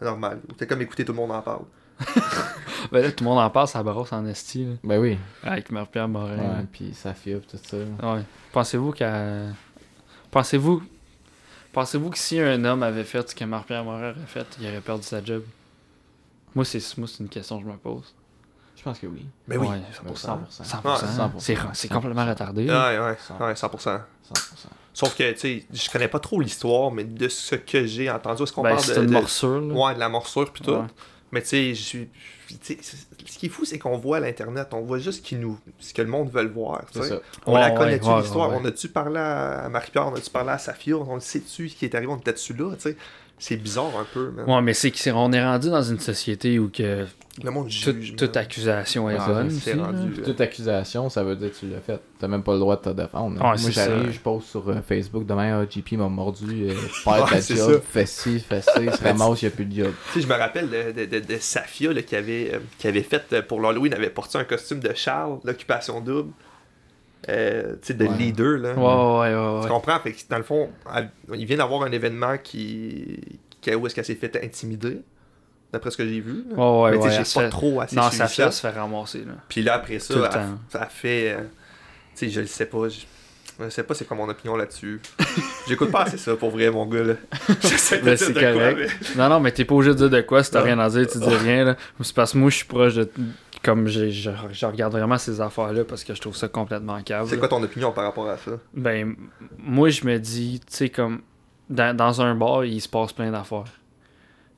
normal. 0.00 0.40
C'était 0.50 0.66
comme 0.68 0.82
écouter 0.82 1.04
tout 1.04 1.12
le 1.12 1.16
monde 1.18 1.32
en 1.32 1.42
parle. 1.42 1.64
Ben 2.92 3.02
là, 3.02 3.12
tout 3.12 3.24
le 3.24 3.30
monde 3.30 3.38
en 3.38 3.50
parle, 3.50 3.68
ça 3.68 3.82
brosse 3.82 4.12
en 4.12 4.24
esti. 4.26 4.64
là. 4.64 4.72
Ben 4.84 4.98
oui. 4.98 5.18
Avec 5.42 5.70
Marie-Pierre 5.70 6.08
Morin. 6.08 6.36
Ouais, 6.36 6.66
puis 6.72 6.92
ça 6.94 7.14
fibre, 7.14 7.42
tout 7.50 7.58
ça. 7.62 7.76
là. 7.76 8.14
Ouais. 8.14 8.22
Pensez-vous 8.52 8.92
qu'à. 8.92 9.24
Pensez-vous. 10.30 10.82
Pensez-vous 11.72 12.10
que 12.10 12.18
si 12.18 12.40
un 12.40 12.64
homme 12.64 12.82
avait 12.82 13.04
fait 13.04 13.28
ce 13.28 13.34
que 13.34 13.44
Marie-Pierre 13.44 13.84
Morin 13.84 14.10
aurait 14.10 14.14
fait, 14.26 14.46
il 14.60 14.66
aurait 14.68 14.80
perdu 14.80 15.02
sa 15.04 15.22
job? 15.22 15.42
Moi, 16.54 16.64
c'est 16.64 16.96
moi, 16.98 17.06
c'est 17.06 17.22
une 17.22 17.28
question 17.28 17.58
que 17.58 17.64
je 17.66 17.70
me 17.70 17.76
pose. 17.76 18.14
Je 18.76 18.82
pense 18.82 18.98
que 18.98 19.06
oui. 19.06 19.26
Ben 19.46 19.58
oui. 19.58 19.66
Ouais, 19.66 19.80
100%. 20.12 20.38
100%. 20.50 20.84
Ouais, 20.84 20.94
100%. 20.94 21.30
C'est 21.38 21.56
c'est 21.74 21.88
complètement 21.88 22.26
retardé. 22.26 22.64
Ouais, 22.68 22.98
ouais, 22.98 23.16
Cent. 23.26 23.38
ouais, 23.44 23.52
100%. 23.54 23.56
100%. 23.56 24.00
Sauf 24.94 25.16
que, 25.16 25.30
tu 25.32 25.38
sais, 25.38 25.66
je 25.72 25.90
connais 25.90 26.08
pas 26.08 26.18
trop 26.20 26.40
l'histoire, 26.40 26.90
mais 26.90 27.04
de 27.04 27.28
ce 27.28 27.54
que 27.54 27.86
j'ai 27.86 28.10
entendu, 28.10 28.42
est-ce 28.42 28.52
qu'on 28.52 28.62
Ben, 28.62 28.74
parle 28.76 28.86
de, 28.88 29.00
une 29.00 29.06
de- 29.06 29.12
morsure. 29.12 29.60
Là. 29.60 29.74
Ouais, 29.74 29.94
de 29.94 29.98
la 30.00 30.08
morsure 30.08 30.50
puis 30.52 30.62
tout. 30.64 30.76
Mais 31.32 31.42
tu 31.42 31.48
sais, 31.48 31.74
je 31.74 31.82
suis. 31.82 32.08
Ce 32.50 33.38
qui 33.38 33.46
est 33.46 33.48
fou, 33.50 33.64
c'est 33.66 33.78
qu'on 33.78 33.98
voit 33.98 34.20
l'internet, 34.20 34.68
on 34.72 34.80
voit 34.80 34.98
juste 34.98 35.18
ce, 35.18 35.22
qui 35.22 35.36
nous, 35.36 35.58
ce 35.78 35.92
que 35.92 36.00
le 36.00 36.08
monde 36.08 36.30
veut 36.30 36.42
le 36.42 36.48
voir. 36.48 36.82
ça. 36.92 37.20
On 37.44 37.52
Ouais, 37.54 37.60
la 37.60 37.70
connaît-tu 37.72 38.06
ouais, 38.08 38.20
l'histoire? 38.22 38.50
ouais. 38.50 38.56
On 38.60 38.64
a-tu 38.64 38.88
parlé 38.88 39.18
à 39.20 39.68
Marie-Pierre? 39.68 40.06
On 40.06 40.14
a-tu 40.14 40.30
parlé 40.30 40.50
à 40.50 40.58
Safia 40.58 40.96
On 40.96 41.14
le 41.16 41.20
sait-tu 41.20 41.68
ce 41.68 41.76
qui 41.76 41.84
est 41.84 41.94
arrivé? 41.94 42.10
On 42.10 42.16
était-tu 42.16 42.54
là 42.54 42.74
tu 42.76 42.80
sais? 42.82 42.96
C'est 43.38 43.56
bizarre 43.56 43.92
un 43.98 44.06
peu, 44.12 44.30
man. 44.30 44.48
Ouais, 44.48 44.62
mais 44.62 44.74
c'est 44.74 44.90
qu'on 44.90 45.32
est 45.32 45.44
rendu 45.44 45.70
dans 45.70 45.82
une 45.82 46.00
société 46.00 46.58
où 46.58 46.68
que 46.68 47.06
Le 47.42 47.50
monde 47.50 47.66
toute, 47.68 48.00
juge. 48.00 48.16
toute 48.16 48.34
man. 48.34 48.44
accusation 48.44 49.08
est 49.08 49.16
bonne. 49.16 49.46
aussi, 49.46 49.72
rendu- 49.72 50.10
Puis 50.10 50.22
toute 50.22 50.40
accusation, 50.40 51.08
ça 51.08 51.22
veut 51.22 51.36
dire 51.36 51.50
que 51.52 51.56
tu 51.56 51.66
l'as 51.68 51.80
fait. 51.80 52.00
T'as 52.18 52.26
même 52.28 52.42
pas 52.42 52.52
le 52.54 52.58
droit 52.58 52.76
de 52.76 52.82
te 52.82 52.88
défendre. 52.90 53.36
Moi, 53.38 53.54
j'arrive, 53.70 54.10
je 54.10 54.18
poste 54.18 54.48
sur 54.48 54.68
euh, 54.68 54.80
Facebook 54.86 55.24
demain, 55.24 55.62
ah, 55.62 55.66
JP 55.70 55.92
m'a 55.92 56.08
mordu, 56.08 56.68
euh, 56.68 56.74
perd 57.04 57.20
Ouais, 57.24 57.30
ta 57.30 57.40
c'est 57.40 57.56
job, 57.56 57.80
fais 57.88 58.06
ci, 58.06 58.40
fais 58.40 58.60
ça, 58.60 58.72
il 58.82 58.92
se 58.92 59.02
ramasse, 59.04 59.40
il 59.42 59.44
n'y 59.46 59.52
a 59.52 59.54
plus 59.54 59.64
de 59.66 59.84
job. 59.84 59.92
Tu 60.12 60.20
sais, 60.20 60.26
je 60.26 60.32
me 60.32 60.38
rappelle 60.38 60.68
de, 60.68 60.92
de, 60.92 61.06
de, 61.06 61.24
de 61.24 61.36
Safia 61.38 61.92
là, 61.92 62.02
qui, 62.02 62.16
avait, 62.16 62.50
euh, 62.54 62.58
qui 62.78 62.88
avait 62.88 63.02
fait 63.02 63.22
euh, 63.32 63.42
pour 63.42 63.60
l'Halloween, 63.60 63.94
avait 63.94 64.10
porté 64.10 64.36
un 64.38 64.44
costume 64.44 64.80
de 64.80 64.90
Charles, 64.94 65.38
l'occupation 65.44 66.00
double. 66.00 66.32
Euh, 67.28 67.72
tu 67.82 67.88
sais, 67.88 67.94
de 67.94 68.06
Ouais. 68.06 68.16
leader. 68.16 68.58
Là. 68.58 68.74
Ouais, 68.74 69.34
ouais, 69.34 69.54
ouais. 69.56 69.60
Tu 69.62 69.68
comprends? 69.68 69.98
Fait 70.00 70.12
que, 70.12 70.18
dans 70.30 70.38
le 70.38 70.44
fond, 70.44 70.70
elle- 70.94 71.10
il 71.34 71.44
vient 71.46 71.56
d'avoir 71.58 71.82
un 71.82 71.90
événement 71.92 72.36
qui, 72.42 73.20
qui 73.60 73.74
où 73.74 73.86
est-ce 73.86 73.94
qu'elle 73.94 74.04
s'est 74.04 74.14
fait 74.14 74.38
intimider, 74.42 75.00
d'après 75.72 75.90
ce 75.90 75.96
que 75.96 76.06
j'ai 76.06 76.20
vu. 76.20 76.44
là. 76.50 76.56
Ouais, 76.56 76.82
ouais, 76.82 76.90
Mais 76.92 76.96
tu 76.98 77.02
sais, 77.02 77.10
j'ai 77.10 77.16
elle 77.16 77.24
pas 77.34 77.40
fait- 77.42 77.48
trop 77.50 77.80
assez 77.80 77.96
Non, 77.96 78.02
suivi 78.02 78.16
ça 78.18 78.28
ça. 78.28 78.44
fait 78.46 78.52
se 78.52 78.60
fait 78.60 78.70
ramasser. 78.70 79.18
Là. 79.26 79.32
Puis 79.48 79.62
là, 79.62 79.74
après 79.74 79.98
ça, 79.98 80.14
elle, 80.14 80.40
ça 80.70 80.86
fait... 80.86 81.32
euh, 81.32 81.40
tu 82.16 82.26
sais, 82.26 82.30
je 82.30 82.40
le 82.40 82.46
sais 82.46 82.66
pas. 82.66 82.88
Je, 82.88 83.00
je 83.60 83.68
sais 83.70 83.82
pas 83.82 83.92
c'est 83.94 84.04
quoi 84.06 84.16
mon 84.16 84.28
opinion 84.28 84.56
là-dessus. 84.56 85.00
J'écoute 85.68 85.90
pas 85.90 86.02
assez 86.02 86.16
ça, 86.18 86.36
pour 86.36 86.50
vrai, 86.50 86.70
mon 86.70 86.86
gars, 86.86 87.02
là. 87.02 87.14
J'essaie 87.60 87.98
de 87.98 88.04
Ben, 88.04 88.14
dire 88.14 88.26
c'est 88.26 88.32
de 88.32 88.38
quoi, 88.40 88.52
correct. 88.52 88.78
mais- 89.16 89.22
Non, 89.22 89.28
non, 89.28 89.40
mais 89.40 89.50
t'es 89.50 89.64
pas 89.64 89.74
obligé 89.74 89.90
de 89.90 89.96
dire 89.98 90.10
de 90.10 90.20
quoi 90.20 90.44
si 90.44 90.52
t'as 90.52 90.60
Non. 90.60 90.64
rien 90.66 90.78
à 90.78 90.88
dire, 90.88 91.06
tu 91.08 91.18
dis 91.18 91.26
rien. 91.34 91.64
Là. 91.64 91.76
C'est 92.00 92.14
parce 92.14 92.32
que 92.32 92.38
moi, 92.38 92.48
je 92.50 92.56
suis 92.56 92.64
proche 92.66 92.94
de. 92.94 93.10
Comme 93.62 93.88
je, 93.88 94.10
je, 94.10 94.30
je 94.52 94.66
regarde 94.66 94.92
vraiment 94.92 95.18
ces 95.18 95.40
affaires-là 95.40 95.84
parce 95.84 96.04
que 96.04 96.14
je 96.14 96.20
trouve 96.20 96.36
ça 96.36 96.48
complètement 96.48 97.00
cave. 97.02 97.28
C'est 97.28 97.38
quoi 97.38 97.48
ton 97.48 97.62
opinion 97.62 97.92
par 97.92 98.04
rapport 98.04 98.28
à 98.28 98.36
ça? 98.36 98.52
Ben, 98.72 99.16
moi, 99.58 99.90
je 99.90 100.04
me 100.06 100.18
dis, 100.18 100.60
tu 100.60 100.76
sais, 100.76 100.88
comme. 100.90 101.22
Dans, 101.68 101.94
dans 101.94 102.22
un 102.22 102.34
bar, 102.34 102.64
il 102.64 102.80
se 102.80 102.88
passe 102.88 103.12
plein 103.12 103.30
d'affaires. 103.30 103.64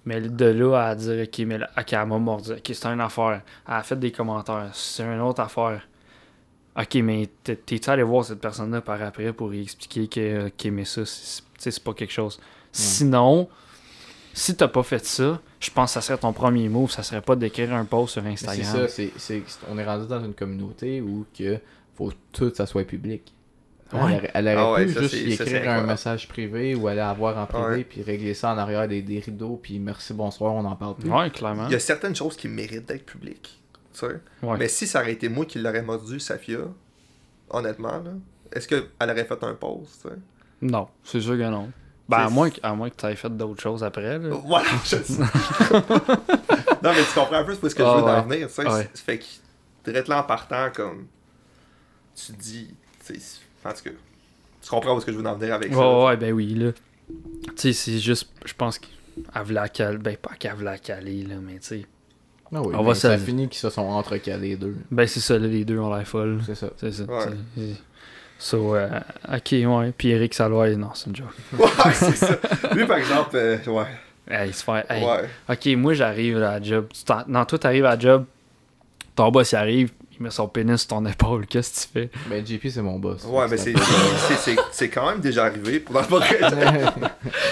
Mais 0.04 0.20
de 0.20 0.44
là 0.46 0.76
à 0.88 0.94
dire, 0.94 1.24
ok, 1.24 1.38
mais 1.46 1.58
là, 1.58 1.68
ok, 1.76 1.92
elle 1.92 2.06
m'a 2.06 2.18
mordu, 2.18 2.52
ok, 2.52 2.70
c'est 2.72 2.86
une 2.86 3.00
affaire. 3.00 3.42
Elle 3.66 3.74
a 3.74 3.82
fait 3.82 3.98
des 3.98 4.12
commentaires, 4.12 4.68
c'est 4.72 5.02
une 5.02 5.20
autre 5.20 5.40
affaire. 5.40 5.86
Ok, 6.78 6.94
mais 7.02 7.28
t'es- 7.42 7.56
t'es-tu 7.56 7.90
allé 7.90 8.02
voir 8.04 8.24
cette 8.24 8.40
personne-là 8.40 8.80
par 8.80 9.02
après 9.02 9.32
pour 9.32 9.48
lui 9.48 9.62
expliquer 9.62 10.06
que, 10.06 10.46
ok, 10.46 10.64
mais 10.72 10.84
ça, 10.84 11.04
c'est 11.04 11.42
tu 11.42 11.64
sais, 11.64 11.70
c'est 11.72 11.82
pas 11.84 11.92
quelque 11.94 12.12
chose. 12.12 12.40
Sinon, 12.72 13.48
si 14.32 14.56
t'as 14.56 14.68
pas 14.68 14.82
fait 14.82 15.04
ça, 15.04 15.40
je 15.60 15.70
pense 15.70 15.90
que 15.90 15.94
ça 15.94 16.00
serait 16.00 16.18
ton 16.18 16.32
premier 16.32 16.68
move, 16.68 16.90
ça 16.90 17.02
serait 17.02 17.20
pas 17.22 17.36
d'écrire 17.36 17.74
un 17.74 17.84
post 17.84 18.12
sur 18.14 18.22
Mais 18.22 18.36
C'est 18.36 18.48
Instagram. 18.48 18.82
ça, 18.82 18.88
c'est, 18.88 19.12
c'est, 19.16 19.42
on 19.70 19.76
est 19.78 19.84
rendu 19.84 20.06
dans 20.06 20.22
une 20.24 20.34
communauté 20.34 21.00
où 21.00 21.26
que 21.36 21.58
faut 21.96 22.12
tout 22.32 22.52
ça 22.54 22.66
soit 22.66 22.84
public. 22.84 23.34
Ouais. 23.92 23.98
Elle 23.98 24.14
aurait, 24.14 24.30
elle 24.34 24.46
aurait 24.46 24.56
Ah 24.56 24.72
ouais, 24.72 24.86
pu 24.86 24.92
juste 25.00 25.14
y 25.14 25.32
écrire 25.32 25.68
un 25.70 25.82
message 25.82 26.28
privé 26.28 26.76
ou 26.76 26.86
aller 26.86 27.00
avoir 27.00 27.36
en 27.38 27.46
privé 27.46 27.66
Ouais. 27.78 27.84
puis 27.84 28.02
régler 28.02 28.34
ça 28.34 28.54
en 28.54 28.58
arrière 28.58 28.86
des, 28.86 29.02
des 29.02 29.18
rideaux 29.18 29.58
puis 29.60 29.80
merci 29.80 30.14
bonsoir 30.14 30.54
on 30.54 30.64
en 30.64 30.76
parle 30.76 30.94
plus. 30.94 31.10
Ouais, 31.10 31.28
clairement. 31.30 31.66
Il 31.66 31.72
y 31.72 31.74
a 31.74 31.80
certaines 31.80 32.14
choses 32.14 32.36
qui 32.36 32.46
méritent 32.46 32.86
d'être 32.86 33.04
publiques. 33.04 33.60
tu 33.92 33.98
sais. 34.00 34.06
Ouais. 34.44 34.56
Mais 34.58 34.68
si 34.68 34.86
ça 34.86 35.00
aurait 35.00 35.12
été 35.14 35.28
moi 35.28 35.44
qui 35.44 35.58
l'aurais 35.58 35.82
mordu, 35.82 36.20
Safia, 36.20 36.58
honnêtement. 37.50 37.98
Là. 37.98 38.12
Est-ce 38.52 38.68
qu'elle 38.68 38.84
aurait 39.00 39.24
fait 39.24 39.42
un 39.44 39.54
sais? 40.08 40.14
Non, 40.62 40.88
c'est 41.04 41.20
sûr 41.20 41.36
que 41.36 41.50
non. 41.50 41.70
Ben, 42.10 42.18
à 42.18 42.28
moins, 42.30 42.50
que- 42.50 42.60
à 42.62 42.74
moins 42.74 42.90
que 42.90 42.96
tu 42.96 43.06
aies 43.06 43.16
fait 43.16 43.30
d'autres 43.36 43.62
choses 43.62 43.82
après. 43.84 44.18
Là. 44.18 44.36
Voilà, 44.44 44.68
je 44.84 44.96
sais. 44.96 45.18
non, 45.22 46.90
mais 46.92 47.02
tu 47.04 47.14
comprends 47.14 47.36
un 47.36 47.44
peu 47.44 47.52
est-ce 47.52 47.60
que 47.74 47.82
je 47.82 47.88
Ah, 47.88 47.96
veux 47.96 48.02
en 48.02 48.06
ouais. 48.28 48.36
venir. 48.36 48.48
Ouais. 48.58 48.88
C'est- 48.94 49.02
Fait 49.04 49.18
que, 49.18 49.24
direct 49.84 50.08
là 50.08 50.20
en 50.20 50.24
partant, 50.24 50.68
comme, 50.74 51.06
tu 52.14 52.32
te 52.32 52.40
dis, 52.42 52.68
en 53.64 53.72
tout 53.72 53.82
cas, 53.84 53.90
tu 54.62 54.68
comprends 54.70 54.94
où 54.94 54.98
est-ce 54.98 55.06
que 55.06 55.12
je 55.12 55.18
veux 55.18 55.26
en 55.26 55.36
venir 55.36 55.54
avec 55.54 55.72
ça. 55.72 55.78
Ouais, 55.78 56.04
ouais, 56.06 56.16
ben 56.16 56.32
oui, 56.32 56.54
là. 56.54 56.72
Tu 57.10 57.52
sais, 57.56 57.72
c'est 57.72 57.98
juste, 57.98 58.28
je 58.44 58.52
pense 58.54 58.78
qu'elle 58.78 58.90
voulait 59.42 59.54
la 59.60 59.68
caler. 59.68 59.98
Ben, 59.98 60.16
pas 60.16 60.30
qu'elle 60.38 60.54
voulait 60.54 60.70
la 60.70 60.78
caler, 60.78 61.22
là, 61.24 61.36
mais 61.42 61.54
tu 61.54 61.66
sais. 61.66 61.86
Ah 62.52 62.60
oui, 62.62 62.74
On 62.74 62.78
mais 62.82 62.88
va 62.88 62.94
ça 62.96 63.16
finit 63.16 63.48
qu'ils 63.48 63.58
se 63.60 63.70
sont 63.70 63.82
entrecalés 63.82 64.56
deux. 64.56 64.76
Ben, 64.90 65.06
c'est 65.06 65.20
ça, 65.20 65.38
là, 65.38 65.46
les 65.46 65.64
deux 65.64 65.78
ont 65.78 65.94
l'air 65.94 66.06
folles. 66.06 66.40
C'est 66.46 66.56
ça. 66.56 66.70
C'est 66.76 66.90
ça. 66.92 67.04
Ouais. 67.04 67.26
C'est- 68.40 68.50
c'est- 68.50 68.56
So, 68.56 68.74
euh, 68.74 68.88
ok, 69.32 69.52
ouais. 69.52 69.92
Puis 69.96 70.08
Eric 70.10 70.34
Saloy, 70.34 70.74
non, 70.76 70.90
c'est 70.94 71.06
une 71.10 71.16
joke. 71.16 71.28
Ouais, 71.58 71.92
c'est 71.92 72.16
ça. 72.16 72.36
Lui, 72.74 72.86
par 72.86 72.96
exemple, 72.96 73.30
euh, 73.36 73.58
ouais. 73.66 73.84
Hey, 74.30 74.48
il 74.50 74.54
se 74.54 74.64
fait. 74.64 74.84
hey, 74.88 75.04
Ouais. 75.04 75.28
Ok, 75.48 75.66
moi 75.76 75.92
j'arrive 75.94 76.36
à 76.38 76.58
la 76.58 76.62
job. 76.62 76.86
Non, 77.28 77.44
toi 77.44 77.58
t'arrives 77.58 77.84
à 77.84 77.96
la 77.96 77.98
job. 77.98 78.24
Ton 79.16 79.28
boss 79.30 79.50
il 79.52 79.56
arrive, 79.56 79.90
il 80.12 80.22
met 80.22 80.30
son 80.30 80.46
pénis 80.46 80.78
sur 80.80 80.88
ton 80.88 81.04
épaule. 81.04 81.46
Qu'est-ce 81.46 81.88
que 81.88 81.98
tu 81.98 82.08
fais? 82.08 82.10
Ben, 82.28 82.46
JP, 82.46 82.68
c'est 82.70 82.80
mon 82.80 82.98
boss. 82.98 83.24
Ouais, 83.24 83.46
mais 83.50 83.56
c'est, 83.56 83.74
c'est, 84.28 84.36
c'est, 84.36 84.56
c'est 84.70 84.88
quand 84.88 85.10
même 85.10 85.20
déjà 85.20 85.46
arrivé. 85.46 85.80
Pour 85.80 85.94
dans 85.96 86.00
le 86.02 86.06
fond. 86.06 86.20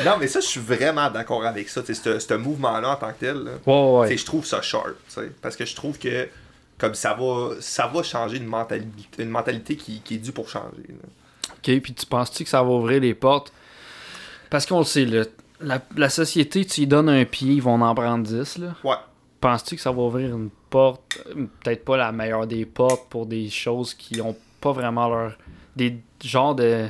non, 0.07 0.13
mais 0.21 0.29
ça, 0.29 0.41
je 0.41 0.47
suis 0.47 0.61
vraiment 0.61 1.11
d'accord 1.11 1.45
avec 1.45 1.69
ça. 1.69 1.83
Sais, 1.85 1.95
Ce 1.95 2.35
mouvement-là 2.35 2.91
en 2.91 2.97
tant 2.97 3.09
que 3.09 3.21
tel, 3.21 3.37
là, 3.45 3.51
Ouais, 3.67 4.09
ouais. 4.09 4.17
je 4.17 4.25
trouve 4.25 4.47
ça 4.47 4.63
sharp. 4.63 4.95
Parce 5.43 5.57
que 5.57 5.65
je 5.67 5.75
trouve 5.75 5.99
que 5.99 6.29
comme 6.79 6.95
ça 6.95 7.15
va, 7.15 7.51
ça 7.61 7.87
va 7.87 8.03
changer 8.03 8.37
une 8.39 8.47
mentalité, 8.47 9.23
une 9.23 9.29
mentalité 9.31 9.77
qui, 9.77 10.01
qui 10.01 10.15
est 10.15 10.19
due 10.19 10.33
pour 10.33 10.49
changer. 10.49 10.85
là. 10.89 11.09
Ok, 11.57 11.81
puis 11.81 11.93
tu 11.95 12.07
penses-tu 12.07 12.45
que 12.45 12.51
ça 12.51 12.63
va 12.63 12.69
ouvrir 12.71 13.01
les 13.01 13.15
portes? 13.15 13.53
Parce 14.51 14.65
qu'on 14.65 14.79
le 14.79 14.85
sait, 14.85 15.05
là, 15.05 15.25
la, 15.61 15.83
la 15.97 16.09
société, 16.09 16.65
tu 16.65 16.83
y 16.83 16.87
donnes 16.87 17.09
un 17.09 17.25
pied, 17.25 17.55
ils 17.55 17.63
vont 17.63 17.81
en 17.81 17.95
prendre 17.95 18.25
10. 18.25 18.59
Là. 18.59 18.75
Ouais. 18.85 18.95
Penses-tu 19.41 19.77
que 19.77 19.83
ça 19.83 19.91
va 19.91 20.03
ouvrir 20.03 20.35
une 20.37 20.51
porte, 20.71 21.19
euh, 21.37 21.47
peut-être 21.63 21.85
pas 21.85 21.97
la 21.97 22.13
meilleure 22.13 22.47
des 22.47 22.65
portes 22.65 23.09
pour 23.09 23.27
des 23.27 23.51
choses 23.51 23.93
qui 23.95 24.21
ont 24.21 24.37
pas 24.61 24.73
vraiment 24.73 25.09
leur. 25.09 25.37
des 25.77 25.99
genres 26.23 26.55
de 26.55 26.87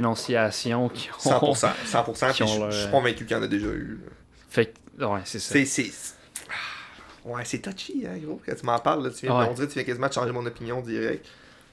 dénonciations 0.00 0.88
qui 0.88 1.08
ont. 1.26 1.52
100%. 1.54 1.68
100%. 1.86 2.32
Qui 2.32 2.42
ont 2.42 2.46
je, 2.46 2.58
leur- 2.60 2.70
je 2.70 2.80
suis 2.82 2.90
convaincu 2.90 3.24
qu'il 3.26 3.36
y 3.36 3.40
en 3.40 3.42
a 3.42 3.46
déjà 3.48 3.66
eu. 3.68 4.00
là. 4.04 4.10
Fait 4.48 4.72
que, 4.98 5.04
ouais, 5.04 5.20
c'est 5.24 5.38
ça. 5.38 5.54
C'est, 5.64 5.90
ouais, 7.26 7.42
c'est 7.44 7.58
touchy, 7.60 8.04
hein, 8.06 8.16
gros. 8.22 8.40
Quand 8.46 8.54
tu 8.54 8.66
m'en 8.66 8.78
parles, 8.78 9.04
là, 9.04 9.10
tu 9.10 9.26
viens, 9.26 9.38
Ouais. 9.38 9.46
on 9.50 9.54
dirait 9.54 9.66
que 9.66 9.72
tu 9.72 9.78
viens 9.78 9.84
quasiment 9.86 10.08
de 10.08 10.12
changer 10.12 10.32
mon 10.32 10.44
opinion 10.46 10.80
direct. 10.80 11.26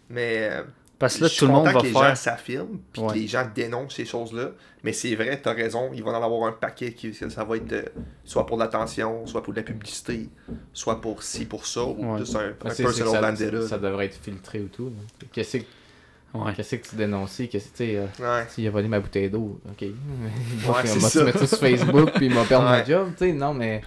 Mais 0.09 0.49
euh, 0.51 0.63
Parce 0.99 1.17
que 1.17 1.23
là, 1.23 1.27
je 1.29 1.37
tout 1.39 1.45
le 1.47 1.51
monde 1.51 1.65
va 1.65 1.73
que 1.73 1.85
les 1.85 1.91
faire. 1.91 2.09
gens 2.09 2.15
s'affirment, 2.15 2.79
puis 2.91 3.01
Ouais. 3.01 3.07
que 3.13 3.19
les 3.19 3.27
gens 3.27 3.47
dénoncent 3.53 3.95
ces 3.95 4.05
choses-là. 4.05 4.51
Mais 4.83 4.93
c'est 4.93 5.15
vrai, 5.15 5.39
t'as 5.41 5.53
raison, 5.53 5.91
il 5.93 6.03
va 6.03 6.11
en 6.11 6.23
avoir 6.23 6.47
un 6.47 6.51
paquet 6.51 6.93
qui 6.93 7.13
ça 7.13 7.43
va 7.43 7.55
être 7.57 7.71
euh, 7.73 7.83
soit 8.25 8.45
pour 8.45 8.57
de 8.57 8.63
l'attention, 8.63 9.25
soit 9.25 9.41
pour 9.43 9.53
de 9.53 9.59
la 9.59 9.63
publicité, 9.63 10.29
soit 10.73 10.99
pour 11.01 11.23
ci, 11.23 11.45
pour 11.45 11.65
ça, 11.65 11.83
ou 11.83 12.13
Ouais. 12.13 12.19
juste 12.19 12.35
un, 12.35 12.49
un 12.49 12.51
personal 12.53 12.93
ça, 12.93 13.21
vendetta. 13.21 13.67
ça 13.67 13.77
devrait 13.77 14.05
être 14.07 14.17
filtré 14.21 14.59
ou 14.61 14.67
tout. 14.67 14.85
là. 14.89 15.27
Qu'est-ce 15.31 15.57
que 15.57 15.63
Ouais. 16.33 16.51
qu'est-ce 16.55 16.75
que 16.77 16.87
tu 16.89 16.95
dénonces? 16.95 17.37
Qu'est-ce 17.37 17.69
que 17.69 17.77
tu 17.77 17.85
sais, 17.85 17.95
euh, 17.97 18.05
Ouais. 18.19 18.45
s'il 18.49 18.67
a 18.67 18.71
volé 18.71 18.87
ma 18.87 18.99
bouteille 18.99 19.29
d'eau, 19.29 19.59
ok. 19.69 19.81
Ouais, 19.81 19.91
on 20.67 20.73
c'est 20.85 20.93
va 20.99 20.99
ça. 21.01 21.09
se 21.09 21.19
mettre 21.19 21.39
ça 21.39 21.47
sur 21.47 21.57
Facebook 21.59 22.11
puis 22.15 22.25
il 22.27 22.33
m'a 22.33 22.43
perdu 22.43 22.65
Ouais. 22.65 22.71
ma 22.71 22.83
job, 22.83 23.09
tu 23.17 23.25
sais, 23.25 23.33
non 23.33 23.53
mais. 23.53 23.81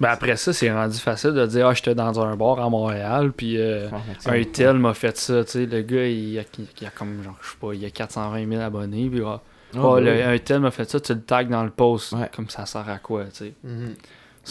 Ben 0.00 0.10
après 0.10 0.36
ça, 0.36 0.52
c'est 0.52 0.70
rendu 0.70 0.96
facile 0.98 1.32
de 1.32 1.44
dire 1.46 1.66
Ah, 1.66 1.74
j'étais 1.74 1.94
dans 1.94 2.20
un 2.20 2.36
bar 2.36 2.60
à 2.60 2.68
Montréal, 2.70 3.32
puis 3.32 3.60
euh, 3.60 3.88
un 4.26 4.42
tel 4.44 4.78
m'a 4.78 4.94
fait 4.94 5.16
ça. 5.16 5.44
Tu 5.44 5.50
sais, 5.52 5.66
le 5.66 5.82
gars, 5.82 6.06
il 6.06 6.38
a, 6.38 6.42
il 6.80 6.86
a 6.86 6.90
comme, 6.90 7.22
genre, 7.22 7.36
je 7.42 7.48
sais 7.50 7.56
pas, 7.60 7.74
il 7.74 7.84
a 7.84 7.90
420 7.90 8.48
000 8.48 8.62
abonnés, 8.62 9.08
puis 9.10 9.22
ah, 9.24 9.40
le- 9.74 10.12
oui. 10.12 10.22
un 10.22 10.38
tel 10.38 10.60
m'a 10.60 10.70
fait 10.70 10.88
ça, 10.88 11.00
tu 11.00 11.12
le 11.14 11.20
tags 11.22 11.44
dans 11.44 11.64
le 11.64 11.70
post. 11.70 12.12
Ouais. 12.12 12.30
Comme 12.34 12.48
ça 12.48 12.64
sert 12.66 12.88
à 12.88 12.98
quoi, 12.98 13.24
tu 13.24 13.30
sais. 13.46 13.54
Mhm. 13.64 13.94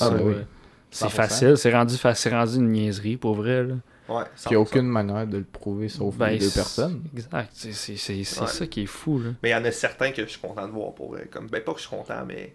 Ah, 0.01 0.09
ben 0.09 0.21
oui. 0.21 0.33
euh, 0.35 0.43
C'est 0.91 1.05
100%. 1.05 1.09
facile, 1.09 1.57
c'est 1.57 1.73
rendu, 1.73 1.95
fa- 1.97 2.13
c'est 2.15 2.29
rendu 2.29 2.55
une 2.57 2.69
niaiserie, 2.69 3.17
pour 3.17 3.35
vrai. 3.35 3.63
Là. 3.63 3.75
Ouais, 4.09 4.23
il 4.45 4.49
n'y 4.51 4.55
a 4.55 4.59
100%. 4.59 4.61
aucune 4.61 4.87
manière 4.87 5.27
de 5.27 5.37
le 5.37 5.43
prouver 5.43 5.89
sauf 5.89 6.15
Ben, 6.15 6.27
les 6.29 6.39
deux 6.39 6.49
personnes. 6.49 7.01
Exact, 7.13 7.49
c'est 7.53 8.13
Ouais. 8.13 8.23
ça 8.23 8.67
qui 8.67 8.83
est 8.83 8.85
fou. 8.85 9.19
Là. 9.19 9.29
Mais 9.43 9.49
il 9.49 9.51
y 9.53 9.55
en 9.55 9.65
a 9.65 9.71
certains 9.71 10.11
que 10.11 10.21
je 10.23 10.27
suis 10.29 10.39
content 10.39 10.65
de 10.67 10.71
voir 10.71 10.93
pour 10.93 11.11
vrai. 11.11 11.27
Comme, 11.31 11.47
ben 11.47 11.61
pas 11.61 11.71
que 11.73 11.79
je 11.79 11.87
suis 11.87 11.95
content, 11.95 12.23
mais 12.27 12.53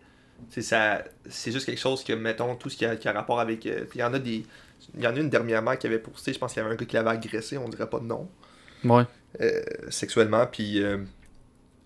c'est 0.51 0.62
ça 0.62 1.03
c'est 1.28 1.53
juste 1.53 1.66
quelque 1.66 1.80
chose 1.80 2.03
que, 2.05 2.12
mettons, 2.12 2.55
tout 2.57 2.68
ce 2.70 2.76
qui 2.76 2.84
a, 2.84 2.97
qui 2.97 3.09
a 3.09 3.12
rapport 3.12 3.40
avec. 3.40 3.64
euh, 3.66 3.84
Il 3.95 4.01
y 4.01 4.05
en 4.05 4.12
a 4.14 4.18
des. 4.18 4.45
Il 4.97 5.03
y 5.03 5.07
en 5.07 5.14
a 5.14 5.18
une 5.18 5.30
dernièrement 5.30 5.76
qui 5.76 5.86
avait 5.86 5.99
posté, 6.01 6.32
je 6.32 6.38
pense 6.38 6.53
qu'il 6.53 6.62
y 6.62 6.64
avait 6.64 6.74
un 6.74 6.76
gars 6.76 6.84
qui 6.86 6.97
l'avait 6.97 7.11
agressé, 7.11 7.57
on 7.57 7.68
dirait 7.68 7.88
pas 7.88 8.01
de 8.01 8.05
nom, 8.07 8.28
Ouais. 8.84 9.05
euh, 9.40 9.62
sexuellement, 9.90 10.45
puis 10.51 10.82
euh, 10.82 10.99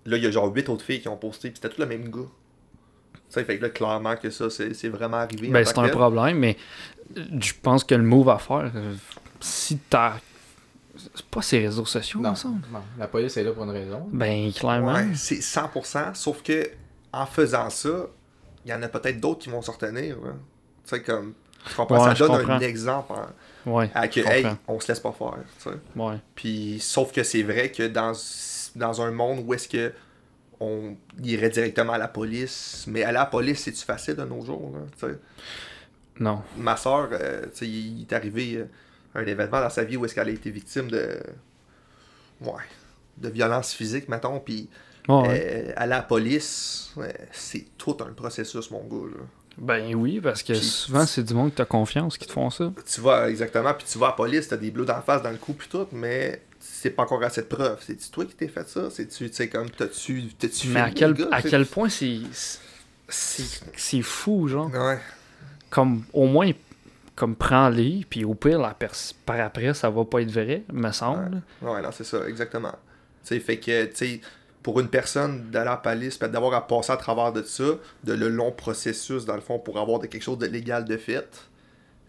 là, 0.07 0.17
il 0.17 0.23
y 0.25 0.27
a 0.27 0.31
genre 0.31 0.51
8 0.55 0.69
autres 0.71 0.85
filles 0.85 1.03
qui 1.03 1.09
ont 1.09 1.17
posté, 1.19 1.51
puis 1.51 1.61
c'était 1.63 1.75
tout 1.75 1.81
le 1.81 1.87
même 1.87 2.09
gars. 2.11 2.29
Sais, 3.29 3.45
fait 3.45 3.59
que 3.59 3.63
là, 3.65 3.69
clairement 3.71 4.17
que 4.17 4.31
ça, 4.31 4.49
c'est 4.49 4.73
c'est 4.73 4.89
vraiment 4.89 5.19
arrivé. 5.19 5.49
en 5.49 5.53
Ben, 5.53 5.65
c'est 5.65 5.79
un 5.79 5.89
problème, 5.89 6.39
mais 6.39 6.57
euh, 7.19 7.25
je 7.39 7.53
pense 7.61 7.85
que 7.85 7.95
le 7.95 8.03
move 8.03 8.29
à 8.31 8.39
faire, 8.39 8.73
si 9.41 9.77
t'as. 9.91 10.15
C'est 11.15 11.27
pas 11.27 11.43
ces 11.43 11.59
réseaux 11.59 11.85
sociaux, 11.85 12.21
Non, 12.21 12.31
ensemble. 12.31 12.63
non, 12.73 12.81
la 12.99 13.07
police 13.07 13.37
est 13.37 13.45
là 13.45 13.53
pour 13.53 13.65
une 13.65 13.71
raison. 13.71 14.09
Ben, 14.11 14.51
clairement. 14.53 14.95
Ouais, 14.95 15.09
c'est 15.15 15.41
100%, 15.43 16.15
sauf 16.15 16.43
que 16.43 16.71
en 17.13 17.27
faisant 17.27 17.69
ça, 17.69 18.07
il 18.67 18.71
y 18.71 18.75
en 18.75 18.83
a 18.83 18.89
peut-être 18.89 19.21
d'autres 19.21 19.41
qui 19.41 19.49
vont 19.49 19.63
se 19.63 19.71
retenir. 19.71 20.17
là. 20.21 20.33
Tu 20.85 20.91
sais, 20.97 21.03
comme. 21.03 21.35
Tu 21.69 21.75
comprends? 21.75 22.05
Ouais, 22.05 22.15
ça 22.15 22.27
donne 22.27 22.37
comprends. 22.39 22.55
un 22.55 22.61
exemple 22.61 23.13
hein, 23.17 23.33
Ouais. 23.65 23.91
à 23.95 24.07
que, 24.09 24.21
hey, 24.21 24.47
on 24.69 24.79
se 24.81 24.89
laisse 24.89 25.01
pas 25.01 25.13
faire. 25.13 25.35
tu 25.63 25.71
sais. 25.71 25.77
Ouais. 25.97 26.17
Puis, 26.35 26.79
sauf 26.81 27.13
que 27.13 27.23
c'est 27.23 27.43
vrai 27.43 27.71
que 27.73 27.87
dans, 27.89 28.13
dans 28.77 29.03
un 29.03 29.11
monde 29.11 29.43
où 29.47 29.55
est-ce 29.55 29.69
que 29.69 29.93
on 30.61 30.97
irait 31.23 31.51
directement 31.51 31.93
à 31.95 31.99
la 31.99 32.09
police, 32.09 32.85
mais 32.89 33.03
aller 33.03 33.17
à 33.19 33.21
la 33.21 33.27
police, 33.27 33.61
c'est-tu 33.65 33.85
facile 33.85 34.15
de 34.17 34.25
nos 34.25 34.45
jours? 34.45 34.73
Là, 34.75 34.81
tu 34.99 35.07
sais? 35.15 35.19
Non. 36.19 36.43
Ma 36.57 36.77
soeur, 36.77 37.11
il 37.63 38.03
est 38.03 38.13
arrivé 38.13 38.55
euh, 38.57 38.65
un 39.15 39.25
événement 39.27 39.61
dans 39.61 39.71
sa 39.71 39.85
vie 39.85 39.97
où 39.97 40.05
est-ce 40.05 40.15
qu'elle 40.15 40.29
a 40.29 40.33
été 40.33 40.51
victime 40.51 40.91
de. 40.91 41.21
Ouais. 42.41 42.63
De 43.19 43.29
violence 43.29 43.73
physique, 43.73 44.09
mettons, 44.09 44.41
puis 44.41 44.69
Ouais, 45.09 45.29
ouais. 45.29 45.47
euh, 45.69 45.73
aller 45.77 45.93
à 45.93 45.99
la 45.99 46.03
police, 46.03 46.91
ouais, 46.97 47.15
c'est 47.33 47.67
tout 47.79 47.97
un 48.01 48.13
processus, 48.13 48.71
mon 48.71 48.85
gars. 48.85 49.11
Là. 49.17 49.25
Ben 49.59 49.95
oui, 49.95 50.21
parce 50.21 50.43
que 50.43 50.55
souvent, 50.55 51.07
c'est 51.07 51.23
du 51.23 51.33
monde 51.33 51.51
que 51.51 51.57
t'as 51.57 51.65
confiance 51.65 52.19
qui 52.19 52.27
te 52.27 52.33
font 52.33 52.51
ça. 52.51 52.73
Tu 52.93 53.01
vas, 53.01 53.31
exactement, 53.31 53.73
puis 53.73 53.87
tu 53.91 53.99
vas 53.99 54.07
à 54.07 54.11
la 54.11 54.17
police, 54.17 54.49
t'as 54.49 54.57
des 54.57 54.71
bleus 54.71 54.85
d'en 54.85 55.01
face 55.01 55.23
dans 55.23 55.31
le 55.31 55.39
cou, 55.39 55.55
puis 55.55 55.69
tout, 55.69 55.87
mais 55.93 56.43
c'est 56.61 56.91
pas 56.91 57.05
encore 57.05 57.23
assez 57.23 57.43
de 57.43 57.47
preuves. 57.47 57.79
C'est-tu 57.81 58.11
toi 58.11 58.25
qui 58.27 58.35
t'es 58.35 58.49
fait 58.49 58.69
ça? 58.69 58.91
C'est-tu, 58.91 59.31
tu 59.31 59.35
sais, 59.35 59.49
comme, 59.49 59.71
t'as-tu, 59.71 60.25
t'as-tu 60.39 60.69
Mais 60.69 60.81
à 60.81 60.91
quel, 60.91 61.15
gars, 61.15 61.29
à 61.31 61.41
quel 61.41 61.65
point 61.65 61.89
c'est. 61.89 62.19
C'est 63.09 64.03
fou, 64.03 64.49
genre. 64.49 64.71
Ouais. 64.71 64.99
Comme, 65.71 66.05
au 66.13 66.27
moins, 66.27 66.51
comme 67.15 67.35
prends-les, 67.35 68.05
puis 68.09 68.25
au 68.25 68.35
pire, 68.35 68.61
la 68.61 68.77
par 69.25 69.41
après, 69.41 69.73
ça 69.75 69.89
va 69.89 70.05
pas 70.05 70.21
être 70.21 70.31
vrai, 70.31 70.65
me 70.73 70.93
semble. 70.93 71.41
Ouais, 71.63 71.81
non, 71.81 71.91
c'est 71.93 72.05
ça, 72.05 72.29
exactement. 72.29 72.75
Tu 73.25 73.35
sais, 73.35 73.41
fait 73.41 73.59
que, 73.59 73.87
tu 73.87 73.97
sais, 73.97 74.21
pour 74.67 74.81
une 74.81 74.89
personne 74.89 75.49
d'aller 75.53 75.69
à 75.69 75.71
la 75.71 75.77
police, 75.77 76.17
puis 76.19 76.29
d'avoir 76.29 76.53
à 76.55 76.67
passer 76.67 76.91
à 76.91 76.97
travers 76.97 77.33
de 77.33 77.41
ça, 77.45 77.63
de 78.03 78.13
le 78.15 78.29
long 78.29 78.51
processus, 78.51 79.25
dans 79.25 79.37
le 79.37 79.41
fond, 79.41 79.61
pour 79.61 79.79
avoir 79.79 80.01
de 80.01 80.09
quelque 80.09 80.25
chose 80.25 80.39
de 80.39 80.47
légal 80.47 80.85
de 80.85 80.97
fait, 80.97 81.29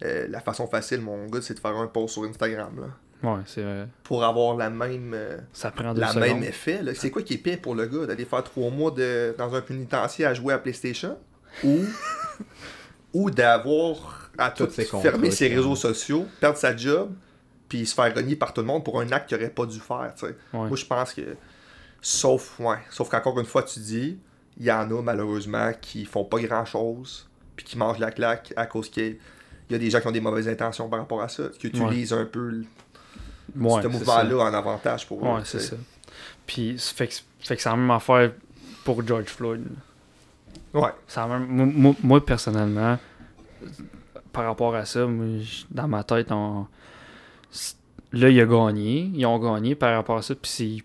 euh, 0.04 0.26
la 0.28 0.40
façon 0.42 0.66
facile, 0.66 1.02
mon 1.02 1.28
gars, 1.28 1.40
c'est 1.44 1.54
de 1.54 1.60
faire 1.60 1.76
un 1.78 1.86
post 1.86 2.16
sur 2.16 2.24
Instagram, 2.24 2.72
là. 2.82 3.30
Ouais, 3.30 3.42
c'est 3.46 3.62
vrai. 3.62 3.88
Pour 4.04 4.24
avoir 4.24 4.58
la 4.58 4.72
même... 4.72 5.12
euh, 5.14 5.38
Ça 5.54 5.70
prend 5.70 5.94
deux 5.94 6.02
la 6.02 6.08
secondes. 6.08 6.24
même 6.24 6.42
effet. 6.44 6.82
là. 6.82 6.96
C'est 6.96 7.12
quoi 7.12 7.22
qui 7.22 7.36
est 7.36 7.38
pire 7.38 7.60
pour 7.62 7.76
le 7.76 7.86
gars 7.86 8.08
d'aller 8.08 8.26
faire 8.26 8.44
trois 8.44 8.72
mois 8.72 8.90
de, 8.90 9.36
dans 9.38 9.54
un 9.54 9.62
pénitencier 9.62 10.26
à 10.26 10.34
jouer 10.34 10.56
à 10.56 10.58
PlayStation? 10.58 11.16
Ou, 11.64 11.82
ou 13.14 13.30
d'avoir 13.30 14.32
à 14.38 14.50
tout 14.50 14.68
fermer 14.68 15.30
ses 15.30 15.48
réseaux 15.48 15.76
sociaux, 15.76 16.26
perdre 16.40 16.58
sa 16.58 16.76
job, 16.76 17.12
puis 17.70 17.86
se 17.86 17.94
faire 17.94 18.16
renier 18.16 18.36
par 18.36 18.52
tout 18.52 18.62
le 18.62 18.68
monde 18.68 18.84
pour 18.84 19.00
un 19.00 19.12
acte 19.12 19.30
qu'il 19.30 19.38
aurait 19.38 19.52
pas 19.52 19.68
dû 19.68 19.80
faire. 19.80 20.12
Ouais. 20.24 20.36
Moi, 20.54 20.76
je 20.76 20.86
pense 20.86 21.14
que. 21.14 21.22
Sauf, 22.02 22.60
ouais, 22.60 22.78
sauf 22.90 23.10
qu'encore 23.10 23.40
une 23.40 23.46
fois, 23.46 23.64
tu 23.64 23.80
dis, 23.80 24.18
il 24.60 24.66
y 24.66 24.72
en 24.72 24.90
a 24.98 25.02
malheureusement 25.02 25.72
qui 25.82 26.06
font 26.06 26.24
pas 26.24 26.40
grand 26.40 26.66
chose, 26.66 27.28
puis 27.56 27.66
qui 27.66 27.78
mangent 27.78 28.00
la 28.00 28.12
claque 28.12 28.54
à 28.56 28.66
cause 28.66 28.90
qu'il 28.90 29.18
y 29.70 29.76
a- 29.76 29.78
des 29.78 29.90
gens 29.90 30.00
qui 30.00 30.08
ont 30.08 30.12
des 30.12 30.22
mauvaises 30.22 30.48
intentions 30.48 30.88
par 30.90 31.00
rapport 31.00 31.22
à 31.22 31.28
ça, 31.30 31.44
qui 31.60 31.68
utilisent 31.68 32.14
un 32.14 32.26
peu 32.26 32.64
Ouais, 33.56 33.82
ce 33.82 33.88
mouvement-là 33.88 34.38
en 34.44 34.54
avantage 34.54 35.08
pour 35.08 35.20
eux. 35.26 35.30
Ouais, 35.36 35.42
c'est 35.46 35.60
ça. 35.60 35.76
Puis, 36.46 36.76
ça 36.78 36.94
fait 36.94 37.08
que, 37.08 37.14
fait 37.40 37.56
que 37.56 37.62
c'est 37.62 37.70
la 37.70 37.76
même 37.76 37.92
affaire 37.92 38.32
pour 38.84 39.06
George 39.06 39.26
Floyd. 39.26 39.64
Ouais. 40.74 40.90
Même- 41.16 41.72
moi, 41.74 41.96
moi- 42.04 42.26
personnellement, 42.26 42.98
par 44.32 44.46
rapport 44.46 44.76
à 44.76 44.86
ça, 44.86 45.06
moi, 45.08 45.44
dans 45.72 45.88
ma 45.88 46.04
tête, 46.04 46.32
on... 46.32 46.68
là, 48.14 48.30
il 48.30 48.40
a 48.40 48.46
gagné. 48.46 49.12
Ils 49.14 49.26
ont 49.26 49.40
gagné 49.40 49.76
par 49.76 49.94
rapport 49.96 50.18
à 50.18 50.22
ça. 50.22 50.36
Puis, 50.36 50.52
c'est. 50.52 50.84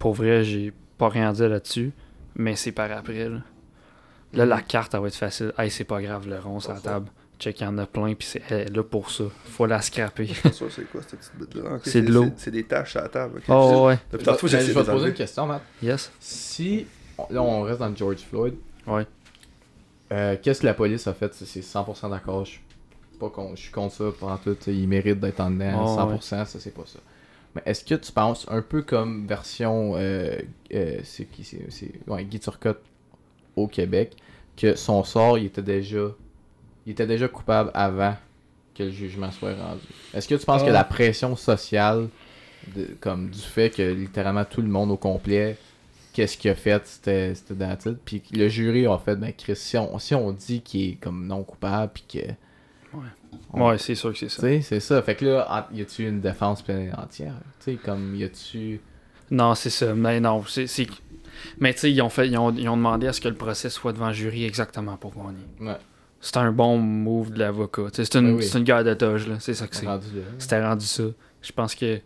Pour 0.00 0.14
vrai, 0.14 0.42
j'ai 0.42 0.72
pas 0.98 1.08
rien 1.08 1.28
à 1.30 1.32
dire 1.32 1.48
là-dessus. 1.48 1.92
Mais 2.34 2.56
c'est 2.56 2.72
par 2.72 2.90
après. 2.90 3.28
Là, 3.28 3.38
Là, 4.32 4.46
la 4.46 4.60
carte, 4.62 4.94
elle 4.94 5.00
va 5.00 5.06
être 5.08 5.14
facile. 5.16 5.52
Hey, 5.58 5.70
c'est 5.70 5.84
pas 5.84 6.00
grave, 6.02 6.28
le 6.28 6.38
rond 6.38 6.58
sur 6.60 6.72
la 6.72 6.78
table. 6.80 7.06
check, 7.40 7.58
il 7.60 7.64
y 7.64 7.66
en 7.66 7.76
a 7.78 7.86
plein, 7.86 8.14
puis 8.14 8.28
c'est 8.28 8.68
là 8.70 8.82
pour 8.84 9.10
ça. 9.10 9.24
Faut 9.44 9.66
la 9.66 9.80
scraper. 9.82 10.26
C'est 10.52 10.88
quoi 10.90 11.00
cette 11.02 11.18
petite 11.18 11.32
bête-là. 11.38 11.78
C'est 11.84 12.02
de 12.02 12.12
l'eau. 12.12 12.26
C'est 12.36 12.50
des 12.50 12.62
taches 12.64 12.94
à 12.96 13.02
la 13.02 13.08
table. 13.08 13.38
ok. 13.38 13.44
Oh, 13.48 13.86
ouais. 13.86 13.98
Depuis 14.12 14.24
tantôt, 14.24 14.46
j'essaie 14.46 14.66
je 14.66 14.68
de 14.68 14.72
vais 14.74 14.80
te 14.80 14.86
poser 14.86 14.92
enlever. 14.98 15.08
une 15.10 15.14
question, 15.16 15.46
Matt. 15.46 15.62
Yes. 15.82 16.12
Si, 16.20 16.86
là, 17.30 17.42
on 17.42 17.62
reste 17.62 17.80
dans 17.80 17.88
le 17.88 17.96
George 17.96 18.18
Floyd, 18.20 18.54
Ouais. 18.86 19.06
euh, 20.12 20.36
qu'est-ce 20.40 20.60
que 20.60 20.66
la 20.66 20.74
police 20.74 21.06
a 21.06 21.14
fait? 21.14 21.32
C'est- 21.34 21.44
C'est 21.46 21.62
100% 21.62 22.08
d'accord. 22.08 22.44
Je 22.44 22.50
suis 22.52 22.60
pas 23.18 23.30
con- 23.30 23.52
je 23.56 23.60
suis 23.62 23.72
contre 23.72 23.94
ça 23.94 24.04
pendant 24.18 24.36
tout. 24.38 24.56
Il 24.68 24.86
mérite 24.88 25.18
d'être 25.20 25.40
en 25.40 25.50
dedans. 25.50 25.82
Oh, 25.86 25.96
100%, 25.96 26.44
ça, 26.44 26.58
c'est 26.60 26.74
pas 26.74 26.84
ça. 26.86 26.98
Mais 27.54 27.62
est-ce 27.66 27.84
que 27.84 27.94
tu 27.96 28.12
penses, 28.12 28.46
un 28.48 28.62
peu 28.62 28.82
comme 28.82 29.26
version, 29.26 29.94
euh, 29.96 30.38
euh, 30.72 31.00
c'est 31.02 31.24
qui 31.24 31.42
c'est 31.44 31.70
c'est- 31.70 31.92
ouais, 32.06 32.24
Guy 32.24 32.38
Turcotte 32.38 32.80
au 33.56 33.66
Québec, 33.66 34.16
que 34.56 34.76
son 34.76 35.02
sort, 35.04 35.36
il 35.38 35.46
était 35.46 35.62
déjà, 35.62 36.06
il 36.86 36.92
était 36.92 37.06
déjà 37.06 37.26
coupable 37.28 37.70
avant 37.74 38.14
que 38.74 38.84
le 38.84 38.90
jugement 38.90 39.30
soit 39.32 39.54
rendu? 39.54 39.80
Est-ce 40.14 40.28
que 40.28 40.36
tu 40.36 40.46
penses 40.46 40.62
que 40.62 40.70
la 40.70 40.84
pression 40.84 41.34
sociale, 41.34 42.08
de- 42.76 42.96
comme 43.00 43.30
du 43.30 43.40
fait 43.40 43.70
que 43.70 43.82
littéralement 43.82 44.44
tout 44.44 44.62
le 44.62 44.68
monde 44.68 44.90
au 44.92 44.96
complet, 44.96 45.56
qu'est-ce 46.12 46.36
qu'il 46.38 46.50
a 46.50 46.54
fait, 46.54 46.86
c'était 46.86 47.34
c'était 47.34 47.54
that's 47.54 47.86
it. 47.86 47.98
Puis 48.04 48.22
le 48.32 48.48
jury 48.48 48.86
a 48.86 48.96
fait, 48.98 49.16
ben 49.16 49.32
Chris, 49.36 49.56
si 49.56 49.76
on, 49.76 49.98
si 49.98 50.14
on 50.14 50.30
dit 50.32 50.60
qu'il 50.60 50.90
est 50.92 50.94
comme 51.00 51.26
non 51.26 51.42
coupable, 51.42 51.90
puis 51.94 52.04
que. 52.08 52.26
Ouais, 53.52 53.78
c'est 53.78 53.94
sûr 53.94 54.12
que 54.12 54.18
c'est 54.18 54.26
Tu 54.26 54.32
ça. 54.32 54.40
sais, 54.42 54.60
c'est 54.62 54.80
ça. 54.80 55.02
Fait 55.02 55.14
que 55.16 55.24
là, 55.24 55.68
y 55.72 55.80
a-tu 55.82 56.06
une 56.06 56.20
défense 56.20 56.62
pleine 56.62 56.94
entière? 56.96 57.34
Tu 57.64 57.72
sais, 57.72 57.76
comme 57.76 58.14
y 58.14 58.24
a-tu. 58.24 58.80
Non, 59.30 59.54
c'est 59.54 59.70
ça. 59.70 59.94
Mais 59.94 60.20
non, 60.20 60.44
c'est. 60.46 60.66
Mais 61.58 61.72
tu 61.74 61.80
sais, 61.80 61.92
ils 61.92 62.00
ont 62.02 62.08
fait. 62.08 62.28
Ils 62.28 62.36
ont, 62.38 62.52
ils 62.54 62.68
ont 62.68 62.76
demandé 62.76 63.06
à 63.06 63.12
ce 63.12 63.20
que 63.20 63.28
le 63.28 63.34
procès 63.34 63.70
soit 63.70 63.92
devant 63.92 64.08
le 64.08 64.12
jury 64.12 64.44
exactement 64.44 64.96
pour 64.96 65.14
gagner. 65.14 65.38
Ouais, 65.60 65.76
C'est 66.20 66.36
un 66.36 66.52
bon 66.52 66.78
move 66.78 67.30
de 67.32 67.38
l'avocat. 67.38 67.84
C'est 67.92 68.14
une, 68.16 68.34
oui. 68.34 68.48
une 68.54 68.64
guerre 68.64 68.84
de 68.84 68.94
toge, 68.94 69.26
là. 69.28 69.36
C'est 69.40 69.54
ça 69.54 69.66
que 69.66 69.74
c'est. 69.76 69.86
rendu 69.86 70.06
là. 70.14 70.22
C'était 70.38 70.64
rendu 70.64 70.86
ça. 70.86 71.04
Je 71.42 71.52
pense 71.52 71.74
que 71.74 72.00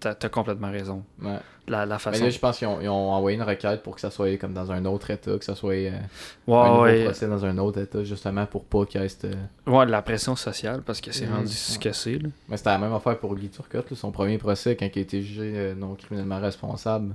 t'as 0.00 0.14
as 0.22 0.28
complètement 0.28 0.70
raison. 0.70 1.04
Ouais. 1.22 1.38
La, 1.68 1.86
la 1.86 1.94
Mais 1.96 1.98
façon. 1.98 2.24
là, 2.24 2.30
je 2.30 2.38
pense 2.38 2.58
qu'ils 2.58 2.66
ont, 2.68 3.12
envoyé 3.12 3.36
une 3.36 3.42
requête 3.42 3.82
pour 3.82 3.94
que 3.94 4.00
ça 4.00 4.10
soit 4.10 4.36
comme 4.38 4.52
dans 4.54 4.72
un 4.72 4.84
autre 4.86 5.10
état, 5.10 5.36
que 5.38 5.44
ça 5.44 5.54
soit 5.54 5.72
euh, 5.74 5.90
ouais, 6.46 6.56
un 6.56 6.68
nouveau 6.70 6.82
ouais. 6.82 7.04
procès 7.04 7.28
dans 7.28 7.44
un 7.44 7.58
autre 7.58 7.80
état, 7.80 8.02
justement 8.04 8.46
pour 8.46 8.64
pas 8.64 8.84
qu'il 8.86 9.00
y 9.00 9.04
ait 9.04 9.08
cette. 9.08 9.26
Ouais, 9.66 9.86
de 9.86 9.90
la 9.90 10.02
pression 10.02 10.34
sociale, 10.36 10.82
parce 10.84 11.00
que 11.00 11.12
c'est 11.12 11.26
Mhm. 11.26 11.34
rendu 11.34 11.52
ce 11.52 11.78
que 11.78 11.92
c'est. 11.92 12.18
Mais 12.48 12.56
c'était 12.56 12.70
la 12.70 12.78
même 12.78 12.92
affaire 12.94 13.18
pour 13.18 13.34
Guy 13.36 13.48
Turcotte, 13.50 13.90
là, 13.90 13.96
son 13.96 14.10
premier 14.10 14.38
procès, 14.38 14.76
quand 14.76 14.86
il 14.94 14.98
a 14.98 15.02
été 15.02 15.22
jugé 15.22 15.52
euh, 15.54 15.74
non 15.74 15.94
criminellement 15.94 16.40
responsable. 16.40 17.14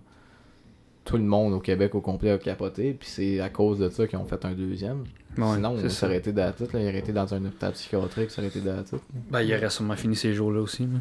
Tout 1.05 1.17
le 1.17 1.23
monde 1.23 1.51
au 1.51 1.59
Québec 1.59 1.95
au 1.95 1.99
complet 1.99 2.31
a 2.31 2.37
capoté, 2.37 2.93
puis 2.93 3.09
c'est 3.09 3.41
à 3.41 3.49
cause 3.49 3.77
de 3.79 3.89
ça 3.89 4.07
qu'ils 4.07 4.17
ont 4.19 4.25
fait 4.25 4.45
un 4.45 4.53
deuxième. 4.53 5.03
Ouais, 5.37 5.55
Sinon, 5.55 5.75
c'est 5.81 5.89
ça 5.89 5.95
ça. 6.01 6.05
aurait 6.05 6.17
été 6.17 6.31
d'attitude, 6.31 6.71
là, 6.73 6.79
il 6.79 6.87
aurait 6.87 6.99
été 6.99 7.11
dans 7.11 7.33
un 7.33 7.43
hôpital 7.43 7.73
psychiatrique, 7.73 8.31
ça 8.31 8.41
aurait 8.41 8.47
été 8.47 8.61
d'attitude. 8.61 8.99
Ben, 9.29 9.41
il 9.41 9.53
aurait 9.53 9.69
sûrement 9.69 9.97
fini 9.97 10.15
ces 10.15 10.33
jours-là 10.33 10.61
aussi, 10.61 10.83
là. 10.83 10.99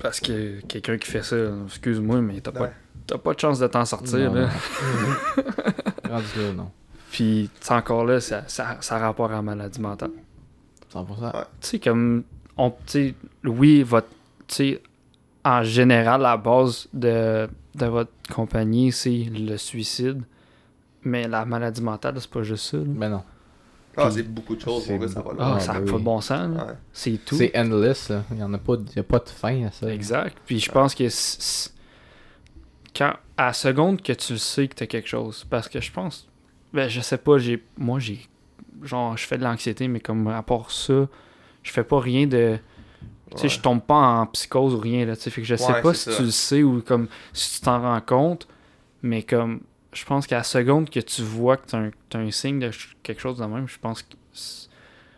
Parce 0.00 0.20
que 0.20 0.60
quelqu'un 0.62 0.98
qui 0.98 1.10
fait 1.10 1.22
ça, 1.22 1.36
excuse-moi, 1.66 2.20
mais 2.20 2.40
t'as 2.40 2.52
pas, 2.52 2.70
pas 3.18 3.34
de 3.34 3.38
chance 3.40 3.58
de 3.58 3.66
t'en 3.66 3.84
sortir, 3.84 4.32
Non, 4.32 4.40
là. 4.42 4.48
non. 6.10 6.18
Non. 6.56 6.70
Puis, 7.10 7.50
encore 7.70 8.04
là, 8.04 8.20
ça, 8.20 8.44
ça, 8.46 8.76
ça 8.80 8.96
a 8.96 8.98
rapport 8.98 9.30
à 9.30 9.34
la 9.36 9.42
maladie 9.42 9.80
mentale. 9.80 10.10
100%. 10.92 11.06
Ouais. 11.06 11.30
Tu 11.60 11.68
sais, 11.68 11.78
comme, 11.78 12.24
on, 12.56 12.70
tu 12.70 12.76
sais, 12.86 13.14
oui, 13.44 13.82
votre, 13.82 14.08
tu 14.46 14.54
sais, 14.54 14.82
en 15.44 15.62
général, 15.62 16.20
la 16.22 16.36
base 16.36 16.88
de, 16.92 17.48
de 17.74 17.86
votre 17.86 18.12
compagnie, 18.32 18.92
c'est 18.92 19.24
le 19.32 19.56
suicide. 19.56 20.22
Mais 21.04 21.26
la 21.28 21.44
maladie 21.44 21.82
mentale, 21.82 22.14
c'est 22.20 22.30
pas 22.30 22.42
juste 22.42 22.70
ça. 22.70 22.76
là. 22.76 22.84
Mais 22.86 23.08
non. 23.08 23.22
Ah, 23.96 24.10
c'est 24.10 24.22
beaucoup 24.22 24.56
de 24.56 24.60
choses. 24.60 24.86
Pour 24.86 24.96
vrai, 24.98 25.08
ça 25.08 25.20
va 25.20 25.32
là. 25.32 25.54
Ah, 25.56 25.60
ça 25.60 25.74
n'a 25.74 25.80
ben 25.80 25.86
pas 25.86 25.92
oui. 25.92 25.98
de 26.00 26.04
bon 26.04 26.20
sens. 26.20 26.56
là. 26.56 26.64
Ouais. 26.66 26.72
C'est 26.92 27.18
tout. 27.24 27.36
C'est 27.36 27.56
endless, 27.58 28.08
là. 28.08 28.24
Il 28.32 28.38
y 28.38 28.42
en 28.42 28.52
a 28.54 28.58
pas, 28.58 28.76
de- 28.76 28.84
il 28.90 28.96
y 28.96 29.00
a 29.00 29.02
pas 29.02 29.18
de 29.18 29.28
fin 29.28 29.66
à 29.66 29.70
ça. 29.70 29.92
Exact. 29.92 30.36
Puis 30.46 30.60
je 30.60 30.70
pense 30.72 30.94
que 30.94 31.04
quand 32.96 33.14
à 33.36 33.46
la 33.46 33.52
seconde 33.52 34.02
que 34.02 34.12
tu 34.12 34.34
le 34.34 34.38
sais 34.38 34.68
que 34.68 34.74
t'as 34.74 34.86
quelque 34.86 35.08
chose, 35.08 35.44
parce 35.48 35.68
que 35.68 35.80
je 35.80 35.90
pense, 35.92 36.28
ben 36.72 36.88
je 36.88 37.00
sais 37.00 37.18
pas, 37.18 37.38
j'ai, 37.38 37.62
moi 37.76 37.98
j'ai, 37.98 38.20
genre 38.82 39.16
je 39.16 39.26
fais 39.26 39.38
de 39.38 39.44
l'anxiété, 39.44 39.88
mais 39.88 40.00
comme 40.00 40.26
à 40.28 40.42
part 40.42 40.70
ça, 40.70 41.08
je 41.62 41.70
fais 41.72 41.84
pas 41.84 42.00
rien 42.00 42.26
de, 42.26 42.58
tu 43.30 43.36
sais, 43.36 43.42
Ouais. 43.44 43.48
je 43.48 43.60
tombe 43.60 43.82
pas 43.82 43.94
en 43.94 44.26
psychose 44.26 44.74
ou 44.74 44.78
rien 44.78 45.06
là, 45.06 45.16
tu 45.16 45.22
sais, 45.22 45.30
fait 45.30 45.40
que 45.40 45.46
je 45.46 45.54
sais 45.56 45.72
Ouais, 45.72 45.80
pas 45.82 45.94
si 45.94 46.10
ça. 46.10 46.16
tu 46.16 46.22
le 46.22 46.30
sais 46.30 46.62
ou 46.62 46.82
comme 46.82 47.08
si 47.32 47.54
tu 47.58 47.60
t'en 47.64 47.80
rends 47.80 48.00
compte, 48.02 48.46
mais 49.02 49.22
comme 49.22 49.60
je 49.92 50.04
pense 50.04 50.26
qu'à 50.26 50.38
la 50.38 50.42
seconde 50.42 50.90
que 50.90 51.00
tu 51.00 51.22
vois 51.22 51.56
que 51.56 51.66
t'as 51.68 51.78
un, 51.78 51.90
t'as 52.08 52.18
un 52.18 52.30
signe 52.30 52.58
de 52.60 52.70
quelque 53.02 53.20
chose 53.20 53.38
de 53.38 53.44
même, 53.44 53.68
je 53.68 53.78
pense 53.78 54.02
que 54.02 54.14
c'est 54.32 54.68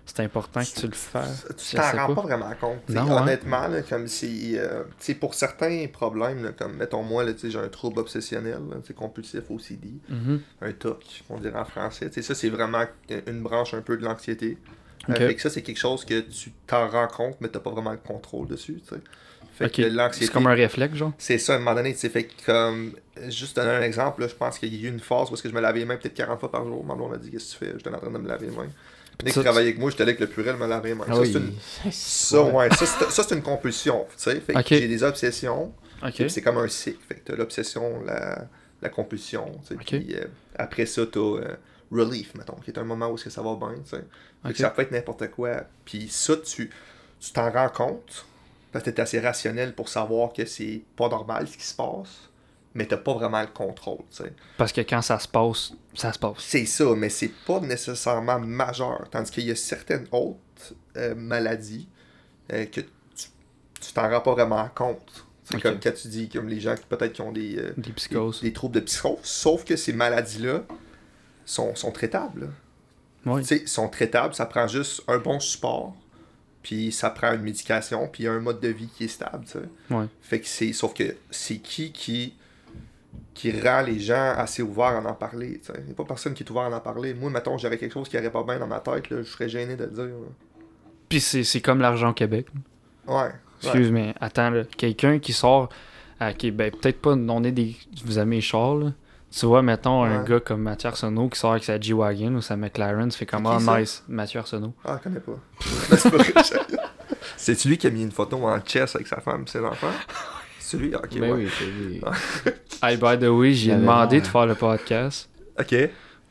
c'est 0.06 0.20
important 0.20 0.60
que 0.60 0.80
tu 0.80 0.86
le 0.86 0.92
fasses. 0.92 1.46
Tu 1.56 1.76
t'en 1.76 1.82
rends 1.82 2.08
pas. 2.08 2.14
pas. 2.14 2.20
vraiment 2.22 2.54
compte. 2.60 2.88
Non, 2.90 3.10
hein. 3.10 3.22
honnêtement, 3.22 3.66
là, 3.68 3.80
comme 3.80 4.06
si. 4.06 4.54
euh, 4.58 4.84
pour 5.18 5.34
certains 5.34 5.86
problèmes, 5.90 6.44
là, 6.44 6.52
comme 6.52 6.76
mettons 6.76 7.02
moi, 7.02 7.24
j'ai 7.42 7.58
un 7.58 7.68
trouble 7.68 8.00
obsessionnel, 8.00 8.60
t'sais, 8.82 8.92
compulsif 8.92 9.50
OCD, 9.50 9.94
Mhm. 10.10 10.40
un 10.60 10.72
TOC, 10.72 11.22
on 11.30 11.38
dirait 11.40 11.58
en 11.58 11.64
français. 11.64 12.10
T'sais, 12.10 12.20
ça, 12.20 12.34
c'est 12.34 12.50
vraiment 12.50 12.84
une 13.26 13.42
branche 13.42 13.72
un 13.72 13.80
peu 13.80 13.96
de 13.96 14.04
l'anxiété. 14.04 14.58
Euh, 15.08 15.12
Ok. 15.12 15.18
fait 15.18 15.34
que 15.36 15.40
ça, 15.42 15.50
c'est 15.50 15.62
quelque 15.62 15.78
chose 15.80 16.04
que 16.04 16.20
tu 16.20 16.52
t'en 16.66 16.86
rends 16.88 17.08
compte, 17.08 17.36
mais 17.40 17.48
t'as 17.48 17.60
pas 17.60 17.70
vraiment 17.70 17.92
le 17.92 17.96
contrôle 17.98 18.46
dessus. 18.46 18.82
t'sais. 18.86 18.96
Fait 19.56 19.66
Ok. 19.66 19.72
que 19.72 19.82
l'anxiété. 19.82 20.26
C'est 20.26 20.32
comme 20.32 20.46
un 20.46 20.54
réflexe, 20.54 20.96
genre? 20.96 21.12
C'est 21.18 21.38
ça, 21.38 21.54
à 21.54 21.56
un 21.56 21.58
moment 21.60 21.74
donné, 21.74 21.94
tu 21.94 22.08
fait 22.08 22.28
comme, 22.44 22.92
juste 23.28 23.56
donner 23.56 23.70
un 23.70 23.82
exemple, 23.82 24.22
là, 24.22 24.28
je 24.28 24.34
pense 24.34 24.58
qu'il 24.58 24.74
y 24.74 24.84
a 24.84 24.88
eu 24.88 24.92
une 24.92 25.00
phase 25.00 25.30
où 25.30 25.34
que 25.36 25.48
je 25.48 25.54
me 25.54 25.60
lavais 25.60 25.80
les 25.80 25.84
mains 25.84 25.96
peut-être 25.96 26.14
40 26.14 26.40
fois 26.40 26.50
par 26.50 26.64
jour. 26.66 26.84
Ma 26.84 26.94
blonde 26.94 27.12
m'a 27.12 27.16
dit, 27.18 27.30
qu'est-ce 27.30 27.54
que 27.56 27.64
tu 27.64 27.64
fais? 27.66 27.72
J'étais 27.78 27.90
en 27.90 27.98
train 27.98 28.10
de 28.10 28.18
me 28.18 28.28
laver 28.28 28.46
les 28.46 28.56
mains. 28.56 28.68
Dès 29.22 29.30
qu'il 29.30 29.42
travaillait 29.42 29.68
avec 29.68 29.78
moi, 29.78 29.90
j'étais 29.90 30.02
allé 30.02 30.10
avec 30.12 30.20
le 30.20 30.26
purel 30.26 30.56
me 30.56 30.66
laver 30.66 30.88
les 30.90 30.94
mains. 30.96 31.04
Ah 31.08 31.14
ça, 31.14 31.20
oui. 31.20 31.32
c'est 31.32 31.38
une, 31.38 31.92
ça, 31.92 32.42
ouais, 32.42 32.68
ça, 32.70 33.22
c'est, 33.22 33.34
une 33.34 33.42
compulsion, 33.42 34.06
tu 34.10 34.14
sais. 34.22 34.40
Fait 34.40 34.54
que 34.54 34.60
j'ai 34.76 34.88
des 34.88 35.02
obsessions, 35.04 35.72
c'est 36.28 36.42
comme 36.42 36.58
un 36.58 36.68
cycle. 36.68 36.98
Fait 37.08 37.14
que 37.16 37.20
t'as 37.24 37.36
l'obsession, 37.36 38.02
la, 38.04 38.48
la 38.82 38.88
compulsion. 38.88 39.60
Puis 39.86 40.16
euh, 40.16 40.24
après 40.56 40.86
ça, 40.86 41.02
t'as 41.06 41.20
euh, 41.20 41.56
relief, 41.92 42.34
mettons, 42.34 42.56
qui 42.56 42.70
est 42.70 42.78
un 42.78 42.84
moment 42.84 43.08
où 43.08 43.14
est-ce 43.14 43.24
que 43.24 43.30
ça 43.30 43.42
va 43.42 43.54
bien, 43.54 43.74
tu 43.84 43.96
sais. 43.96 44.54
Ça 44.60 44.70
peut 44.70 44.82
être 44.82 44.90
n'importe 44.90 45.30
quoi. 45.30 45.62
Puis 45.84 46.08
ça, 46.10 46.36
tu, 46.36 46.70
tu 47.20 47.32
t'en 47.32 47.50
rends 47.50 47.68
compte, 47.68 48.26
parce 48.74 48.84
que 48.84 48.90
t'es 48.90 49.00
assez 49.00 49.20
rationnel 49.20 49.72
pour 49.72 49.88
savoir 49.88 50.32
que 50.32 50.44
c'est 50.46 50.82
pas 50.96 51.08
normal 51.08 51.46
ce 51.46 51.56
qui 51.56 51.62
se 51.62 51.74
passe, 51.76 52.28
mais 52.74 52.84
t'as 52.86 52.96
pas 52.96 53.14
vraiment 53.14 53.40
le 53.40 53.46
contrôle, 53.46 54.00
tu 54.10 54.24
sais. 54.24 54.32
Parce 54.58 54.72
que 54.72 54.80
quand 54.80 55.00
ça 55.00 55.20
se 55.20 55.28
passe, 55.28 55.74
ça 55.94 56.12
se 56.12 56.18
passe. 56.18 56.38
C'est 56.38 56.66
ça, 56.66 56.86
mais 56.96 57.08
c'est 57.08 57.30
pas 57.46 57.60
nécessairement 57.60 58.40
majeur. 58.40 59.06
Tandis 59.12 59.30
qu'il 59.30 59.44
y 59.44 59.52
a 59.52 59.54
certaines 59.54 60.08
autres 60.10 60.38
euh, 60.96 61.14
maladies 61.14 61.86
euh, 62.52 62.64
que 62.64 62.80
tu 62.80 63.92
t'en 63.94 64.10
rends 64.10 64.20
pas 64.20 64.32
vraiment 64.32 64.68
compte. 64.74 65.24
C'est 65.44 65.62
comme 65.62 65.78
quand 65.78 65.94
tu 65.94 66.08
dis, 66.08 66.28
comme 66.28 66.48
les 66.48 66.58
gens 66.58 66.74
qui 66.74 66.84
peut-être 66.86 67.12
qui 67.12 67.20
ont 67.20 67.30
des, 67.30 67.56
euh, 67.56 67.74
Des 67.76 67.82
des, 67.82 67.92
psychoses. 67.92 68.40
des 68.42 68.52
troubles 68.52 68.74
de 68.74 68.80
psychose, 68.80 69.20
sauf 69.22 69.64
que 69.64 69.76
ces 69.76 69.92
maladies-là 69.92 70.64
sont, 71.44 71.76
sont 71.76 71.92
traitables. 71.92 72.50
Oui. 73.24 73.44
Sont 73.68 73.88
traitables, 73.88 74.34
ça 74.34 74.46
prend 74.46 74.66
juste 74.66 75.04
un 75.06 75.18
bon 75.18 75.38
support, 75.38 75.94
puis 76.64 76.90
ça 76.92 77.10
prend 77.10 77.34
une 77.34 77.42
médication, 77.42 78.08
puis 78.08 78.26
un 78.26 78.40
mode 78.40 78.58
de 78.58 78.68
vie 78.68 78.88
qui 78.88 79.04
est 79.04 79.08
stable, 79.08 79.44
tu 79.44 79.52
sais. 79.52 79.94
Ouais. 79.94 80.06
Fait 80.22 80.40
que 80.40 80.46
c'est. 80.48 80.72
Sauf 80.72 80.94
que 80.94 81.14
c'est 81.30 81.58
qui 81.58 81.92
qui 81.92 82.34
qui 83.34 83.52
rend 83.60 83.82
les 83.82 84.00
gens 84.00 84.32
assez 84.36 84.62
ouverts 84.62 84.96
à 84.96 85.06
en 85.06 85.12
parler, 85.12 85.60
tu 85.60 85.66
sais. 85.66 85.78
Il 85.80 85.84
n'y 85.84 85.90
a 85.92 85.94
pas 85.94 86.04
personne 86.04 86.32
qui 86.32 86.42
est 86.42 86.50
ouvert 86.50 86.62
à 86.62 86.74
en 86.74 86.80
parler. 86.80 87.12
Moi, 87.12 87.30
mettons, 87.30 87.58
j'avais 87.58 87.76
quelque 87.76 87.92
chose 87.92 88.08
qui 88.08 88.16
irait 88.16 88.30
pas 88.30 88.42
bien 88.44 88.58
dans 88.58 88.66
ma 88.66 88.80
tête, 88.80 89.10
là, 89.10 89.18
je 89.18 89.28
serais 89.28 89.48
gêné 89.48 89.76
de 89.76 89.84
le 89.84 89.90
dire. 89.90 90.14
Puis 91.08 91.20
c'est 91.20 91.44
c'est 91.44 91.60
comme 91.60 91.80
l'argent 91.80 92.10
au 92.10 92.14
Québec. 92.14 92.46
Ouais. 93.06 93.30
Excuse, 93.62 93.92
mais 93.92 94.14
attends. 94.20 94.50
Quelqu'un 94.76 95.18
qui 95.18 95.34
sort. 95.34 95.68
à 96.18 96.32
qui, 96.32 96.50
ben, 96.50 96.70
peut-être 96.70 97.00
pas. 97.00 97.12
On 97.12 97.44
est 97.44 97.52
des. 97.52 97.76
Vous 98.06 98.18
aimez 98.18 98.36
les 98.36 98.42
chars, 98.42 98.76
là. 98.76 98.92
Tu 99.36 99.46
vois, 99.46 99.62
mettons, 99.62 100.04
un 100.04 100.22
gars 100.22 100.38
comme 100.38 100.62
Mathieu 100.62 100.88
Arsenault 100.88 101.28
qui 101.28 101.38
sort 101.40 101.52
avec 101.52 101.64
sa 101.64 101.80
G-Wagon 101.80 102.34
ou 102.36 102.40
sa 102.40 102.56
McLaren, 102.56 103.08
tu 103.08 103.18
fais 103.18 103.26
comme 103.26 103.46
Ah, 103.46 103.58
nice, 103.80 104.04
Mathieu 104.06 104.38
Arsenault. 104.38 104.74
Ah, 104.84 104.98
je 104.98 105.02
connais 105.08 105.20
pas. 105.20 105.38
C'est 107.36 107.64
lui 107.64 107.76
qui 107.76 107.86
a 107.86 107.90
mis 107.90 108.02
une 108.02 108.12
photo 108.12 108.36
en 108.46 108.58
chess 108.64 108.94
avec 108.94 109.06
sa 109.08 109.20
femme 109.20 109.46
ses 109.48 109.60
enfants? 109.60 109.90
C'est 110.60 110.76
lui? 110.78 110.94
Ok, 110.94 111.08
Ben 111.18 111.32
ouais. 111.32 111.44
oui, 111.44 111.48
c'est 111.58 111.64
lui. 111.66 112.00
Hey, 112.82 112.96
by 112.96 113.18
the 113.18 113.28
way, 113.28 113.52
j'ai 113.54 113.74
demandé 113.74 114.20
de 114.20 114.26
faire 114.26 114.46
le 114.46 114.54
podcast. 114.54 115.28
Ok. 115.58 115.74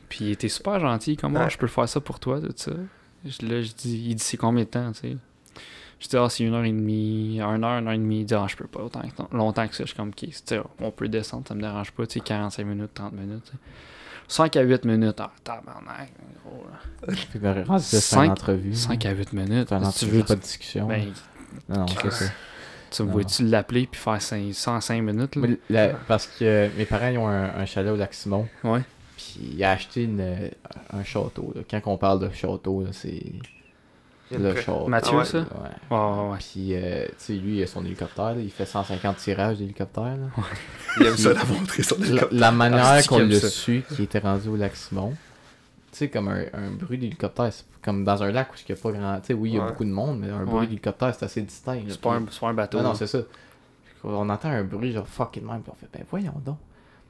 Puis 0.08 0.24
il 0.26 0.30
était 0.32 0.48
super 0.48 0.78
gentil. 0.80 1.16
Comment 1.16 1.40
Ouais. 1.40 1.50
je 1.50 1.58
peux 1.58 1.66
faire 1.66 1.88
ça 1.88 2.00
pour 2.00 2.18
toi, 2.20 2.40
tout 2.40 2.52
ça? 2.56 2.72
Je- 3.24 3.46
Là, 3.46 3.60
je 3.62 3.72
dis, 3.72 4.04
il 4.08 4.14
dit 4.14 4.22
c'est 4.22 4.36
combien 4.36 4.64
de 4.64 4.68
temps, 4.68 4.92
tu 4.92 5.00
sais? 5.10 5.16
Je 6.00 6.08
dis, 6.08 6.16
ah, 6.16 6.28
c'est 6.28 6.44
une 6.44 6.54
heure 6.54 6.64
et 6.64 6.70
demie, 6.72 7.36
une 7.40 7.40
heure, 7.64 7.78
une 7.78 7.86
heure 7.86 7.92
et 7.92 7.98
demie. 7.98 8.20
Il 8.20 8.26
dit, 8.26 8.34
ah, 8.34 8.46
je 8.48 8.56
peux 8.56 8.66
pas 8.66 8.80
autant 8.82 9.02
longtemps 9.32 9.66
que 9.68 9.74
ça. 9.74 9.84
Je 9.84 9.88
suis 9.88 9.96
comme, 9.96 10.10
ok, 10.10 10.28
on 10.80 10.90
peut 10.90 11.08
descendre, 11.08 11.44
ça 11.48 11.54
me 11.54 11.60
dérange 11.62 11.92
pas, 11.92 12.06
tu 12.06 12.14
sais, 12.14 12.20
45 12.20 12.64
minutes, 12.66 12.90
30 12.94 13.12
minutes, 13.12 13.44
tu 13.44 13.50
sais. 13.52 13.56
5 14.26 14.56
à 14.56 14.62
8 14.62 14.84
minutes, 14.86 15.20
ah, 15.20 15.30
tabarnak, 15.44 16.10
gros, 16.44 16.64
là. 16.70 17.14
Fait 17.14 17.38
que 17.38 17.46
rendu 17.46 17.70
là, 17.70 17.78
c'est 17.78 18.00
Cinq- 18.00 18.24
une 18.24 18.30
entrevue. 18.32 18.74
5 18.74 19.04
à 19.06 19.10
8 19.12 19.32
minutes. 19.34 19.70
Une 19.72 19.92
tu 19.92 20.06
veux, 20.06 20.22
pas 20.24 20.34
de 20.34 20.40
discussion. 20.40 20.86
ben, 20.88 21.12
non, 21.68 21.80
non, 21.80 21.86
c'est 21.86 22.10
ça. 22.10 22.24
tu 22.90 23.02
vois-tu 23.02 23.44
l'appeler 23.44 23.86
puis 23.86 24.00
faire 24.00 24.20
5, 24.22 24.52
105 24.54 25.02
minutes, 25.02 25.36
là? 25.36 25.42
Mais 25.46 25.58
la- 25.68 25.88
parce 26.08 26.26
que 26.26 26.70
mes 26.76 26.86
parents 26.86 27.08
ils 27.08 27.18
ont 27.18 27.28
un, 27.28 27.44
un 27.54 27.66
chalet 27.66 27.92
au 27.92 27.96
lac 27.96 28.14
Simon. 28.14 28.48
Ouais. 28.64 28.80
Puis 29.16 29.40
il 29.56 29.62
a 29.64 29.72
acheté 29.72 30.04
une, 30.04 30.50
un 30.92 31.04
château. 31.04 31.52
là. 31.54 31.60
Quand 31.70 31.80
on 31.92 31.98
parle 31.98 32.20
de 32.20 32.30
château, 32.34 32.82
là, 32.82 32.90
c'est. 32.92 33.22
Le 34.38 34.50
Après. 34.50 34.62
char. 34.62 34.88
Mathieu, 34.88 35.12
Ah 35.14 35.18
ouais. 35.18 35.24
ça? 35.24 35.38
Ouais. 35.38 36.38
Puis, 36.38 36.74
euh, 36.74 37.06
tu 37.08 37.14
sais, 37.18 37.32
lui, 37.34 37.58
il 37.58 37.62
a 37.62 37.66
son 37.66 37.84
hélicoptère, 37.84 38.34
là, 38.34 38.40
il 38.40 38.50
fait 38.50 38.66
150 38.66 39.16
tirages 39.16 39.58
d'hélicoptère. 39.58 40.16
Il 41.00 41.06
aime 41.06 41.16
ça 41.16 41.32
la 41.32 41.44
montrer 41.44 41.82
sur 41.82 41.98
La, 41.98 42.04
l'hélicoptère. 42.06 42.38
la 42.40 42.50
manière 42.52 42.84
Ah, 42.84 43.02
qu'on 43.02 43.18
l'a 43.18 43.40
su, 43.40 43.82
qui 43.94 44.02
était 44.04 44.18
rendu 44.20 44.48
au 44.48 44.56
lac 44.56 44.74
Simon, 44.76 45.10
tu 45.92 45.98
sais, 45.98 46.08
comme 46.08 46.28
un, 46.28 46.44
un 46.52 46.70
bruit 46.70 46.98
d'hélicoptère, 46.98 47.52
c'est 47.52 47.64
comme 47.82 48.04
dans 48.04 48.22
un 48.22 48.30
lac 48.32 48.48
où 48.52 48.56
il 48.68 48.72
n'y 48.74 48.78
a 48.78 48.82
pas 48.82 48.92
grand. 48.92 49.20
Tu 49.20 49.26
sais, 49.28 49.34
oui, 49.34 49.50
il 49.50 49.54
y 49.56 49.58
a 49.58 49.62
Ouais. 49.62 49.68
beaucoup 49.70 49.84
de 49.84 49.90
monde, 49.90 50.18
mais 50.20 50.30
un 50.30 50.44
bruit 50.44 50.66
d'hélicoptère, 50.66 51.14
c'est 51.14 51.24
assez 51.24 51.42
distinct. 51.42 51.80
C'est 51.88 52.00
pas, 52.00 52.14
un, 52.14 52.22
pas 52.22 52.52
bateau. 52.52 52.78
Ah 52.80 52.82
non, 52.84 52.94
c'est 52.94 53.06
ça. 53.06 53.18
On 54.02 54.28
entend 54.28 54.50
un 54.50 54.64
bruit 54.64 54.92
genre 54.92 55.06
fucking 55.06 55.44
même, 55.46 55.62
puis 55.62 55.72
on 55.72 55.76
fait, 55.76 55.88
ben 55.92 56.04
voyons 56.10 56.34
donc. 56.44 56.56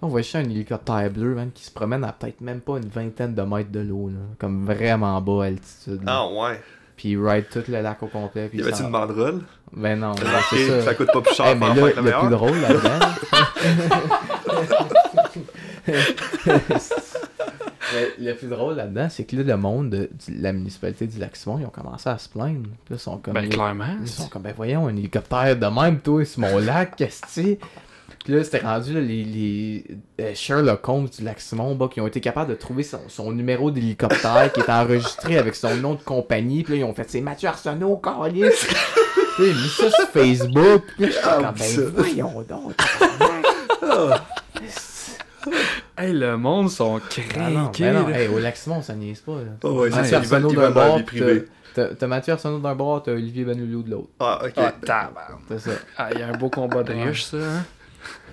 Là, 0.02 0.06
on 0.06 0.08
voit 0.08 0.20
juste 0.22 0.36
un 0.36 0.40
hélicoptère 0.44 1.10
bleu, 1.10 1.34
man, 1.34 1.50
qui 1.52 1.64
se 1.64 1.70
promène 1.70 2.04
à 2.04 2.12
peut-être 2.12 2.40
même 2.40 2.60
pas 2.60 2.76
une 2.76 2.88
vingtaine 2.88 3.34
de 3.34 3.42
mètres 3.42 3.70
de 3.70 3.80
l'eau, 3.80 4.08
là. 4.08 4.18
Comme 4.38 4.64
vraiment 4.66 5.20
bas 5.20 5.44
à 5.44 5.46
altitude. 5.46 6.02
là. 6.04 6.12
Ah 6.22 6.28
ouais. 6.28 6.60
Puis 6.96 7.10
il 7.10 7.18
ride 7.18 7.46
tout 7.50 7.62
le 7.68 7.80
lac 7.80 8.02
au 8.02 8.06
complet. 8.06 8.48
Puis 8.48 8.58
Y 8.58 8.60
il 8.60 8.66
avait-tu 8.66 8.82
une 8.82 8.90
banderole? 8.92 9.40
Ben 9.72 9.98
non, 9.98 10.12
ben, 10.14 10.26
c'est 10.50 10.68
ça. 10.68 10.82
ça 10.82 10.94
coûte 10.94 11.10
pas 11.12 11.20
plus 11.20 11.34
cher 11.34 11.46
Hey, 11.46 11.56
pour 11.56 11.68
mais 11.68 11.80
là, 11.80 11.88
le 11.96 12.02
le 12.02 12.12
plus 12.20 12.30
drôle 12.30 12.60
là-dedans. 12.60 13.06
Mais 17.92 18.12
le 18.18 18.34
plus 18.34 18.48
drôle 18.48 18.74
là-dedans, 18.74 19.08
c'est 19.10 19.24
que 19.24 19.36
là, 19.36 19.42
le 19.42 19.56
monde 19.56 19.90
de, 19.90 19.98
de 19.98 20.42
la 20.42 20.52
municipalité 20.52 21.06
du 21.06 21.18
Lac-Simon, 21.18 21.58
ils 21.60 21.66
ont 21.66 21.70
commencé 21.70 22.08
à 22.08 22.18
se 22.18 22.28
plaindre. 22.28 22.62
Puis 22.62 22.94
là, 22.94 22.96
ils 22.96 22.98
sont 22.98 23.18
comme. 23.18 23.34
Ben, 23.34 23.48
clairement. 23.48 23.96
Ils 24.00 24.08
sont 24.08 24.28
comme, 24.28 24.42
ben 24.42 24.54
voyons, 24.56 24.86
un 24.88 24.96
hélicoptère 24.96 25.56
de 25.56 25.66
même, 25.66 26.00
toi, 26.00 26.24
sur 26.24 26.40
mon 26.40 26.58
lac, 26.58 26.96
qu'est-ce 26.96 27.20
que 27.22 27.28
c'est? 27.28 27.58
Puis 28.24 28.32
là, 28.32 28.42
c'était 28.42 28.58
rendu 28.60 28.94
là, 28.94 29.00
les, 29.00 29.22
les 29.22 29.84
euh, 30.20 30.32
Sherlock 30.34 30.88
Holmes 30.88 31.08
du 31.14 31.22
Lac-Simon, 31.22 31.74
bah, 31.74 31.88
qui 31.92 32.00
ont 32.00 32.06
été 32.06 32.22
capables 32.22 32.48
de 32.50 32.56
trouver 32.56 32.82
son, 32.82 33.00
son 33.08 33.30
numéro 33.32 33.70
d'hélicoptère 33.70 34.50
qui 34.52 34.60
était 34.60 34.72
enregistré 34.72 35.36
avec 35.36 35.54
son 35.54 35.76
nom 35.76 35.92
de 35.94 36.00
compagnie. 36.02 36.62
Puis 36.62 36.72
là, 36.74 36.80
ils 36.80 36.84
ont 36.84 36.94
fait, 36.94 37.04
c'est 37.08 37.20
Mathieu 37.20 37.50
Arsenault, 37.50 37.98
Carlis. 37.98 38.40
tu 38.50 38.56
sais, 38.66 38.70
ils 39.38 39.50
ont 39.50 39.60
mis 39.62 39.68
ça 39.68 39.90
sur 39.90 40.08
Facebook. 40.08 40.84
Puis 40.96 41.04
là, 41.04 41.10
j'étais 41.10 41.20
Ah, 41.22 41.36
comme, 41.42 41.54
ben 41.54 41.92
voyons 41.94 42.42
donc. 42.48 42.74
Hey, 45.96 46.12
le 46.12 46.36
monde 46.38 46.70
sont 46.70 47.00
Ah 47.04 47.08
craqués. 47.08 47.90
ben 47.92 48.08
hey, 48.08 48.28
au 48.28 48.38
Lac-Simon, 48.38 48.80
ça 48.82 48.94
niaise 48.94 49.20
pas. 49.20 49.32
Là. 49.32 49.52
Ah 49.62 49.68
ouais, 49.68 49.90
c'est 49.90 49.96
Mathieu 49.96 50.16
Arsenault 50.16 50.52
d'un 50.52 50.70
bord, 50.70 51.00
t'as 51.74 52.06
Mathieu 52.06 52.32
Arsenault 52.32 52.58
d'un 52.58 52.74
bord, 52.74 53.02
t'as 53.02 53.12
Olivier 53.12 53.44
Benoulou 53.44 53.82
de 53.82 53.90
l'autre. 53.90 54.08
Ah, 54.18 54.40
ok. 54.44 54.52
Ah. 54.88 55.10
C'est 55.48 55.60
ça. 55.60 55.70
Ah, 55.98 56.08
il 56.12 56.20
y 56.20 56.22
a 56.22 56.28
un 56.28 56.36
beau 56.38 56.48
combat 56.48 56.82
de 56.82 56.92
riches, 56.94 57.24
ça. 57.24 57.36
Hein? 57.36 57.64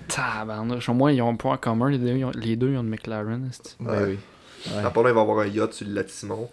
Tabarnouche. 0.08 0.88
Au 0.88 0.94
moins, 0.94 1.12
ils 1.12 1.22
ont 1.22 1.30
un 1.30 1.36
point 1.36 1.56
commun. 1.56 1.90
Les 1.90 1.98
deux, 1.98 2.08
ils 2.16 2.24
ont, 2.24 2.30
les 2.34 2.56
deux, 2.56 2.70
ils 2.72 2.76
ont 2.76 2.82
une 2.82 2.88
McLaren. 2.88 3.48
c'est- 3.52 3.76
Ben 3.80 3.90
Ouais. 3.92 4.02
oui. 4.08 4.18
Ouais. 4.76 4.82
Pas 4.82 5.02
long, 5.02 5.08
il 5.08 5.14
va 5.14 5.20
y 5.20 5.22
avoir 5.22 5.38
un 5.40 5.46
yacht 5.46 5.72
sur 5.72 5.86
le 5.88 5.94
lac 5.94 6.08
Simon. 6.08 6.48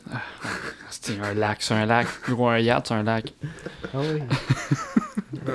C'est 0.90 1.20
un 1.22 1.34
lac. 1.36 1.58
C'est 1.62 1.76
un 1.76 1.86
lac. 1.86 2.08
Plus 2.24 2.34
gros 2.34 2.48
un 2.48 2.58
yacht, 2.60 2.88
c'est 2.88 2.94
un 2.96 3.04
lac. 3.04 3.34
Ah 3.94 3.98
oui. 4.00 4.22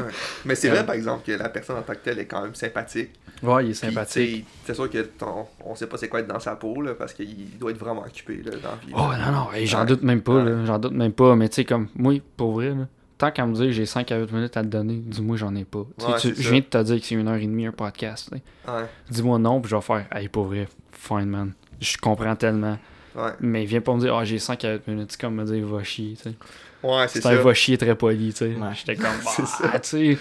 Mais 0.45 0.55
c'est 0.55 0.68
Ouais. 0.68 0.76
vrai, 0.76 0.86
par 0.86 0.95
exemple, 0.95 1.24
que 1.26 1.32
la 1.32 1.49
personne 1.49 1.76
en 1.76 1.82
tant 1.82 1.95
que 1.95 1.99
telle 1.99 2.18
est 2.18 2.26
quand 2.26 2.42
même 2.42 2.55
sympathique. 2.55 3.11
Ouais, 3.42 3.64
il 3.66 3.70
est 3.72 3.74
sympathique. 3.74 4.47
C'est 4.64 4.74
sûr 4.74 4.88
que 4.88 4.99
ton- 5.03 5.47
on 5.64 5.74
sait 5.74 5.86
pas 5.86 5.97
c'est 5.99 6.09
quoi 6.09 6.20
être 6.20 6.28
dans 6.28 6.40
sa 6.40 6.57
peau, 6.57 6.80
là, 6.80 6.95
parce 6.95 7.12
qu'il 7.12 7.59
doit 7.59 7.70
être 7.72 7.78
vraiment 7.78 8.03
occupé 8.03 8.36
là, 8.45 8.53
dans 8.62 8.70
la 8.70 8.76
vie. 8.76 8.92
Oh 8.95 9.11
là. 9.11 9.30
non, 9.30 9.32
non, 9.38 9.47
j'en 9.64 9.80
Ouais. 9.80 9.86
doute 9.86 10.03
même 10.03 10.22
pas, 10.22 10.34
Ouais. 10.36 10.45
là, 10.45 10.64
j'en 10.64 10.78
doute 10.78 10.92
même 10.92 11.12
pas, 11.12 11.34
mais 11.36 11.49
tu 11.49 11.57
sais, 11.57 11.64
comme, 11.64 11.88
moi, 11.97 12.14
pour 12.36 12.53
vrai, 12.53 12.70
là, 12.70 12.86
tant 13.26 13.30
qu'à 13.32 13.46
me 13.46 13.54
dire 13.54 13.66
que 13.66 13.72
j'ai 13.72 13.86
5 13.86 14.10
à 14.12 14.18
8 14.18 14.32
minutes 14.32 14.56
à 14.56 14.62
te 14.62 14.66
donner, 14.68 14.94
dis-moi 14.96 15.36
j'en 15.36 15.54
ai 15.54 15.64
pas. 15.64 15.84
Tu 15.98 16.04
sais, 16.04 16.10
Ouais, 16.12 16.18
tu- 16.20 16.34
c'est 16.34 16.42
je 16.42 16.50
viens 16.50 16.60
de 16.60 16.64
te 16.64 16.82
dire 16.82 17.00
que 17.00 17.06
c'est 17.06 17.14
une 17.14 17.28
heure 17.28 17.36
et 17.36 17.46
demie 17.46 17.66
un 17.66 17.72
podcast. 17.72 18.28
tu 18.32 18.38
sais. 18.38 18.70
Ouais, 18.72 18.86
Dis-moi 19.10 19.38
non, 19.38 19.60
puis 19.60 19.70
je 19.70 19.76
vais 19.76 19.82
faire, 19.82 20.06
hey, 20.14 20.28
pour 20.28 20.44
vrai, 20.44 20.68
fine 20.92 21.26
man. 21.26 21.52
Je 21.80 21.96
comprends 21.98 22.36
tellement. 22.36 22.78
ouais. 23.16 23.30
Mais 23.40 23.64
viens 23.64 23.80
pas 23.80 23.94
me 23.94 24.00
dire, 24.00 24.14
ah, 24.16 24.24
j'ai 24.24 24.38
5 24.38 24.64
à 24.64 24.72
8 24.74 24.88
minutes, 24.88 25.12
c'est 25.12 25.20
comme 25.20 25.34
me 25.36 25.44
dire, 25.44 25.66
va 25.66 25.82
chier, 25.82 26.14
tu 26.16 26.22
sais. 26.30 26.34
Ouais, 26.82 27.06
c'est 27.08 27.14
C'est 27.14 27.22
ça. 27.22 27.30
un 27.30 27.36
va 27.36 27.54
chier 27.54 27.78
très 27.78 27.94
poli, 27.94 28.30
tu 28.32 28.38
sais. 28.40 28.44
Ouais. 28.54 28.68
J'étais 28.74 28.96
comme, 28.96 29.06
C'est 29.34 29.62
bah, 29.62 29.78
tu 29.80 29.88
sais. 29.88 30.18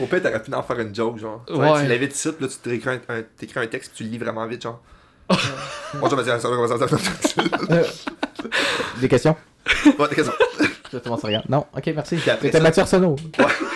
Au 0.00 0.06
pire, 0.06 0.22
t'aurais 0.22 0.42
pu 0.42 0.54
en 0.54 0.62
faire 0.62 0.80
une 0.80 0.94
joke, 0.94 1.18
genre. 1.18 1.44
Tu 1.46 1.52
Ouais. 1.52 1.82
Tu 1.82 1.88
l'invites 1.88 2.14
ici, 2.14 2.28
là, 2.40 2.48
tu 2.48 2.56
t'écris 2.62 2.88
un, 2.90 3.14
un- 3.14 3.22
t'écris 3.36 3.60
un 3.60 3.66
texte, 3.66 3.92
puis 3.94 3.98
tu 3.98 4.04
le 4.04 4.10
lis 4.10 4.18
vraiment 4.18 4.46
vite, 4.46 4.62
genre. 4.62 4.80
Bonjour, 6.00 6.16
monsieur. 6.18 6.38
ça 6.38 6.48
va, 6.48 6.68
ça 6.68 6.76
va, 6.76 6.88
ça 6.88 6.96
va, 6.96 6.98
ça 6.98 7.42
va. 7.68 7.82
Des 9.00 9.08
questions? 9.08 9.36
Ouais, 9.84 9.92
t'as 10.08 10.14
raison. 10.16 10.32
Tout 10.90 11.00
le 11.04 11.10
monde 11.10 11.20
se 11.20 11.26
regarde. 11.26 11.46
Non, 11.48 11.66
ok, 11.76 11.86
merci. 11.94 12.18
C'était 12.18 12.50
ça- 12.52 12.60
Mathieu 12.60 12.82
Arsenault. 12.82 13.16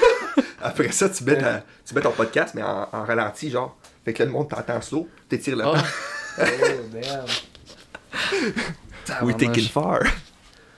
Après 0.63 0.93
ça, 0.93 1.09
tu 1.09 1.25
mets, 1.25 1.39
ta- 1.39 1.65
tu 1.87 1.95
mets 1.95 2.01
ton 2.03 2.11
podcast, 2.13 2.55
mais 2.55 2.63
en, 2.63 2.87
en 2.93 3.05
ralenti, 3.05 3.51
genre. 3.51 3.77
Fait 4.05 4.13
que 4.13 4.21
là, 4.21 4.27
le 4.27 4.31
monde 4.33 4.49
t'entend 4.49 4.77
en 4.77 4.81
slow, 4.81 5.09
t'étires 5.29 5.57
le 5.57 5.65
Ah. 5.65 5.73
temps. 5.73 5.79
Oh, 6.43 6.45
damn. 6.93 7.25
We 9.27 9.37
take 9.37 9.61
it 9.61 9.71
far. 9.71 10.01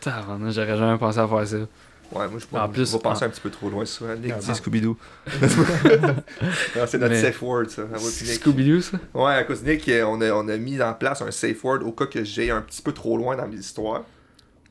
J'aurais 0.04 0.76
jamais 0.76 0.98
pensé 0.98 1.18
à 1.18 1.28
faire 1.28 1.46
ça. 1.46 1.56
Ouais, 1.56 2.28
moi, 2.28 2.38
je 2.38 2.44
En 2.56 2.66
pense 2.66 2.72
plus, 2.74 2.90
je 2.90 2.96
vais 2.96 3.02
penser 3.02 3.24
en- 3.24 3.28
un 3.28 3.30
petit 3.30 3.40
peu 3.40 3.50
trop 3.50 3.68
loin 3.70 3.84
sur 3.84 4.06
Nick 4.16 4.36
dit. 4.38 4.54
Scooby-Doo. 4.54 4.96
C'est 6.86 6.98
notre 6.98 7.14
Mais- 7.14 7.20
safe 7.22 7.40
word, 7.42 7.68
ça. 7.68 7.82
Ouais, 7.84 7.98
Scooby-Doo, 7.98 8.80
ça? 8.80 8.98
Ouais, 9.14 9.34
à 9.34 9.44
cause 9.44 9.62
de 9.62 9.70
Nick, 9.70 9.88
euh, 9.88 10.04
on 10.04 10.20
a, 10.20 10.30
on 10.32 10.48
a 10.48 10.56
mis 10.56 10.80
en 10.82 10.92
place 10.94 11.22
un 11.22 11.30
safe 11.30 11.62
word 11.64 11.80
au 11.86 11.92
cas 11.92 12.06
que 12.06 12.24
j'ai 12.24 12.50
un 12.50 12.60
petit 12.62 12.82
peu 12.82 12.92
trop 12.92 13.16
loin 13.16 13.36
dans 13.36 13.46
mes 13.48 13.56
histoires. 13.56 14.02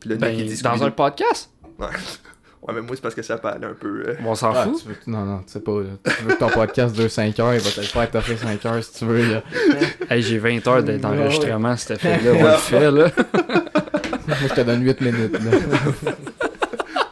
Puis 0.01 0.09
là, 0.09 0.15
Ben, 0.17 0.35
il 0.37 0.45
dit 0.47 0.61
dans 0.61 0.83
un 0.83 0.91
podcast? 0.91 1.49
Ouais. 1.79 1.85
ouais, 2.63 2.73
mais 2.73 2.81
moi, 2.81 2.95
c'est 2.95 3.01
parce 3.01 3.15
que 3.15 3.21
ça 3.21 3.37
parle 3.37 3.63
un 3.63 3.73
peu. 3.73 4.03
euh, 4.07 4.15
On 4.25 4.35
s'en 4.35 4.51
Ah, 4.53 4.63
fout. 4.65 4.81
tu 4.81 4.89
veux- 4.89 4.95
Non, 5.07 5.23
non, 5.25 5.37
tu 5.43 5.53
sais 5.53 5.59
pas. 5.61 5.79
Là. 5.79 5.89
Tu 6.03 6.23
veux 6.23 6.33
que 6.33 6.39
ton 6.39 6.49
podcast 6.49 6.93
dure 6.95 7.09
5 7.09 7.39
heures, 7.39 7.53
il 7.53 7.59
va 7.61 7.69
te 7.71 7.79
le 7.79 7.85
faire 7.85 8.11
toffer 8.11 8.35
5 8.35 8.65
heures 8.65 8.83
si 8.83 8.93
tu 8.99 9.05
veux. 9.05 9.33
Là. 9.35 9.43
Hey, 10.09 10.21
j'ai 10.21 10.39
20 10.39 10.67
heures 10.67 10.83
d'enregistrement, 10.83 11.77
cet 11.77 11.91
effet-là. 11.91 12.31
On 12.37 12.43
le 12.43 12.57
fait, 12.57 12.91
là. 12.91 13.07
Moi, 14.27 14.37
je 14.49 14.53
te 14.53 14.61
donne 14.61 14.83
8 14.83 14.99
minutes. 15.01 15.33
Là. 15.39 16.11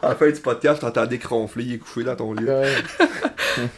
À 0.02 0.08
la 0.10 0.14
fin 0.16 0.30
du 0.30 0.40
podcast, 0.40 0.80
t'entendais 0.80 1.18
cronfler, 1.18 1.64
il 1.64 1.72
est 1.74 1.78
couché 1.78 2.04
dans 2.04 2.16
ton 2.16 2.32
lit. 2.34 2.44
Ouais. 2.44 2.74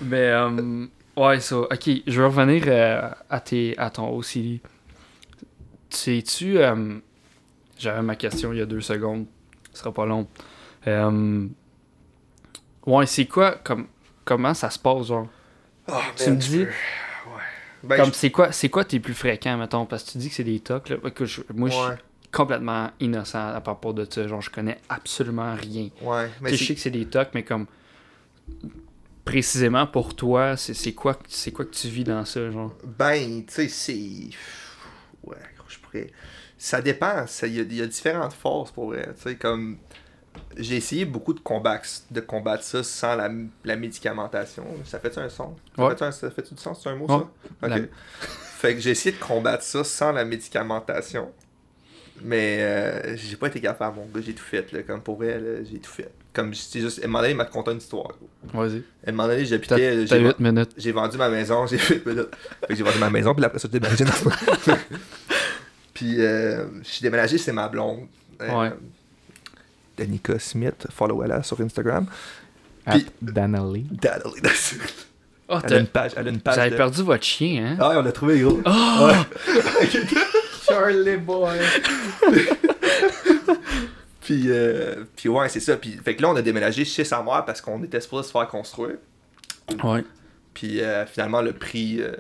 Mais, 0.01 0.31
euh, 0.31 0.87
ouais, 1.17 1.41
ça. 1.41 1.57
Ok, 1.59 1.89
je 2.07 2.21
vais 2.21 2.27
revenir 2.27 2.65
euh, 2.67 3.09
à, 3.31 3.41
tes, 3.41 3.75
à 3.79 3.91
ton 3.91 4.09
OCD. 4.17 4.61
Sais-tu. 5.91 6.59
J'avais 7.83 8.03
ma 8.03 8.15
question 8.15 8.53
il 8.53 8.59
y 8.59 8.63
a 8.63 8.67
deux 8.67 8.81
secondes. 8.81 9.27
Ce 9.73 9.81
sera 9.81 9.93
pas 9.93 10.07
long. 10.07 10.29
Euh, 10.87 11.49
ouais, 12.87 13.07
c'est 13.07 13.27
quoi. 13.27 13.57
Comme, 13.65 13.87
comment 14.25 14.55
ça 14.55 14.71
se 14.71 14.79
passe, 14.79 15.07
genre? 15.09 15.27
Ah, 15.89 16.03
Tu 16.17 16.31
me 16.31 16.37
dis. 16.37 16.59
Ouais. 16.61 16.69
Ben, 17.83 17.97
Comme 17.97 18.11
je- 18.13 18.15
c'est 18.19 18.31
quoi, 18.31 18.53
c'est 18.53 18.69
quoi 18.69 18.85
tes 18.85 19.01
plus 19.01 19.15
fréquents, 19.15 19.57
mettons? 19.59 19.85
Parce 19.87 20.05
que 20.05 20.13
tu 20.13 20.19
dis 20.19 20.29
que 20.29 20.35
c'est 20.37 20.45
des 20.45 20.61
tocs, 20.61 20.89
là. 20.91 20.97
Je- 21.23 21.41
moi, 21.53 21.69
je 21.71 21.75
suis 21.75 22.05
complètement 22.31 22.91
innocent 23.01 23.49
à 23.49 23.61
propos 23.61 23.93
de 23.93 24.07
ça. 24.09 24.29
Genre, 24.29 24.41
je 24.41 24.51
connais 24.51 24.79
absolument 24.89 25.53
rien. 25.57 25.89
ouais. 26.03 26.31
Mais 26.41 26.51
je 26.57 26.65
sais 26.65 26.75
que 26.77 26.81
c'est 26.81 26.91
des 26.91 27.07
tocs, 27.07 27.31
mais 27.35 27.43
comme 27.43 27.67
précisément 29.25 29.87
pour 29.89 30.15
toi, 30.15 30.57
c'est 30.57 30.93
quoi, 30.93 31.15
que- 31.15 31.21
c'est 31.29 31.51
quoi 31.53 31.65
que 31.65 31.75
tu 31.75 31.89
vis 31.89 32.05
dans 32.05 32.25
ça, 32.25 32.49
genre? 32.53 32.73
Ben, 32.85 33.45
tu 33.45 33.53
sais, 33.55 33.69
c'est. 33.69 34.31
Ouais, 35.25 35.37
je 35.69 35.79
pourrais. 35.79 36.11
Ça 36.65 36.81
dépend. 36.81 37.25
Il 37.43 37.73
y, 37.73 37.77
y 37.77 37.83
a 37.83 37.87
différentes 37.87 38.35
forces 38.35 38.71
pour 38.71 38.87
vrai. 38.87 39.09
Tu 39.17 39.31
sais, 39.31 39.35
comme. 39.35 39.79
J'ai 40.57 40.77
essayé 40.77 41.05
beaucoup 41.05 41.35
de 41.35 41.41
combattre, 41.41 41.87
de 42.11 42.21
combattre 42.21 42.63
ça 42.63 42.83
sans 42.85 43.17
la, 43.17 43.29
la 43.65 43.77
médicamentation. 43.77 44.65
Ça 44.85 44.99
fait-tu 45.01 45.19
un 45.19 45.29
son? 45.29 45.57
Ça 45.77 45.83
Ouais. 45.85 45.97
fait-tu 45.97 46.35
fait-tu 46.35 46.55
du 46.55 46.61
sens? 46.63 46.81
C'est 46.83 46.89
un 46.89 46.95
mot, 46.97 47.07
Ouais. 47.07 47.25
ça 47.61 47.67
Ok. 47.67 47.69
La- 47.69 47.79
Fait 48.59 48.75
que 48.75 48.81
j'ai 48.81 48.91
essayé 48.91 49.15
de 49.17 49.21
combattre 49.23 49.65
ça 49.65 49.83
sans 49.83 50.13
la 50.13 50.25
médicamentation. 50.25 51.33
Mais 52.23 52.59
euh, 52.61 53.17
j'ai 53.17 53.37
pas 53.37 53.49
été 53.49 53.61
capable, 53.61 53.97
mon 53.97 54.07
gars. 54.07 54.21
J'ai 54.25 54.33
tout 54.35 54.45
fait, 54.45 54.71
là. 54.73 54.83
Comme 54.85 55.01
pour 55.03 55.17
vrai, 55.17 55.39
là, 55.41 55.65
j'ai 55.71 55.79
tout 55.81 55.91
fait. 55.91 56.11
Comme, 56.33 56.55
c'est 56.55 56.81
juste. 56.81 57.03
Moment 57.03 57.19
donné, 57.19 57.33
il 57.33 57.37
m'a 57.37 57.45
conté 57.47 57.73
une 57.73 57.79
histoire. 57.79 58.13
Vas-y. 58.55 58.85
Moment 59.11 59.27
donné, 59.27 59.39
T'as 59.41 59.45
j'habitais. 59.45 60.07
j'ai- 60.07 60.19
8 60.21 60.39
minutes. 60.39 60.71
j'ai 60.79 60.93
vendu 60.93 61.17
ma 61.19 61.29
maison, 61.29 61.67
j'ai 61.71 61.79
fait 61.79 62.07
minutes. 62.07 62.29
Fait 62.61 62.69
que 62.69 62.75
j'ai 62.77 62.85
vendu 62.85 62.99
ma 63.01 63.11
maison, 63.11 63.35
puis 63.35 63.45
après 63.45 63.59
ça, 63.59 63.67
déménagé 63.69 64.05
dans 64.05 64.13
Puis 65.95 66.21
euh, 66.21 66.67
je 66.83 66.89
suis 66.89 67.03
déménagé, 67.03 67.39
c'est 67.39 67.53
ma 67.53 67.69
blonde. 67.69 68.07
Euh, 68.41 68.59
Ouais. 68.61 68.73
Danica 69.97 70.39
Smith, 70.39 70.87
follow 70.91 71.23
elle 71.23 71.45
sur 71.45 71.61
Instagram. 71.61 72.07
Puis- 72.87 73.07
that's 74.43 74.73
it. 74.73 75.07
Oh, 75.49 75.59
Elle 75.65 75.75
a 75.75 75.79
une 75.81 75.87
page, 75.87 76.13
elle 76.17 76.27
a 76.27 76.31
une 76.31 76.37
vous 76.37 76.43
page. 76.43 76.59
avez 76.59 76.71
de- 76.71 76.77
perdu 76.77 77.03
votre 77.03 77.23
chien, 77.25 77.65
hein? 77.73 77.77
Ah 77.79 77.91
ouais, 77.91 77.97
on 77.97 78.03
l'a 78.03 78.13
trouvé 78.13 78.41
gros. 78.41 78.61
Oh 78.65 79.07
Ouais. 79.07 79.87
Charlie 80.67 81.17
Boy. 81.19 81.59
Puis, 84.21 84.45
euh, 84.47 85.05
puis 85.17 85.29
ouais, 85.29 85.49
c'est 85.49 85.59
ça. 85.61 85.77
Puis, 85.77 85.99
fait 86.03 86.15
que 86.15 86.23
là, 86.23 86.31
on 86.31 86.37
a 86.37 86.43
déménagé 86.43 86.85
chez 86.85 87.03
sa 87.05 87.23
mère 87.23 87.45
parce 87.45 87.61
qu'on 87.61 87.83
était 87.83 88.01
supposé 88.01 88.29
se 88.29 88.33
faire 88.33 88.47
construire. 88.49 88.97
Ouais. 89.83 90.05
Puis 90.55 90.81
euh, 90.81 91.05
finalement, 91.07 91.43
le 91.43 91.53
prix 91.53 92.01
euh, 92.01 92.13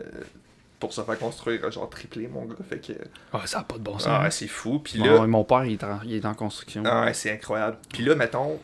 pour 0.82 0.92
se 0.92 1.00
faire 1.00 1.18
construire 1.18 1.70
genre 1.70 1.88
triplé, 1.88 2.26
mon 2.26 2.44
gars. 2.44 2.56
Fait 2.68 2.78
que. 2.80 2.92
Ah, 3.32 3.40
ça 3.46 3.58
n'a 3.58 3.64
pas 3.64 3.76
de 3.78 3.82
bon 3.84 3.98
sens. 4.00 4.08
Ah, 4.10 4.30
c'est 4.32 4.48
fou. 4.48 4.80
Puis 4.80 4.98
Bon, 4.98 5.04
là. 5.06 5.26
mon 5.28 5.44
père, 5.44 5.64
il 5.64 5.74
est, 5.74 5.84
en, 5.84 6.00
il 6.04 6.14
est 6.16 6.24
en 6.26 6.34
construction. 6.34 6.82
Ah 6.84 7.04
ouais, 7.04 7.14
c'est 7.14 7.30
incroyable. 7.30 7.78
Puis 7.92 8.04
là, 8.04 8.16
mettons, 8.16 8.58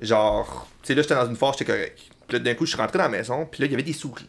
genre, 0.00 0.66
tu 0.82 0.88
sais, 0.88 0.94
là, 0.94 1.02
j'étais 1.02 1.14
dans 1.14 1.26
une 1.28 1.36
forge, 1.36 1.58
j'étais 1.58 1.70
correct. 1.72 1.98
Puis 2.26 2.38
là, 2.38 2.44
d'un 2.44 2.54
coup, 2.54 2.64
je 2.66 2.70
suis 2.72 2.80
rentré 2.80 2.98
dans 2.98 3.04
la 3.04 3.10
maison, 3.10 3.46
puis 3.46 3.60
là, 3.60 3.66
il 3.66 3.70
y 3.72 3.74
avait 3.74 3.82
des 3.82 3.92
souris. 3.92 4.28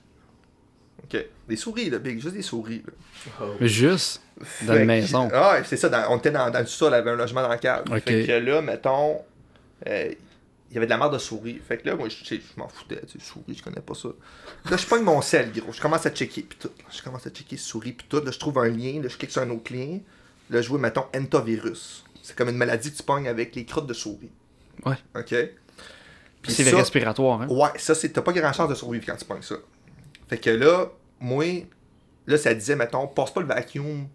Ok? 1.04 1.26
Des 1.48 1.56
souris, 1.56 1.90
là, 1.90 2.00
big, 2.00 2.22
juste 2.22 2.36
des 2.36 2.42
souris. 2.42 2.84
Là. 3.40 3.46
Mais 3.60 3.68
juste 3.68 4.22
dans 4.64 4.74
que- 4.74 4.80
maison. 4.84 5.30
Ah, 5.34 5.54
ouais, 5.54 5.64
c'est 5.66 5.78
ça, 5.78 5.90
dans- 5.90 6.06
on 6.12 6.18
était 6.18 6.32
dans, 6.32 6.50
dans 6.50 6.60
le 6.60 6.66
sol, 6.66 6.92
il 6.92 6.96
y 6.96 7.00
avait 7.00 7.12
un 7.12 7.16
logement 7.16 7.42
dans 7.42 7.48
la 7.50 7.58
cave. 7.58 7.84
Ok. 7.92 8.04
Fait 8.06 8.26
que 8.26 8.32
là, 8.34 8.62
mettons, 8.62 9.18
euh, 9.88 10.12
il 10.70 10.76
y 10.76 10.78
avait 10.78 10.86
de 10.86 10.92
la 10.92 10.98
merde 10.98 11.14
de 11.14 11.18
souris. 11.18 11.60
Fait 11.68 11.78
que 11.78 11.88
là, 11.88 11.96
moi, 11.96 12.10
je, 12.10 12.36
m'en 12.58 12.68
foutais, 12.68 13.02
tu 13.08 13.20
sais, 13.20 13.26
souris, 13.26 13.56
je 13.56 13.64
connais 13.64 13.82
pas 13.82 13.96
ça. 13.96 14.10
Là, 14.70 14.78
je 14.78 14.86
pogne 14.86 15.02
mon 15.04 15.22
sel, 15.22 15.52
gros. 15.52 15.72
Je 15.74 15.82
commence 15.82 16.06
à 16.06 16.12
checker, 16.12 16.44
puis 16.44 16.58
tout. 16.60 16.70
Je 16.92 17.02
commence 17.02 17.26
à 17.26 17.32
checker 17.32 17.58
souris, 17.58 17.94
puis 17.94 18.06
tout. 18.08 18.24
Là, 18.24 18.32
je 18.32 18.38
trouve 18.38 18.60
un 18.60 18.70
lien, 18.70 19.02
là, 19.02 19.08
je 19.08 19.18
clique 19.18 19.32
sur 19.32 19.42
un 19.42 19.50
autre 19.50 19.74
lien. 19.74 20.00
Là, 20.52 20.62
je 20.62 20.70
vois, 20.70 20.78
mettons, 20.78 21.06
entavirus. 21.16 22.04
C'est 22.22 22.36
comme 22.36 22.50
une 22.50 22.58
maladie 22.58 22.92
que 22.92 22.98
tu 22.98 23.04
pognes 23.04 23.28
avec 23.28 23.56
les 23.56 23.66
crottes 23.66 23.88
de 23.88 23.94
souris. 23.94 24.32
Ouais. 24.86 24.98
OK? 25.16 25.36
Puis 26.42 26.54
C'est 26.54 26.64
ça- 26.64 26.78
respiratoire, 26.78 27.42
hein? 27.42 27.48
Ouais, 27.50 27.70
ça, 27.78 27.96
c'est. 27.96 28.10
T'as 28.10 28.22
pas 28.22 28.32
grand 28.32 28.54
chance 28.54 28.70
de 28.70 28.76
survivre 28.76 29.06
quand 29.06 29.16
tu 29.16 29.26
pognes 29.26 29.42
ça. 29.42 29.56
Fait 30.28 30.38
que 30.38 30.52
là, 30.52 30.86
moi, 31.20 31.66
là, 32.28 32.38
ça 32.38 32.54
disait, 32.54 32.76
mettons, 32.76 33.08
passe 33.08 33.32
pas 33.34 33.42
le 33.42 33.48
vacuum 33.48 34.08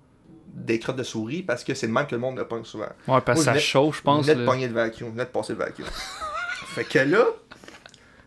des 0.47 0.79
crottes 0.79 0.97
de 0.97 1.03
souris 1.03 1.43
parce 1.43 1.65
que 1.65 1.75
c'est 1.75 1.89
le 1.89 1.93
même 1.93 2.07
que 2.07 2.15
le 2.15 2.21
monde 2.21 2.39
le 2.39 2.47
pogne 2.47 2.65
souvent. 2.65 2.89
Ouais, 3.09 3.21
parce 3.21 3.41
que 3.41 3.45
ça 3.45 3.59
chauffe, 3.59 3.99
je 3.99 4.03
pense. 4.03 4.25
Venait 4.25 4.41
de 4.41 4.47
pogner 4.47 4.69
le 4.69 4.75
vacuum, 4.75 5.11
venait 5.11 5.25
de 5.25 5.31
passer 5.31 5.53
le 5.53 5.59
vacuum. 5.59 5.87
fait 6.75 6.85
que 6.85 6.99
là, 6.99 7.25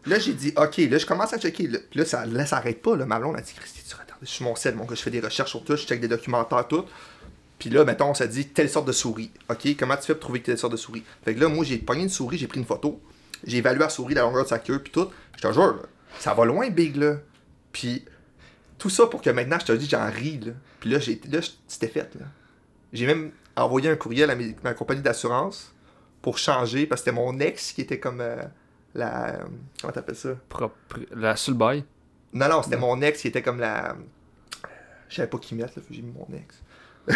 là, 0.06 0.20
j'ai 0.20 0.34
dit, 0.34 0.54
ok, 0.56 0.78
là, 0.78 0.98
je 0.98 1.06
commence 1.06 1.34
à 1.34 1.38
checker. 1.38 1.68
Là, 1.68 1.80
Puis 1.90 2.00
là, 2.00 2.06
ça, 2.06 2.26
là, 2.26 2.46
ça 2.46 2.58
arrête 2.58 2.82
pas. 2.82 2.96
Là. 2.96 3.06
Ma 3.06 3.20
blonde 3.20 3.36
a 3.36 3.42
dit, 3.42 3.54
Christy, 3.54 3.82
tu 3.88 3.94
retardes. 3.94 4.22
Je 4.22 4.28
suis 4.28 4.44
mon 4.44 4.56
sel, 4.56 4.76
mon 4.76 4.86
gars, 4.86 4.96
je 4.96 5.02
fais 5.02 5.12
des 5.12 5.20
recherches 5.20 5.50
sur 5.50 5.64
tout, 5.66 5.76
je 5.76 5.86
check 5.86 6.00
des 6.00 6.08
documentaires, 6.08 6.66
tout. 6.66 6.86
Puis 7.60 7.70
là, 7.70 7.84
mettons, 7.84 8.12
on 8.12 8.14
s'est 8.14 8.28
dit, 8.30 8.48
telle 8.48 8.70
sorte 8.70 8.88
de 8.88 8.94
souris. 8.94 9.32
Ok, 9.50 9.68
comment 9.78 9.98
tu 9.98 10.04
fais 10.04 10.14
pour 10.14 10.22
trouver 10.22 10.42
telle 10.42 10.58
sorte 10.58 10.72
de 10.72 10.78
souris? 10.78 11.04
Fait 11.26 11.36
que 11.36 11.42
là, 11.42 11.50
moi, 11.50 11.66
j'ai 11.66 11.78
pogné 11.78 12.04
une 12.04 12.10
souris, 12.10 12.38
j'ai 12.38 12.48
pris 12.48 12.60
une 12.60 12.66
photo. 12.66 13.02
J'ai 13.46 13.58
évalué 13.58 13.80
la 13.80 13.90
souris, 13.90 14.14
la 14.14 14.22
longueur 14.22 14.44
de 14.44 14.50
sa 14.50 14.60
queue, 14.60 14.80
puis 14.80 14.92
tout. 14.92 15.10
Je 15.36 15.42
te 15.42 15.52
jure, 15.52 15.76
là, 15.76 15.84
ça 16.20 16.34
va 16.34 16.46
loin, 16.46 16.70
Big, 16.70 16.96
là. 16.96 17.18
Puis 17.74 18.06
tout 18.78 18.90
ça 18.90 19.08
pour 19.08 19.22
que 19.22 19.30
maintenant, 19.30 19.58
je 19.60 19.66
te 19.66 19.72
dis, 19.74 19.90
j'en 19.90 20.10
ris, 20.10 20.40
là. 20.40 20.54
Puis 20.80 20.90
là, 20.90 21.00
j'ai, 21.00 21.20
là, 21.30 21.40
c'était 21.68 21.90
fait, 21.90 22.16
là. 22.16 22.26
J'ai 22.94 23.06
même 23.08 23.32
envoyé 23.58 23.90
un 23.90 23.98
courriel 23.98 24.30
à 24.30 24.36
ma 24.64 24.74
compagnie 24.74 25.02
d'assurance 25.02 25.74
pour 26.22 26.38
changer, 26.38 26.86
parce 26.88 27.02
que 27.02 27.06
c'était 27.10 27.16
mon 27.16 27.40
ex 27.40 27.72
qui 27.74 27.82
était 27.82 28.00
comme 28.00 28.22
euh, 28.22 28.42
la... 28.94 29.40
Comment 29.82 29.94
t'appelles 29.94 30.16
ça? 30.16 30.30
Propre... 30.50 30.76
La 31.16 31.36
bail? 31.50 31.84
Non, 32.34 32.50
non, 32.50 32.62
c'était 32.64 32.78
mon 32.78 33.02
ex 33.02 33.22
qui 33.22 33.28
était 33.30 33.42
comme 33.42 33.60
la... 33.60 33.96
Je 35.10 35.16
savais 35.16 35.28
pas 35.30 35.38
qui 35.38 35.56
mettre, 35.56 35.74
là, 35.78 35.84
j'ai 35.90 36.02
mis 36.02 36.12
mon 36.12 36.28
ex. 36.36 36.62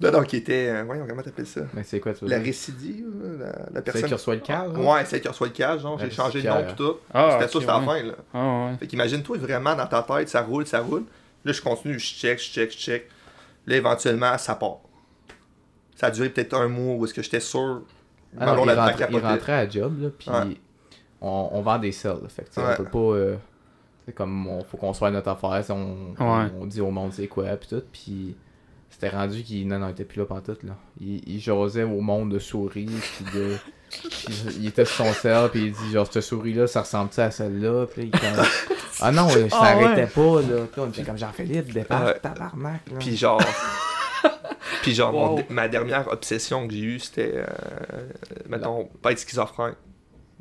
non, 0.00 0.10
non, 0.12 0.22
qui 0.24 0.36
était... 0.36 0.68
euh, 0.68 0.82
Voyons, 0.84 1.06
comment 1.08 1.22
t'appelles 1.22 1.46
ça? 1.46 1.62
Mais 1.72 1.82
c'est 1.84 2.00
quoi, 2.00 2.12
tu 2.12 2.24
veux 2.24 2.30
La 2.30 2.36
dire? 2.38 2.46
récidive, 2.46 3.06
là, 3.22 3.46
la, 3.46 3.46
la 3.46 3.64
Celle 3.74 3.82
personne... 3.84 4.04
qui 4.08 4.14
reçoit 4.14 4.34
le 4.34 4.40
cadre? 4.42 4.78
Ouais, 4.84 5.04
celle 5.06 5.20
qui 5.22 5.28
reçoit 5.28 5.46
le 5.46 5.52
cash, 5.54 5.80
genre, 5.80 5.98
La 5.98 6.04
j'ai 6.04 6.10
changé 6.14 6.42
le 6.42 6.50
nom 6.50 6.66
tout. 6.76 6.96
Ah, 7.14 7.38
c'était 7.40 7.52
ça, 7.52 7.60
c'était 7.60 7.70
à 7.72 7.80
la 7.80 7.86
ouais. 7.86 8.00
fin, 8.00 8.06
là. 8.08 8.14
Ah, 8.34 8.66
ouais. 8.72 8.76
Fait 8.78 8.86
qu'imagine-toi 8.88 9.38
vraiment 9.38 9.74
dans 9.74 9.86
ta 9.86 10.02
tête, 10.02 10.28
ça 10.28 10.42
roule, 10.42 10.66
ça 10.66 10.80
roule. 10.80 11.04
Là, 11.44 11.52
je 11.52 11.62
continue, 11.62 11.98
je 11.98 12.04
check, 12.14 12.38
je 12.38 12.44
check, 12.50 12.70
je 12.72 12.76
check. 12.78 13.08
Là, 13.66 13.76
éventuellement, 13.76 14.36
ça 14.36 14.54
part. 14.54 14.78
Ça 16.02 16.08
a 16.08 16.10
duré 16.10 16.28
peut-être 16.30 16.54
un 16.54 16.66
mois 16.66 16.96
où 16.96 17.04
est-ce 17.04 17.14
que 17.14 17.22
j'étais 17.22 17.38
sûr. 17.38 17.82
Ah 18.40 18.46
non, 18.46 18.54
blonde 18.54 18.70
il, 18.72 18.78
rentrait, 18.78 18.94
il 18.94 18.98
capoté. 18.98 19.20
rentrait 19.26 19.52
à 19.52 19.68
job, 19.70 20.02
là, 20.02 20.08
puis 20.18 20.28
Ouais. 20.30 20.56
on, 21.20 21.50
on 21.52 21.62
vend 21.62 21.78
des 21.78 21.92
selles. 21.92 22.16
là. 22.22 22.28
Fait 22.28 22.42
que, 22.42 22.48
tu 22.48 22.54
sais, 22.54 22.60
Ouais. 22.60 22.72
on 22.72 22.82
peut 22.82 22.90
pas. 22.90 22.98
euh, 22.98 23.36
c'est 24.04 24.12
comme, 24.12 24.48
on, 24.48 24.64
faut 24.64 24.76
qu'on 24.78 24.92
soit 24.94 25.12
notre 25.12 25.28
affaire, 25.28 25.62
on, 25.70 26.14
Ouais. 26.18 26.50
on, 26.60 26.66
dit 26.66 26.80
au 26.80 26.90
monde 26.90 27.12
c'est 27.12 27.28
quoi, 27.28 27.44
puis 27.56 27.68
tout, 27.68 27.82
puis 27.92 28.34
c'était 28.90 29.10
rendu 29.10 29.44
qu'il 29.44 29.68
non, 29.68 29.78
non, 29.78 29.86
il 29.88 29.92
était 29.92 30.04
plus 30.04 30.18
là 30.18 30.26
pantoute, 30.26 30.64
là. 30.64 30.72
Il, 31.00 31.22
il 31.28 31.38
jasait 31.38 31.84
au 31.84 32.00
monde 32.00 32.32
de 32.32 32.40
souris, 32.40 32.86
puis 32.86 33.24
de. 33.32 33.56
puis 33.90 34.34
il 34.58 34.66
était 34.66 34.84
sur 34.84 35.04
son 35.06 35.12
sel, 35.12 35.50
puis 35.50 35.66
il 35.66 35.72
dit 35.72 35.92
genre, 35.92 36.08
cette 36.10 36.20
souris-là, 36.22 36.66
ça 36.66 36.80
ressemble-tu 36.80 37.20
à 37.20 37.30
celle-là, 37.30 37.86
puis 37.86 38.02
là, 38.02 38.08
il 38.12 38.20
comme, 38.20 38.44
Ah 39.00 39.12
non, 39.12 39.28
euh, 39.36 39.48
ça 39.48 39.56
Ah 39.60 39.66
arrêtait 39.68 40.02
ouais. 40.02 40.06
pas, 40.08 40.40
là. 40.52 40.62
Puis 40.72 40.80
on 40.80 40.88
était 40.88 41.04
comme 41.04 41.18
Jean-Philippe, 41.18 41.72
départ, 41.72 42.06
Ouais. 42.06 42.18
tabarnak, 42.18 42.80
là. 42.90 42.96
Puis 42.98 43.16
genre. 43.16 43.40
Puis 44.82 44.94
genre, 44.94 45.12
mon- 45.12 45.44
ma 45.50 45.68
dernière 45.68 46.08
obsession 46.10 46.66
que 46.66 46.74
j'ai 46.74 46.80
eue, 46.80 46.98
c'était. 46.98 47.32
euh, 47.36 47.44
mettons, 48.48 48.86
pas 49.00 49.12
être 49.12 49.18
schizophrène. 49.18 49.74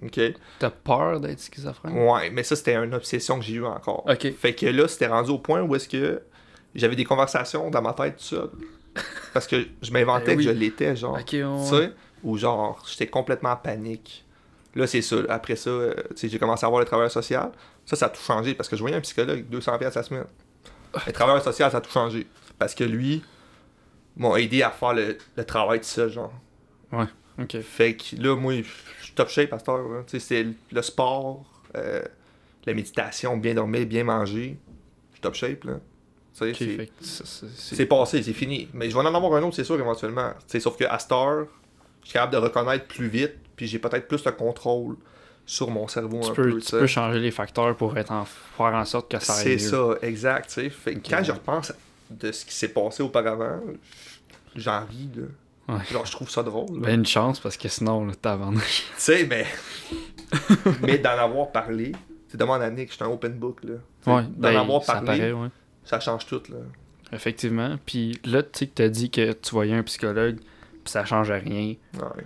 Ok? 0.03 0.19
T'as 0.59 0.69
peur 0.71 1.19
d'être 1.19 1.39
schizophrène? 1.39 1.93
Ouais, 1.97 2.29
mais 2.31 2.43
ça, 2.43 2.55
c'était 2.55 2.75
une 2.75 2.93
obsession 2.95 3.37
que 3.39 3.45
j'ai 3.45 3.53
eue 3.55 3.65
encore. 3.65 4.03
Ok. 4.09 4.31
Fait 4.35 4.53
que 4.55 4.65
là, 4.65 4.87
c'était 4.87 5.07
rendu 5.07 5.29
au 5.31 5.37
point 5.37 5.61
où 5.61 5.75
est-ce 5.75 5.87
que 5.87 6.21
j'avais 6.73 6.95
des 6.95 7.05
conversations 7.05 7.69
dans 7.69 7.81
ma 7.81 7.93
tête 7.93 8.17
tout 8.17 8.23
seul. 8.23 8.49
Parce 9.33 9.47
que 9.47 9.65
je 9.81 9.91
m'inventais 9.91 10.33
Eh 10.33 10.37
oui. 10.37 10.45
que 10.45 10.51
je 10.51 10.57
l'étais, 10.57 10.95
genre. 10.95 11.13
Ok, 11.19 11.33
ouais. 11.33 11.41
Tu 11.41 11.65
sais, 11.69 11.91
ou 12.23 12.37
genre, 12.37 12.83
j'étais 12.89 13.07
complètement 13.07 13.51
en 13.51 13.55
panique. 13.57 14.25
Là, 14.75 14.87
c'est 14.87 15.01
ça. 15.01 15.17
Après 15.29 15.55
ça, 15.55 15.69
euh, 15.69 15.93
tu 16.11 16.17
sais, 16.17 16.29
j'ai 16.29 16.39
commencé 16.39 16.65
à 16.65 16.69
voir 16.69 16.79
le 16.79 16.85
travailleur 16.85 17.11
social. 17.11 17.51
Ça, 17.85 17.95
ça 17.95 18.05
a 18.07 18.09
tout 18.09 18.21
changé 18.21 18.53
parce 18.53 18.69
que 18.69 18.75
je 18.75 18.81
voyais 18.81 18.95
un 18.95 19.01
psychologue 19.01 19.45
200 19.49 19.77
pièces 19.77 19.95
la 19.95 20.03
semaine. 20.03 20.25
Le 21.05 21.11
travailleur 21.13 21.43
social, 21.43 21.69
ça 21.71 21.77
a 21.77 21.81
tout 21.81 21.91
changé. 21.91 22.25
Parce 22.57 22.73
que 22.75 22.83
lui 22.83 23.21
m'a 24.17 24.37
aidé 24.39 24.61
à 24.63 24.71
faire 24.71 24.93
le, 24.93 25.17
le 25.35 25.43
travail 25.45 25.79
tout 25.79 25.85
seul, 25.85 26.09
genre. 26.11 26.33
Ok. 27.39 27.59
Fait 27.61 27.95
que 27.95 28.15
là, 28.21 28.35
moi, 28.35 28.53
je 28.55 29.03
suis 29.05 29.13
top 29.13 29.29
shape 29.29 29.53
à 29.53 29.59
cette 29.59 29.69
heure. 29.69 30.03
sais, 30.07 30.19
c'est 30.19 30.45
le 30.71 30.81
sport, 30.81 31.43
euh, 31.75 32.01
la 32.65 32.73
méditation, 32.73 33.37
bien 33.37 33.53
dormir, 33.55 33.85
bien 33.85 34.03
manger. 34.03 34.57
Je 35.09 35.15
suis 35.15 35.21
top 35.21 35.33
shape, 35.35 35.63
là. 35.63 35.73
Tu 36.37 36.37
sais, 36.37 36.51
Ok, 36.51 36.57
c'est- 37.01 37.85
passé, 37.85 38.23
c'est 38.23 38.33
fini. 38.33 38.69
Mais 38.73 38.89
je 38.89 38.93
vais 38.95 39.01
en 39.01 39.13
avoir 39.13 39.33
un 39.35 39.43
autre, 39.43 39.55
c'est 39.55 39.63
sûr, 39.63 39.79
éventuellement. 39.79 40.31
Tu 40.39 40.43
sais, 40.47 40.59
sauf 40.59 40.77
que 40.77 40.85
à 40.85 40.97
cette 40.99 41.11
heure, 41.11 41.47
je 42.01 42.07
suis 42.07 42.13
capable 42.13 42.33
de 42.33 42.37
reconnaître 42.37 42.85
plus 42.87 43.07
vite, 43.07 43.33
puis 43.55 43.67
j'ai 43.67 43.79
peut-être 43.79 44.07
plus 44.07 44.23
de 44.23 44.29
contrôle 44.29 44.95
sur 45.45 45.69
mon 45.69 45.87
cerveau 45.87 46.21
Tu 46.23 46.29
un 46.29 46.33
peux, 46.33 46.43
peu. 46.43 46.51
tu 46.59 46.61
tu 46.61 46.67
sais. 46.67 46.79
peux 46.79 46.87
changer 46.87 47.19
les 47.19 47.31
facteurs 47.31 47.75
pour 47.75 47.97
être 47.97 48.11
en, 48.11 48.23
faire 48.25 48.73
en 48.75 48.85
sorte 48.85 49.11
que 49.11 49.19
ça 49.19 49.33
aille 49.35 49.43
C'est 49.43 49.57
ça, 49.57 49.95
exact. 50.01 50.51
Fait 50.51 50.93
que 50.93 50.99
Ok, 50.99 51.05
quand 51.09 51.17
ouais. 51.17 51.23
je 51.25 51.31
repense 51.31 51.73
de 52.19 52.31
ce 52.31 52.45
qui 52.45 52.53
s'est 52.53 52.69
passé 52.69 53.03
auparavant, 53.03 53.59
j'en 54.55 54.85
ris, 54.85 55.09
là. 55.15 55.23
Ouais. 55.75 55.83
Genre, 55.91 56.05
je 56.05 56.11
trouve 56.11 56.29
ça 56.29 56.43
drôle. 56.43 56.79
là. 56.79 56.87
Ben, 56.87 56.99
une 56.99 57.05
chance, 57.05 57.39
parce 57.39 57.55
que 57.55 57.69
sinon, 57.69 58.05
là, 58.05 58.13
t'as 58.19 58.35
vendu. 58.35 58.59
Tu 58.59 58.93
sais, 58.97 59.25
mais. 59.25 59.45
mais 60.81 60.97
d'en 60.97 61.11
avoir 61.11 61.51
parlé, 61.51 61.93
tu 62.29 62.37
demande 62.37 62.61
à 62.61 62.69
Nick, 62.69 62.89
je 62.89 62.95
suis 62.95 63.03
un 63.03 63.07
open 63.07 63.33
book, 63.33 63.63
là. 63.63 63.75
Ouais, 64.07 64.23
d'en 64.23 64.29
ben, 64.37 64.55
avoir 64.57 64.83
ça 64.83 64.93
parlé, 64.93 65.19
paraît, 65.19 65.31
ouais. 65.31 65.49
ça 65.83 65.99
change 65.99 66.25
tout, 66.25 66.41
là. 66.49 66.57
Effectivement. 67.13 67.77
Puis 67.85 68.19
là, 68.25 68.41
tu 68.43 68.49
sais 68.59 68.67
que 68.67 68.73
t'as 68.73 68.89
dit 68.89 69.09
que 69.09 69.33
tu 69.33 69.51
voyais 69.51 69.75
un 69.75 69.83
psychologue, 69.83 70.37
puis 70.37 70.91
ça 70.91 71.05
change 71.05 71.29
rien. 71.29 71.75
Ouais. 71.93 72.23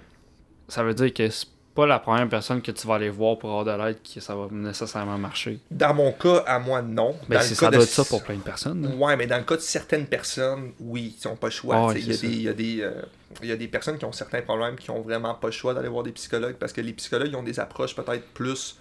Ça 0.67 0.83
veut 0.83 0.93
dire 0.93 1.13
que 1.13 1.29
c'est 1.29 1.47
pas 1.75 1.85
la 1.85 1.99
première 1.99 2.27
personne 2.29 2.61
que 2.61 2.71
tu 2.71 2.87
vas 2.87 2.95
aller 2.95 3.09
voir 3.09 3.37
pour 3.37 3.49
avoir 3.51 3.65
de 3.65 3.83
l'aide 3.83 3.97
que 4.01 4.19
ça 4.21 4.33
va 4.35 4.47
nécessairement 4.49 5.17
marcher. 5.17 5.59
Dans 5.69 5.93
mon 5.93 6.11
cas, 6.13 6.37
à 6.47 6.57
moi, 6.57 6.81
non. 6.81 7.15
Ben, 7.27 7.35
Dans 7.37 7.41
c'est- 7.43 7.49
le 7.49 7.55
ça 7.55 7.65
cas 7.65 7.71
doit 7.71 7.79
de- 7.79 7.83
être 7.83 7.89
ça 7.91 8.05
pour 8.05 8.23
plein 8.23 8.35
de 8.37 8.41
personnes. 8.41 8.81
là. 8.81 8.95
Ouais, 8.95 9.17
mais 9.17 9.27
dans 9.27 9.37
le 9.37 9.43
cas 9.43 9.57
de 9.57 9.61
certaines 9.61 10.05
personnes, 10.07 10.71
oui, 10.79 11.15
ils 11.23 11.27
n'ont 11.27 11.35
pas 11.35 11.47
le 11.47 11.51
choix. 11.51 11.75
Ah 11.75 11.93
il, 11.95 12.07
y 12.07 12.11
a 12.11 12.13
c'est 12.15 12.27
des, 12.27 12.33
il, 12.33 12.41
y 12.43 12.47
a 12.49 12.53
des, 12.53 12.81
euh, 12.81 13.01
il 13.43 13.49
y 13.49 13.51
a 13.51 13.57
des 13.57 13.67
personnes 13.67 13.97
qui 13.97 14.05
ont 14.05 14.11
certains 14.13 14.41
problèmes 14.41 14.75
qui 14.77 14.89
ont 14.89 15.01
vraiment 15.01 15.33
pas 15.35 15.47
le 15.47 15.53
choix 15.53 15.73
d'aller 15.73 15.89
voir 15.89 16.03
des 16.03 16.11
psychologues 16.13 16.55
parce 16.55 16.71
que 16.73 16.81
les 16.81 16.93
psychologues 16.93 17.29
ils 17.31 17.35
ont 17.35 17.43
des 17.43 17.59
approches 17.59 17.93
peut-être 17.95 18.25
plus 18.33 18.77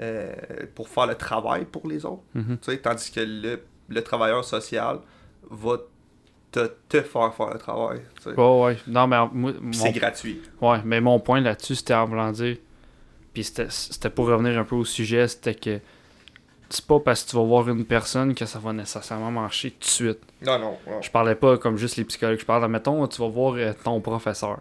euh, 0.00 0.32
pour 0.74 0.88
faire 0.88 1.06
le 1.06 1.14
travail 1.16 1.64
pour 1.64 1.88
les 1.88 2.04
autres. 2.04 2.22
Mhm. 2.34 2.58
sais, 2.62 2.76
tandis 2.78 3.10
que 3.10 3.20
le, 3.20 3.60
le 3.88 4.02
travailleur 4.02 4.44
social 4.44 5.00
va 5.50 5.78
te, 6.60 6.72
te 6.88 7.00
faire 7.02 7.34
faire 7.34 7.50
le 7.52 7.58
travail. 7.58 8.00
tu 8.16 8.30
sais. 8.30 8.34
Ouais, 8.40 8.60
ouais. 8.64 8.76
Non, 8.86 9.06
mais 9.06 9.16
moi, 9.32 9.52
mon- 9.60 9.72
C'est 9.72 9.92
gratuit. 9.92 10.40
Ouais, 10.60 10.78
mais 10.84 11.00
mon 11.00 11.18
point 11.20 11.40
là-dessus, 11.40 11.74
c'était 11.76 11.94
en 11.94 12.06
voulant 12.06 12.32
dire. 12.32 12.56
Puis 13.34 13.44
c'était 13.44 13.66
c'était 13.70 14.10
pour 14.10 14.26
revenir 14.26 14.58
un 14.58 14.64
peu 14.64 14.76
au 14.76 14.84
sujet, 14.84 15.28
c'était 15.28 15.54
que 15.54 15.78
c'est 16.70 16.84
pas 16.86 16.98
parce 16.98 17.22
que 17.24 17.30
tu 17.30 17.36
vas 17.36 17.42
voir 17.44 17.68
une 17.68 17.84
personne 17.84 18.34
que 18.34 18.44
ça 18.46 18.58
va 18.58 18.72
nécessairement 18.72 19.30
marcher 19.30 19.70
tout 19.72 19.80
de 19.80 19.84
suite. 19.84 20.18
Non, 20.44 20.58
non. 20.58 20.76
non. 20.86 21.02
Je 21.02 21.10
parlais 21.10 21.34
pas 21.34 21.58
comme 21.58 21.76
juste 21.76 21.96
les 21.96 22.04
psychologues. 22.04 22.40
Je 22.40 22.44
parle, 22.46 22.66
mettons, 22.68 23.06
tu 23.06 23.20
vas 23.20 23.28
voir 23.28 23.54
euh, 23.54 23.72
ton 23.84 24.00
professeur. 24.00 24.58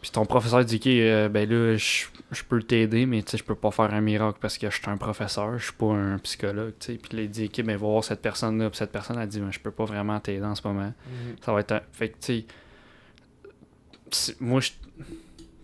Puis 0.00 0.10
ton 0.12 0.24
professeur 0.26 0.64
dit, 0.64 0.76
ok, 0.76 0.86
euh, 0.86 1.28
ben 1.28 1.48
là, 1.48 1.76
je 1.76 2.04
je 2.30 2.42
peux 2.44 2.62
t'aider, 2.62 3.06
mais 3.06 3.22
tu 3.22 3.30
sais, 3.32 3.38
je 3.38 3.42
peux 3.44 3.54
pas 3.54 3.70
faire 3.70 3.92
un 3.94 4.00
miracle 4.02 4.38
parce 4.40 4.58
que 4.58 4.68
je 4.70 4.76
suis 4.76 4.88
un 4.90 4.96
professeur, 4.98 5.58
je 5.58 5.64
suis 5.64 5.72
pas 5.72 5.86
un 5.92 6.18
psychologue, 6.18 6.74
tu 6.78 6.92
sais. 6.92 6.98
Puis 6.98 7.16
là, 7.16 7.22
il 7.24 7.30
dit, 7.30 7.46
ok, 7.46 7.64
ben 7.64 7.72
va 7.76 7.86
voir 7.86 8.04
cette 8.04 8.20
personne-là. 8.20 8.68
Puis 8.70 8.76
cette 8.78 8.92
personne 8.92 9.16
a 9.18 9.26
dit, 9.26 9.40
ben, 9.40 9.50
je 9.50 9.58
peux 9.58 9.70
pas 9.70 9.86
vraiment 9.86 10.20
t'aider 10.20 10.44
en 10.44 10.54
ce 10.54 10.66
moment. 10.68 10.92
Mhm. 11.06 11.36
Ça 11.44 11.52
va 11.52 11.60
être 11.60 11.72
un. 11.72 11.80
Fait 11.92 12.10
que, 12.10 12.16
tu 12.20 12.44
sais. 14.10 14.36
Moi, 14.40 14.60
je. 14.60 14.70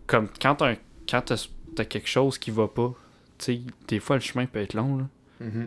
Comme 0.07 0.29
quand 0.41 0.55
t'as 0.57 0.71
un- 0.73 0.77
quand 1.09 1.21
t'as 1.23 1.49
t'as 1.77 1.85
quelque 1.85 2.09
chose 2.09 2.39
qui 2.39 2.51
va 2.51 2.69
pas, 2.69 2.95
tu 3.39 3.45
sais, 3.45 3.61
des 3.89 4.01
fois, 4.01 4.17
le 4.17 4.23
chemin 4.23 4.47
peut 4.47 4.61
être 4.61 4.75
long, 4.75 4.97
là. 4.99 5.05
Mhm. 5.41 5.67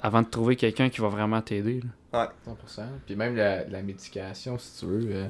Avant 0.00 0.22
de 0.22 0.28
trouver 0.28 0.56
quelqu'un 0.56 0.88
qui 0.88 1.00
va 1.00 1.08
vraiment 1.08 1.40
t'aider, 1.42 1.80
là. 1.80 1.88
100%. 2.44 2.82
Puis 3.06 3.16
même 3.16 3.34
la, 3.36 3.64
la 3.64 3.82
médication, 3.82 4.56
si 4.58 4.78
tu 4.80 4.86
veux, 4.86 5.08
euh, 5.14 5.28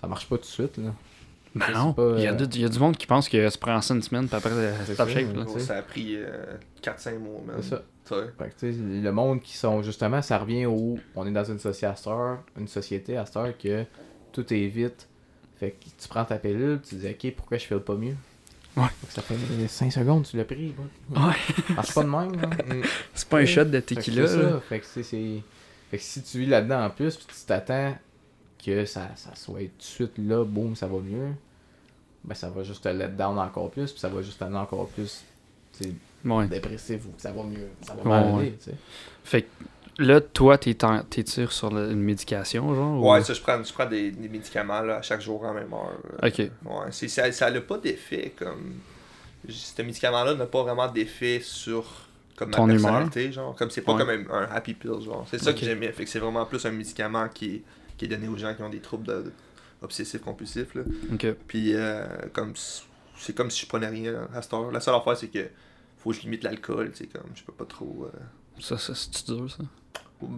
ça 0.00 0.06
marche 0.06 0.28
pas 0.28 0.36
tout 0.36 0.42
de 0.42 0.46
suite, 0.46 0.76
là. 0.78 0.94
Ben 1.54 1.72
non. 1.72 1.92
pas, 1.92 2.14
Il, 2.16 2.22
y 2.22 2.26
a 2.26 2.32
euh, 2.32 2.34
du, 2.46 2.58
il 2.58 2.62
y 2.62 2.64
a 2.64 2.68
du 2.68 2.78
monde 2.78 2.96
qui 2.96 3.06
pense 3.06 3.28
que 3.28 3.50
tu 3.50 3.58
prends 3.58 3.80
ça 3.80 3.94
une 3.94 4.02
semaine, 4.02 4.28
puis 4.28 4.36
après, 4.36 4.50
euh, 4.52 4.72
C'est 4.84 4.94
top 4.94 5.08
ça, 5.08 5.14
shape, 5.14 5.34
là. 5.34 5.44
Ça 5.58 5.76
a 5.78 5.82
pris 5.82 6.16
4-5 6.82 7.18
mois, 7.18 7.40
man. 7.46 7.56
C'est 7.60 7.70
ça. 7.70 7.82
Que, 8.08 8.44
tu 8.58 8.72
sais, 8.72 8.72
le 8.72 9.12
monde 9.12 9.40
qui 9.40 9.56
sont 9.56 9.82
justement, 9.82 10.20
ça 10.20 10.38
revient 10.38 10.66
où 10.66 10.98
on 11.14 11.26
est 11.26 11.30
dans 11.30 11.44
une 11.44 11.60
société 11.60 11.86
à 11.86 11.94
cette 11.94 12.08
heure, 12.08 12.38
une 12.58 12.66
société 12.66 13.16
à 13.16 13.24
cette 13.24 13.36
heure 13.36 13.56
que 13.56 13.84
tout 14.32 14.52
est 14.52 14.66
vite. 14.66 15.08
Fait 15.58 15.70
que 15.72 15.84
tu 15.84 16.08
prends 16.08 16.24
ta 16.24 16.36
pilule, 16.38 16.80
tu 16.82 16.96
dis 16.96 17.06
ok 17.08 17.34
pourquoi 17.36 17.58
je 17.58 17.66
fais 17.66 17.78
pas 17.78 17.94
mieux? 17.94 18.16
Ouais. 18.76 18.86
Fait 19.00 19.06
que 19.06 19.12
ça 19.12 19.22
fait 19.22 19.68
5 19.68 19.92
secondes, 19.92 20.26
tu 20.26 20.36
l'as 20.36 20.44
pris. 20.44 20.74
Ouais. 21.10 21.20
Ouais. 21.20 21.74
Marche 21.74 21.94
pas 21.94 22.02
de 22.02 22.08
même. 22.08 22.32
Mm. 22.66 22.82
C'est 23.14 23.28
pas 23.28 23.38
un 23.38 23.46
shot 23.46 23.64
de 23.64 23.80
Fait 23.80 23.82
que 23.82 23.94
tequila, 23.94 24.26
c'est 24.26 24.36
là. 24.36 24.50
ça. 24.50 24.60
Fait 24.60 24.80
que. 24.80 24.86
Fait 24.86 25.98
que 25.98 26.02
si 26.02 26.22
tu 26.22 26.38
vis 26.38 26.46
là-dedans 26.46 26.84
en 26.84 26.90
plus, 26.90 27.16
puis 27.16 27.26
tu 27.28 27.44
t'attends 27.46 27.96
que 28.60 28.84
ça, 28.84 29.08
ça 29.16 29.34
soit 29.34 29.60
tout 29.60 29.64
de 29.78 29.82
suite 29.82 30.12
là, 30.18 30.44
boum, 30.44 30.74
ça 30.76 30.86
va 30.86 30.98
mieux. 30.98 31.28
ben 32.24 32.34
ça 32.34 32.50
va 32.50 32.62
juste 32.62 32.84
te 32.84 32.88
let 32.88 33.08
down 33.08 33.38
encore 33.38 33.70
plus, 33.70 33.90
puis 33.92 34.00
ça 34.00 34.08
va 34.10 34.20
juste 34.22 34.38
t'amener 34.38 34.58
encore 34.58 34.86
plus 34.88 35.24
tu 35.78 35.84
sais, 35.84 35.92
Ouais. 36.24 36.46
dépressif 36.48 37.06
ou 37.06 37.12
que 37.12 37.22
ça 37.22 37.32
va 37.32 37.42
mieux, 37.44 37.68
ça 37.80 37.94
va 37.94 38.02
Ouais, 38.02 38.08
mal 38.08 38.34
ouais. 38.34 38.40
aller, 38.40 38.52
tu 38.58 38.64
sais. 38.70 38.74
Fait 39.24 39.42
que 39.42 39.48
là, 40.02 40.20
toi, 40.20 40.58
t'es 40.58 40.76
sur 41.26 41.50
sur 41.50 41.68
une 41.78 42.02
médication, 42.02 42.74
genre 42.74 43.02
ou- 43.02 43.10
Ouais, 43.10 43.22
ça, 43.24 43.32
je 43.32 43.40
prends, 43.40 43.62
je 43.64 43.72
prends 43.72 43.86
des, 43.86 44.10
des 44.10 44.28
médicaments 44.28 44.82
là, 44.82 44.96
à 44.98 45.02
chaque 45.02 45.22
jour 45.22 45.42
en 45.44 45.54
même 45.54 45.72
heure. 45.72 45.98
Ok. 46.22 46.38
Ouais, 46.40 46.50
c'est, 46.90 47.08
ça, 47.08 47.32
ça 47.32 47.50
n'a 47.50 47.60
pas 47.62 47.78
d'effet 47.78 48.34
comme. 48.38 48.74
Ce 49.48 49.80
médicament-là 49.80 50.34
n'a 50.34 50.44
pas 50.46 50.62
vraiment 50.62 50.88
d'effet 50.88 51.40
sur 51.42 51.84
comme 52.36 52.50
Ton 52.50 52.66
ma 52.66 52.74
humeur? 52.74 52.82
personnalité, 52.82 53.32
genre. 53.32 53.54
Comme 53.56 53.70
c'est 53.70 53.80
pas 53.80 53.94
Ouais. 53.94 53.98
comme 54.00 54.10
un, 54.10 54.42
un 54.42 54.48
happy 54.54 54.74
pill, 54.74 55.00
genre. 55.02 55.26
C'est 55.30 55.38
ça 55.40 55.54
que 55.54 55.60
j'aimais. 55.60 55.90
Fait 55.92 56.04
que 56.04 56.10
c'est 56.10 56.18
vraiment 56.18 56.44
plus 56.44 56.62
un 56.66 56.70
médicament 56.72 57.26
qui 57.32 57.54
est, 57.56 57.62
qui 58.00 58.06
est 58.06 58.08
donné 58.08 58.28
aux 58.28 58.36
gens 58.38 58.54
qui 58.54 58.62
ont 58.62 58.70
des 58.70 58.80
troubles 58.80 59.06
de- 59.06 59.22
de- 59.24 59.32
obsessifs 59.82 60.22
compulsifs. 60.22 60.74
Là. 60.74 60.82
Puis 61.46 61.74
euh, 61.74 62.06
comme 62.32 62.54
c'est 63.18 63.34
comme 63.34 63.50
si 63.50 63.60
je 63.62 63.66
prenais 63.66 63.88
rien 63.88 64.26
à 64.34 64.40
cette 64.40 64.54
heure. 64.54 64.70
La 64.72 64.80
seule 64.80 64.94
affaire 64.94 65.16
c'est 65.16 65.28
que 65.28 65.46
faut 65.98 66.10
que 66.10 66.16
je 66.16 66.22
limite 66.22 66.42
l'alcool, 66.44 66.90
tu 66.92 66.98
sais 66.98 67.06
comme 67.06 67.30
je 67.34 67.42
peux 67.44 67.52
pas 67.52 67.66
trop. 67.66 68.06
euh, 68.12 68.18
Ça, 68.58 68.78
ça 68.78 68.94
c'est 68.94 69.26
dur, 69.26 69.50
ça. 69.50 69.62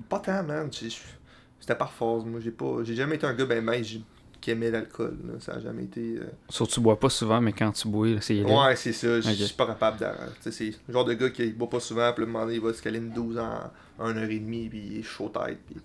Pas 0.08 0.18
tant, 0.18 0.42
man. 0.42 0.68
C'était 0.72 1.74
par 1.76 1.92
force. 1.92 2.24
Moi, 2.24 2.40
j'ai 2.40 2.50
pas. 2.50 2.82
J'ai 2.82 2.94
jamais 2.96 3.14
été 3.16 3.26
un 3.26 3.34
gars 3.34 3.44
ben 3.46 3.62
mince 3.64 3.94
qui 4.42 4.50
aimait 4.50 4.70
l'alcool. 4.70 5.16
Ça 5.40 5.52
a 5.52 5.60
jamais 5.60 5.84
été. 5.84 6.16
euh, 6.18 6.24
Surtout, 6.50 6.74
tu 6.74 6.80
bois 6.80 7.00
pas 7.00 7.08
souvent, 7.08 7.40
mais 7.40 7.52
quand 7.54 7.72
tu 7.72 7.88
bois, 7.88 8.08
c'est. 8.20 8.42
Ouais, 8.42 8.76
c'est 8.76 8.92
ça. 8.92 9.20
Je 9.22 9.30
suis 9.30 9.54
pas 9.54 9.66
capable 9.66 9.98
de. 10.00 10.50
C'est 10.50 10.74
le 10.86 10.92
genre 10.92 11.04
de 11.06 11.14
gars 11.14 11.30
qui 11.30 11.46
boit 11.52 11.70
pas 11.70 11.80
souvent. 11.80 12.12
Puis 12.12 12.24
le 12.24 12.30
moment 12.30 12.44
donné, 12.44 12.56
il 12.56 12.60
va 12.60 12.74
se 12.74 12.82
caler 12.82 12.98
une 12.98 13.10
12 13.10 13.38
en 13.38 14.04
1h30. 14.12 14.68
Puis 14.68 14.82
il 14.90 14.98
est 14.98 15.02
chaud 15.02 15.30
tête. 15.32 15.58
Puis 15.66 15.76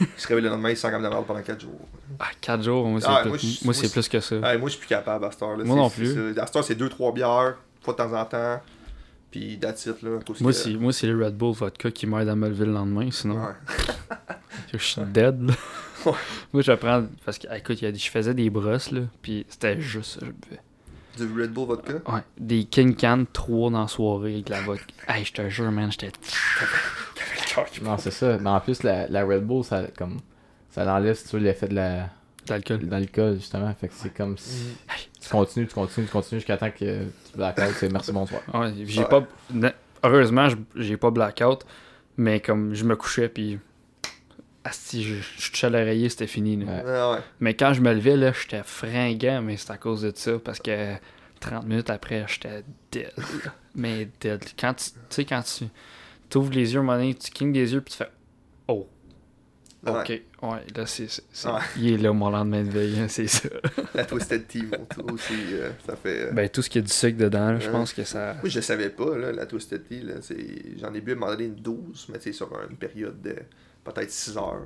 il 0.00 0.06
se 0.16 0.26
réveille 0.28 0.44
le 0.44 0.50
lendemain, 0.50 0.70
il 0.70 0.76
sent 0.76 0.90
comme 0.90 1.02
de 1.02 1.08
la 1.08 1.16
pendant 1.22 1.42
4 1.42 1.60
jours. 1.60 1.80
Ah, 2.20 2.26
4 2.40 2.62
jours, 2.62 2.86
moi, 2.88 3.00
c'est 3.00 3.06
Ah, 3.10 3.20
plus, 3.22 3.62
moi, 3.64 3.74
moi, 3.74 3.90
plus 3.92 4.08
que 4.08 4.20
ça. 4.20 4.36
Moi, 4.36 4.56
je 4.64 4.68
suis 4.70 4.78
plus 4.78 4.88
capable 4.88 5.24
à 5.26 5.30
cette 5.30 5.42
heure-là. 5.42 5.64
Moi 5.64 5.76
non 5.76 5.90
plus. 5.90 6.14
ça. 6.34 6.42
À 6.42 6.46
cette 6.46 6.56
heure, 6.56 6.64
c'est 6.64 6.78
2-3 6.80 7.12
bières. 7.12 7.56
Fois 7.82 7.92
de 7.92 7.98
temps 7.98 8.12
en 8.18 8.24
temps. 8.24 8.62
Puis 9.30 9.58
that's 9.60 9.84
it, 9.86 10.00
là. 10.02 10.20
Moi, 10.40 10.52
c'est, 10.52 10.70
moi, 10.74 10.92
c'est 10.92 11.08
le 11.08 11.24
Red 11.24 11.36
Bull 11.36 11.52
vodka 11.54 11.90
qui 11.90 12.06
m'aide 12.06 12.28
à 12.28 12.36
me 12.36 12.48
lever 12.48 12.66
le 12.66 12.72
lendemain, 12.72 13.10
sinon 13.10 13.34
Ouais. 13.44 13.52
je 14.72 14.78
suis 14.78 15.02
dead. 15.02 15.42
là. 15.48 15.54
Moi, 16.52 16.62
je 16.62 16.72
prends. 16.72 17.04
Parce 17.24 17.38
que, 17.38 17.46
écoute, 17.56 17.80
il 17.80 17.84
y 17.84 17.88
a 17.88 17.92
des- 17.92 17.98
je 17.98 18.10
faisais 18.10 18.34
des 18.34 18.50
brosses, 18.50 18.90
là, 18.90 19.02
puis 19.22 19.44
c'était 19.48 19.80
juste 19.80 20.20
ça, 20.20 20.26
je 20.26 20.30
buvais. 20.32 20.60
Du 21.16 21.40
Red 21.42 21.52
Bull 21.52 21.66
vodka? 21.68 21.92
Ouais, 22.12 22.20
des 22.38 22.64
King 22.64 22.96
Can 22.96 23.24
3 23.32 23.70
dans 23.70 23.82
la 23.82 23.88
soirée 23.88 24.34
avec 24.34 24.48
la 24.48 24.60
vodka. 24.62 24.84
Hey, 25.08 25.24
je 25.24 25.32
te 25.32 25.48
jure, 25.48 25.70
man, 25.70 25.90
j'étais. 25.92 26.10
Non, 27.82 27.98
c'est 27.98 28.10
ça. 28.10 28.36
Mais 28.38 28.50
en 28.50 28.60
plus, 28.60 28.82
la, 28.82 29.06
la 29.08 29.24
Red 29.24 29.44
Bull, 29.44 29.62
ça, 29.64 29.84
comme, 29.96 30.18
ça 30.70 30.92
enlève, 30.92 31.14
si 31.14 31.28
tu 31.28 31.36
veux, 31.36 31.42
l'effet 31.42 31.68
de 31.68 31.74
la, 31.74 32.08
D'alcool. 32.46 33.36
justement. 33.36 33.72
Fait 33.74 33.88
que 33.88 33.94
c'est 33.96 34.12
comme 34.12 34.36
si 34.36 34.76
tu 35.20 35.28
continues, 35.30 35.66
tu 35.68 35.74
continues, 35.74 36.06
tu 36.06 36.12
continues 36.12 36.40
jusqu'à 36.40 36.56
temps 36.56 36.70
que 36.70 37.04
tu 37.04 37.36
blackout, 37.36 37.72
c'est 37.76 37.90
merci, 37.92 38.12
bonsoir. 38.12 38.42
Ouais, 38.52 38.72
j'ai 38.84 39.00
Ouais. 39.02 39.08
pas. 39.08 39.24
Heureusement, 40.02 40.48
je- 40.48 40.56
j'ai 40.76 40.96
pas 40.98 41.10
blackout, 41.10 41.64
mais 42.18 42.40
comme 42.40 42.74
je 42.74 42.84
me 42.84 42.96
couchais, 42.96 43.28
puis. 43.28 43.58
Asti, 44.64 45.04
je, 45.04 45.14
je 45.38 45.50
touchais 45.50 45.66
à 45.66 45.70
l'oreiller, 45.70 46.08
c'était 46.08 46.26
fini. 46.26 46.56
là. 46.56 46.64
Ouais. 46.72 46.82
Ah 46.86 47.12
ouais. 47.12 47.18
Mais 47.40 47.54
quand 47.54 47.74
je 47.74 47.80
me 47.82 47.92
levais, 47.92 48.16
là, 48.16 48.32
j'étais 48.32 48.62
fringant, 48.64 49.42
mais 49.42 49.56
c'est 49.58 49.70
à 49.70 49.76
cause 49.76 50.02
de 50.02 50.12
ça, 50.14 50.38
parce 50.38 50.58
que 50.58 50.94
30 51.40 51.66
minutes 51.66 51.90
après, 51.90 52.24
j'étais 52.28 52.64
dead. 52.90 53.12
mais 53.74 54.08
dead. 54.20 54.42
Quand 54.58 54.72
tu 54.74 54.90
tu 54.90 54.96
sais, 55.10 55.24
quand 55.26 55.42
tu 55.42 56.38
ouvres 56.38 56.52
les 56.52 56.72
yeux, 56.72 56.80
un 56.80 56.82
moment 56.82 56.96
donné, 56.98 57.14
tu 57.14 57.30
clignes 57.30 57.52
des 57.52 57.72
yeux, 57.74 57.80
puis 57.82 57.92
tu 57.92 57.98
fais 57.98 58.10
Oh, 58.66 58.88
ok. 59.86 59.92
Ouais. 60.08 60.22
Ouais, 60.42 60.60
là, 60.74 60.86
c'est. 60.86 61.08
c'est- 61.08 61.22
c'est- 61.30 61.48
Ouais. 61.48 61.60
Il 61.76 61.92
est 61.92 61.96
là, 61.98 62.12
mon 62.14 62.30
lendemain 62.30 62.62
de 62.62 62.70
veille, 62.70 62.98
hein, 63.00 63.06
c'est 63.08 63.26
ça. 63.26 63.48
La 63.94 64.04
Twisted 64.06 64.46
Tea, 64.48 64.62
mon 64.62 64.84
tour 64.86 65.12
aussi. 65.12 65.34
euh, 65.52 65.70
ça 65.86 65.94
fait. 65.96 66.28
euh, 66.28 66.32
ben, 66.32 66.48
tout 66.48 66.62
ce 66.62 66.70
qui 66.70 66.78
a 66.78 66.80
du 66.80 66.90
sucre 66.90 67.18
dedans, 67.18 67.52
là, 67.52 67.58
je 67.60 67.68
pense 67.68 67.92
que 67.92 68.04
ça. 68.04 68.34
Moi, 68.40 68.48
je 68.48 68.56
le 68.56 68.62
savais 68.62 68.88
pas, 68.88 69.16
là, 69.18 69.30
la 69.32 69.44
Twisted 69.44 69.86
Tea. 69.86 70.00
Là, 70.00 70.14
c'est- 70.22 70.78
J'en 70.80 70.92
ai 70.94 71.02
bu 71.02 71.12
à 71.12 71.14
un 71.14 71.18
moment 71.18 71.32
donné 71.32 71.44
une 71.44 71.54
12, 71.56 72.06
mais 72.10 72.18
c'est 72.20 72.32
sur 72.32 72.50
une 72.70 72.76
période 72.76 73.20
de 73.20 73.36
peut-être 73.84 74.10
6 74.10 74.36
heures. 74.36 74.60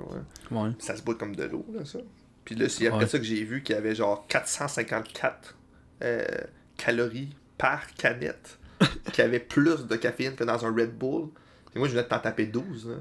ouais. 0.51 0.57
Ouais. 0.59 0.70
Ça 0.78 0.97
se 0.97 1.03
boit 1.03 1.15
comme 1.16 1.35
de 1.36 1.45
l'eau, 1.45 1.66
là, 1.74 1.85
ça. 1.85 1.99
Puis 2.45 2.55
là, 2.55 2.69
c'est 2.69 2.86
après 2.86 3.01
Ouais. 3.01 3.07
ça 3.07 3.19
que 3.19 3.24
j'ai 3.24 3.45
vu 3.45 3.62
qu'il 3.62 3.74
y 3.74 3.78
avait 3.78 3.95
genre 3.95 4.27
454 4.28 5.55
euh, 6.03 6.24
calories 6.77 7.35
par 7.59 7.93
canette, 7.95 8.59
qui 9.12 9.20
avait 9.20 9.40
plus 9.40 9.86
de 9.86 9.97
caféine 9.97 10.35
que 10.35 10.45
dans 10.45 10.65
un 10.65 10.73
Red 10.74 10.97
Bull. 10.97 11.28
Et 11.74 11.78
moi, 11.78 11.89
je 11.89 11.93
venais 11.93 12.05
de 12.05 12.09
t'en 12.09 12.19
taper 12.20 12.47
12. 12.47 12.89
Là. 12.89 12.95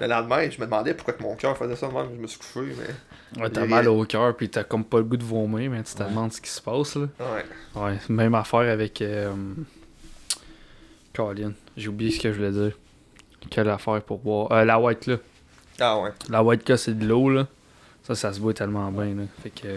Le 0.00 0.06
lendemain, 0.08 0.50
je 0.50 0.58
me 0.60 0.64
demandais 0.64 0.94
pourquoi 0.94 1.14
que 1.14 1.22
mon 1.22 1.36
cœur 1.36 1.56
faisait 1.56 1.76
ça 1.76 1.86
de 1.86 1.92
même. 1.92 2.08
Je 2.16 2.20
me 2.20 2.26
suis 2.26 2.40
couché, 2.40 2.74
mais. 2.76 3.40
Ouais, 3.40 3.50
t'as 3.50 3.66
mal 3.66 3.86
au 3.88 4.04
cœur, 4.04 4.36
puis 4.36 4.48
t'as 4.50 4.64
comme 4.64 4.84
pas 4.84 4.98
le 4.98 5.04
goût 5.04 5.16
de 5.16 5.22
vomir, 5.24 5.70
mais 5.70 5.82
tu 5.84 5.94
te 5.94 6.02
demandes 6.02 6.32
ce 6.32 6.40
qui 6.40 6.50
se 6.50 6.60
passe, 6.60 6.96
là. 6.96 7.06
Ouais. 7.20 7.80
Ouais, 7.80 7.98
même 8.08 8.34
affaire 8.34 8.60
avec. 8.72 9.00
Euh... 9.02 9.32
Colin, 11.14 11.52
j'ai 11.76 11.88
oublié 11.88 12.10
ce 12.10 12.20
que 12.20 12.32
je 12.32 12.36
voulais 12.38 12.50
dire. 12.50 12.76
Quelle 13.50 13.68
affaire 13.68 14.02
pour 14.02 14.18
boire. 14.18 14.50
Euh, 14.52 14.64
la 14.64 14.80
white 14.80 15.06
là. 15.06 15.18
Ah 15.80 15.98
ouais. 16.00 16.10
La 16.30 16.42
white 16.42 16.68
là, 16.68 16.76
c'est 16.76 16.96
de 16.98 17.06
l'eau 17.06 17.28
là. 17.30 17.46
Ça, 18.02 18.14
ça 18.14 18.32
se 18.32 18.40
boit 18.40 18.52
tellement 18.54 18.90
bien 18.92 19.14
là. 19.14 19.22
Fait 19.42 19.50
que. 19.50 19.68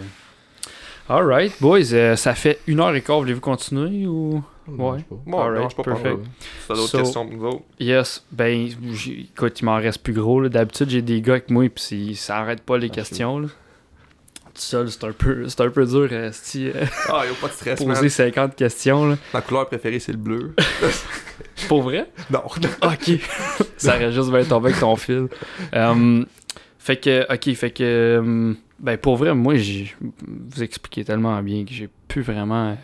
Alright, 1.10 1.54
boys, 1.62 1.94
euh, 1.94 2.16
ça 2.18 2.36
fait 2.36 2.60
une 2.68 2.82
heure 2.82 2.94
et 2.94 3.02
quart. 3.02 3.20
Voulez-vous 3.20 3.40
continuer 3.40 4.06
ou? 4.06 4.44
Ouais. 4.68 4.98
Bon, 5.26 5.40
Alright, 5.40 5.64
non, 5.64 5.70
je 5.70 5.76
pas 5.78 5.84
perfect. 5.84 6.18
T'as 6.68 6.74
d'autres 6.76 6.90
So- 6.90 6.98
questions 6.98 7.26
pour 7.26 7.38
nous 7.38 7.46
autres? 7.46 7.62
Yes, 7.80 8.26
ben, 8.34 8.68
j'ai- 8.92 9.22
écoute, 9.34 9.62
il 9.62 9.66
m'en 9.66 9.78
reste 9.78 10.04
plus 10.04 10.12
gros 10.12 10.42
là. 10.42 10.50
D'habitude, 10.50 10.90
j'ai 10.90 11.02
des 11.02 11.22
gars 11.22 11.34
avec 11.36 11.50
moi, 11.50 11.70
puis 11.74 12.16
ça 12.18 12.40
arrête 12.40 12.62
pas 12.62 12.78
les 12.78 12.88
Ah, 12.92 12.96
questions 12.96 13.40
là. 13.40 13.48
Tout 14.58 14.64
seul, 14.64 14.90
c'est 14.92 15.04
un 15.04 15.12
peu, 15.12 15.48
c'est 15.48 15.62
un 15.62 15.70
peu 15.70 15.86
dur 15.86 16.08
euh, 16.12 16.30
esti, 16.30 16.68
euh, 16.74 16.84
Ah, 17.10 17.24
y'a 17.26 17.34
pas 17.40 17.48
de 17.48 17.54
stress, 17.54 17.80
man. 17.86 17.96
poser 17.96 18.10
50 18.10 18.56
questions 18.56 19.08
là. 19.10 19.16
Ma 19.34 19.42
couleur 19.42 19.68
préférée, 19.68 20.00
c'est 20.00 20.12
le 20.14 20.18
bleu. 20.18 20.56
Pour 21.68 21.84
vrai? 21.84 22.10
non. 22.32 22.42
Ok. 22.84 23.20
ça 23.78 23.96
aurait 23.96 24.12
juste 24.12 24.32
bien 24.32 24.44
tombé 24.44 24.70
avec 24.70 24.80
ton 24.80 24.96
fil. 24.96 25.28
Euh, 25.76 26.26
fait 26.80 26.98
que, 26.98 27.32
ok, 27.34 27.56
fait 27.56 27.72
que, 27.72 27.84
euh, 27.84 28.54
ben 28.80 28.98
pour 28.98 29.18
vrai, 29.18 29.34
moi, 29.36 29.56
j'ai, 29.58 29.94
vous 30.02 30.64
expliquez 30.64 31.04
tellement 31.04 31.40
bien 31.44 31.64
que 31.66 31.72
j'ai 31.74 31.90
plus 32.08 32.22
vraiment. 32.22 32.78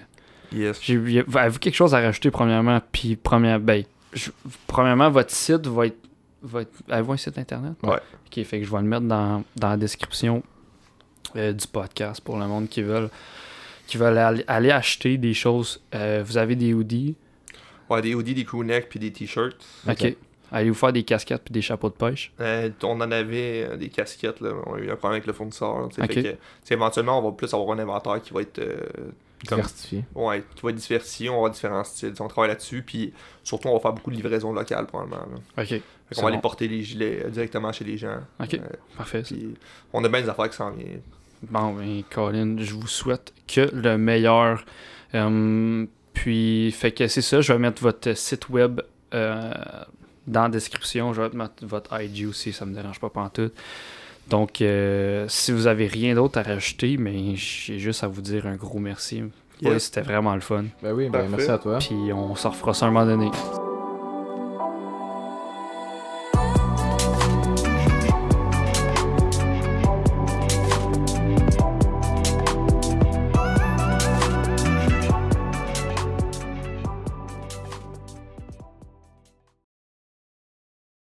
Yes. 0.51 0.79
J'ai, 0.81 0.93
y 0.95 1.19
a- 1.19 1.23
avez-vous 1.39 1.59
quelque 1.59 1.75
chose 1.75 1.95
à 1.95 2.01
rajouter 2.01 2.29
premièrement? 2.29 2.79
Puis, 2.91 3.15
première, 3.15 3.59
ben, 3.59 3.83
je- 4.13 4.29
premièrement, 4.67 5.09
votre 5.09 5.31
site 5.31 5.65
va 5.67 5.87
être. 5.87 5.97
Va 6.43 6.61
être 6.61 6.71
avez-vous 6.89 7.13
un 7.13 7.17
site 7.17 7.37
internet? 7.37 7.73
Ouais. 7.83 7.97
Ok, 8.27 8.43
fait 8.43 8.59
que 8.59 8.65
je 8.65 8.71
vais 8.71 8.77
le 8.77 8.83
mettre 8.83 9.03
dans, 9.05 9.43
dans 9.55 9.69
la 9.69 9.77
description 9.77 10.43
euh, 11.35 11.53
du 11.53 11.67
podcast 11.67 12.21
pour 12.21 12.37
le 12.37 12.47
monde 12.47 12.67
qui 12.69 12.81
veulent, 12.81 13.09
qui 13.87 13.97
veulent 13.97 14.17
aller, 14.17 14.43
aller 14.47 14.71
acheter 14.71 15.17
des 15.17 15.33
choses. 15.33 15.81
Euh, 15.95 16.23
vous 16.25 16.37
avez 16.37 16.55
des 16.55 16.73
hoodies? 16.73 17.15
Ouais, 17.89 18.01
des 18.01 18.15
hoodies, 18.15 18.33
des 18.33 18.45
crewnecks, 18.45 18.87
puis 18.89 18.99
des 18.99 19.11
t-shirts. 19.11 19.57
Ok. 19.87 20.15
Allez 20.51 20.69
vous 20.69 20.75
faire 20.75 20.93
des 20.93 21.01
casquettes 21.03 21.41
puis 21.43 21.51
des 21.51 21.63
chapeaux 21.63 21.89
de 21.89 21.95
pêche? 21.95 22.31
Euh, 22.39 22.69
on 22.83 23.01
en 23.01 23.11
avait 23.11 23.67
euh, 23.71 23.75
des 23.75 23.89
casquettes, 23.89 24.39
là. 24.39 24.51
On 24.67 24.75
a 24.75 24.79
eu 24.79 24.89
un 24.91 24.95
problème 24.95 25.13
avec 25.17 25.25
le 25.25 25.33
fournisseur. 25.33 25.81
là, 25.81 25.87
tu 25.89 25.95
sais, 25.95 26.01
Ok. 26.03 26.13
fait 26.13 26.21
que, 26.23 26.27
tu 26.29 26.35
sais, 26.63 26.73
éventuellement, 26.75 27.17
on 27.19 27.23
va 27.23 27.31
plus 27.35 27.51
avoir 27.55 27.75
un 27.75 27.79
inventaire 27.79 28.21
qui 28.21 28.33
va 28.33 28.41
être. 28.41 28.59
euh, 28.59 28.77
comme- 29.47 29.57
Diversifié. 29.59 30.05
ouais, 30.15 30.41
qui 30.55 30.61
va 30.61 30.69
être 30.69 30.75
diversifié, 30.77 31.27
on 31.29 31.33
va 31.33 31.37
avoir 31.39 31.51
différents 31.51 31.83
styles. 31.83 32.13
On 32.21 32.27
travaille 32.29 32.49
là-dessus, 32.51 32.81
puis 32.83 33.11
surtout, 33.43 33.67
on 33.67 33.73
va 33.73 33.79
faire 33.79 33.91
beaucoup 33.93 34.11
de 34.11 34.15
livraisons 34.15 34.53
locales, 34.53 34.85
probablement. 34.85 35.25
là. 35.57 35.63
Ok. 35.63 35.81
Qu'on 36.15 36.21
va 36.21 36.27
aller 36.27 36.37
porter 36.41 36.67
les 36.67 36.83
gilets 36.83 37.23
euh, 37.25 37.29
directement 37.29 37.71
chez 37.71 37.85
les 37.85 37.97
gens. 37.97 38.17
Ok. 38.39 38.53
Euh, 38.55 38.59
Parfait. 38.97 39.23
on 39.93 40.03
a 40.03 40.09
bien 40.09 40.21
des 40.21 40.29
affaires 40.29 40.49
qui 40.49 40.55
s'en 40.57 40.71
viennent. 40.71 41.01
Bon, 41.49 41.73
ben, 41.73 42.03
Colin, 42.09 42.55
je 42.59 42.73
vous 42.73 42.87
souhaite 42.87 43.33
que 43.47 43.69
le 43.73 43.97
meilleur. 43.97 44.63
Euh, 45.15 45.85
puis, 46.13 46.71
fait 46.71 46.91
que 46.91 47.07
c'est 47.07 47.21
ça. 47.21 47.41
Je 47.41 47.51
vais 47.51 47.59
mettre 47.59 47.81
votre 47.81 48.13
site 48.15 48.49
web 48.49 48.81
euh, 49.13 49.51
dans 50.27 50.43
la 50.43 50.49
description. 50.49 51.13
Je 51.13 51.21
vais 51.21 51.29
mettre 51.29 51.65
votre 51.65 51.99
IG 51.99 52.27
aussi. 52.27 52.53
Ça 52.53 52.65
me 52.65 52.73
dérange 52.73 52.99
pas 52.99 53.09
pantoute. 53.09 53.53
Donc, 54.29 54.61
euh, 54.61 55.25
si 55.27 55.51
vous 55.51 55.67
avez 55.67 55.87
rien 55.87 56.15
d'autre 56.15 56.39
à 56.39 56.43
rajouter, 56.43 56.95
mais 56.97 57.35
j'ai 57.35 57.77
juste 57.77 58.03
à 58.03 58.07
vous 58.07 58.21
dire 58.21 58.47
un 58.47 58.55
gros 58.55 58.79
merci. 58.79 59.23
Yes. 59.61 59.85
c'était 59.85 60.01
vraiment 60.01 60.33
le 60.35 60.41
fun. 60.41 60.65
Ben 60.81 60.93
oui, 60.93 61.09
ben 61.09 61.19
Parfait. 61.19 61.27
merci 61.29 61.51
à 61.51 61.57
toi. 61.57 61.79
Puis, 61.79 62.13
on 62.13 62.35
s'en 62.35 62.51
refera 62.51 62.73
ça 62.73 62.85
un 62.85 62.91
moment 62.91 63.05
donné. 63.05 63.29